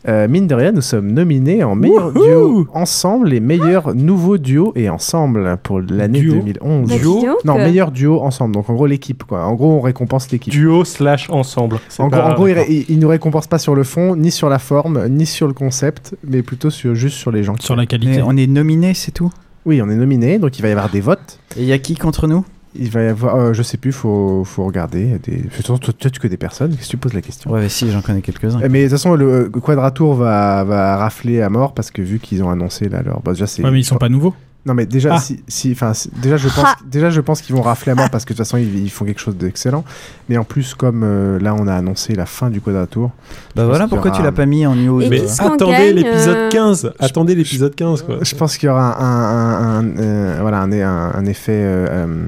Euh, 0.08 0.28
mine 0.28 0.46
de 0.46 0.54
rien, 0.54 0.70
nous 0.72 0.82
sommes 0.82 1.10
nominés 1.10 1.64
en 1.64 1.74
meilleur 1.74 2.12
duo 2.12 2.66
ensemble, 2.72 3.30
les 3.30 3.40
meilleurs 3.40 3.94
nouveaux 3.94 4.38
duos 4.38 4.72
et 4.76 4.88
ensemble 4.88 5.56
pour 5.62 5.80
l'année 5.80 6.20
Duo 6.20 6.34
2011. 6.34 6.88
Bah, 6.88 6.94
dis 6.96 7.02
donc. 7.02 7.44
Non, 7.44 7.56
meilleur 7.56 7.90
duo 7.90 8.20
ensemble. 8.20 8.54
Donc 8.54 8.70
en 8.70 8.74
gros 8.74 8.86
l'équipe 8.86 9.24
quoi. 9.24 9.44
En 9.44 9.54
gros, 9.54 9.72
on 9.72 9.80
récompense 9.80 10.30
l'équipe. 10.30 10.52
Duo 10.52 10.84
slash 10.84 11.28
ensemble. 11.30 11.78
En 11.98 12.08
gros, 12.08 12.20
pas- 12.20 12.30
en 12.30 12.34
gros, 12.34 12.46
il, 12.46 12.52
ré- 12.52 12.66
il- 12.68 12.84
il 12.88 12.98
nous 13.00 13.08
récompense 13.08 13.46
pas 13.48 13.58
sur 13.58 13.74
le 13.74 13.82
fond, 13.82 14.14
ni 14.14 14.30
sur 14.30 14.48
la 14.48 14.58
forme, 14.60 15.08
ni 15.08 15.26
sur 15.26 15.48
le 15.48 15.54
concept, 15.54 16.14
mais 16.28 16.42
plutôt 16.42 16.70
sur 16.70 16.94
juste 16.94 17.16
sur 17.16 17.32
les 17.32 17.42
gens. 17.42 17.54
Sur 17.58 17.74
la 17.74 17.82
Mais 17.82 17.86
qualité. 17.88 18.22
on 18.24 18.36
est 18.36 18.46
nominé, 18.46 18.94
c'est 18.94 19.10
tout? 19.12 19.32
Oui, 19.64 19.82
on 19.82 19.90
est 19.90 19.96
nominé, 19.96 20.38
donc 20.38 20.56
il 20.58 20.62
va 20.62 20.68
y 20.68 20.70
avoir 20.70 20.88
des 20.88 21.00
votes. 21.00 21.40
Et 21.56 21.62
il 21.62 21.66
y 21.66 21.72
a 21.72 21.78
qui 21.78 21.96
contre 21.96 22.28
nous? 22.28 22.44
Il 22.78 22.90
va 22.90 23.02
y 23.02 23.06
avoir, 23.08 23.36
euh, 23.36 23.52
je 23.52 23.62
sais 23.62 23.76
plus, 23.76 23.92
faut, 23.92 24.44
faut 24.44 24.64
regarder. 24.64 25.18
Des... 25.24 25.36
De 25.36 25.42
toute 25.44 25.52
façon, 25.52 25.78
toi, 25.78 25.92
toi, 25.98 26.10
tu 26.10 26.20
connais 26.20 26.30
des 26.30 26.36
personnes, 26.36 26.70
qu'est-ce 26.76 26.86
que 26.86 26.90
tu 26.90 26.96
poses 26.96 27.14
la 27.14 27.22
question? 27.22 27.50
Ouais, 27.50 27.60
mais 27.60 27.68
si, 27.68 27.90
j'en 27.90 28.02
connais 28.02 28.22
quelques-uns. 28.22 28.60
Mais 28.68 28.80
de 28.80 28.84
toute 28.84 28.92
façon, 28.92 29.14
le 29.14 29.30
euh, 29.32 29.48
Quadratour 29.50 30.14
va, 30.14 30.64
va 30.64 30.96
rafler 30.96 31.42
à 31.42 31.48
mort 31.50 31.74
parce 31.74 31.90
que 31.90 32.02
vu 32.02 32.18
qu'ils 32.18 32.42
ont 32.42 32.50
annoncé 32.50 32.88
là 32.88 33.02
leur. 33.02 33.20
Bah, 33.22 33.32
déjà, 33.32 33.46
c'est. 33.46 33.62
Ouais, 33.62 33.70
mais 33.70 33.80
ils 33.80 33.84
sont 33.84 33.96
pas 33.96 34.08
nouveaux. 34.08 34.34
Non, 34.64 34.74
mais 34.74 34.84
déjà, 34.84 35.10
Ah. 35.14 35.20
si, 35.20 35.38
si, 35.46 35.70
enfin, 35.70 35.94
si- 35.94 36.10
déjà, 36.20 36.36
je 36.36 36.48
pense, 36.48 36.64
Ah. 36.66 36.74
déjà, 36.84 37.08
je 37.08 37.20
pense 37.20 37.40
qu'ils 37.40 37.54
vont 37.54 37.62
rafler 37.62 37.92
à 37.92 37.94
mort 37.94 38.10
parce 38.10 38.24
que 38.24 38.32
de 38.32 38.36
toute 38.38 38.44
façon, 38.44 38.56
ils, 38.56 38.82
ils 38.82 38.90
font 38.90 39.04
quelque 39.04 39.20
chose 39.20 39.36
d'excellent. 39.36 39.84
Mais 40.28 40.36
en 40.38 40.42
plus, 40.42 40.74
comme 40.74 41.02
euh, 41.04 41.38
là, 41.38 41.54
on 41.54 41.68
a 41.68 41.74
annoncé 41.76 42.16
la 42.16 42.26
fin 42.26 42.50
du 42.50 42.60
Quadratour. 42.60 43.12
Bah 43.54 43.64
voilà 43.64 43.86
pourquoi 43.86 44.10
aura 44.10 44.16
tu 44.18 44.22
l'as 44.24 44.30
un- 44.30 44.32
pas 44.32 44.44
mis 44.44 44.66
en 44.66 44.74
news. 44.74 45.04
Mais 45.08 45.22
attendez 45.38 45.92
l'épisode 45.92 46.36
euh, 46.36 46.48
15. 46.50 46.92
Attendez 46.98 47.36
l'épisode 47.36 47.76
15 47.76 48.02
quoi. 48.02 48.16
Je 48.22 48.34
pense 48.34 48.56
qu'il 48.58 48.66
y 48.66 48.70
aura 48.70 49.00
un, 49.00 49.04
un- 49.04 49.78
un- 49.84 49.98
euh, 49.98 50.38
voilà, 50.40 50.58
un, 50.62 50.72
un- 50.72 51.12
un 51.14 51.26
effet 51.26 51.52
euh, 51.52 51.86
euh, 51.88 52.26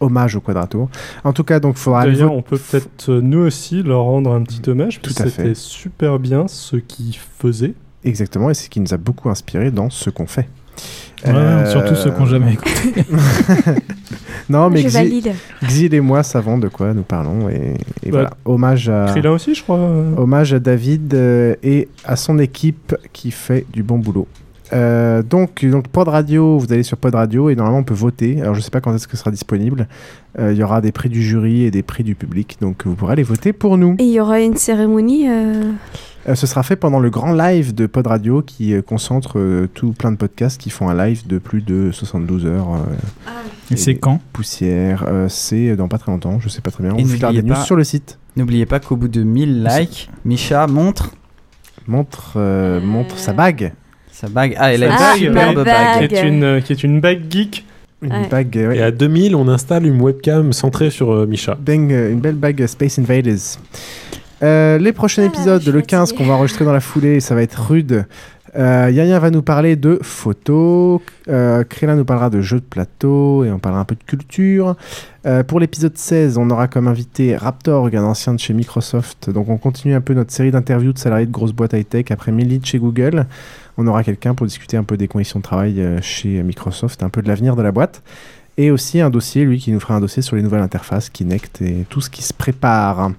hommage 0.00 0.36
au 0.36 0.40
Quadratour. 0.40 0.88
En 1.24 1.32
tout 1.32 1.44
cas, 1.44 1.60
donc, 1.60 1.76
il 1.76 1.80
faudra 1.80 2.04
D'ailleurs, 2.06 2.32
on 2.32 2.42
peut 2.42 2.58
peut-être 2.58 3.08
euh, 3.10 3.20
nous 3.20 3.38
aussi 3.40 3.82
leur 3.82 4.02
rendre 4.02 4.32
un 4.32 4.42
petit 4.42 4.68
hommage. 4.68 5.00
Tout 5.00 5.10
parce 5.14 5.20
à 5.20 5.24
que. 5.24 5.30
C'était 5.30 5.54
super 5.54 6.18
bien 6.18 6.48
ce 6.48 6.76
qu'ils 6.76 7.16
faisaient. 7.38 7.74
Exactement, 8.04 8.50
et 8.50 8.54
c'est 8.54 8.64
ce 8.64 8.70
qui 8.70 8.80
nous 8.80 8.94
a 8.94 8.96
beaucoup 8.96 9.28
inspiré 9.28 9.70
dans 9.70 9.90
ce 9.90 10.08
qu'on 10.10 10.26
fait. 10.26 10.48
Ouais, 11.26 11.32
Euh, 11.34 11.70
Surtout 11.70 11.94
ceux 11.94 12.10
qui 12.10 12.18
n'ont 12.20 12.26
jamais 12.26 12.54
écouté. 12.54 13.04
Non, 14.48 14.68
mais 14.68 14.80
Je 14.82 14.88
Xi- 14.88 14.92
valide. 14.92 15.32
Xil 15.64 15.94
et 15.94 16.00
moi 16.00 16.22
savons 16.24 16.58
de 16.58 16.66
quoi 16.68 16.92
nous 16.92 17.02
parlons. 17.02 17.48
Et, 17.48 17.74
et 18.02 18.10
Bah, 18.10 18.10
voilà, 18.10 18.30
hommage 18.44 18.88
à, 18.88 19.06
Krillin 19.10 19.30
aussi, 19.30 19.54
je 19.54 19.62
crois. 19.62 19.78
hommage 19.78 20.52
à 20.52 20.58
David 20.58 21.14
euh, 21.14 21.54
et 21.62 21.88
à 22.04 22.16
son 22.16 22.38
équipe 22.40 22.96
qui 23.12 23.30
fait 23.30 23.64
du 23.72 23.82
bon 23.84 23.98
boulot. 23.98 24.26
Euh, 24.72 25.22
donc, 25.22 25.64
donc 25.64 25.88
Pod 25.88 26.08
Radio, 26.08 26.58
vous 26.58 26.72
allez 26.72 26.82
sur 26.82 26.96
Pod 26.96 27.14
Radio 27.14 27.50
et 27.50 27.56
normalement 27.56 27.80
on 27.80 27.84
peut 27.84 27.94
voter. 27.94 28.40
Alors 28.40 28.54
je 28.54 28.60
sais 28.60 28.70
pas 28.70 28.80
quand 28.80 28.94
est-ce 28.94 29.06
que 29.08 29.16
ce 29.16 29.20
sera 29.20 29.30
disponible. 29.30 29.88
Euh, 30.38 30.52
Il 30.52 30.58
y 30.58 30.62
aura 30.62 30.80
des 30.80 30.92
prix 30.92 31.08
du 31.08 31.22
jury 31.22 31.62
et 31.64 31.70
des 31.70 31.82
prix 31.82 32.04
du 32.04 32.14
public, 32.14 32.58
donc 32.60 32.86
vous 32.86 32.94
pourrez 32.94 33.12
aller 33.14 33.22
voter 33.24 33.52
pour 33.52 33.76
nous. 33.78 33.96
Et 33.98 34.04
il 34.04 34.12
y 34.12 34.20
aura 34.20 34.40
une 34.40 34.56
cérémonie. 34.56 35.28
euh, 35.28 35.72
Euh, 36.28 36.34
ce 36.34 36.46
sera 36.46 36.62
fait 36.62 36.76
pendant 36.76 37.00
le 37.00 37.08
grand 37.10 37.32
live 37.32 37.74
de 37.74 37.86
Pod 37.86 38.06
Radio 38.06 38.42
qui 38.42 38.74
euh, 38.74 38.82
concentre 38.82 39.38
euh, 39.38 39.66
tout 39.72 39.92
plein 39.92 40.12
de 40.12 40.16
podcasts 40.18 40.60
qui 40.60 40.68
font 40.70 40.88
un 40.90 41.06
live 41.06 41.26
de 41.26 41.38
plus 41.38 41.62
de 41.62 41.90
72 41.92 42.44
heures. 42.46 42.68
euh, 42.74 43.72
Et 43.72 43.76
c'est 43.76 43.94
quand? 43.96 44.20
Poussière, 44.32 45.04
euh, 45.08 45.28
c'est 45.28 45.76
dans 45.76 45.88
pas 45.88 45.96
très 45.98 46.12
longtemps, 46.12 46.38
je 46.38 46.48
sais 46.50 46.60
pas 46.60 46.70
très 46.70 46.84
bien. 46.84 46.92
Et 46.96 47.00
On 47.00 47.04
vous 47.04 47.14
filera 47.14 47.30
des 47.32 47.38
n'oubliez 47.38 47.50
news 47.54 47.58
pas- 47.58 47.64
sur 47.64 47.74
le 47.76 47.84
site. 47.84 48.18
N'oubliez 48.36 48.66
pas 48.66 48.78
qu'au 48.80 48.96
bout 48.96 49.08
de 49.08 49.22
1000 49.22 49.64
likes, 49.64 50.10
Misha 50.24 50.66
montre. 50.66 51.12
Montre, 51.88 52.34
euh, 52.36 52.80
montre 52.80 53.18
sa 53.18 53.32
bague. 53.32 53.72
Sa 54.20 54.28
bague. 54.28 54.54
Ah, 54.58 54.72
elle 54.74 54.84
a 54.84 54.88
Ah, 54.98 55.12
une 55.16 55.24
superbe 55.28 55.54
bague. 55.56 55.64
bague. 55.64 56.08
Qui 56.08 56.14
est 56.14 56.28
une, 56.28 56.44
euh, 56.44 56.60
qui 56.60 56.72
est 56.72 56.82
une 56.84 57.00
bague 57.00 57.22
geek. 57.30 57.64
Une 58.02 58.12
Ouais. 58.12 58.28
bague, 58.30 58.56
euh, 58.58 58.68
ouais. 58.68 58.76
Et 58.78 58.82
à 58.82 58.90
2000, 58.90 59.34
on 59.34 59.48
installe 59.48 59.86
une 59.86 60.00
webcam 60.00 60.52
centrée 60.52 60.90
sur 60.90 61.10
euh, 61.12 61.26
Misha. 61.26 61.54
Bang, 61.60 61.92
euh, 61.92 62.12
une 62.12 62.20
belle 62.20 62.34
bague 62.34 62.66
Space 62.66 62.98
Invaders. 62.98 63.58
Euh, 64.42 64.78
les 64.78 64.92
prochains 64.92 65.24
épisodes, 65.24 65.66
le 65.66 65.80
15 65.82 66.12
qu'on 66.14 66.24
va 66.24 66.34
enregistrer 66.34 66.64
dans 66.64 66.72
la 66.72 66.80
foulée, 66.80 67.20
ça 67.20 67.34
va 67.34 67.42
être 67.42 67.60
rude. 67.68 68.06
Euh, 68.58 68.90
Yaya 68.92 69.18
va 69.20 69.30
nous 69.30 69.42
parler 69.42 69.76
de 69.76 70.00
photos, 70.02 71.00
euh, 71.28 71.62
Krélin 71.62 71.94
nous 71.94 72.04
parlera 72.04 72.30
de 72.30 72.40
jeux 72.40 72.58
de 72.58 72.64
plateau 72.64 73.44
et 73.44 73.50
on 73.52 73.60
parlera 73.60 73.82
un 73.82 73.84
peu 73.84 73.94
de 73.94 74.02
culture. 74.04 74.74
Euh, 75.24 75.44
pour 75.44 75.60
l'épisode 75.60 75.96
16, 75.96 76.36
on 76.36 76.50
aura 76.50 76.66
comme 76.66 76.88
invité 76.88 77.36
Raptor, 77.36 77.90
un 77.92 78.02
ancien 78.02 78.34
de 78.34 78.40
chez 78.40 78.52
Microsoft. 78.52 79.30
Donc 79.30 79.48
on 79.50 79.56
continue 79.56 79.94
un 79.94 80.00
peu 80.00 80.14
notre 80.14 80.32
série 80.32 80.50
d'interviews 80.50 80.92
de 80.92 80.98
salariés 80.98 81.26
de 81.26 81.30
grosses 81.30 81.52
boîtes 81.52 81.74
high-tech 81.74 82.06
après 82.10 82.32
Millie 82.32 82.58
de 82.58 82.66
chez 82.66 82.78
Google. 82.78 83.26
On 83.82 83.86
aura 83.86 84.04
quelqu'un 84.04 84.34
pour 84.34 84.46
discuter 84.46 84.76
un 84.76 84.84
peu 84.84 84.98
des 84.98 85.08
conditions 85.08 85.38
de 85.38 85.42
travail 85.42 85.80
euh, 85.80 86.02
chez 86.02 86.42
Microsoft, 86.42 87.02
un 87.02 87.08
peu 87.08 87.22
de 87.22 87.28
l'avenir 87.28 87.56
de 87.56 87.62
la 87.62 87.72
boîte. 87.72 88.02
Et 88.58 88.70
aussi 88.70 89.00
un 89.00 89.08
dossier, 89.08 89.42
lui, 89.46 89.58
qui 89.58 89.72
nous 89.72 89.80
fera 89.80 89.94
un 89.94 90.00
dossier 90.00 90.20
sur 90.20 90.36
les 90.36 90.42
nouvelles 90.42 90.60
interfaces 90.60 91.08
Kinect 91.08 91.62
et 91.62 91.86
tout 91.88 92.02
ce 92.02 92.10
qui 92.10 92.22
se 92.22 92.34
prépare. 92.34 93.12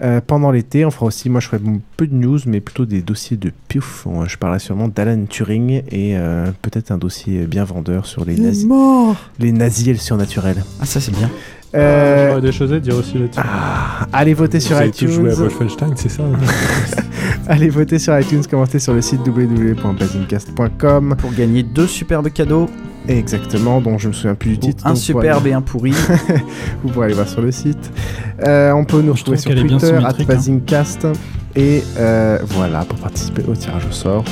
Euh, 0.00 0.20
pendant 0.24 0.52
l'été, 0.52 0.84
on 0.84 0.92
fera 0.92 1.06
aussi, 1.06 1.28
moi 1.28 1.40
je 1.40 1.48
ferai 1.48 1.60
peu 1.96 2.06
de 2.06 2.14
news, 2.14 2.38
mais 2.46 2.60
plutôt 2.60 2.86
des 2.86 3.02
dossiers 3.02 3.36
de 3.36 3.50
piouf. 3.66 4.06
Je 4.28 4.36
parlerai 4.36 4.60
sûrement 4.60 4.86
d'Alan 4.86 5.24
Turing 5.28 5.82
et 5.90 6.16
euh, 6.16 6.46
peut-être 6.62 6.92
un 6.92 6.98
dossier 6.98 7.46
bien 7.46 7.64
vendeur 7.64 8.06
sur 8.06 8.24
les 8.24 8.36
nazis. 8.36 8.68
Les 9.40 9.50
nazis 9.50 9.88
et 9.88 9.92
le 9.94 9.98
surnaturel. 9.98 10.62
Ah, 10.80 10.86
ça 10.86 11.00
c'est 11.00 11.10
bien. 11.10 11.28
Euh, 11.74 12.30
J'aurais 12.30 12.40
des 12.40 12.52
choses 12.52 12.72
à 12.72 12.80
dire 12.80 12.96
aussi 12.96 13.18
là-dessus. 13.18 13.40
allez 14.12 14.34
voter 14.34 14.60
sur 14.60 14.76
Vous 14.76 14.82
avez 14.82 14.90
tous 14.90 15.04
iTunes. 15.04 15.12
joué 15.12 15.32
à 15.32 15.34
Wolfenstein, 15.34 15.92
c'est 15.96 16.08
ça 16.08 16.22
hein 16.22 16.32
Allez 17.48 17.68
voter 17.68 17.98
sur 17.98 18.18
iTunes, 18.18 18.42
commentez 18.50 18.78
sur 18.78 18.94
le 18.94 19.02
site 19.02 19.20
www.basingcast.com. 19.26 21.16
Pour 21.18 21.32
gagner 21.32 21.62
deux 21.62 21.86
superbes 21.86 22.30
cadeaux. 22.30 22.68
Exactement, 23.06 23.80
dont 23.80 23.96
je 23.96 24.08
me 24.08 24.12
souviens 24.12 24.34
plus 24.34 24.50
du 24.50 24.58
titre. 24.58 24.86
Un 24.86 24.90
donc 24.90 24.98
superbe 24.98 25.40
voilà. 25.40 25.48
et 25.48 25.52
un 25.54 25.62
pourri. 25.62 25.92
Vous 26.82 26.90
pourrez 26.90 27.06
aller 27.06 27.14
voir 27.14 27.28
sur 27.28 27.40
le 27.40 27.50
site. 27.52 27.90
Euh, 28.46 28.72
on 28.72 28.84
peut 28.84 29.00
nous 29.00 29.12
retrouver 29.14 29.38
trouve 29.38 29.54
sur 29.54 29.60
Twitter, 29.60 29.94
at 30.04 30.14
symétrique, 30.14 31.04
hein. 31.04 31.12
Et 31.56 31.82
euh, 31.98 32.38
voilà, 32.44 32.84
pour 32.84 32.98
participer 32.98 33.42
au 33.48 33.54
tirage 33.54 33.86
au 33.86 33.92
sort. 33.92 34.24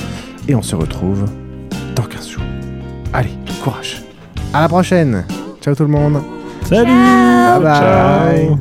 Et 0.47 0.55
on 0.55 0.63
se 0.63 0.77
retrouve 0.77 1.25
dans 1.95 2.05
15 2.05 2.29
jours. 2.29 2.43
Allez, 3.13 3.31
courage. 3.65 4.03
À 4.53 4.61
la 4.61 4.69
prochaine. 4.69 5.25
Ciao 5.63 5.75
tout 5.75 5.83
le 5.83 5.89
monde. 5.89 6.21
Salut. 6.69 6.91
Bye 6.91 7.61
bye. 7.63 8.57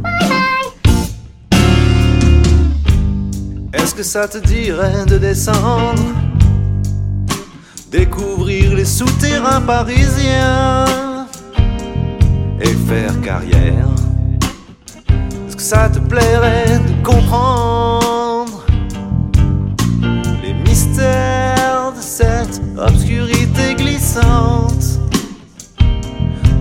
Est-ce 3.73 3.95
que 3.95 4.03
ça 4.03 4.27
te 4.27 4.37
dirait 4.37 5.05
de 5.07 5.17
descendre 5.17 6.03
Découvrir 7.89 8.75
les 8.75 8.85
souterrains 8.85 9.61
parisiens 9.61 10.85
Et 12.61 12.75
faire 12.87 13.19
carrière? 13.21 13.87
Est-ce 15.47 15.55
que 15.55 15.63
ça 15.63 15.89
te 15.89 15.97
plairait 15.97 16.77
de 16.77 17.03
comprendre 17.03 18.65
Les 20.43 20.53
mystères 20.53 21.91
de 21.97 22.01
cette 22.01 22.61
obscurité 22.77 23.73
glissante? 23.75 24.99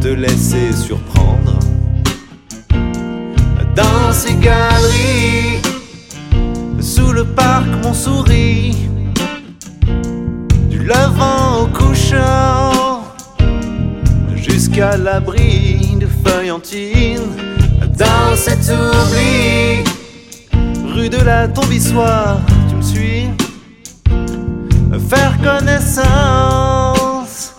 Te 0.05 0.11
laisser 0.11 0.71
surprendre. 0.75 1.59
Dans 3.75 4.13
ces 4.13 4.35
galeries 4.35 5.63
sous 6.79 7.11
le 7.11 7.25
parc 7.25 7.67
Montsouris, 7.83 8.77
du 10.69 10.81
levant 10.81 11.63
au 11.63 11.67
couchant, 11.69 13.03
jusqu'à 14.35 14.99
l'abri 14.99 15.97
de 15.99 16.07
feuillantines, 16.07 17.33
dans 17.97 18.37
cet 18.37 18.71
oubli, 18.71 19.85
rue 20.95 21.09
de 21.09 21.25
la 21.25 21.49
Tombissoire, 21.49 22.43
tu 22.69 22.75
me 22.75 22.83
suis, 22.83 23.31
faire 25.09 25.39
connaissance 25.43 27.55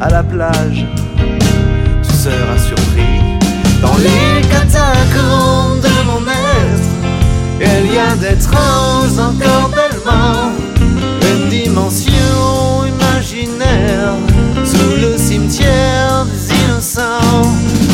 à 0.00 0.10
la 0.10 0.24
plage, 0.24 0.84
surpris. 2.58 3.20
Dans 3.80 3.96
les 3.98 4.40
catacombes 4.48 5.80
de 5.80 6.04
mon 6.06 6.22
être, 6.26 6.88
il 7.60 7.94
y 7.94 7.98
a 7.98 8.14
d'étranges 8.16 9.18
encordellements, 9.18 10.52
une 11.22 11.48
dimension 11.48 12.84
imaginaire 12.86 14.14
sous 14.64 15.00
le 15.00 15.16
cimetière 15.16 16.26
des 16.26 16.54
innocents. 16.54 17.52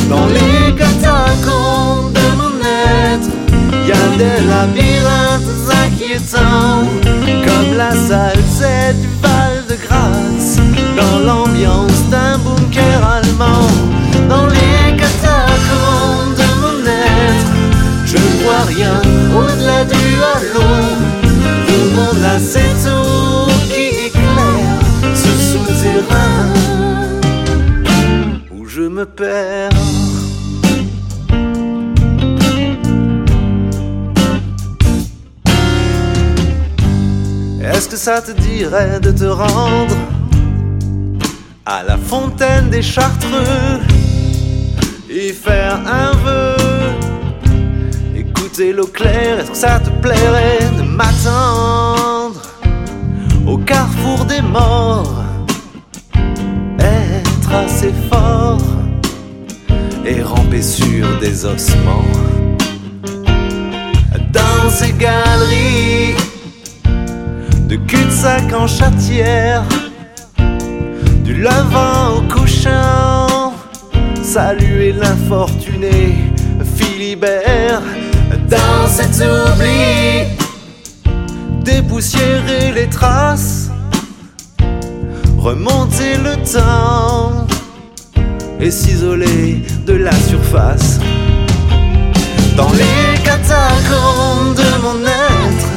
Dans 0.09 0.26
les 0.26 0.74
catacombes 0.76 2.12
de 2.12 2.28
mon 2.36 2.59
être, 2.60 3.30
il 3.84 3.88
y 3.88 3.92
a 3.92 4.16
des 4.16 4.38
labyrinthes 4.46 5.68
inquiétants, 5.84 6.88
comme 7.44 7.76
la 7.76 7.90
salle 7.90 8.42
7 8.48 8.96
Est-ce 37.65 37.89
que 37.89 37.97
ça 37.97 38.23
te 38.23 38.31
dirait 38.31 39.01
de 39.01 39.11
te 39.11 39.24
rendre 39.24 39.97
à 41.66 41.83
la 41.83 41.97
fontaine 41.97 42.70
des 42.70 42.83
Chartreux? 42.83 43.81
Y 45.11 45.31
faire 45.33 45.81
un 45.85 46.12
vœu? 46.24 46.57
Écouter 48.15 48.73
l'eau 48.73 48.87
claire, 48.87 49.41
est-ce 49.41 49.51
que 49.51 49.57
ça 49.57 49.81
te 49.81 49.91
plairait 50.01 50.70
de 50.79 50.83
m'attendre 50.83 52.41
au 53.47 53.59
carrefour 53.59 54.24
des 54.27 54.43
morts? 54.43 55.24
Être 56.79 57.53
assez 57.53 57.93
fort 58.09 58.72
et 60.05 60.23
ramper 60.23 60.62
sur 60.62 61.19
des 61.20 61.45
ossements. 61.45 62.05
Dans 64.33 64.70
ces 64.70 64.93
galeries 64.93 66.15
de 67.69 67.77
cul-de-sac 67.77 68.53
en 68.53 68.66
chatière, 68.66 69.62
du 71.24 71.35
levant 71.35 72.16
au 72.16 72.23
couchant, 72.33 73.55
saluer 74.23 74.93
l'infortuné 74.93 76.15
Philibert. 76.77 77.83
Dans 78.49 78.87
cet 78.89 79.16
oubli, 79.16 80.27
dépoussiérer 81.65 82.73
les 82.73 82.89
traces, 82.89 83.70
remonter 85.39 86.16
le 86.16 86.37
temps 86.51 87.47
et 88.61 88.70
s'isoler 88.70 89.62
de 89.86 89.94
la 89.94 90.12
surface. 90.12 90.98
Dans 92.56 92.70
les 92.72 93.18
catacombes 93.22 94.54
de 94.54 94.82
mon 94.82 95.04
être, 95.04 95.68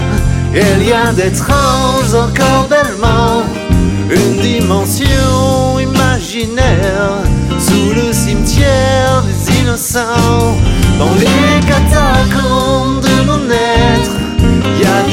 il 0.53 0.87
y 0.87 0.93
a 0.93 1.11
d'étranges 1.11 2.13
encore 2.13 2.67
bellement 2.69 3.43
une 4.09 4.41
dimension 4.41 5.79
imaginaire 5.79 7.23
sous 7.59 7.93
le 7.95 8.13
cimetière 8.13 9.23
des 9.23 9.59
innocents. 9.59 10.55
Dans 10.99 11.13
les 11.15 11.59
catacombes 11.67 13.04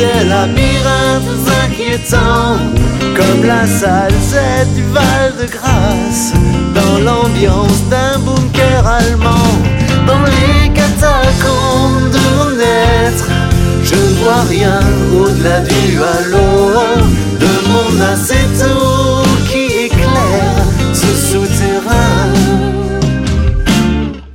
des 0.03 0.29
labyrinthes 0.29 1.49
inquiétants 1.65 2.59
comme 3.17 3.45
la 3.45 3.65
salle 3.67 4.19
Z 4.31 4.35
du 4.75 4.83
Val 4.95 5.31
de 5.41 5.47
Grâce, 5.57 6.33
dans 6.79 6.99
l'ambiance 7.07 7.81
d'un 7.93 8.19
bunker 8.27 8.85
allemand, 9.01 9.51
dans 10.09 10.25
les 10.35 10.71
catacombes 10.79 12.11
de 12.17 12.23
mon 12.37 12.53
être. 13.05 13.29
Je 13.85 13.95
ne 13.95 14.15
vois 14.23 14.45
rien 14.57 14.81
au-delà 15.21 15.61
du 15.61 15.85
halo 16.13 16.49
de 17.45 17.53
mon 17.73 17.91
acéto 18.13 18.75
qui 19.49 19.65
éclaire 19.87 20.67
ce 21.01 21.11
souterrain 21.29 22.25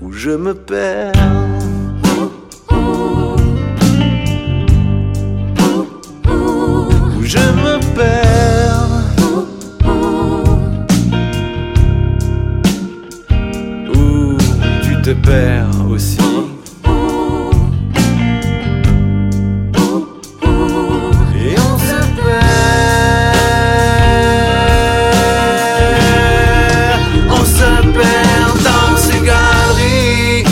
où 0.02 0.11
je 0.14 0.31
me 0.31 0.53
perds. 0.53 1.56
Te 15.07 15.13
perds 15.13 15.89
aussi. 15.89 16.17
Et 21.39 21.55
on 21.57 21.77
se 21.89 22.01
perd, 22.17 22.57
on 27.29 27.43
se 27.45 27.71
perd 27.97 28.55
dans 28.69 28.97
ces 28.97 29.19
galeries, 29.31 30.43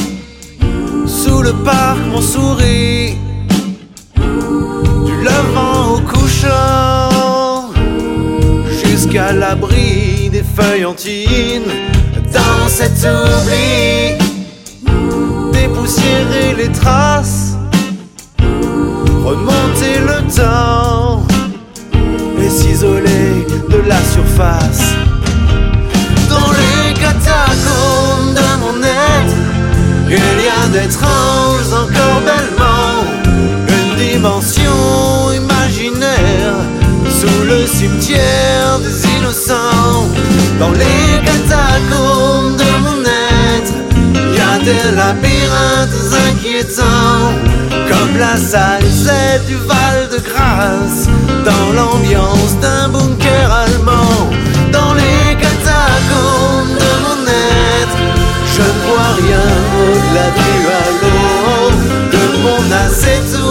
sous 1.05 1.41
le 1.41 1.51
parc 1.65 1.99
mon 2.09 2.21
sourit, 2.21 3.17
du 4.15 5.15
levant 5.29 5.95
au 5.95 5.99
couchant, 5.99 7.73
jusqu'à 8.85 9.33
l'abri 9.33 10.29
des 10.31 10.43
feuilles 10.43 10.85
antines, 10.85 11.73
dans 12.31 12.69
cet 12.69 12.97
oubli, 13.03 13.84
labyrinthes 45.05 46.13
inquiétants, 46.29 47.33
comme 47.89 48.13
la 48.17 48.35
salle 48.37 48.89
Z 49.05 49.09
du 49.47 49.55
Val 49.69 49.99
de 50.13 50.19
Grâce, 50.29 51.01
dans 51.49 51.67
l'ambiance 51.77 52.53
d'un 52.63 52.89
bunker 52.89 53.47
allemand. 53.63 54.19
Dans 54.77 54.93
les 55.01 55.35
catacombes 55.43 56.75
de 56.83 56.91
mon 57.03 57.19
être, 57.81 57.99
je 58.55 58.65
ne 58.73 58.81
vois 58.87 59.11
rien 59.21 59.49
au-delà 59.83 60.27
du 60.39 60.53
halo 60.79 61.19
de 62.15 62.23
mon 62.45 62.63
acéto 62.85 63.49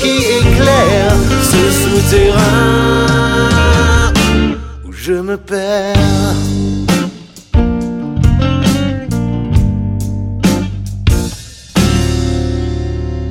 qui 0.00 0.16
éclaire 0.42 1.16
ce 1.50 1.62
souterrain 1.82 3.12
où 4.84 4.90
je 4.92 5.16
me 5.28 5.36
perds. 5.36 6.65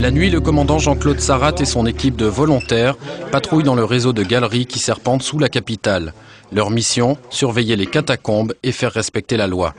La 0.05 0.11
nuit, 0.11 0.29
le 0.29 0.39
commandant 0.39 0.77
Jean-Claude 0.77 1.19
Sarat 1.19 1.55
et 1.57 1.65
son 1.65 1.87
équipe 1.87 2.15
de 2.15 2.27
volontaires 2.27 2.95
patrouillent 3.31 3.63
dans 3.63 3.73
le 3.73 3.83
réseau 3.83 4.13
de 4.13 4.21
galeries 4.21 4.67
qui 4.67 4.77
serpentent 4.77 5.23
sous 5.23 5.39
la 5.39 5.49
capitale. 5.49 6.13
Leur 6.51 6.69
mission, 6.69 7.17
surveiller 7.31 7.75
les 7.75 7.87
catacombes 7.87 8.53
et 8.61 8.71
faire 8.71 8.91
respecter 8.91 9.35
la 9.35 9.47
loi. 9.47 9.73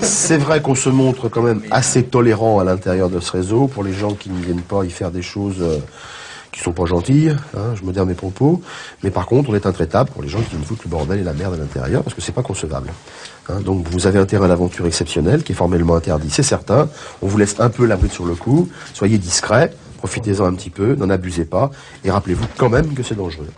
C'est 0.00 0.36
vrai 0.36 0.60
qu'on 0.60 0.74
se 0.74 0.88
montre 0.88 1.28
quand 1.28 1.42
même 1.42 1.62
assez 1.70 2.02
tolérant 2.02 2.58
à 2.58 2.64
l'intérieur 2.64 3.08
de 3.08 3.20
ce 3.20 3.30
réseau 3.30 3.68
pour 3.68 3.84
les 3.84 3.92
gens 3.92 4.14
qui 4.14 4.30
ne 4.30 4.42
viennent 4.42 4.62
pas 4.62 4.84
y 4.84 4.90
faire 4.90 5.12
des 5.12 5.22
choses 5.22 5.58
euh, 5.60 5.78
qui 6.50 6.58
sont 6.58 6.72
pas 6.72 6.86
gentilles, 6.86 7.36
hein, 7.56 7.76
je 7.76 7.84
modère 7.84 8.04
mes 8.04 8.14
propos, 8.14 8.60
mais 9.04 9.10
par 9.10 9.26
contre 9.26 9.50
on 9.50 9.54
est 9.54 9.66
intraitable 9.66 10.10
pour 10.10 10.22
les 10.22 10.28
gens 10.28 10.40
qui 10.40 10.56
viennent 10.56 10.64
foutre 10.64 10.82
le 10.86 10.90
bordel 10.90 11.20
et 11.20 11.22
la 11.22 11.34
merde 11.34 11.54
à 11.54 11.58
l'intérieur 11.58 12.02
parce 12.02 12.14
que 12.14 12.20
c'est 12.20 12.32
pas 12.32 12.42
concevable. 12.42 12.90
Hein. 13.50 13.60
donc 13.60 13.86
vous 13.88 14.06
avez 14.06 14.18
un 14.18 14.26
terrain 14.26 14.48
d'aventure 14.48 14.86
exceptionnel 14.86 15.42
qui 15.42 15.52
est 15.52 15.54
formellement 15.54 15.96
interdit, 15.96 16.30
c'est 16.30 16.42
certain. 16.42 16.88
On 17.22 17.26
vous 17.26 17.38
laisse 17.38 17.56
un 17.58 17.70
peu 17.70 17.86
la 17.86 17.96
bride 17.96 18.12
sur 18.12 18.26
le 18.26 18.34
cou, 18.34 18.68
soyez 18.94 19.18
discret, 19.18 19.72
profitez-en 19.98 20.44
un 20.44 20.54
petit 20.54 20.70
peu, 20.70 20.94
n'en 20.94 21.10
abusez 21.10 21.44
pas 21.44 21.70
et 22.04 22.10
rappelez-vous 22.10 22.46
quand 22.56 22.68
même 22.68 22.94
que 22.94 23.02
c'est 23.02 23.16
dangereux. 23.16 23.48